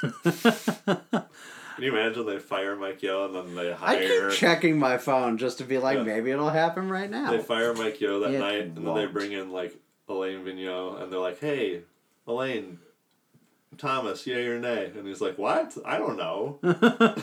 Can 0.00 1.84
you 1.84 1.96
imagine 1.96 2.26
they 2.26 2.38
fire 2.38 2.76
Mike 2.76 3.02
Yeo 3.02 3.26
and 3.26 3.34
then 3.34 3.54
they 3.54 3.72
hire? 3.72 3.96
I 3.98 4.06
keep 4.30 4.38
checking 4.38 4.78
my 4.78 4.98
phone 4.98 5.38
just 5.38 5.58
to 5.58 5.64
be 5.64 5.78
like, 5.78 5.96
Yeah. 5.98 6.02
maybe 6.04 6.30
it'll 6.30 6.50
happen 6.50 6.88
right 6.90 7.10
now. 7.10 7.30
They 7.30 7.38
fire 7.38 7.72
Mike 7.74 8.00
Yeo 8.00 8.20
that 8.20 8.32
It 8.34 8.38
night, 8.38 8.62
and 8.76 8.86
then 8.86 8.94
they 8.94 9.06
bring 9.06 9.32
in 9.32 9.50
like 9.50 9.74
Alain 10.08 10.44
Vigneault, 10.44 11.00
and 11.02 11.12
they're 11.12 11.20
like, 11.20 11.38
"Hey, 11.40 11.82
Alain, 12.26 12.80
Thomas, 13.78 14.26
yay 14.26 14.46
or 14.46 14.58
nay?" 14.58 14.92
And 14.96 15.06
he's 15.06 15.20
like, 15.20 15.38
"What? 15.38 15.76
I 15.84 15.98
don't 15.98 16.16
know." 16.16 16.58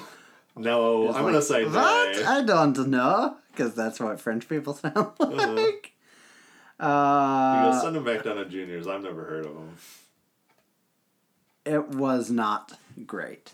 No, 0.59 1.09
It's 1.09 1.15
I'm 1.15 1.23
like, 1.25 1.33
gonna 1.33 1.41
say 1.43 1.65
what? 1.65 2.15
nay. 2.17 2.23
I 2.23 2.41
don't 2.41 2.87
know, 2.87 3.37
because 3.51 3.75
that's 3.75 3.99
what 3.99 4.19
French 4.19 4.49
people 4.49 4.73
sound 4.81 4.95
like. 5.19 5.19
Uh-huh. 5.19 5.53
You 6.79 6.85
Uh, 6.87 7.71
go 7.73 7.79
send 7.79 7.95
him 7.95 8.03
back 8.03 8.23
down 8.23 8.37
to 8.37 8.45
juniors. 8.45 8.87
I've 8.87 9.03
never 9.03 9.23
heard 9.23 9.45
of 9.45 9.51
him. 9.51 9.75
It 11.67 11.89
was 11.89 12.31
not 12.31 12.73
great. 13.05 13.51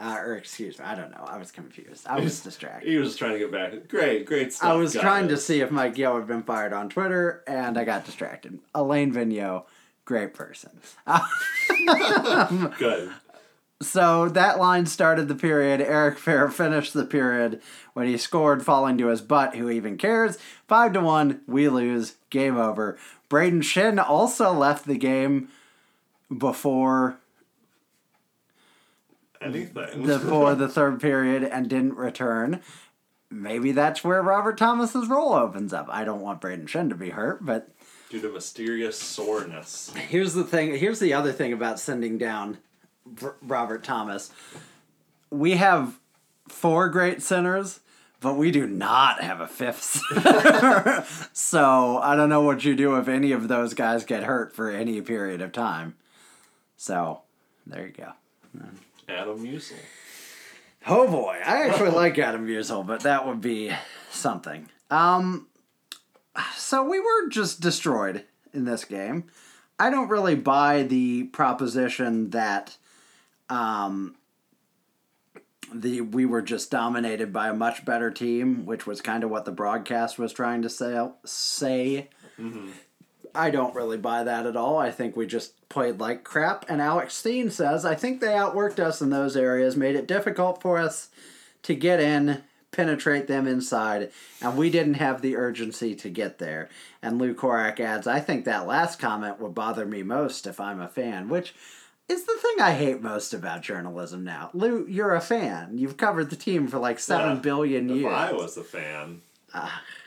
Uh, 0.00 0.16
or 0.18 0.36
excuse 0.36 0.78
me, 0.78 0.84
I 0.84 0.96
don't 0.96 1.12
know. 1.12 1.24
I 1.24 1.38
was 1.38 1.52
confused. 1.52 2.06
I 2.08 2.18
was 2.18 2.40
distracted. 2.44 2.88
He 2.88 2.96
was 2.96 3.16
trying 3.16 3.32
to 3.34 3.38
get 3.38 3.52
back. 3.52 3.88
Great, 3.88 4.26
great 4.26 4.52
stuff. 4.52 4.70
I 4.70 4.74
was 4.74 4.94
trying 4.94 5.28
to 5.28 5.36
see 5.36 5.60
if 5.60 5.70
Mike 5.70 5.96
Yeo 5.96 6.16
had 6.18 6.26
been 6.26 6.42
fired 6.42 6.72
on 6.72 6.88
Twitter, 6.88 7.44
and 7.46 7.78
I 7.78 7.84
got 7.84 8.04
distracted. 8.04 8.58
Alain 8.74 9.12
Vigneault, 9.12 9.64
great 10.04 10.34
person. 10.34 10.80
Good. 12.78 13.10
So 13.80 14.28
that 14.28 14.60
line 14.60 14.86
started 14.86 15.26
the 15.26 15.34
period. 15.34 15.80
Eric 15.80 16.16
Fehr 16.16 16.52
finished 16.52 16.94
the 16.94 17.04
period 17.04 17.60
when 17.94 18.06
he 18.06 18.16
scored, 18.16 18.64
falling 18.64 18.96
to 18.98 19.08
his 19.08 19.20
butt. 19.20 19.56
Who 19.56 19.68
even 19.70 19.98
cares? 19.98 20.38
Five 20.68 20.92
to 20.92 21.00
one. 21.00 21.40
We 21.48 21.68
lose. 21.68 22.14
Game 22.30 22.56
over. 22.56 22.96
Brayden 23.28 23.62
Schenn 23.62 23.98
also 23.98 24.52
left 24.52 24.86
the 24.86 24.96
game 24.96 25.48
before 26.38 27.18
Anything. 29.44 30.06
the 30.06 30.18
for 30.18 30.54
the 30.54 30.68
third 30.78 31.00
period 31.00 31.44
and 31.44 31.68
didn't 31.68 31.96
return. 31.96 32.60
Maybe 33.30 33.72
that's 33.72 34.04
where 34.04 34.22
Robert 34.22 34.58
Thomas's 34.58 35.08
role 35.08 35.32
opens 35.32 35.72
up. 35.72 35.86
I 35.88 36.04
don't 36.04 36.20
want 36.20 36.40
Brayden 36.40 36.66
Schenn 36.66 36.90
to 36.90 36.94
be 36.94 37.10
hurt, 37.10 37.44
but 37.44 37.70
Due 38.10 38.20
to 38.20 38.28
mysterious 38.28 38.98
soreness. 38.98 39.90
Here's 40.08 40.34
the 40.34 40.44
thing. 40.44 40.76
Here's 40.76 41.00
the 41.00 41.14
other 41.14 41.32
thing 41.32 41.52
about 41.54 41.80
sending 41.80 42.18
down 42.18 42.58
Robert 43.40 43.82
Thomas. 43.84 44.30
We 45.30 45.52
have 45.52 45.98
four 46.46 46.90
great 46.90 47.22
centers, 47.22 47.80
but 48.20 48.34
we 48.34 48.50
do 48.50 48.66
not 48.66 49.22
have 49.22 49.40
a 49.40 49.46
fifth 49.48 50.00
so 51.32 51.98
I 51.98 52.14
don't 52.14 52.28
know 52.28 52.42
what 52.42 52.64
you 52.64 52.76
do 52.76 52.96
if 52.96 53.08
any 53.08 53.32
of 53.32 53.48
those 53.48 53.72
guys 53.72 54.04
get 54.04 54.24
hurt 54.24 54.54
for 54.54 54.70
any 54.70 55.00
period 55.00 55.40
of 55.40 55.52
time. 55.52 55.96
So 56.76 57.22
there 57.66 57.86
you 57.86 57.92
go. 57.92 58.12
Adam 59.08 59.38
Musil. 59.38 59.74
Oh 60.86 61.08
boy, 61.08 61.38
I 61.44 61.68
actually 61.68 61.90
like 62.02 62.18
Adam 62.18 62.46
Musil, 62.46 62.86
but 62.86 63.00
that 63.00 63.26
would 63.26 63.40
be 63.40 63.72
something. 64.10 64.68
Um, 64.90 65.48
so 66.56 66.82
we 66.82 67.00
were 67.00 67.28
just 67.28 67.60
destroyed 67.60 68.24
in 68.52 68.64
this 68.64 68.84
game. 68.84 69.24
I 69.78 69.90
don't 69.90 70.08
really 70.08 70.34
buy 70.34 70.82
the 70.82 71.24
proposition 71.24 72.30
that 72.30 72.76
um, 73.48 74.16
the 75.72 76.00
we 76.00 76.24
were 76.24 76.42
just 76.42 76.70
dominated 76.70 77.32
by 77.32 77.48
a 77.48 77.54
much 77.54 77.84
better 77.84 78.10
team, 78.10 78.66
which 78.66 78.86
was 78.86 79.00
kind 79.00 79.24
of 79.24 79.30
what 79.30 79.44
the 79.44 79.52
broadcast 79.52 80.18
was 80.18 80.32
trying 80.32 80.62
to 80.62 80.68
say. 80.68 81.08
Say, 81.24 82.08
I 83.34 83.50
don't 83.50 83.74
really 83.74 83.98
buy 83.98 84.24
that 84.24 84.46
at 84.46 84.56
all. 84.56 84.78
I 84.78 84.90
think 84.90 85.16
we 85.16 85.26
just 85.26 85.68
played 85.68 85.98
like 86.00 86.24
crap. 86.24 86.64
And 86.68 86.80
Alex 86.80 87.14
Steen 87.14 87.50
says, 87.50 87.84
I 87.84 87.94
think 87.94 88.20
they 88.20 88.28
outworked 88.28 88.78
us 88.78 89.00
in 89.00 89.10
those 89.10 89.36
areas, 89.36 89.76
made 89.76 89.96
it 89.96 90.06
difficult 90.06 90.60
for 90.60 90.78
us 90.78 91.08
to 91.62 91.74
get 91.74 92.00
in, 92.00 92.42
penetrate 92.72 93.26
them 93.28 93.46
inside, 93.46 94.10
and 94.40 94.56
we 94.56 94.70
didn't 94.70 94.94
have 94.94 95.22
the 95.22 95.36
urgency 95.36 95.94
to 95.94 96.08
get 96.10 96.38
there. 96.38 96.68
And 97.02 97.18
Lou 97.18 97.34
Korac 97.34 97.78
adds, 97.80 98.06
I 98.06 98.20
think 98.20 98.44
that 98.44 98.66
last 98.66 98.98
comment 98.98 99.40
would 99.40 99.54
bother 99.54 99.86
me 99.86 100.02
most 100.02 100.46
if 100.46 100.58
I'm 100.60 100.80
a 100.80 100.88
fan, 100.88 101.28
which 101.28 101.54
is 102.08 102.24
the 102.24 102.36
thing 102.36 102.60
I 102.60 102.72
hate 102.72 103.00
most 103.00 103.32
about 103.32 103.62
journalism 103.62 104.24
now. 104.24 104.50
Lou, 104.52 104.86
you're 104.88 105.14
a 105.14 105.20
fan. 105.20 105.78
You've 105.78 105.96
covered 105.96 106.30
the 106.30 106.36
team 106.36 106.66
for 106.66 106.78
like 106.78 106.98
seven 106.98 107.36
Yeah. 107.36 107.42
billion 107.42 107.88
If 107.90 107.96
years. 107.96 108.12
I 108.12 108.32
was 108.32 108.56
a 108.56 108.64
fan, 108.64 109.22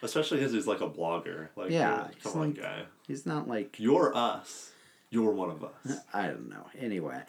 especially 0.01 0.37
because 0.37 0.53
he's 0.53 0.67
like 0.67 0.81
a 0.81 0.89
blogger. 0.89 1.47
Like, 1.55 1.71
Yeah, 1.71 2.07
he's 2.13 2.23
come 2.23 2.41
on, 2.41 2.47
like- 2.53 2.61
guy. 2.61 2.83
He's 3.07 3.25
not 3.25 3.47
like 3.47 3.79
You're 3.79 4.15
us. 4.15 4.71
You're 5.11 5.31
one 5.31 5.51
of 5.51 5.63
us. 5.63 5.97
I 6.13 6.27
don't 6.27 6.49
know. 6.49 6.65
Anyway, 6.79 7.19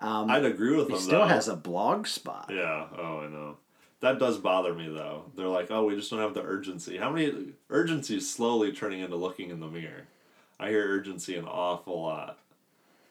um, 0.00 0.30
I'd 0.30 0.44
agree 0.44 0.74
with 0.76 0.88
he 0.88 0.94
him. 0.94 0.98
still 1.00 1.20
though. 1.20 1.26
has 1.26 1.48
a 1.48 1.56
blog 1.56 2.06
spot. 2.06 2.50
Yeah. 2.52 2.86
Oh, 2.98 3.20
I 3.20 3.28
know. 3.28 3.56
That 4.00 4.18
does 4.18 4.38
bother 4.38 4.74
me 4.74 4.88
though. 4.88 5.26
They're 5.36 5.46
like, 5.48 5.70
oh, 5.70 5.84
we 5.84 5.94
just 5.96 6.10
don't 6.10 6.20
have 6.20 6.34
the 6.34 6.42
urgency. 6.42 6.96
How 6.96 7.10
many 7.10 7.52
urgency 7.70 8.16
is 8.16 8.28
slowly 8.30 8.72
turning 8.72 9.00
into 9.00 9.16
looking 9.16 9.50
in 9.50 9.60
the 9.60 9.68
mirror? 9.68 10.06
I 10.58 10.70
hear 10.70 10.86
urgency 10.88 11.36
an 11.36 11.44
awful 11.46 12.02
lot. 12.02 12.38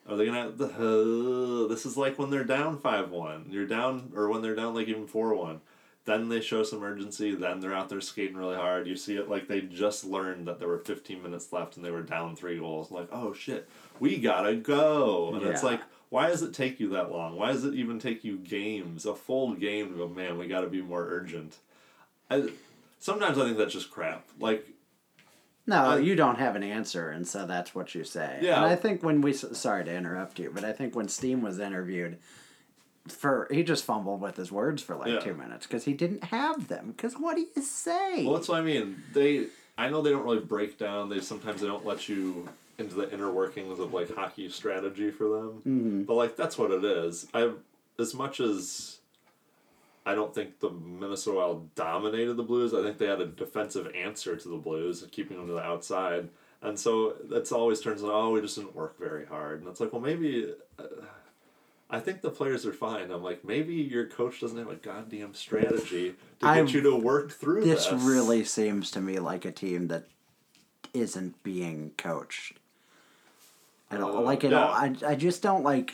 Are 0.09 0.15
they 0.15 0.25
gonna? 0.25 0.49
Uh, 0.49 1.67
this 1.67 1.85
is 1.85 1.95
like 1.97 2.19
when 2.19 2.29
they're 2.29 2.43
down 2.43 2.79
five 2.79 3.09
one. 3.11 3.47
You're 3.49 3.65
down, 3.67 4.11
or 4.15 4.29
when 4.29 4.41
they're 4.41 4.55
down 4.55 4.73
like 4.75 4.87
even 4.87 5.07
four 5.07 5.33
one. 5.35 5.61
Then 6.05 6.29
they 6.29 6.39
show 6.39 6.61
some 6.63 6.83
urgency. 6.83 7.33
Then 7.33 7.59
they're 7.59 7.73
out 7.73 7.89
there 7.89 7.99
skating 7.99 8.37
really 8.37 8.55
hard. 8.55 8.87
You 8.87 8.95
see 8.95 9.15
it 9.17 9.27
like 9.29 9.47
they 9.47 9.61
just 9.61 10.05
learned 10.05 10.47
that 10.47 10.59
there 10.59 10.67
were 10.67 10.77
15 10.77 11.21
minutes 11.21 11.51
left 11.51 11.75
and 11.75 11.85
they 11.85 11.89
were 11.91 12.03
down 12.03 12.35
three 12.35 12.59
goals. 12.59 12.91
Like, 12.91 13.09
oh 13.11 13.33
shit, 13.33 13.67
we 13.99 14.17
gotta 14.17 14.55
go. 14.55 15.33
And 15.33 15.43
it's 15.47 15.63
like, 15.63 15.81
why 16.09 16.27
does 16.27 16.43
it 16.43 16.53
take 16.53 16.79
you 16.79 16.89
that 16.89 17.11
long? 17.11 17.35
Why 17.35 17.51
does 17.51 17.65
it 17.65 17.73
even 17.73 17.97
take 17.99 18.23
you 18.23 18.37
games, 18.37 19.05
a 19.05 19.15
full 19.15 19.55
game 19.55 19.89
to 19.89 19.97
go, 19.97 20.07
man, 20.07 20.37
we 20.37 20.47
gotta 20.47 20.67
be 20.67 20.81
more 20.81 21.03
urgent? 21.09 21.57
I, 22.29 22.49
sometimes 22.99 23.37
I 23.39 23.45
think 23.45 23.57
that's 23.57 23.73
just 23.73 23.89
crap. 23.89 24.27
Like, 24.39 24.67
No, 25.65 25.95
you 25.95 26.15
don't 26.15 26.37
have 26.37 26.55
an 26.55 26.63
answer, 26.63 27.09
and 27.09 27.27
so 27.27 27.47
that's 27.47 27.73
what 27.73 27.95
you 27.95 28.03
say. 28.03 28.39
Yeah. 28.41 28.57
And 28.57 28.65
I 28.65 28.75
think 28.75 29.01
when 29.01 29.21
we 29.21 29.33
sorry 29.33 29.83
to 29.85 29.95
interrupt 29.95 30.37
you, 30.37 30.51
but 30.53 30.63
I 30.63 30.71
think 30.71 30.95
when 30.95 31.07
Steen 31.07 31.41
was 31.41 31.57
interviewed, 31.57 32.19
for 33.07 33.47
he 33.51 33.63
just 33.63 33.83
fumbled 33.85 34.21
with 34.21 34.35
his 34.35 34.51
words 34.51 34.81
for 34.81 34.95
like 34.95 35.07
Yeah. 35.09 35.19
two 35.19 35.33
minutes 35.33 35.65
because 35.67 35.85
he 35.85 35.93
didn't 35.93 36.25
have 36.25 36.67
them. 36.67 36.93
Because 36.95 37.13
what 37.15 37.35
do 37.35 37.45
you 37.55 37.61
say? 37.61 38.25
well, 38.25 38.33
that's 38.35 38.47
what 38.47 38.59
I 38.59 38.63
mean. 38.63 39.03
They, 39.13 39.47
I 39.77 39.89
know 39.89 40.01
they 40.01 40.09
don't 40.11 40.23
really 40.23 40.39
break 40.39 40.77
down. 40.77 41.09
They 41.09 41.19
sometimes 41.19 41.61
they 41.61 41.67
don't 41.67 41.85
let 41.85 42.09
you 42.09 42.47
into 42.77 42.95
the 42.95 43.11
inner 43.13 43.31
workings 43.31 43.79
of 43.79 43.93
like 43.93 44.13
hockey 44.13 44.49
strategy 44.49 45.11
for 45.11 45.23
them. 45.29 45.49
Mm-hmm. 45.59 46.03
But 46.03 46.15
like 46.15 46.35
that's 46.35 46.57
what 46.57 46.71
it 46.71 46.83
is. 46.83 47.27
I 47.33 47.51
as 47.99 48.13
much 48.13 48.39
as 48.39 48.97
I 50.05 50.13
don't 50.13 50.33
think 50.35 50.59
the 50.59 50.69
Minnesota 50.69 51.37
Wild 51.37 51.73
dominated 51.75 52.35
the 52.35 52.43
Blues. 52.43 52.73
I 52.73 52.83
think 52.83 52.97
they 52.97 53.07
had 53.07 53.21
a 53.21 53.25
defensive 53.25 53.91
answer 53.95 54.35
to 54.35 54.49
the 54.49 54.57
Blues, 54.57 55.05
keeping 55.11 55.37
them 55.37 55.47
to 55.47 55.53
the 55.53 55.63
outside. 55.63 56.29
And 56.61 56.79
so 56.79 57.15
that's 57.29 57.51
always 57.51 57.79
turns 57.81 58.03
out, 58.03 58.09
oh, 58.11 58.31
we 58.31 58.41
just 58.41 58.55
didn't 58.55 58.75
work 58.75 58.99
very 58.99 59.25
hard. 59.25 59.59
And 59.61 59.69
it's 59.69 59.79
like, 59.79 59.93
well, 59.93 60.01
maybe. 60.01 60.53
Uh, 60.79 60.83
I 61.89 61.99
think 61.99 62.21
the 62.21 62.31
players 62.31 62.65
are 62.65 62.73
fine. 62.73 63.11
I'm 63.11 63.23
like, 63.23 63.45
maybe 63.45 63.75
your 63.75 64.07
coach 64.07 64.41
doesn't 64.41 64.57
have 64.57 64.69
a 64.69 64.75
goddamn 64.75 65.33
strategy 65.35 66.15
to 66.39 66.45
I- 66.47 66.61
get 66.61 66.73
you 66.73 66.81
to 66.81 66.95
work 66.95 67.31
through 67.31 67.63
this 67.63 67.85
this. 67.87 68.01
really 68.03 68.43
seems 68.43 68.89
to 68.91 69.01
me 69.01 69.19
like 69.19 69.45
a 69.45 69.51
team 69.51 69.87
that 69.89 70.05
isn't 70.93 71.41
being 71.43 71.91
coached. 71.97 72.57
I 73.91 73.97
don't 73.97 74.15
Uh, 74.15 74.21
like 74.21 74.43
it. 74.43 74.51
yeah. 74.51 74.63
all. 74.65 74.73
I 74.73 74.95
I 75.05 75.15
just 75.15 75.41
don't 75.43 75.63
like 75.63 75.93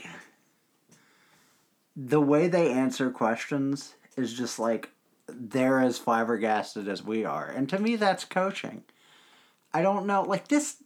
the 1.95 2.22
way 2.22 2.47
they 2.47 2.72
answer 2.72 3.11
questions 3.11 3.95
is 4.15 4.34
just 4.34 4.59
like 4.59 4.89
they're 5.27 5.80
as 5.81 5.97
flabbergasted 5.97 6.88
as 6.88 7.03
we 7.03 7.26
are, 7.26 7.47
and 7.47 7.68
to 7.69 7.80
me 7.80 7.95
that's 7.95 8.23
coaching. 8.26 8.84
I 9.73 9.81
don't 9.81 10.05
know, 10.05 10.23
like 10.23 10.47
this. 10.47 10.77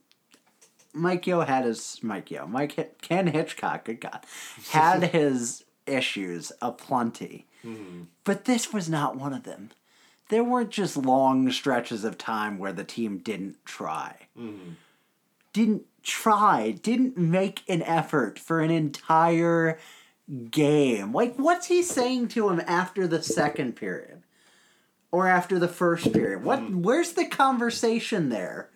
Mike 0.95 1.27
Yeo 1.27 1.41
had 1.41 1.65
his 1.65 1.99
Mike 2.01 2.31
Yeo, 2.31 2.47
Mike 2.47 3.01
Ken 3.01 3.27
Hitchcock, 3.27 3.85
good 3.85 4.01
God, 4.01 4.25
had 4.71 5.03
his 5.11 5.65
issues 5.85 6.51
aplenty, 6.61 7.45
mm-hmm. 7.63 8.03
but 8.23 8.45
this 8.45 8.73
was 8.73 8.89
not 8.89 9.15
one 9.15 9.33
of 9.33 9.43
them 9.43 9.69
there 10.29 10.43
weren't 10.43 10.71
just 10.71 10.97
long 10.97 11.51
stretches 11.51 12.03
of 12.03 12.17
time 12.17 12.57
where 12.57 12.73
the 12.73 12.83
team 12.83 13.17
didn't 13.19 13.63
try. 13.65 14.27
Mm-hmm. 14.37 14.71
Didn't 15.53 15.83
try, 16.03 16.71
didn't 16.71 17.17
make 17.17 17.63
an 17.69 17.81
effort 17.83 18.39
for 18.39 18.59
an 18.59 18.71
entire 18.71 19.79
game. 20.49 21.13
Like, 21.13 21.35
what's 21.35 21.67
he 21.67 21.83
saying 21.83 22.29
to 22.29 22.49
him 22.49 22.61
after 22.65 23.07
the 23.07 23.21
second 23.21 23.75
period? 23.75 24.23
Or 25.11 25.27
after 25.27 25.59
the 25.59 25.67
first 25.67 26.11
period? 26.11 26.43
What 26.43 26.59
mm-hmm. 26.59 26.81
where's 26.81 27.13
the 27.13 27.25
conversation 27.25 28.29
there? 28.29 28.69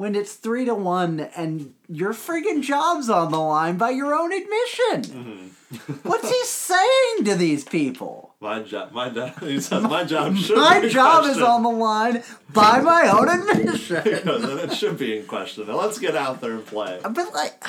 When 0.00 0.14
it's 0.14 0.32
three 0.32 0.64
to 0.64 0.74
one 0.74 1.20
and 1.36 1.74
your 1.86 2.14
friggin' 2.14 2.62
job's 2.62 3.10
on 3.10 3.30
the 3.30 3.38
line 3.38 3.76
by 3.76 3.90
your 3.90 4.14
own 4.14 4.32
admission. 4.32 5.02
Mm-hmm. 5.02 6.08
What's 6.08 6.26
he 6.26 6.42
saying 6.46 7.24
to 7.26 7.34
these 7.34 7.64
people? 7.64 8.34
My 8.40 8.62
job, 8.62 8.92
my 8.92 9.10
job. 9.10 9.38
He 9.40 9.60
says 9.60 9.82
my 9.82 10.04
job 10.04 10.34
should. 10.38 10.56
My 10.56 10.88
job 10.88 11.26
is 11.26 11.42
on 11.42 11.62
the 11.62 11.68
line 11.68 12.22
by 12.50 12.80
my 12.80 13.10
own 13.12 13.28
admission. 13.28 14.00
Because 14.04 14.40
then 14.40 14.70
it 14.70 14.72
should 14.72 14.96
be 14.96 15.18
in 15.18 15.26
question. 15.26 15.66
Now 15.66 15.76
let's 15.76 15.98
get 15.98 16.16
out 16.16 16.40
there 16.40 16.52
and 16.52 16.64
play. 16.64 16.98
Uh, 17.04 17.10
but 17.10 17.34
like, 17.34 17.62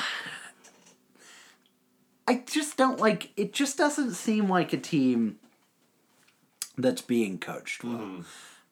I 2.30 2.46
just 2.50 2.78
don't 2.78 2.98
like. 2.98 3.32
It 3.36 3.52
just 3.52 3.78
doesn't 3.78 4.12
seem 4.12 4.48
like 4.48 4.72
a 4.72 4.78
team 4.78 5.38
that's 6.78 7.02
being 7.02 7.40
coached 7.40 7.84
well. 7.84 7.98
Mm-hmm. 7.98 8.22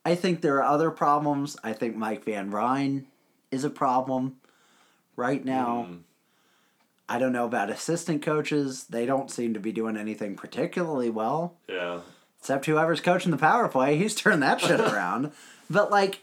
I 0.05 0.15
think 0.15 0.39
there 0.39 0.55
are 0.59 0.63
other 0.63 0.91
problems. 0.91 1.57
I 1.61 1.73
think 1.73 1.97
Mike 1.97 2.23
Van 2.23 2.51
Ryn 2.51 3.05
is 3.51 3.63
a 3.63 3.69
problem 3.69 4.37
right 5.15 5.43
now. 5.43 5.83
Hmm. 5.83 5.95
I 7.07 7.17
don't 7.17 7.33
know 7.33 7.45
about 7.45 7.71
assistant 7.71 8.21
coaches. 8.21 8.85
They 8.85 9.07
don't 9.07 9.31
seem 9.31 9.55
to 9.55 9.59
be 9.59 9.71
doing 9.71 9.97
anything 9.97 10.35
particularly 10.35 11.09
well. 11.09 11.55
Yeah. 11.67 12.01
Except 12.39 12.67
whoever's 12.67 13.01
coaching 13.01 13.31
the 13.31 13.37
power 13.37 13.67
play, 13.67 13.97
he's 13.97 14.13
turned 14.15 14.43
that 14.43 14.61
shit 14.61 14.79
around. 14.79 15.31
But 15.69 15.89
like, 15.89 16.21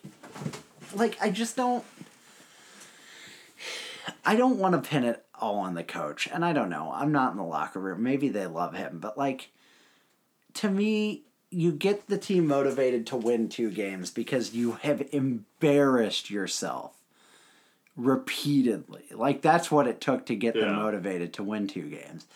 like 0.95 1.17
I 1.21 1.31
just 1.31 1.57
don't. 1.57 1.85
I 4.25 4.37
don't 4.37 4.59
want 4.59 4.75
to 4.75 4.89
pin 4.89 5.05
it 5.05 5.25
all 5.41 5.59
on 5.59 5.75
the 5.75 5.85
coach, 5.85 6.29
and 6.33 6.45
I 6.45 6.53
don't 6.53 6.71
know. 6.71 6.93
I'm 6.93 7.13
not 7.13 7.33
in 7.33 7.37
the 7.37 7.45
locker 7.45 7.81
room. 7.81 8.03
Maybe 8.03 8.29
they 8.29 8.47
love 8.47 8.75
him, 8.75 8.99
but 9.01 9.19
like, 9.19 9.51
to 10.55 10.71
me, 10.71 11.23
you 11.51 11.73
get 11.73 12.09
the 12.09 12.19
team 12.19 12.47
motivated 12.47 13.07
to 13.09 13.17
win 13.17 13.49
two 13.49 13.71
games 13.71 14.11
because 14.11 14.55
you 14.55 14.73
have 14.83 15.09
embarrassed 15.13 16.31
yourself 16.31 16.96
repeatedly. 17.97 19.05
Like 19.13 19.43
that's 19.43 19.71
what 19.71 19.87
it 19.87 20.01
took 20.01 20.27
to 20.27 20.37
get 20.37 20.55
them 20.55 20.77
motivated 20.77 21.33
to 21.35 21.43
win 21.43 21.67
two 21.67 21.89
games. 21.89 22.27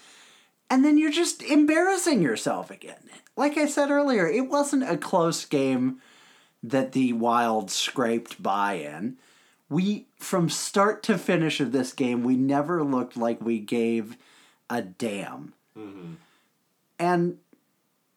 And 0.70 0.84
then 0.84 0.98
you're 0.98 1.10
just 1.10 1.42
embarrassing 1.42 2.22
yourself 2.22 2.70
again. 2.70 3.10
Like 3.36 3.56
I 3.58 3.66
said 3.66 3.90
earlier, 3.90 4.26
it 4.28 4.48
wasn't 4.48 4.88
a 4.88 4.96
close 4.96 5.44
game 5.44 6.00
that 6.62 6.92
the 6.92 7.12
Wild 7.12 7.70
scraped 7.70 8.42
by 8.42 8.74
in. 8.74 9.16
We 9.68 10.06
from 10.18 10.48
start 10.48 11.02
to 11.04 11.18
finish 11.18 11.60
of 11.60 11.72
this 11.72 11.92
game, 11.92 12.22
we 12.22 12.36
never 12.36 12.82
looked 12.82 13.16
like 13.16 13.40
we 13.40 13.58
gave 13.58 14.16
a 14.68 14.82
damn. 14.82 15.54
Mm-hmm. 15.76 16.14
And 16.98 17.38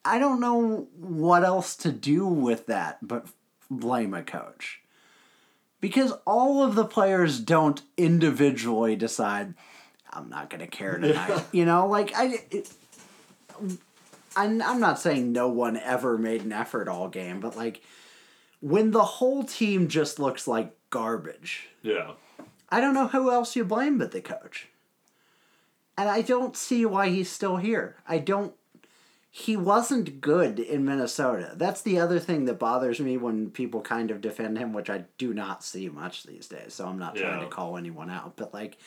I 0.04 0.18
don't 0.18 0.40
know 0.40 0.88
what 0.96 1.44
else 1.44 1.74
to 1.76 1.90
do 1.92 2.26
with 2.26 2.66
that 2.66 3.06
but 3.06 3.26
blame 3.70 4.14
a 4.14 4.22
coach. 4.22 4.80
Because 5.84 6.14
all 6.26 6.62
of 6.62 6.76
the 6.76 6.86
players 6.86 7.38
don't 7.38 7.82
individually 7.98 8.96
decide, 8.96 9.52
I'm 10.10 10.30
not 10.30 10.48
going 10.48 10.62
to 10.62 10.66
care 10.66 10.96
tonight. 10.96 11.44
you 11.52 11.66
know, 11.66 11.86
like, 11.86 12.10
I. 12.16 12.38
It, 12.50 12.72
I'm, 14.34 14.62
I'm 14.62 14.80
not 14.80 14.98
saying 14.98 15.30
no 15.30 15.48
one 15.48 15.76
ever 15.76 16.16
made 16.16 16.40
an 16.40 16.52
effort 16.52 16.88
all 16.88 17.08
game, 17.08 17.38
but 17.38 17.54
like, 17.54 17.82
when 18.62 18.92
the 18.92 19.04
whole 19.04 19.44
team 19.44 19.88
just 19.88 20.18
looks 20.18 20.48
like 20.48 20.74
garbage, 20.88 21.68
Yeah. 21.82 22.12
I 22.70 22.80
don't 22.80 22.94
know 22.94 23.08
who 23.08 23.30
else 23.30 23.54
you 23.54 23.62
blame 23.62 23.98
but 23.98 24.12
the 24.12 24.22
coach. 24.22 24.68
And 25.98 26.08
I 26.08 26.22
don't 26.22 26.56
see 26.56 26.86
why 26.86 27.10
he's 27.10 27.30
still 27.30 27.58
here. 27.58 27.96
I 28.08 28.20
don't. 28.20 28.54
He 29.36 29.56
wasn't 29.56 30.20
good 30.20 30.60
in 30.60 30.84
Minnesota. 30.84 31.54
That's 31.56 31.82
the 31.82 31.98
other 31.98 32.20
thing 32.20 32.44
that 32.44 32.60
bothers 32.60 33.00
me 33.00 33.16
when 33.16 33.50
people 33.50 33.80
kind 33.80 34.12
of 34.12 34.20
defend 34.20 34.56
him, 34.56 34.72
which 34.72 34.88
I 34.88 35.06
do 35.18 35.34
not 35.34 35.64
see 35.64 35.88
much 35.88 36.22
these 36.22 36.46
days. 36.46 36.74
So 36.74 36.86
I'm 36.86 37.00
not 37.00 37.16
trying 37.16 37.40
to 37.40 37.48
call 37.48 37.76
anyone 37.76 38.10
out. 38.10 38.36
But, 38.36 38.54
like, 38.54 38.78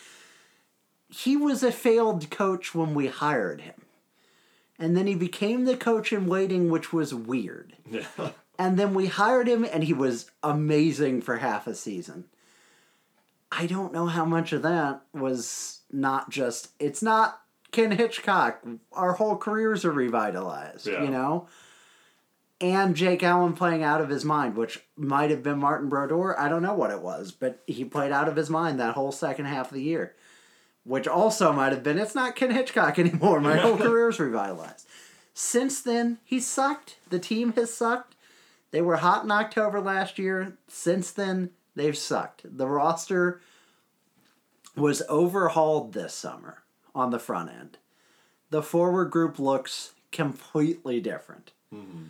he 1.10 1.36
was 1.36 1.64
a 1.64 1.72
failed 1.74 2.32
coach 2.32 2.74
when 2.74 2.94
we 2.94 3.08
hired 3.08 3.60
him. 3.60 3.74
And 4.80 4.96
then 4.96 5.06
he 5.06 5.16
became 5.16 5.66
the 5.66 5.76
coach 5.76 6.14
in 6.14 6.28
waiting, 6.28 6.70
which 6.70 6.94
was 6.94 7.14
weird. 7.14 7.76
Yeah. 7.92 8.30
And 8.58 8.80
then 8.80 8.94
we 8.94 9.08
hired 9.08 9.50
him, 9.50 9.66
and 9.66 9.84
he 9.84 9.94
was 9.94 10.32
amazing 10.42 11.24
for 11.24 11.38
half 11.38 11.68
a 11.68 11.76
season. 11.76 12.24
I 13.52 13.68
don't 13.68 13.94
know 13.94 14.06
how 14.08 14.24
much 14.24 14.54
of 14.54 14.62
that 14.62 15.02
was 15.14 15.82
not 15.92 16.30
just. 16.30 16.70
It's 16.80 17.04
not 17.04 17.42
Ken 17.72 17.92
Hitchcock. 17.92 18.64
Our 18.94 19.14
whole 19.14 19.38
careers 19.38 19.86
are 19.86 19.92
revitalized, 19.92 20.88
Yeah. 20.88 21.04
you 21.04 21.10
know? 21.10 21.48
And 22.60 22.96
Jake 22.96 23.22
Allen 23.22 23.54
playing 23.54 23.84
out 23.84 24.02
of 24.02 24.10
his 24.10 24.26
mind, 24.26 24.56
which 24.56 24.84
might 24.96 25.30
have 25.30 25.44
been 25.44 25.60
Martin 25.60 25.90
Brodeur. 25.90 26.36
I 26.40 26.50
don't 26.50 26.64
know 26.64 26.74
what 26.74 26.90
it 26.90 27.02
was, 27.02 27.32
but 27.32 27.62
he 27.68 27.86
played 27.86 28.12
out 28.12 28.28
of 28.28 28.36
his 28.36 28.50
mind 28.50 28.80
that 28.80 28.96
whole 28.96 29.12
second 29.12 29.46
half 29.46 29.68
of 29.68 29.74
the 29.76 29.84
year. 29.84 30.16
Which 30.84 31.08
also 31.08 31.52
might 31.54 31.72
have 31.74 31.84
been, 31.84 32.00
it's 32.00 32.16
not 32.16 32.36
Ken 32.36 32.50
Hitchcock 32.50 32.98
anymore. 33.00 33.40
My 33.42 33.58
whole 33.58 33.78
career's 33.78 34.20
revitalized. 34.20 34.88
Since 35.34 35.82
then, 35.82 36.18
he 36.24 36.40
sucked. 36.40 36.98
The 37.10 37.20
team 37.20 37.54
has 37.54 37.72
sucked. 37.74 38.16
They 38.72 38.82
were 38.82 38.98
hot 38.98 39.24
in 39.24 39.30
October 39.32 39.80
last 39.80 40.18
year. 40.18 40.58
Since 40.68 41.12
then, 41.12 41.52
they've 41.76 41.98
sucked. 41.98 42.42
The 42.58 42.68
roster 42.68 43.40
was 44.76 45.04
overhauled 45.10 45.94
this 45.94 46.14
summer 46.16 46.64
on 46.98 47.12
the 47.12 47.20
front 47.20 47.52
end. 47.52 47.78
The 48.50 48.64
forward 48.64 49.12
group 49.12 49.38
looks 49.38 49.94
completely 50.12 51.00
different. 51.00 51.52
Mm-hmm. 51.74 52.04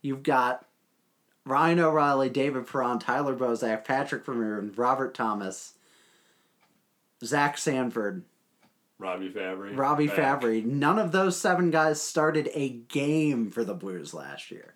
You've 0.00 0.22
got 0.22 0.66
Ryan 1.44 1.78
O'Reilly, 1.78 2.28
David 2.28 2.66
Perron, 2.66 2.98
Tyler 2.98 3.36
Bozak, 3.36 3.84
Patrick 3.84 4.24
Vermeer, 4.24 4.60
Robert 4.74 5.14
Thomas, 5.14 5.74
Zach 7.24 7.56
Sanford, 7.56 8.24
Robby 8.98 9.30
Fabbri. 9.30 9.76
Robbie 9.76 10.06
back. 10.06 10.40
Fabbri. 10.42 10.64
None 10.64 10.98
of 10.98 11.12
those 11.12 11.36
seven 11.36 11.70
guys 11.70 12.00
started 12.00 12.48
a 12.54 12.68
game 12.68 13.50
for 13.50 13.64
the 13.64 13.74
Blues 13.74 14.14
last 14.14 14.50
year. 14.50 14.74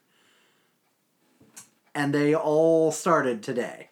And 1.95 2.13
they 2.13 2.35
all 2.35 2.91
started 2.91 3.43
today. 3.43 3.91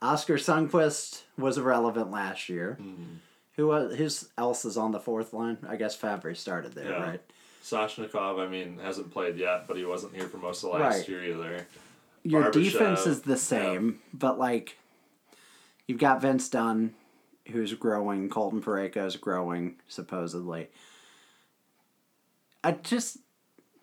Oskar 0.00 0.36
Sundqvist 0.36 1.22
was 1.36 1.58
irrelevant 1.58 2.10
last 2.12 2.48
year. 2.48 2.78
Mm-hmm. 2.80 3.14
Who 3.58 3.66
was, 3.66 3.96
who's 3.96 4.28
else 4.38 4.64
is 4.64 4.76
on 4.76 4.92
the 4.92 5.00
fourth 5.00 5.32
line? 5.32 5.58
I 5.68 5.74
guess 5.74 5.96
Fabbri 5.96 6.36
started 6.36 6.74
there, 6.74 6.90
Yeah. 6.90 7.02
right? 7.02 7.20
Sashnikov, 7.60 8.38
I 8.38 8.46
mean, 8.48 8.78
hasn't 8.78 9.10
played 9.10 9.36
yet, 9.36 9.66
but 9.66 9.76
he 9.76 9.84
wasn't 9.84 10.14
here 10.14 10.28
for 10.28 10.36
most 10.38 10.62
of 10.62 10.70
last 10.70 10.98
Right. 10.98 11.08
year 11.08 11.24
either. 11.24 11.66
Your 12.22 12.44
Barbashev, 12.44 12.52
defense 12.52 13.06
is 13.06 13.22
the 13.22 13.30
yeah. 13.32 13.36
same, 13.36 14.00
but 14.14 14.38
like 14.38 14.78
you've 15.88 15.98
got 15.98 16.20
Vince 16.22 16.48
Dunn, 16.48 16.94
who's 17.48 17.74
growing. 17.74 18.28
Colton 18.28 18.62
Parayko's 18.62 19.16
growing 19.16 19.74
supposedly. 19.88 20.68
I 22.62 22.72
just 22.72 23.18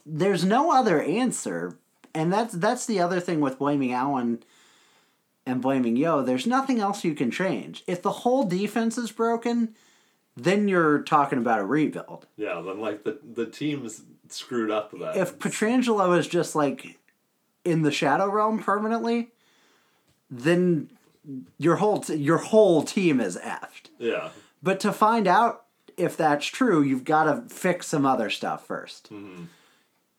there's 0.06 0.46
no 0.46 0.72
other 0.72 1.02
answer, 1.02 1.78
and 2.14 2.32
that's 2.32 2.54
that's 2.54 2.86
the 2.86 3.02
other 3.02 3.20
thing 3.20 3.42
with 3.42 3.60
blaming 3.60 3.92
Allen 3.92 4.42
and 5.46 5.62
blaming 5.62 5.96
Yeo. 5.96 6.22
There's 6.22 6.48
nothing 6.48 6.80
else 6.80 7.04
you 7.04 7.14
can 7.14 7.32
change. 7.32 7.84
If 7.88 8.02
the 8.02 8.12
whole 8.12 8.44
defense 8.44 8.98
is 8.98 9.12
broken, 9.12 9.76
then 10.36 10.68
you're 10.68 11.02
talking 11.04 11.38
about 11.38 11.60
a 11.60 11.66
rebuild. 11.66 12.28
Yeah, 12.38 12.62
then 12.62 12.80
like 12.80 13.04
the 13.04 13.20
the 13.24 13.46
team's 13.46 14.04
screwed 14.30 14.72
up 14.72 14.92
that. 15.00 15.18
if 15.18 15.38
Pietrangelo 15.40 16.18
is 16.18 16.28
just 16.28 16.56
like 16.56 17.00
in 17.64 17.84
the 17.84 17.92
shadow 17.92 18.30
realm 18.30 18.60
permanently, 18.60 19.32
then 20.30 20.90
your 21.58 21.78
whole 21.78 22.00
t- 22.00 22.16
your 22.16 22.38
whole 22.38 22.84
team 22.84 23.20
is 23.20 23.38
effed. 23.38 23.90
yeah, 24.00 24.30
But 24.62 24.80
to 24.82 24.92
find 24.92 25.28
out 25.28 25.66
if 25.98 26.18
that's 26.18 26.46
true, 26.46 26.82
you've 26.82 27.04
got 27.04 27.24
to 27.24 27.54
fix 27.54 27.88
some 27.88 28.06
other 28.06 28.30
stuff 28.30 28.68
1st 28.68 29.02
mm-hmm. 29.04 29.44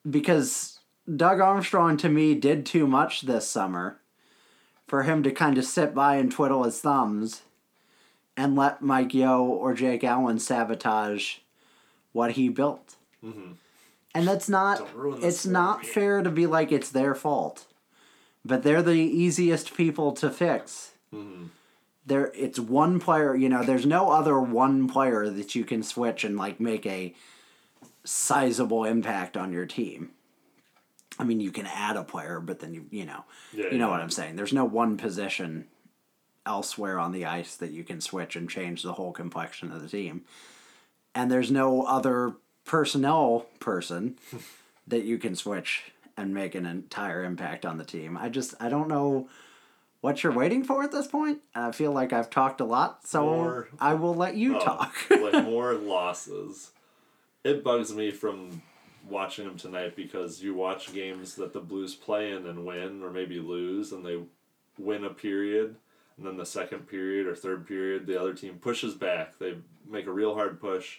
Because 0.09 0.81
Doug 1.15 1.40
Armstrong 1.40 1.97
to 1.98 2.09
me 2.09 2.35
did 2.35 2.65
too 2.65 2.86
much 2.86 3.23
this 3.23 3.48
summer 3.48 4.01
for 4.87 5.03
him 5.03 5.23
to 5.23 5.31
kind 5.31 5.59
of 5.59 5.65
sit 5.65 5.95
by 5.95 6.17
and 6.17 6.31
twiddle 6.31 6.65
his 6.65 6.81
thumbs 6.81 7.43
and 8.37 8.55
let 8.55 8.83
Mike 8.83 9.15
Yeo 9.15 9.43
or 9.43 9.75
Jake 9.75 10.05
Allen 10.05 10.39
sabotage 10.39 11.39
what 12.13 12.33
he 12.33 12.49
built. 12.49 12.97
Mm-hmm. 13.25 13.53
And 14.15 14.29
that's 14.29 14.49
not 14.49 14.79
Don't 14.79 14.95
ruin 14.95 15.21
the 15.21 15.27
it's 15.27 15.41
sport, 15.41 15.53
not 15.53 15.87
fair 15.87 16.23
to 16.23 16.31
be 16.31 16.47
like 16.47 16.73
it's 16.73 16.91
their 16.91 17.15
fault. 17.15 17.67
But 18.45 18.63
they're 18.63 18.83
the 18.83 18.93
easiest 18.93 19.75
people 19.75 20.13
to 20.13 20.31
fix. 20.31 20.93
Mm-hmm. 21.13 21.47
There 22.07 22.33
it's 22.35 22.59
one 22.59 23.01
player, 23.01 23.35
you 23.35 23.49
know, 23.49 23.65
there's 23.65 23.85
no 23.85 24.11
other 24.11 24.39
one 24.41 24.87
player 24.89 25.29
that 25.29 25.55
you 25.55 25.65
can 25.65 25.83
switch 25.83 26.23
and 26.23 26.37
like 26.37 26.61
make 26.61 26.87
a 26.87 27.15
sizable 28.05 28.85
impact 28.85 29.37
on 29.37 29.53
your 29.53 29.67
team. 29.67 30.11
I 31.19 31.25
mean, 31.25 31.41
you 31.41 31.51
can 31.51 31.67
add 31.67 31.97
a 31.97 32.05
player, 32.05 32.41
but 32.41 32.61
then 32.61 32.75
you 32.75 32.87
you 32.91 33.05
know, 33.07 33.25
Yeah, 33.53 33.67
you 33.73 33.79
know 33.79 33.87
yeah. 33.87 33.91
what 33.93 34.01
I'm 34.01 34.11
saying. 34.11 34.37
There's 34.37 34.53
no 34.53 34.65
one 34.65 34.97
position 34.97 35.67
elsewhere 36.45 36.99
on 36.99 37.13
the 37.13 37.25
ice 37.27 37.57
that 37.57 37.73
you 37.73 37.83
can 37.85 38.01
switch 38.01 38.37
and 38.37 38.49
change 38.49 38.83
the 38.83 38.93
whole 38.93 39.13
complexion 39.13 39.73
of 39.73 39.83
the 39.83 39.89
team. 39.89 40.25
And 41.15 41.31
there's 41.31 41.51
no 41.51 41.83
other 41.83 42.35
personnel 42.65 43.47
person 43.59 44.19
that 44.87 45.05
you 45.05 45.19
can 45.19 45.35
switch 45.35 45.93
and 46.17 46.33
make 46.33 46.55
an 46.55 46.65
entire 46.67 47.25
impact 47.25 47.67
on 47.67 47.79
the 47.79 47.85
team. 47.85 48.17
I 48.17 48.29
just 48.29 48.55
I 48.61 48.69
don't 48.69 48.89
know 48.89 49.29
what 50.03 50.23
you're 50.23 50.33
waiting 50.33 50.63
for 50.63 50.83
at 50.85 50.93
this 50.93 51.07
point. 51.07 51.41
I 51.55 51.73
feel 51.73 51.91
like 51.93 52.13
I've 52.13 52.31
talked 52.31 52.61
a 52.61 52.65
lot, 52.65 53.07
so 53.07 53.23
More- 53.25 53.69
I 53.81 53.95
will 53.95 54.15
let 54.15 54.37
you 54.37 54.57
Oh, 54.57 54.61
talk. 54.65 54.95
like 55.11 55.45
more 55.45 55.75
losses. 55.75 56.71
It 57.43 57.65
bugs 57.65 57.93
me 57.95 58.11
from 58.13 58.63
watching 59.09 59.47
them 59.47 59.57
tonight 59.57 59.97
because 59.97 60.43
you 60.43 60.55
watch 60.55 60.93
games 60.93 61.35
that 61.37 61.53
the 61.53 61.61
Blues 61.61 61.95
play 61.95 62.33
in 62.33 62.47
and 62.47 62.66
win 62.66 63.03
or 63.03 63.11
maybe 63.11 63.39
lose 63.39 63.93
and 63.93 64.05
they 64.05 64.19
win 64.78 65.05
a 65.05 65.11
period 65.11 65.77
and 66.16 66.27
then 66.27 66.37
the 66.37 66.47
second 66.47 66.89
period 66.89 67.27
or 67.27 67.35
third 67.35 67.66
period 67.66 68.07
the 68.07 68.20
other 68.20 68.35
team 68.35 68.59
pushes 68.59 68.95
back. 68.95 69.39
They 69.39 69.57
make 69.89 70.07
a 70.07 70.12
real 70.12 70.35
hard 70.35 70.61
push 70.61 70.99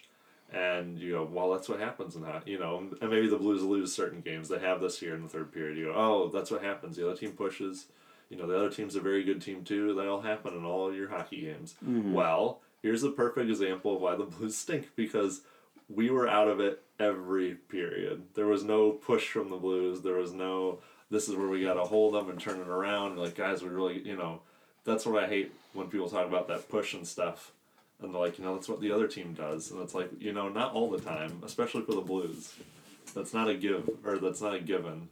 and 0.50 0.98
you 0.98 1.12
go, 1.12 1.28
well, 1.30 1.52
that's 1.52 1.68
what 1.68 1.80
happens 1.80 2.16
in 2.16 2.22
that, 2.22 2.48
you 2.48 2.58
know, 2.58 2.88
and 3.00 3.10
maybe 3.10 3.28
the 3.28 3.36
Blues 3.36 3.62
lose 3.62 3.92
certain 3.92 4.22
games. 4.22 4.48
They 4.48 4.58
have 4.58 4.80
this 4.80 4.98
here 4.98 5.14
in 5.14 5.22
the 5.22 5.28
third 5.28 5.52
period. 5.52 5.76
You 5.76 5.86
go, 5.86 5.94
oh, 5.94 6.30
that's 6.32 6.50
what 6.50 6.62
happens. 6.62 6.96
The 6.96 7.06
other 7.06 7.16
team 7.16 7.32
pushes. 7.32 7.86
You 8.30 8.36
know, 8.36 8.46
the 8.46 8.56
other 8.56 8.70
team's 8.70 8.94
a 8.94 9.00
very 9.00 9.24
good 9.24 9.42
team 9.42 9.64
too. 9.64 9.94
They 9.94 10.06
all 10.06 10.20
happen 10.22 10.54
in 10.54 10.64
all 10.64 10.92
your 10.94 11.08
hockey 11.08 11.42
games. 11.42 11.74
Mm-hmm. 11.84 12.14
Well, 12.14 12.60
here's 12.82 13.02
a 13.02 13.10
perfect 13.10 13.50
example 13.50 13.96
of 13.96 14.02
why 14.02 14.16
the 14.16 14.24
Blues 14.24 14.56
stink 14.56 14.90
because 14.96 15.42
we 15.88 16.10
were 16.10 16.28
out 16.28 16.48
of 16.48 16.60
it 16.60 16.82
every 16.98 17.54
period. 17.54 18.22
There 18.34 18.46
was 18.46 18.64
no 18.64 18.90
push 18.90 19.28
from 19.28 19.50
the 19.50 19.56
Blues. 19.56 20.02
There 20.02 20.16
was 20.16 20.32
no 20.32 20.78
this 21.10 21.28
is 21.28 21.36
where 21.36 21.48
we 21.48 21.62
got 21.62 21.74
to 21.74 21.84
hold 21.84 22.14
them 22.14 22.28
and 22.28 22.38
turn 22.38 22.60
it 22.60 22.68
around. 22.68 23.18
Like 23.18 23.34
guys, 23.34 23.62
we 23.62 23.68
really 23.68 24.06
you 24.06 24.16
know 24.16 24.40
that's 24.84 25.06
what 25.06 25.22
I 25.22 25.26
hate 25.28 25.52
when 25.72 25.88
people 25.88 26.08
talk 26.08 26.26
about 26.26 26.48
that 26.48 26.68
push 26.68 26.94
and 26.94 27.06
stuff. 27.06 27.52
And 28.00 28.14
they're 28.14 28.20
like, 28.20 28.38
you 28.38 28.44
know, 28.44 28.54
that's 28.54 28.68
what 28.68 28.80
the 28.80 28.92
other 28.92 29.08
team 29.08 29.34
does. 29.34 29.70
And 29.70 29.82
it's 29.82 29.94
like, 29.94 30.10
you 30.20 30.32
know, 30.32 30.48
not 30.48 30.72
all 30.72 30.88
the 30.88 31.00
time, 31.00 31.42
especially 31.44 31.82
for 31.82 31.92
the 31.92 32.00
Blues. 32.00 32.54
That's 33.12 33.34
not 33.34 33.48
a 33.48 33.54
give, 33.54 33.90
or 34.04 34.18
that's 34.18 34.40
not 34.40 34.54
a 34.54 34.60
given. 34.60 35.08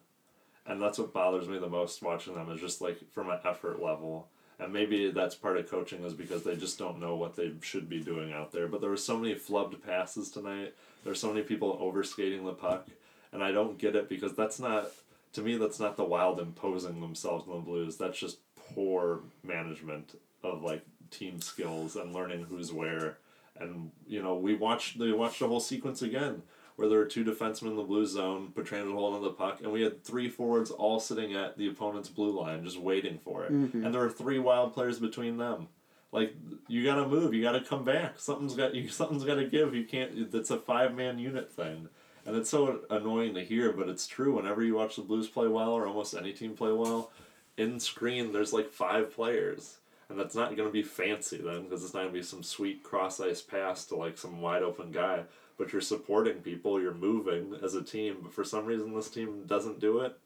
And 0.67 0.81
that's 0.81 0.99
what 0.99 1.13
bothers 1.13 1.49
me 1.49 1.59
the 1.59 1.69
most 1.69 2.03
watching 2.03 2.35
them 2.35 2.51
is 2.51 2.61
just 2.61 2.81
like 2.81 2.99
from 3.13 3.31
an 3.31 3.41
effort 3.45 3.83
level. 3.83 4.29
And 4.59 4.73
maybe 4.73 5.11
that's 5.11 5.35
part 5.35 5.59
of 5.59 5.71
coaching 5.71 6.03
is 6.05 6.15
because 6.15 6.43
they 6.43 6.57
just 6.57 6.79
don't 6.79 6.99
know 6.99 7.15
what 7.15 7.37
they 7.37 7.53
should 7.61 7.89
be 7.89 8.01
doing 8.01 8.33
out 8.33 8.53
there. 8.53 8.69
But 8.69 8.81
there 8.81 8.91
were 8.91 8.97
so 8.97 9.19
many 9.19 9.35
flubbed 9.35 9.83
passes 9.85 10.31
tonight. 10.31 10.75
There's 11.05 11.21
so 11.21 11.33
many 11.33 11.43
people 11.43 11.77
overskating 11.81 12.45
the 12.45 12.53
puck. 12.53 12.89
And 13.33 13.45
I 13.45 13.53
don't 13.53 13.77
get 13.79 13.97
it 13.97 14.09
because 14.09 14.35
that's 14.35 14.59
not, 14.59 14.87
to 15.35 15.43
me, 15.43 15.57
that's 15.57 15.79
not 15.79 15.97
the 15.97 16.05
Wild 16.05 16.41
imposing 16.41 17.01
themselves 17.01 17.47
on 17.47 17.57
the 17.57 17.61
Blues. 17.61 17.99
That's 17.99 18.19
just 18.19 18.39
poor 18.75 19.21
management 19.43 20.19
of 20.43 20.63
like 20.63 20.85
team 21.11 21.41
skills 21.41 21.97
and 21.97 22.15
learning 22.15 22.47
who's 22.49 22.73
where. 22.73 23.19
And 23.59 23.91
you 24.07 24.23
know, 24.23 24.37
we 24.37 24.55
watched 24.55 24.99
they 24.99 25.13
watched 25.13 25.41
the 25.41 25.49
whole 25.49 25.61
sequence 25.61 26.03
again 26.03 26.43
where 26.77 26.89
there 26.89 26.99
were 26.99 27.07
two 27.07 27.25
defensemen 27.25 27.69
in 27.69 27.77
the 27.77 27.83
blue 27.83 28.07
zone, 28.07 28.53
Pietrangelo 28.55 28.93
holding 28.93 29.23
the 29.23 29.31
puck, 29.31 29.61
and 29.63 29.73
we 29.73 29.83
had 29.83 30.05
three 30.05 30.29
forwards 30.29 30.71
all 30.71 31.01
sitting 31.01 31.35
at 31.35 31.57
the 31.57 31.69
opponent's 31.69 32.09
blue 32.09 32.39
line 32.39 32.65
just 32.65 32.79
waiting 32.79 33.19
for 33.19 33.45
it. 33.45 33.53
Mm-hmm. 33.53 33.85
And 33.85 33.95
there 33.95 34.03
were 34.03 34.11
three 34.11 34.39
wild 34.39 34.75
players 34.75 34.99
between 34.99 35.39
them. 35.39 35.69
Like 36.13 36.35
you 36.69 36.85
gotta 36.85 37.07
move, 37.07 37.35
you 37.35 37.43
gotta 37.43 37.63
come 37.63 37.85
back. 37.85 38.19
Something's 38.19 38.55
got 38.55 38.75
you. 38.75 38.89
Something's 38.89 39.25
got 39.25 39.35
to 39.37 39.47
give. 39.47 39.75
You 39.75 39.85
can't. 39.85 40.35
It's 40.35 40.51
a 40.51 40.57
five 40.57 40.95
man 40.95 41.19
unit 41.19 41.51
thing, 41.51 41.89
and 42.25 42.37
it's 42.37 42.49
so 42.49 42.81
annoying 42.89 43.35
to 43.35 43.45
hear, 43.45 43.73
but 43.73 43.89
it's 43.89 44.07
true. 44.07 44.37
Whenever 44.37 44.63
you 44.63 44.75
watch 44.77 44.97
the 44.97 45.03
Blues 45.03 45.29
play 45.29 45.49
well, 45.49 45.73
or 45.73 45.87
almost 45.87 46.15
any 46.15 46.33
team 46.33 46.55
play 46.55 46.73
well, 46.73 47.11
in 47.57 47.81
screen 47.81 48.33
there's 48.33 48.53
like 48.53 48.71
five 48.71 49.13
players 49.15 49.79
and 50.09 50.19
that's 50.19 50.35
not 50.35 50.57
going 50.57 50.69
to 50.69 50.73
be 50.73 50.83
fancy 50.83 51.39
then 51.39 51.65
because 51.65 51.85
it's 51.85 51.95
not 51.95 52.01
going 52.01 52.13
to 52.13 52.19
be 52.19 52.23
some 52.23 52.43
sweet 52.43 52.83
cross 52.83 53.21
ice 53.21 53.41
pass 53.41 53.85
to 53.87 53.97
like 53.97 54.19
some 54.19 54.41
wide 54.41 54.63
open 54.63 54.93
guy 54.93 55.23
but 55.59 55.73
you're 55.73 55.81
supporting 55.81 56.37
people 56.37 56.81
you're 56.81 56.95
moving 56.95 57.57
as 57.63 57.75
a 57.75 57.83
team 57.83 58.19
but 58.23 58.33
for 58.33 58.45
some 58.45 58.67
reason 58.67 58.95
this 58.95 59.11
team 59.11 59.45
doesn't 59.47 59.81
do 59.81 60.01
it. 60.01 60.19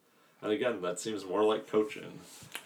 And 0.42 0.52
again 0.52 0.80
that 0.82 1.00
seems 1.00 1.24
more 1.24 1.44
like 1.44 1.66
coaching. 1.66 2.18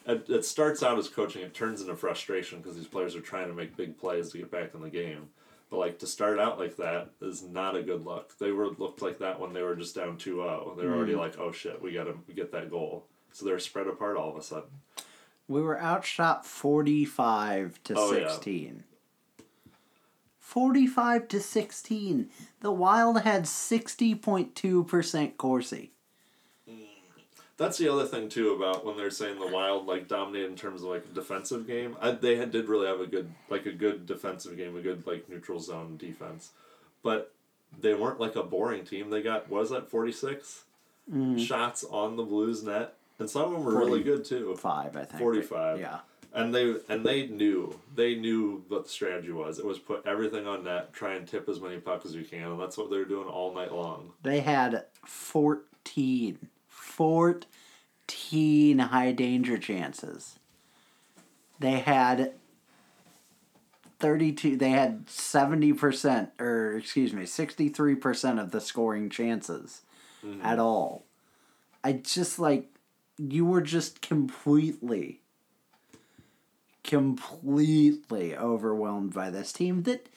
It, 0.07 0.27
it 0.29 0.45
starts 0.45 0.83
out 0.83 0.99
as 0.99 1.09
coaching 1.09 1.43
it 1.43 1.55
turns 1.55 1.81
into 1.81 1.97
frustration 1.97 2.59
because 2.59 2.77
these 2.77 2.87
players 2.87 3.17
are 3.17 3.21
trying 3.21 3.49
to 3.49 3.55
make 3.55 3.77
big 3.77 3.99
plays 3.99 4.31
to 4.31 4.39
get 4.39 4.51
back 4.51 4.75
in 4.75 4.83
the 4.83 4.91
game. 4.91 5.29
But 5.71 5.79
like 5.79 5.99
to 6.01 6.07
start 6.07 6.39
out 6.39 6.59
like 6.59 6.77
that 6.77 7.11
is 7.21 7.43
not 7.43 7.77
a 7.77 7.83
good 7.83 8.05
look. 8.05 8.39
They 8.39 8.53
were 8.53 8.69
looked 8.69 9.03
like 9.03 9.19
that 9.19 9.41
when 9.41 9.53
they 9.53 9.63
were 9.63 9.77
just 9.77 9.95
down 9.95 10.17
2-0 10.17 10.77
they 10.77 10.87
were 10.87 10.95
already 10.95 11.15
hmm. 11.15 11.21
like 11.21 11.39
oh 11.39 11.53
shit 11.53 11.83
we 11.83 11.93
gotta 11.93 12.15
get 12.35 12.53
that 12.53 12.71
goal. 12.71 13.07
So 13.33 13.45
they're 13.45 13.59
spread 13.59 13.89
apart 13.89 14.17
all 14.17 14.31
of 14.31 14.37
a 14.37 14.43
sudden. 14.43 14.71
We 15.49 15.61
were 15.61 15.79
outshot 15.79 16.47
45 16.47 17.83
to 17.85 17.95
Oh, 17.97 18.13
yeah. 18.13 18.29
16. 20.55 20.63
45 20.63 21.29
to 21.29 21.41
16. 21.41 22.31
The 22.61 22.71
Wild 22.71 23.23
had 23.23 23.43
60.2% 23.43 25.37
Corsi. 25.37 25.91
That's 27.57 27.79
the 27.79 27.89
other 27.89 28.05
thing 28.05 28.29
too 28.29 28.53
about 28.53 28.85
when 28.85 28.97
they're 28.97 29.11
saying 29.11 29.39
the 29.39 29.47
Wild 29.47 29.87
like 29.87 30.09
dominated 30.09 30.51
in 30.51 30.57
terms 30.57 30.83
of 30.83 30.89
like 30.89 31.05
a 31.05 31.15
defensive 31.15 31.69
game. 31.69 31.97
I, 32.01 32.11
they 32.13 32.37
had, 32.37 32.51
did 32.51 32.69
really 32.69 32.89
have 32.89 33.01
a 33.01 33.07
good 33.07 33.31
like 33.49 33.67
a 33.67 33.73
good 33.73 34.07
defensive 34.07 34.57
game, 34.57 34.77
a 34.77 34.81
good 34.81 35.07
like 35.07 35.29
neutral 35.29 35.61
zone 35.61 35.97
defense, 35.97 36.51
but 37.05 37.33
they 37.81 37.95
weren't 37.95 38.19
like 38.19 38.35
a 38.35 38.43
boring 38.43 38.85
team. 38.85 39.11
They 39.11 39.23
got 39.23 39.49
what 39.49 39.61
was 39.61 39.71
that 39.71 39.89
forty 39.89 40.13
mm. 40.13 41.39
shots 41.39 41.85
on 41.85 42.17
the 42.17 42.25
Blues 42.25 42.65
net, 42.65 42.95
and 43.21 43.31
some 43.31 43.43
of 43.43 43.53
them 43.53 43.63
were 43.63 43.79
really 43.79 44.03
good 44.03 44.25
too. 44.25 44.57
5, 44.57 44.97
I 44.97 45.05
think. 45.05 45.21
45. 45.21 45.79
Yeah. 45.79 46.01
And 46.35 46.55
they 46.55 46.75
and 46.89 47.07
they 47.07 47.29
knew 47.29 47.79
they 47.95 48.17
knew 48.17 48.65
what 48.69 48.85
the 48.85 48.91
strategy 48.91 49.31
was. 49.31 49.59
It 49.59 49.65
was 49.65 49.79
put 49.79 50.05
everything 50.07 50.47
on 50.47 50.65
net, 50.65 50.93
try 50.93 51.15
and 51.15 51.27
tip 51.29 51.49
as 51.49 51.61
many 51.61 51.79
pucks 51.79 52.07
as 52.07 52.15
you 52.15 52.25
can, 52.25 52.51
and 52.51 52.61
that's 52.61 52.77
what 52.77 52.91
they 52.91 52.97
were 52.97 53.05
doing 53.05 53.29
all 53.29 53.55
night 53.55 53.73
long. 53.73 54.13
They 54.23 54.41
had 54.41 54.85
14. 55.05 56.49
14 56.95 58.79
high 58.79 59.13
danger 59.13 59.59
chances. 59.59 60.39
They 61.59 61.81
had 61.81 62.35
32 63.99 64.57
they 64.57 64.71
had 64.71 65.07
70% 65.07 66.31
or 66.39 66.77
excuse 66.77 67.13
me 67.13 67.23
63% 67.23 68.41
of 68.41 68.51
the 68.51 68.61
scoring 68.61 69.09
chances 69.09 69.83
mm-hmm. 70.23 70.45
at 70.45 70.59
all 70.59 71.07
i 71.83 71.93
just 71.93 72.39
like 72.39 72.69
you 73.17 73.47
were 73.47 73.63
just 73.63 74.03
completely 74.03 75.21
completely 76.85 78.37
overwhelmed 78.37 79.13
by 79.13 79.31
this 79.31 79.53
team 79.53 79.83
that 79.85 80.09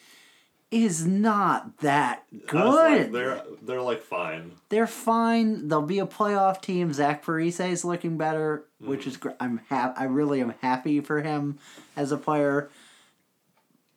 is 0.70 1.06
not 1.06 1.78
that 1.78 2.24
good 2.46 2.74
like, 2.74 3.10
they're 3.12 3.42
they're 3.62 3.80
like 3.80 4.02
fine. 4.02 4.52
they're 4.68 4.86
fine. 4.86 5.68
They'll 5.68 5.80
be 5.80 5.98
a 5.98 6.06
playoff 6.06 6.60
team. 6.60 6.92
Zach 6.92 7.24
Parise 7.24 7.70
is 7.70 7.84
looking 7.86 8.18
better, 8.18 8.66
which 8.78 9.04
mm. 9.04 9.06
is 9.06 9.16
great. 9.16 9.36
I'm 9.40 9.62
ha- 9.70 9.94
I 9.96 10.04
really 10.04 10.42
am 10.42 10.54
happy 10.60 11.00
for 11.00 11.22
him 11.22 11.58
as 11.96 12.12
a 12.12 12.18
player. 12.18 12.70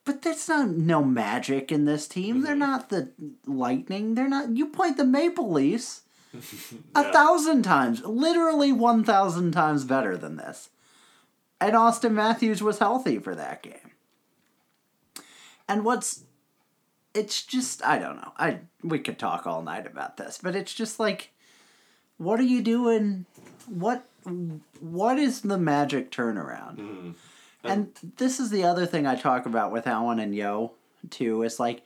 But 0.04 0.24
there's 0.24 0.48
not 0.48 0.70
no 0.70 1.04
magic 1.04 1.72
in 1.72 1.86
this 1.86 2.08
team. 2.08 2.42
They're 2.42 2.54
mm-hmm. 2.54 2.60
not 2.60 2.90
the 2.90 3.12
Lightning. 3.46 4.16
They're 4.16 4.30
not. 4.30 4.56
You 4.56 4.68
point 4.68 4.96
the 4.98 5.06
Maple 5.06 5.52
Leafs 5.52 6.04
a 6.96 7.04
Yeah. 7.04 7.12
thousand 7.12 7.64
times, 7.64 8.02
literally 8.06 8.72
one 8.72 9.04
thousand 9.04 9.52
times 9.52 9.84
better 9.84 10.16
than 10.16 10.38
this. 10.38 10.70
And 11.62 11.74
Auston 11.74 12.14
Matthews 12.14 12.64
was 12.64 12.80
healthy 12.80 13.20
for 13.20 13.36
that 13.36 13.62
game. 13.62 13.92
And 15.70 15.86
what's 15.86 16.24
it's 17.14 17.44
just 17.44 17.86
I 17.86 18.00
don't 18.00 18.18
know. 18.18 18.34
I 18.38 18.60
we 18.84 19.00
could 19.00 19.20
talk 19.20 19.46
all 19.46 19.62
night 19.62 19.86
about 19.86 20.18
this, 20.18 20.40
but 20.42 20.56
it's 20.56 20.74
just 20.74 21.00
like 21.00 21.32
what 22.18 22.40
are 22.40 22.44
you 22.44 22.62
doing? 22.62 23.26
What 23.68 24.06
what 24.80 25.20
is 25.20 25.42
the 25.42 25.58
magic 25.58 26.12
turnaround? 26.12 26.78
Mm-hmm. 26.78 27.12
And 27.64 27.92
this 28.18 28.40
is 28.40 28.50
the 28.50 28.64
other 28.64 28.88
thing 28.88 29.06
I 29.06 29.16
talk 29.16 29.46
about 29.46 29.72
with 29.72 29.86
Allen 29.86 30.20
and 30.20 30.36
Yeo 30.36 30.74
too. 31.12 31.44
Is 31.44 31.60
like 31.60 31.84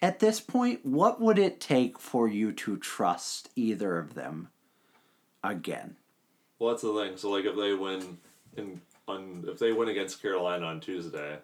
at 0.00 0.20
this 0.20 0.40
point, 0.40 0.84
what 0.84 1.20
would 1.20 1.38
it 1.38 1.60
take 1.60 1.98
for 1.98 2.28
you 2.28 2.52
to 2.52 2.76
trust 2.78 3.50
either 3.56 3.98
of 3.98 4.14
them 4.14 4.48
again? 5.44 5.96
Well, 6.58 6.70
that's 6.70 6.82
the 6.82 6.94
thing. 6.94 7.16
So, 7.16 7.30
like, 7.30 7.44
if 7.44 7.56
they 7.56 7.74
win 7.74 8.18
in 8.56 8.80
on 9.08 9.44
if 9.48 9.58
they 9.58 9.72
win 9.72 9.88
against 9.88 10.20
Carolina 10.20 10.66
on 10.66 10.80
Tuesday, 10.80 11.38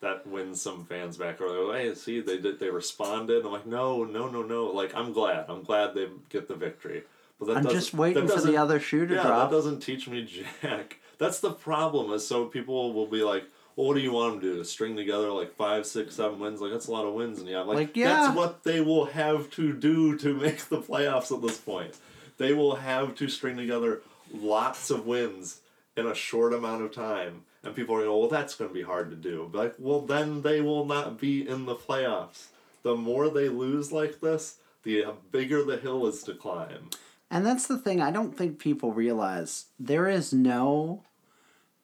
that 0.00 0.26
wins 0.26 0.60
some 0.60 0.84
fans 0.84 1.16
back. 1.16 1.40
Or 1.40 1.72
like, 1.72 1.80
hey, 1.80 1.94
see, 1.94 2.20
they 2.20 2.38
did, 2.38 2.58
they 2.58 2.70
responded. 2.70 3.44
I'm 3.44 3.52
like, 3.52 3.66
no, 3.66 4.04
no, 4.04 4.28
no, 4.28 4.42
no. 4.42 4.66
Like, 4.66 4.94
I'm 4.94 5.12
glad. 5.12 5.46
I'm 5.48 5.62
glad 5.62 5.94
they 5.94 6.08
get 6.28 6.48
the 6.48 6.54
victory. 6.54 7.04
But 7.38 7.48
that 7.48 7.56
I'm 7.58 7.68
just 7.68 7.94
waiting 7.94 8.28
for 8.28 8.40
the 8.40 8.56
other 8.56 8.80
shoe 8.80 9.06
to 9.06 9.14
yeah, 9.14 9.22
drop. 9.22 9.50
that 9.50 9.56
doesn't 9.56 9.80
teach 9.80 10.08
me 10.08 10.22
jack. 10.62 10.98
That's 11.18 11.40
the 11.40 11.52
problem. 11.52 12.12
Is 12.12 12.26
so 12.26 12.46
people 12.46 12.92
will 12.92 13.06
be 13.06 13.22
like. 13.22 13.44
Well, 13.74 13.88
what 13.88 13.94
do 13.94 14.00
you 14.00 14.12
want 14.12 14.32
them 14.32 14.40
to 14.40 14.56
do? 14.56 14.64
String 14.64 14.96
together 14.96 15.30
like 15.30 15.54
five, 15.54 15.84
six, 15.84 16.14
seven 16.14 16.38
wins? 16.38 16.62
Like 16.62 16.72
that's 16.72 16.86
a 16.86 16.92
lot 16.92 17.04
of 17.04 17.12
wins, 17.12 17.40
and 17.40 17.46
yeah, 17.46 17.60
like, 17.60 17.76
Like, 17.76 17.94
yeah. 17.94 18.06
that's 18.08 18.34
what 18.34 18.64
they 18.64 18.80
will 18.80 19.04
have 19.04 19.50
to 19.50 19.74
do 19.74 20.16
to 20.16 20.32
make 20.32 20.64
the 20.70 20.80
playoffs 20.80 21.30
at 21.30 21.42
this 21.42 21.58
point. 21.58 21.94
They 22.38 22.54
will 22.54 22.76
have 22.76 23.14
to 23.16 23.28
string 23.28 23.58
together 23.58 24.00
lots 24.32 24.88
of 24.88 25.04
wins 25.06 25.60
in 25.96 26.06
a 26.06 26.14
short 26.14 26.52
amount 26.52 26.82
of 26.82 26.92
time. 26.92 27.42
And 27.62 27.74
people 27.74 27.96
are 27.96 28.04
going, 28.04 28.18
well, 28.18 28.28
that's 28.28 28.54
going 28.54 28.70
to 28.70 28.74
be 28.74 28.82
hard 28.82 29.10
to 29.10 29.16
do. 29.16 29.48
But 29.50 29.58
like, 29.58 29.74
well, 29.78 30.00
then 30.00 30.42
they 30.42 30.60
will 30.60 30.84
not 30.84 31.18
be 31.18 31.46
in 31.48 31.66
the 31.66 31.74
playoffs. 31.74 32.46
The 32.82 32.94
more 32.94 33.28
they 33.28 33.48
lose 33.48 33.90
like 33.90 34.20
this, 34.20 34.58
the 34.84 35.06
bigger 35.32 35.64
the 35.64 35.76
hill 35.76 36.06
is 36.06 36.22
to 36.24 36.34
climb. 36.34 36.90
And 37.30 37.44
that's 37.44 37.66
the 37.66 37.78
thing 37.78 38.00
I 38.00 38.12
don't 38.12 38.36
think 38.36 38.58
people 38.60 38.92
realize. 38.92 39.66
There 39.80 40.08
is 40.08 40.32
no 40.32 41.02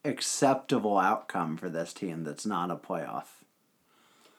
acceptable 0.05 0.99
outcome 0.99 1.57
for 1.57 1.69
this 1.69 1.93
team 1.93 2.23
that's 2.23 2.47
not 2.47 2.71
a 2.71 2.77
playoff. 2.77 3.27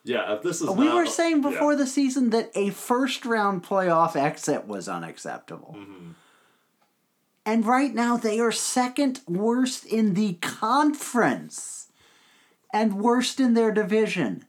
Yeah, 0.05 0.35
if 0.35 0.43
this 0.43 0.61
is 0.61 0.69
we 0.69 0.85
not- 0.85 0.95
were 0.95 1.05
saying 1.05 1.41
before 1.41 1.73
yeah. 1.73 1.79
the 1.79 1.87
season 1.87 2.29
that 2.31 2.51
a 2.55 2.69
first 2.69 3.25
round 3.25 3.63
playoff 3.63 4.15
exit 4.15 4.67
was 4.67 4.87
unacceptable. 4.87 5.75
Mm-hmm. 5.77 6.11
And 7.45 7.65
right 7.65 7.93
now 7.93 8.17
they 8.17 8.39
are 8.39 8.51
second 8.51 9.21
worst 9.27 9.85
in 9.85 10.13
the 10.13 10.33
conference 10.35 11.87
and 12.71 12.99
worst 12.99 13.39
in 13.39 13.53
their 13.53 13.71
division. 13.71 14.45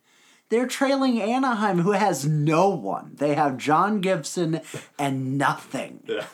They're 0.49 0.67
trailing 0.67 1.21
Anaheim, 1.21 1.81
who 1.81 1.93
has 1.93 2.25
no 2.25 2.69
one. 2.69 3.13
They 3.17 3.35
have 3.35 3.57
John 3.57 4.01
Gibson 4.01 4.61
and 4.99 5.37
nothing. 5.37 6.05
Yeah. 6.07 6.27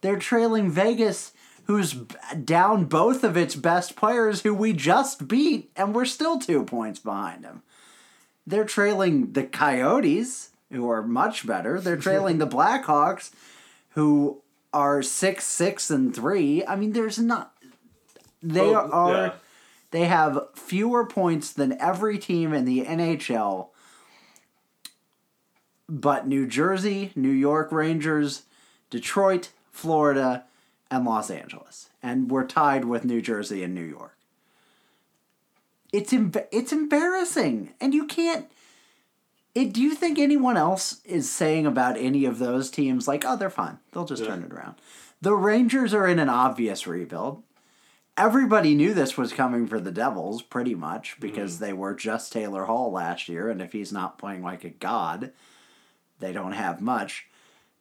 They're 0.00 0.18
trailing 0.18 0.70
Vegas, 0.70 1.32
who's 1.64 1.92
down 2.44 2.86
both 2.86 3.22
of 3.22 3.36
its 3.36 3.54
best 3.54 3.94
players, 3.94 4.42
who 4.42 4.54
we 4.54 4.72
just 4.72 5.28
beat, 5.28 5.70
and 5.76 5.94
we're 5.94 6.06
still 6.06 6.38
two 6.38 6.64
points 6.64 6.98
behind 6.98 7.44
them. 7.44 7.62
They're 8.46 8.64
trailing 8.64 9.32
the 9.32 9.44
Coyotes, 9.44 10.50
who 10.72 10.88
are 10.90 11.02
much 11.02 11.46
better. 11.46 11.80
They're 11.80 11.96
trailing 11.96 12.38
the 12.38 12.46
Blackhawks, 12.48 13.30
who 13.90 14.42
are 14.72 15.02
six 15.02 15.44
six 15.44 15.90
and 15.90 16.14
three. 16.14 16.64
I 16.66 16.76
mean, 16.76 16.92
there's 16.92 17.18
not. 17.18 17.54
They 18.42 18.60
oh, 18.60 18.72
Well, 18.72 18.92
are. 18.92 19.12
yeah. 19.12 19.32
They 19.90 20.04
have 20.04 20.48
fewer 20.54 21.06
points 21.06 21.52
than 21.52 21.80
every 21.80 22.18
team 22.18 22.52
in 22.52 22.66
the 22.66 22.84
NHL. 22.84 23.68
But 25.88 26.26
New 26.28 26.46
Jersey, 26.46 27.12
New 27.16 27.30
York 27.30 27.72
Rangers, 27.72 28.42
Detroit, 28.90 29.50
Florida, 29.70 30.44
and 30.90 31.06
Los 31.06 31.30
Angeles. 31.30 31.88
And 32.02 32.30
we're 32.30 32.46
tied 32.46 32.84
with 32.84 33.06
New 33.06 33.22
Jersey 33.22 33.62
and 33.62 33.74
New 33.74 33.84
York. 33.84 34.16
It's 35.90 36.12
emb- 36.12 36.46
it's 36.52 36.72
embarrassing. 36.72 37.72
And 37.80 37.94
you 37.94 38.06
can't 38.06 38.46
it, 39.54 39.72
do 39.72 39.80
you 39.80 39.94
think 39.94 40.18
anyone 40.18 40.56
else 40.56 41.00
is 41.04 41.30
saying 41.30 41.66
about 41.66 41.96
any 41.96 42.24
of 42.24 42.38
those 42.38 42.70
teams 42.70 43.08
like, 43.08 43.24
"Oh, 43.26 43.36
they're 43.36 43.50
fine. 43.50 43.78
They'll 43.92 44.04
just 44.04 44.24
turn 44.24 44.42
it 44.42 44.52
around." 44.52 44.76
The 45.20 45.34
Rangers 45.34 45.92
are 45.94 46.06
in 46.06 46.18
an 46.18 46.28
obvious 46.28 46.86
rebuild 46.86 47.42
everybody 48.18 48.74
knew 48.74 48.92
this 48.92 49.16
was 49.16 49.32
coming 49.32 49.66
for 49.66 49.80
the 49.80 49.92
Devils 49.92 50.42
pretty 50.42 50.74
much 50.74 51.16
because 51.20 51.54
mm-hmm. 51.54 51.64
they 51.64 51.72
were 51.72 51.94
just 51.94 52.32
Taylor 52.32 52.64
Hall 52.64 52.92
last 52.92 53.28
year, 53.28 53.48
and 53.48 53.62
if 53.62 53.72
he's 53.72 53.92
not 53.92 54.18
playing 54.18 54.42
like 54.42 54.64
a 54.64 54.70
god, 54.70 55.32
they 56.18 56.32
don't 56.32 56.52
have 56.52 56.82
much. 56.82 57.28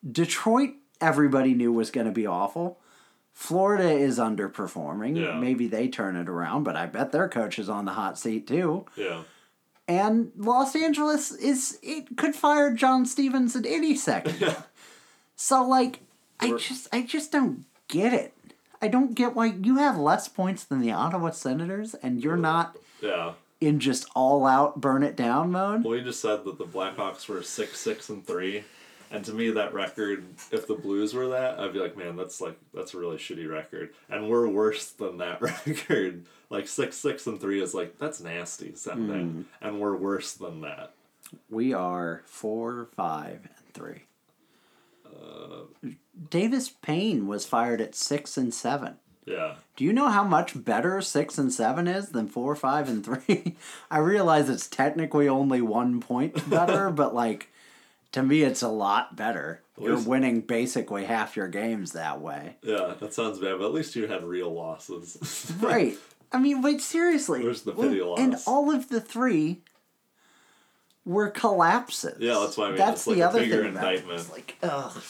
Detroit, 0.10 0.76
everybody 1.02 1.54
knew 1.54 1.74
was 1.74 1.90
going 1.90 2.06
to 2.06 2.14
be 2.14 2.28
awful. 2.28 2.80
Florida 3.34 3.90
is 3.90 4.20
underperforming. 4.20 5.18
Yeah. 5.18 5.40
Maybe 5.40 5.68
they 5.68 5.88
turn 5.88 6.16
it 6.16 6.30
around, 6.30 6.64
but 6.64 6.76
I 6.76 6.86
bet 6.86 7.12
their 7.12 7.28
coach 7.28 7.60
is 7.60 7.70
on 7.70 7.86
the 7.86 7.94
hot 7.94 8.18
seat 8.18 8.48
too. 8.48 8.86
Yeah. 8.96 9.24
And 9.88 10.32
Los 10.38 10.76
Angeles 10.76 11.32
is 11.32 11.80
it 11.82 12.18
could 12.18 12.36
fire 12.36 12.72
John 12.74 13.06
Stevens 13.06 13.56
at 13.56 13.66
any 13.66 13.96
second. 13.96 14.56
So 15.40 15.64
like 15.64 16.00
I 16.40 16.58
just 16.58 16.88
I 16.92 17.04
just 17.04 17.32
don't 17.32 17.66
get 17.88 18.12
it. 18.12 18.34
I 18.82 18.88
don't 18.88 19.14
get 19.14 19.36
why 19.36 19.46
you 19.48 19.78
have 19.78 19.96
less 19.96 20.28
points 20.28 20.64
than 20.64 20.82
the 20.82 20.92
Ottawa 20.92 21.30
Senators 21.30 21.94
and 21.94 22.24
you're 22.24 22.36
not 22.36 22.76
Yeah. 23.02 23.34
in 23.62 23.80
just 23.80 24.08
all 24.16 24.48
out 24.48 24.82
burn 24.82 25.04
it 25.04 25.16
down 25.16 25.52
mode. 25.52 25.84
Well, 25.84 25.96
you 25.96 26.04
just 26.04 26.22
said 26.22 26.44
that 26.46 26.58
the 26.58 26.66
Blackhawks 26.66 27.28
were 27.30 27.44
six, 27.44 27.80
six, 27.80 28.10
and 28.10 28.26
three, 28.26 28.64
and 29.12 29.24
to 29.26 29.32
me, 29.32 29.52
that 29.52 29.74
record, 29.76 30.26
if 30.52 30.66
the 30.68 30.74
Blues 30.74 31.14
were 31.14 31.28
that, 31.30 31.60
I'd 31.60 31.72
be 31.74 31.80
like, 31.80 31.96
man, 31.96 32.16
that's 32.16 32.42
like 32.42 32.58
that's 32.74 32.96
a 32.96 32.98
really 32.98 33.18
shitty 33.18 33.48
record, 33.48 33.92
and 34.10 34.28
we're 34.30 34.48
worse 34.48 34.90
than 34.90 35.18
that 35.20 35.40
record. 35.68 36.26
Like 36.50 36.68
six, 36.68 36.96
six, 36.96 37.28
and 37.28 37.40
three 37.42 37.62
is 37.62 37.74
like 37.74 37.98
that's 37.98 38.22
nasty 38.22 38.74
sounding, 38.76 39.46
and 39.62 39.80
we're 39.80 39.96
worse 39.98 40.34
than 40.34 40.62
that. 40.62 40.94
We 41.50 41.74
are 41.74 42.22
four, 42.26 42.88
five, 42.96 43.42
and 43.58 43.74
three. 43.74 44.04
Uh, 45.06 45.64
Davis 46.30 46.70
Payne 46.70 47.28
was 47.28 47.46
fired 47.46 47.82
at 47.82 47.96
six 47.96 48.38
and 48.38 48.54
seven. 48.54 48.96
Yeah. 49.26 49.56
Do 49.76 49.84
you 49.84 49.92
know 49.92 50.08
how 50.08 50.24
much 50.24 50.64
better 50.64 51.02
six 51.02 51.38
and 51.38 51.52
seven 51.52 51.86
is 51.88 52.10
than 52.10 52.28
four, 52.30 52.56
five, 52.56 52.88
and 52.88 53.04
three? 53.04 53.56
I 53.92 53.98
realize 53.98 54.50
it's 54.50 54.68
technically 54.70 55.28
only 55.28 55.62
one 55.62 56.00
point 56.00 56.50
better, 56.50 56.90
but 56.92 57.14
like 57.14 57.50
to 58.14 58.24
me, 58.24 58.44
it's 58.44 58.62
a 58.62 58.70
lot 58.70 59.18
better. 59.18 59.62
You're 59.80 59.96
least- 59.96 60.08
winning 60.08 60.42
basically 60.42 61.06
half 61.06 61.36
your 61.36 61.50
games 61.50 61.92
that 61.92 62.22
way, 62.22 62.56
Yeah, 62.64 62.94
that 63.00 63.14
sounds 63.14 63.38
bad, 63.40 63.60
but 63.60 63.66
at 63.66 63.74
least 63.74 63.96
you 63.96 64.08
had 64.08 64.24
real 64.24 64.52
losses. 64.54 65.52
right? 65.60 65.98
I 66.32 66.40
mean, 66.40 66.62
but 66.62 66.82
seriously, 66.82 67.44
Where's 67.44 67.62
the 67.62 67.72
pity 67.74 68.02
loss? 68.02 68.20
and 68.20 68.36
all 68.46 68.70
of 68.74 68.90
the 68.90 69.00
three 69.02 69.62
were 71.06 71.30
collapses. 71.30 72.18
Yeah, 72.20 72.40
that's 72.42 72.58
why 72.58 72.66
I 72.66 72.68
mean. 72.70 72.78
That's 72.78 73.02
It's 73.02 73.08
like 73.08 73.16
the 73.18 73.22
a 73.24 73.28
other 73.30 73.40
bigger 73.40 73.56
thing 73.58 73.66
it. 73.66 73.68
indictment. 73.70 74.20
It's 74.20 74.32
like, 74.32 74.58
ugh. 74.64 75.02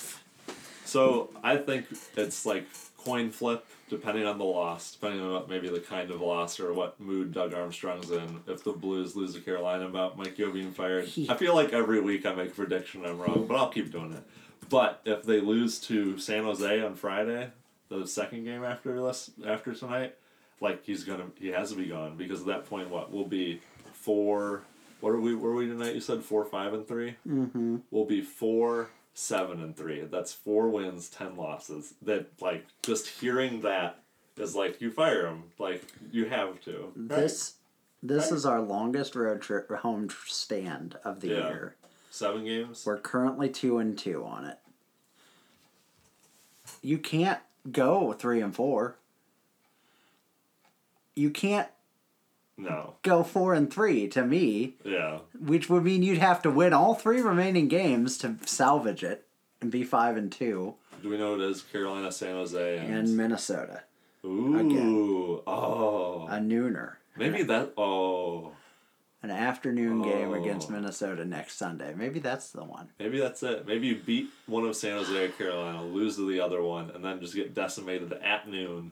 So 0.86 1.30
I 1.44 1.58
think 1.58 1.86
it's 2.16 2.46
like 2.46 2.66
coin 2.98 3.30
flip, 3.32 3.66
depending 3.90 4.26
on 4.26 4.38
the 4.38 4.46
loss, 4.46 4.94
depending 4.94 5.22
on 5.22 5.32
what 5.34 5.50
maybe 5.50 5.70
the 5.70 5.80
kind 5.80 6.12
of 6.12 6.22
loss 6.22 6.60
or 6.60 6.72
what 6.74 7.00
mood 7.00 7.34
Doug 7.34 7.54
Armstrong's 7.54 8.12
in. 8.12 8.42
If 8.48 8.64
the 8.64 8.72
Blues 8.74 9.16
lose 9.16 9.34
to 9.34 9.42
Carolina 9.42 9.86
about 9.88 10.18
Mike 10.18 10.38
Yeo 10.38 10.52
being 10.52 10.72
fired, 10.72 11.10
I 11.30 11.36
feel 11.36 11.56
like 11.56 11.74
every 11.74 12.00
week 12.00 12.26
I 12.26 12.34
make 12.34 12.50
a 12.50 12.54
prediction 12.54 13.06
I'm 13.06 13.18
wrong, 13.20 13.46
but 13.48 13.58
I'll 13.58 13.70
keep 13.70 13.92
doing 13.92 14.14
it. 14.14 14.24
But 14.70 15.02
if 15.06 15.24
they 15.24 15.40
lose 15.40 15.80
to 15.82 16.18
San 16.20 16.44
Jose 16.44 16.82
on 16.82 16.96
Friday, 16.96 17.50
the 17.90 18.06
second 18.06 18.44
game 18.46 18.64
after 18.64 19.02
this 19.04 19.32
after 19.46 19.74
tonight, 19.74 20.16
like 20.62 20.84
he's 20.86 21.04
gonna 21.04 21.28
he 21.40 21.50
has 21.50 21.72
to 21.72 21.76
be 21.78 21.86
gone 21.86 22.18
because 22.18 22.42
at 22.42 22.48
that 22.48 22.66
point 22.66 22.90
what 22.90 23.12
will 23.12 23.26
be 23.28 23.62
four. 23.94 24.64
What 25.00 25.12
are 25.12 25.20
we? 25.20 25.36
Were 25.36 25.54
we 25.54 25.68
tonight? 25.68 25.94
You 25.94 26.02
said 26.02 26.24
four, 26.24 26.44
five, 26.46 26.74
and 26.74 26.88
3 26.88 27.16
Mm-hmm. 27.28 27.78
will 27.92 28.06
be 28.06 28.22
four, 28.22 28.90
seven, 29.14 29.62
and 29.62 29.76
three. 29.78 30.02
That's 30.02 30.34
four 30.34 30.70
wins, 30.70 31.08
ten 31.10 31.36
losses. 31.38 31.94
That 32.02 32.28
like 32.42 32.66
just 32.82 33.08
hearing 33.08 33.62
that 33.62 34.00
is 34.38 34.56
like 34.56 34.82
you 34.82 34.90
fire 34.92 35.28
him. 35.28 35.44
Like 35.60 35.84
you 36.12 36.26
have 36.26 36.60
to. 36.62 36.92
This 36.96 37.54
this 38.02 38.26
Right. 38.32 38.38
is 38.38 38.46
our 38.46 38.60
longest 38.62 39.16
road 39.16 39.42
trip 39.42 39.70
home 39.72 40.10
stand 40.26 40.98
of 41.04 41.20
the 41.22 41.28
Yeah. 41.30 41.48
year. 41.50 41.76
seven 42.10 42.46
games. 42.46 42.84
We're 42.84 42.98
currently 43.00 43.50
two 43.50 43.78
and 43.78 43.96
two 43.98 44.24
on 44.26 44.46
it. 44.46 44.58
You 46.82 46.98
can't 46.98 47.40
go 47.72 48.14
three 48.14 48.42
and 48.42 48.56
four. 48.56 48.96
You 51.18 51.32
can't 51.32 51.68
No. 52.58 52.94
go 53.02 53.24
four 53.24 53.54
and 53.56 53.72
three 53.74 54.08
to 54.10 54.24
me, 54.24 54.76
Yeah. 54.84 55.20
which 55.40 55.68
would 55.70 55.84
mean 55.84 56.04
you'd 56.04 56.20
have 56.20 56.42
to 56.44 56.52
win 56.52 56.74
all 56.74 56.94
three 56.94 57.22
remaining 57.22 57.68
games 57.68 58.18
to 58.20 58.36
salvage 58.46 59.04
it 59.04 59.28
and 59.62 59.72
be 59.72 59.84
five 59.84 60.16
and 60.16 60.32
two. 60.32 60.76
Do 61.02 61.10
we 61.10 61.18
know 61.18 61.34
it 61.36 61.42
is 61.42 61.62
Carolina, 61.64 62.12
San 62.12 62.36
Jose, 62.36 62.78
and, 62.78 62.94
And 62.94 63.18
Minnesota, 63.18 63.84
ooh, 64.26 65.42
oh, 65.48 66.28
a 66.30 66.38
nooner, 66.40 66.94
maybe 67.16 67.44
that. 67.44 67.74
Oh, 67.78 68.54
an 69.24 69.32
afternoon 69.32 70.02
game 70.04 70.30
Oh. 70.30 70.34
against 70.42 70.70
Minnesota 70.70 71.26
next 71.26 71.58
Sunday. 71.58 71.94
Maybe 71.96 72.20
that's 72.20 72.52
the 72.52 72.64
one. 72.64 72.90
maybe 73.00 73.20
that's 73.20 73.42
it. 73.44 73.66
Maybe 73.68 73.88
you 73.88 73.96
beat 73.96 74.30
one 74.46 74.64
of 74.66 74.76
San 74.76 74.98
Jose 74.98 75.26
or 75.26 75.30
Carolina, 75.30 75.84
lose 75.84 76.16
to 76.18 76.28
the 76.30 76.40
other 76.40 76.62
one, 76.62 76.92
and 76.92 77.04
then 77.04 77.20
just 77.20 77.34
get 77.36 77.54
decimated 77.56 78.14
at 78.14 78.48
noon 78.48 78.92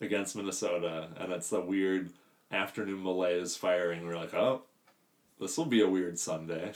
against 0.00 0.36
Minnesota, 0.36 1.08
and 1.18 1.32
it's 1.32 1.50
the 1.50 1.60
weird 1.60 2.10
afternoon 2.50 3.02
malaise 3.02 3.56
firing. 3.56 4.06
We're 4.06 4.16
like, 4.16 4.34
oh, 4.34 4.62
this 5.38 5.56
will 5.56 5.66
be 5.66 5.80
a 5.80 5.88
weird 5.88 6.18
Sunday. 6.18 6.72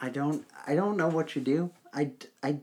I 0.00 0.10
don't 0.10 0.46
I 0.66 0.74
don't 0.74 0.96
know 0.96 1.08
what 1.08 1.34
you 1.34 1.42
do. 1.42 1.70
I, 1.92 2.12
I, 2.42 2.58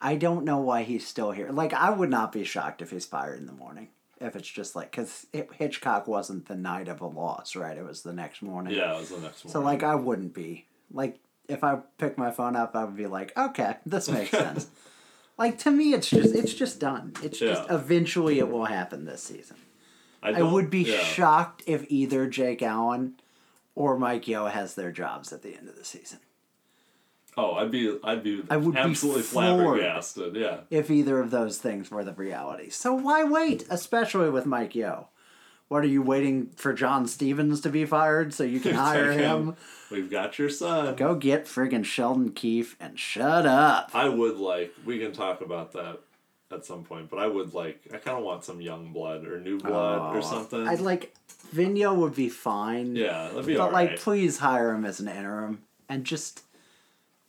I 0.00 0.16
don't 0.16 0.44
know 0.44 0.58
why 0.58 0.82
he's 0.82 1.06
still 1.06 1.30
here. 1.30 1.50
Like 1.50 1.72
I 1.72 1.90
would 1.90 2.10
not 2.10 2.32
be 2.32 2.44
shocked 2.44 2.82
if 2.82 2.90
he's 2.90 3.06
fired 3.06 3.38
in 3.38 3.46
the 3.46 3.52
morning. 3.52 3.88
If 4.20 4.36
it's 4.36 4.48
just 4.48 4.76
like 4.76 4.92
cuz 4.92 5.26
Hitchcock 5.32 6.06
wasn't 6.06 6.46
the 6.46 6.56
night 6.56 6.88
of 6.88 7.00
a 7.00 7.06
loss, 7.06 7.56
right? 7.56 7.76
It 7.76 7.84
was 7.84 8.02
the 8.02 8.12
next 8.12 8.42
morning. 8.42 8.74
Yeah, 8.74 8.94
it 8.94 9.00
was 9.00 9.10
the 9.10 9.20
next 9.20 9.44
one. 9.44 9.52
So 9.52 9.60
like 9.60 9.82
I 9.82 9.94
wouldn't 9.94 10.34
be. 10.34 10.66
Like 10.92 11.18
if 11.48 11.64
I 11.64 11.76
pick 11.98 12.18
my 12.18 12.30
phone 12.30 12.56
up, 12.56 12.76
I 12.76 12.84
would 12.84 12.96
be 12.96 13.06
like, 13.06 13.36
"Okay, 13.36 13.76
this 13.86 14.08
makes 14.08 14.30
sense." 14.44 14.68
Like 15.38 15.58
to 15.60 15.70
me 15.70 15.92
it's 15.92 16.08
just 16.08 16.34
it's 16.34 16.54
just 16.54 16.80
done. 16.80 17.12
It's 17.22 17.38
just 17.38 17.70
eventually 17.70 18.38
it 18.38 18.48
will 18.48 18.64
happen 18.64 19.04
this 19.04 19.22
season. 19.22 19.56
I 20.22 20.32
don't- 20.32 20.52
would 20.52 20.70
be 20.70 20.82
yeah. 20.82 20.98
shocked 20.98 21.62
if 21.66 21.84
either 21.88 22.26
Jake 22.26 22.62
Allen 22.62 23.14
or 23.74 23.98
Mike 23.98 24.26
Yeo 24.26 24.46
has 24.46 24.74
their 24.74 24.90
jobs 24.90 25.32
at 25.32 25.42
the 25.42 25.54
end 25.54 25.68
of 25.68 25.76
the 25.76 25.84
season. 25.84 26.18
Oh, 27.38 27.52
I'd 27.52 27.70
be, 27.70 27.98
I'd 28.02 28.22
be, 28.22 28.42
I 28.48 28.56
would 28.56 28.74
be 28.74 28.80
absolutely 28.80 29.20
floored. 29.20 29.60
flabbergasted. 29.76 30.34
Yeah, 30.36 30.60
if 30.70 30.90
either 30.90 31.20
of 31.20 31.30
those 31.30 31.58
things 31.58 31.90
were 31.90 32.02
the 32.02 32.14
reality. 32.14 32.70
So 32.70 32.94
why 32.94 33.24
wait, 33.24 33.66
especially 33.68 34.30
with 34.30 34.46
Mike 34.46 34.74
Yeo? 34.74 35.08
What 35.68 35.82
are 35.82 35.88
you 35.88 36.00
waiting 36.02 36.50
for 36.56 36.72
John 36.72 37.06
Stevens 37.08 37.60
to 37.62 37.70
be 37.70 37.84
fired 37.84 38.32
so 38.32 38.44
you 38.44 38.60
can 38.60 38.74
hire 38.74 39.12
Take 39.12 39.20
him? 39.20 39.56
We've 39.90 40.10
got 40.10 40.38
your 40.38 40.48
son. 40.48 40.94
Go 40.96 41.14
get 41.14 41.46
friggin' 41.46 41.84
Sheldon 41.84 42.32
Keefe 42.32 42.76
and 42.80 42.98
shut 42.98 43.46
up. 43.46 43.90
I 43.94 44.08
would 44.08 44.36
like. 44.36 44.74
We 44.84 44.98
can 44.98 45.12
talk 45.12 45.40
about 45.40 45.72
that 45.72 45.98
at 46.52 46.64
some 46.64 46.84
point, 46.84 47.10
but 47.10 47.18
I 47.18 47.26
would 47.26 47.52
like. 47.54 47.80
I 47.92 47.96
kind 47.98 48.16
of 48.18 48.24
want 48.24 48.44
some 48.44 48.60
young 48.60 48.92
blood 48.92 49.26
or 49.26 49.40
new 49.40 49.58
blood 49.58 50.14
or 50.14 50.18
Oh, 50.18 50.20
something. 50.20 50.66
I'd 50.68 50.80
like 50.80 51.14
Vigneault 51.54 51.96
would 51.96 52.14
be 52.14 52.28
fine. 52.28 52.94
yeah, 52.96 53.28
that'd 53.28 53.46
be 53.46 53.56
But 53.56 53.72
like 53.72 53.96
please 53.98 54.38
hire 54.38 54.72
him 54.72 54.84
as 54.84 55.00
an 55.00 55.08
interim 55.08 55.62
and 55.88 56.04
just 56.04 56.42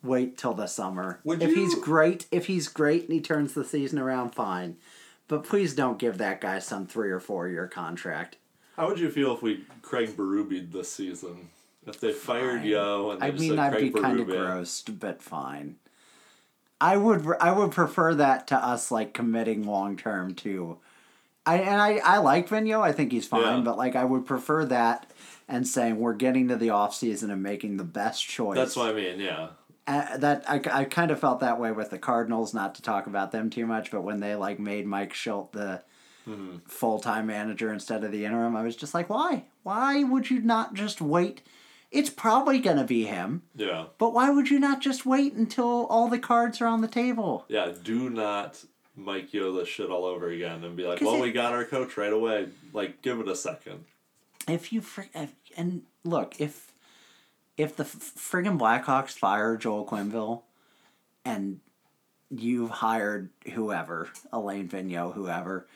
wait 0.02 0.38
till 0.38 0.54
the 0.54 0.66
summer. 0.68 1.18
Would 1.24 1.42
if 1.42 1.54
he's 1.54 1.74
great, 1.76 2.26
if 2.30 2.46
he's 2.46 2.68
great 2.68 3.04
and 3.04 3.12
he 3.12 3.20
turns 3.20 3.54
the 3.54 3.64
season 3.64 3.98
around, 3.98 4.30
fine. 4.34 4.76
But 5.28 5.44
please 5.44 5.74
don't 5.74 5.98
give 5.98 6.18
that 6.18 6.40
guy 6.40 6.58
some 6.58 6.86
three 6.86 7.10
or 7.10 7.20
four 7.20 7.48
year 7.48 7.68
contract. 7.68 8.36
How 8.76 8.88
would 8.88 8.98
you 8.98 9.10
feel 9.10 9.34
if 9.34 9.42
we 9.42 9.64
Craig 9.82 10.16
Berube 10.16 10.72
this 10.72 10.90
season? 10.90 11.50
If 11.86 12.00
they 12.00 12.12
fired. 12.12 12.64
Yeo 12.64 13.10
and 13.10 13.20
they 13.20 13.26
I 13.26 13.30
just 13.30 13.40
mean, 13.40 13.50
said 13.50 13.58
I'd 13.58 13.72
Craig 13.72 13.94
be 13.94 14.00
kind 14.00 14.20
of 14.20 14.26
grossed, 14.26 14.98
but 14.98 15.22
fine. 15.22 15.76
I 16.80 16.96
would 16.96 17.26
I 17.40 17.50
would 17.52 17.72
prefer 17.72 18.14
that 18.14 18.46
to 18.48 18.56
us 18.56 18.90
like 18.90 19.12
committing 19.14 19.66
long 19.66 19.96
term 19.96 20.34
to. 20.36 20.78
I 21.44 21.56
and 21.58 21.80
I, 21.80 21.96
I 22.04 22.18
like 22.18 22.48
Vigneault. 22.48 22.82
I 22.82 22.92
think 22.92 23.10
he's 23.10 23.26
fine, 23.26 23.42
Yeah. 23.58 23.60
but 23.62 23.76
like 23.78 23.96
I 23.96 24.04
would 24.04 24.26
prefer 24.26 24.64
that 24.66 25.10
and 25.48 25.66
saying 25.66 25.98
we're 25.98 26.12
getting 26.14 26.48
to 26.48 26.56
the 26.56 26.70
off 26.70 26.94
season 26.94 27.30
and 27.30 27.42
making 27.42 27.78
the 27.78 27.84
best 27.84 28.24
choice. 28.26 28.56
That's 28.56 28.76
what 28.76 28.90
I 28.90 28.92
mean. 28.92 29.18
Yeah. 29.18 29.48
Uh, 29.88 30.16
that 30.18 30.44
I, 30.48 30.60
I 30.70 30.84
kind 30.84 31.10
of 31.10 31.18
felt 31.18 31.40
that 31.40 31.58
way 31.58 31.72
with 31.72 31.90
the 31.90 31.98
Cardinals. 31.98 32.52
Not 32.54 32.74
to 32.76 32.82
talk 32.82 33.06
about 33.06 33.32
them 33.32 33.48
too 33.50 33.66
much, 33.66 33.90
but 33.90 34.02
when 34.02 34.20
they 34.20 34.34
like 34.36 34.58
made 34.60 34.86
Mike 34.86 35.12
Shildt 35.14 35.52
the 35.52 35.82
Mm-hmm. 36.28 36.58
full 36.66 36.98
time 36.98 37.26
manager 37.26 37.72
instead 37.72 38.04
of 38.04 38.12
the 38.12 38.26
interim, 38.26 38.54
I 38.54 38.62
was 38.62 38.76
just 38.76 38.92
like, 38.92 39.08
why? 39.08 39.44
Why 39.62 40.02
would 40.04 40.28
you 40.28 40.40
not 40.42 40.74
just 40.74 41.00
wait? 41.00 41.40
It's 41.90 42.10
probably 42.10 42.58
gonna 42.58 42.84
be 42.84 43.04
him, 43.06 43.44
Yeah. 43.56 43.86
but 43.96 44.12
why 44.12 44.28
would 44.28 44.50
you 44.50 44.58
not 44.58 44.82
just 44.82 45.06
wait 45.06 45.32
until 45.32 45.86
all 45.86 46.06
the 46.08 46.18
cards 46.18 46.60
are 46.60 46.66
on 46.66 46.82
the 46.82 46.88
table? 46.88 47.46
Yeah. 47.48 47.72
Do 47.82 48.10
not 48.10 48.62
Mike 48.94 49.32
Yeo 49.32 49.52
this 49.54 49.68
shit 49.68 49.88
all 49.88 50.04
over 50.04 50.28
again 50.28 50.64
and 50.64 50.76
be 50.76 50.84
like, 50.86 51.00
well, 51.00 51.14
it- 51.14 51.22
we 51.22 51.32
got 51.32 51.54
our 51.54 51.64
coach 51.64 51.96
right 51.96 52.12
away. 52.12 52.48
Like, 52.74 53.00
give 53.00 53.20
it 53.20 53.28
a 53.28 53.34
second. 53.36 53.86
if 54.46 54.70
you 54.70 54.82
if, 55.14 55.32
and 55.56 55.84
look 56.04 56.38
if 56.38 56.67
if 57.58 57.76
the 57.76 57.84
friggin' 57.84 58.58
Blackhawks 58.58 59.18
fire 59.18 59.56
Joel 59.56 59.84
Quenneville 59.84 60.42
and 61.24 61.60
you've 62.30 62.70
hired 62.70 63.30
whoever 63.52 64.08
Alain 64.32 64.68
Vigneault 64.68 65.14
whoever 65.14 65.66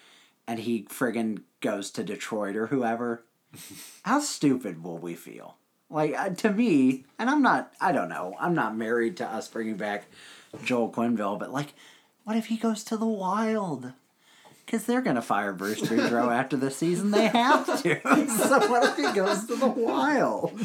and 0.46 0.60
he 0.60 0.84
friggin' 0.84 1.42
goes 1.60 1.90
to 1.90 2.04
Detroit 2.04 2.56
or 2.56 2.68
whoever 2.68 3.24
how 4.04 4.20
stupid 4.20 4.82
will 4.82 4.98
we 4.98 5.14
feel 5.14 5.56
like 5.90 6.14
uh, 6.16 6.30
to 6.30 6.50
me 6.50 7.04
and 7.18 7.28
I'm 7.28 7.42
not 7.42 7.74
I 7.80 7.92
don't 7.92 8.08
know 8.08 8.34
I'm 8.40 8.54
not 8.54 8.76
married 8.76 9.18
to 9.18 9.26
us 9.26 9.48
bringing 9.48 9.76
back 9.76 10.06
Joel 10.64 10.90
Quenneville 10.90 11.38
but 11.38 11.52
like 11.52 11.74
what 12.24 12.36
if 12.36 12.46
he 12.46 12.56
goes 12.56 12.84
to 12.84 12.96
the 12.96 13.06
Wild 13.06 13.92
because 14.64 14.86
they're 14.86 15.02
going 15.02 15.16
to 15.16 15.22
fire 15.22 15.52
Bruce 15.52 15.80
Boudreau 15.80 16.28
after 16.34 16.56
the 16.56 16.70
season. 16.70 17.10
They 17.10 17.26
have 17.26 17.82
to. 17.82 18.00
so 18.28 18.70
what 18.70 18.84
if 18.84 18.96
he 18.96 19.12
goes 19.12 19.44
to 19.46 19.56
the 19.56 19.66
Wild? 19.66 20.58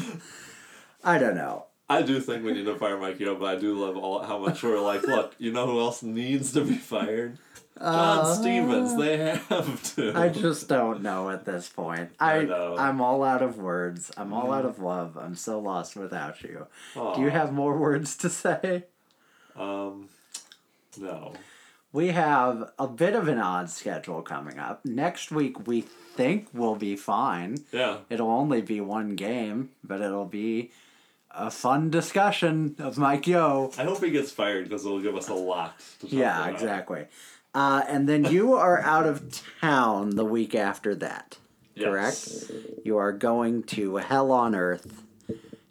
I 1.04 1.18
don't 1.18 1.36
know. 1.36 1.66
I 1.90 2.02
do 2.02 2.20
think 2.20 2.44
we 2.44 2.52
need 2.52 2.66
to 2.66 2.76
fire 2.76 2.98
Mike 2.98 3.18
Yeo, 3.18 3.34
but 3.34 3.46
I 3.46 3.58
do 3.58 3.74
love 3.74 3.96
all 3.96 4.22
how 4.22 4.38
much 4.38 4.62
we're 4.62 4.80
like, 4.80 5.02
look, 5.04 5.34
you 5.38 5.52
know 5.52 5.66
who 5.66 5.80
else 5.80 6.02
needs 6.02 6.52
to 6.52 6.62
be 6.62 6.74
fired? 6.74 7.38
John 7.80 8.36
Stevens. 8.36 8.96
They 8.96 9.16
have 9.16 9.94
to. 9.94 10.14
Uh, 10.14 10.20
I 10.20 10.28
just 10.28 10.68
don't 10.68 11.02
know 11.02 11.30
at 11.30 11.44
this 11.44 11.68
point. 11.68 12.10
I, 12.18 12.38
I 12.38 12.44
know. 12.44 12.76
I'm 12.76 13.00
all 13.00 13.22
out 13.22 13.40
of 13.40 13.58
words. 13.58 14.10
I'm 14.16 14.32
all 14.32 14.52
out 14.52 14.64
of 14.64 14.80
love. 14.80 15.16
I'm 15.16 15.34
so 15.34 15.60
lost 15.60 15.96
without 15.96 16.42
you. 16.42 16.66
Do 16.94 17.20
you 17.20 17.30
have 17.30 17.52
more 17.52 17.76
words 17.78 18.16
to 18.18 18.28
say? 18.28 18.84
Um, 19.56 20.08
no. 20.98 21.32
We 21.92 22.08
have 22.08 22.70
a 22.78 22.86
bit 22.86 23.14
of 23.14 23.28
an 23.28 23.38
odd 23.38 23.70
schedule 23.70 24.22
coming 24.22 24.58
up. 24.58 24.84
Next 24.84 25.30
week, 25.30 25.66
we 25.66 25.80
think 25.80 26.48
we'll 26.52 26.76
be 26.76 26.96
fine. 26.96 27.58
Yeah. 27.72 27.98
It'll 28.10 28.30
only 28.30 28.60
be 28.60 28.80
one 28.80 29.14
game, 29.14 29.70
but 29.82 30.00
it'll 30.00 30.26
be 30.26 30.70
a 31.30 31.50
fun 31.50 31.90
discussion 31.90 32.74
of 32.78 32.98
Mike 32.98 33.26
Yeo. 33.26 33.70
I 33.78 33.84
hope 33.84 34.02
he 34.02 34.10
gets 34.10 34.30
fired 34.30 34.64
because 34.64 34.84
it'll 34.84 35.00
give 35.00 35.16
us 35.16 35.28
a 35.28 35.34
lot 35.34 35.78
to 36.00 36.06
talk 36.06 36.12
Yeah, 36.12 36.38
about. 36.40 36.52
exactly. 36.54 37.06
Uh, 37.54 37.82
and 37.88 38.08
then 38.08 38.24
you 38.26 38.54
are 38.54 38.80
out 38.80 39.06
of 39.06 39.42
town 39.60 40.16
the 40.16 40.24
week 40.24 40.54
after 40.54 40.94
that, 40.96 41.38
correct? 41.78 42.26
Yes. 42.30 42.52
You 42.84 42.98
are 42.98 43.12
going 43.12 43.62
to 43.64 43.96
Hell 43.96 44.30
on 44.32 44.54
Earth 44.54 45.02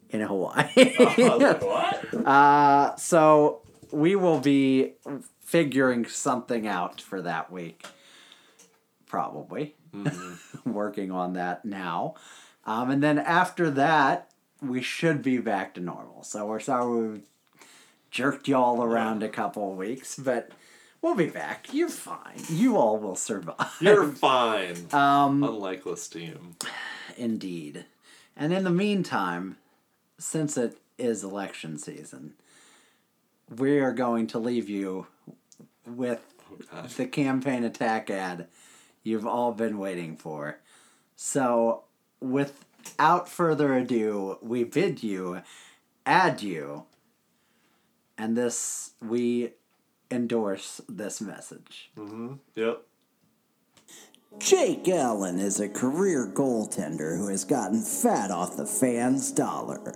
in 0.10 0.22
Hawaii. 0.22 0.68
Was 0.76 1.18
like, 1.42 1.62
what? 1.62 2.28
uh, 2.28 2.96
so 2.98 3.62
we 3.92 4.16
will 4.16 4.40
be 4.40 4.94
figuring 5.42 6.06
something 6.06 6.68
out 6.68 7.00
for 7.00 7.22
that 7.22 7.52
week, 7.52 7.86
probably. 9.06 9.76
Working 10.66 11.12
on 11.12 11.34
that 11.34 11.64
now. 11.66 12.16
Um, 12.66 12.90
and 12.92 13.02
then 13.02 13.18
after 13.20 13.70
that, 13.72 14.27
we 14.62 14.82
should 14.82 15.22
be 15.22 15.38
back 15.38 15.74
to 15.76 15.82
normal. 15.82 16.24
So 16.24 16.46
we're 16.46 16.60
sorry 16.60 17.10
we 17.10 17.22
jerked 18.12 18.48
y'all 18.48 18.84
around 18.84 19.24
a 19.24 19.30
couple 19.30 19.72
of 19.72 19.78
weeks, 19.78 20.18
but 20.18 20.52
we'll 21.02 21.16
be 21.16 21.30
back. 21.30 21.68
You're 21.72 21.90
fine. 21.90 22.42
You 22.50 22.78
all 22.78 22.98
will 22.98 23.16
survive. 23.16 23.76
You're 23.80 24.12
fine. 24.12 24.88
um, 24.92 25.44
Unlike 25.44 25.84
this 25.84 26.08
team. 26.08 26.56
Indeed. 27.18 27.86
And 28.36 28.54
in 28.54 28.64
the 28.64 28.72
meantime, 28.72 29.58
since 30.20 30.58
it 30.58 30.78
is 30.98 31.24
election 31.24 31.78
season, 31.78 32.34
we 33.56 33.80
are 33.80 33.94
going 33.94 34.28
to 34.28 34.40
leave 34.40 34.70
you 34.70 35.08
with 35.86 36.22
gosh. 36.72 36.96
the 36.96 37.06
campaign 37.06 37.64
attack 37.64 38.10
ad 38.10 38.48
you've 39.04 39.26
all 39.26 39.54
been 39.54 39.78
waiting 39.78 40.18
for. 40.18 40.60
So, 41.16 41.84
without 42.88 43.28
further 43.28 43.74
ado, 43.76 44.38
we 44.42 44.64
bid 44.64 45.04
you 45.04 45.42
adieu. 46.06 46.84
And 48.18 48.36
this, 48.36 48.92
we 49.02 49.52
endorse 50.10 50.82
this 50.90 51.22
message. 51.22 51.92
Mm-hmm. 51.98 52.34
Yep. 52.56 52.82
Jake 54.40 54.88
Allen 54.88 55.40
is 55.40 55.60
a 55.60 55.70
career 55.70 56.32
goaltender 56.34 57.18
who 57.18 57.28
has 57.28 57.44
gotten 57.44 57.82
fat 57.82 58.32
off 58.32 58.58
the 58.58 58.66
fans' 58.66 59.32
dollar. 59.32 59.94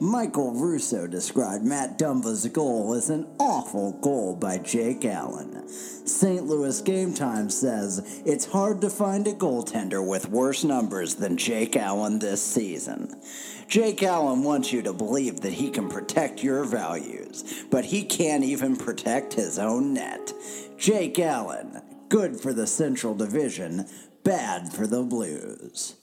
Michael 0.00 0.52
Russo 0.54 1.06
described 1.06 1.64
Matt 1.64 1.98
Dumba's 1.98 2.48
goal 2.48 2.94
as 2.94 3.10
an 3.10 3.28
awful 3.38 3.92
goal 3.92 4.34
by 4.34 4.58
Jake 4.58 5.04
Allen. 5.04 5.68
St. 5.68 6.44
Louis 6.44 6.80
Game 6.82 7.14
Time 7.14 7.48
says 7.48 8.22
it's 8.26 8.44
hard 8.44 8.80
to 8.80 8.90
find 8.90 9.28
a 9.28 9.32
goaltender 9.32 10.04
with 10.04 10.28
worse 10.28 10.64
numbers 10.64 11.14
than 11.14 11.36
Jake 11.36 11.76
Allen 11.76 12.18
this 12.18 12.42
season. 12.42 13.20
Jake 13.68 14.02
Allen 14.02 14.42
wants 14.42 14.72
you 14.72 14.82
to 14.82 14.92
believe 14.92 15.42
that 15.42 15.52
he 15.52 15.70
can 15.70 15.88
protect 15.88 16.42
your 16.42 16.64
values, 16.64 17.64
but 17.70 17.84
he 17.84 18.02
can't 18.02 18.42
even 18.42 18.76
protect 18.76 19.34
his 19.34 19.60
own 19.60 19.94
net. 19.94 20.32
Jake 20.76 21.20
Allen, 21.20 21.80
good 22.08 22.40
for 22.40 22.52
the 22.52 22.66
Central 22.66 23.14
Division, 23.14 23.86
bad 24.24 24.72
for 24.72 24.88
the 24.88 25.04
Blues. 25.04 25.94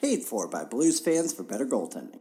Paid 0.00 0.22
for 0.22 0.48
by 0.48 0.64
Blues 0.64 1.00
fans 1.00 1.34
for 1.34 1.42
better 1.42 1.66
goaltending. 1.66 2.20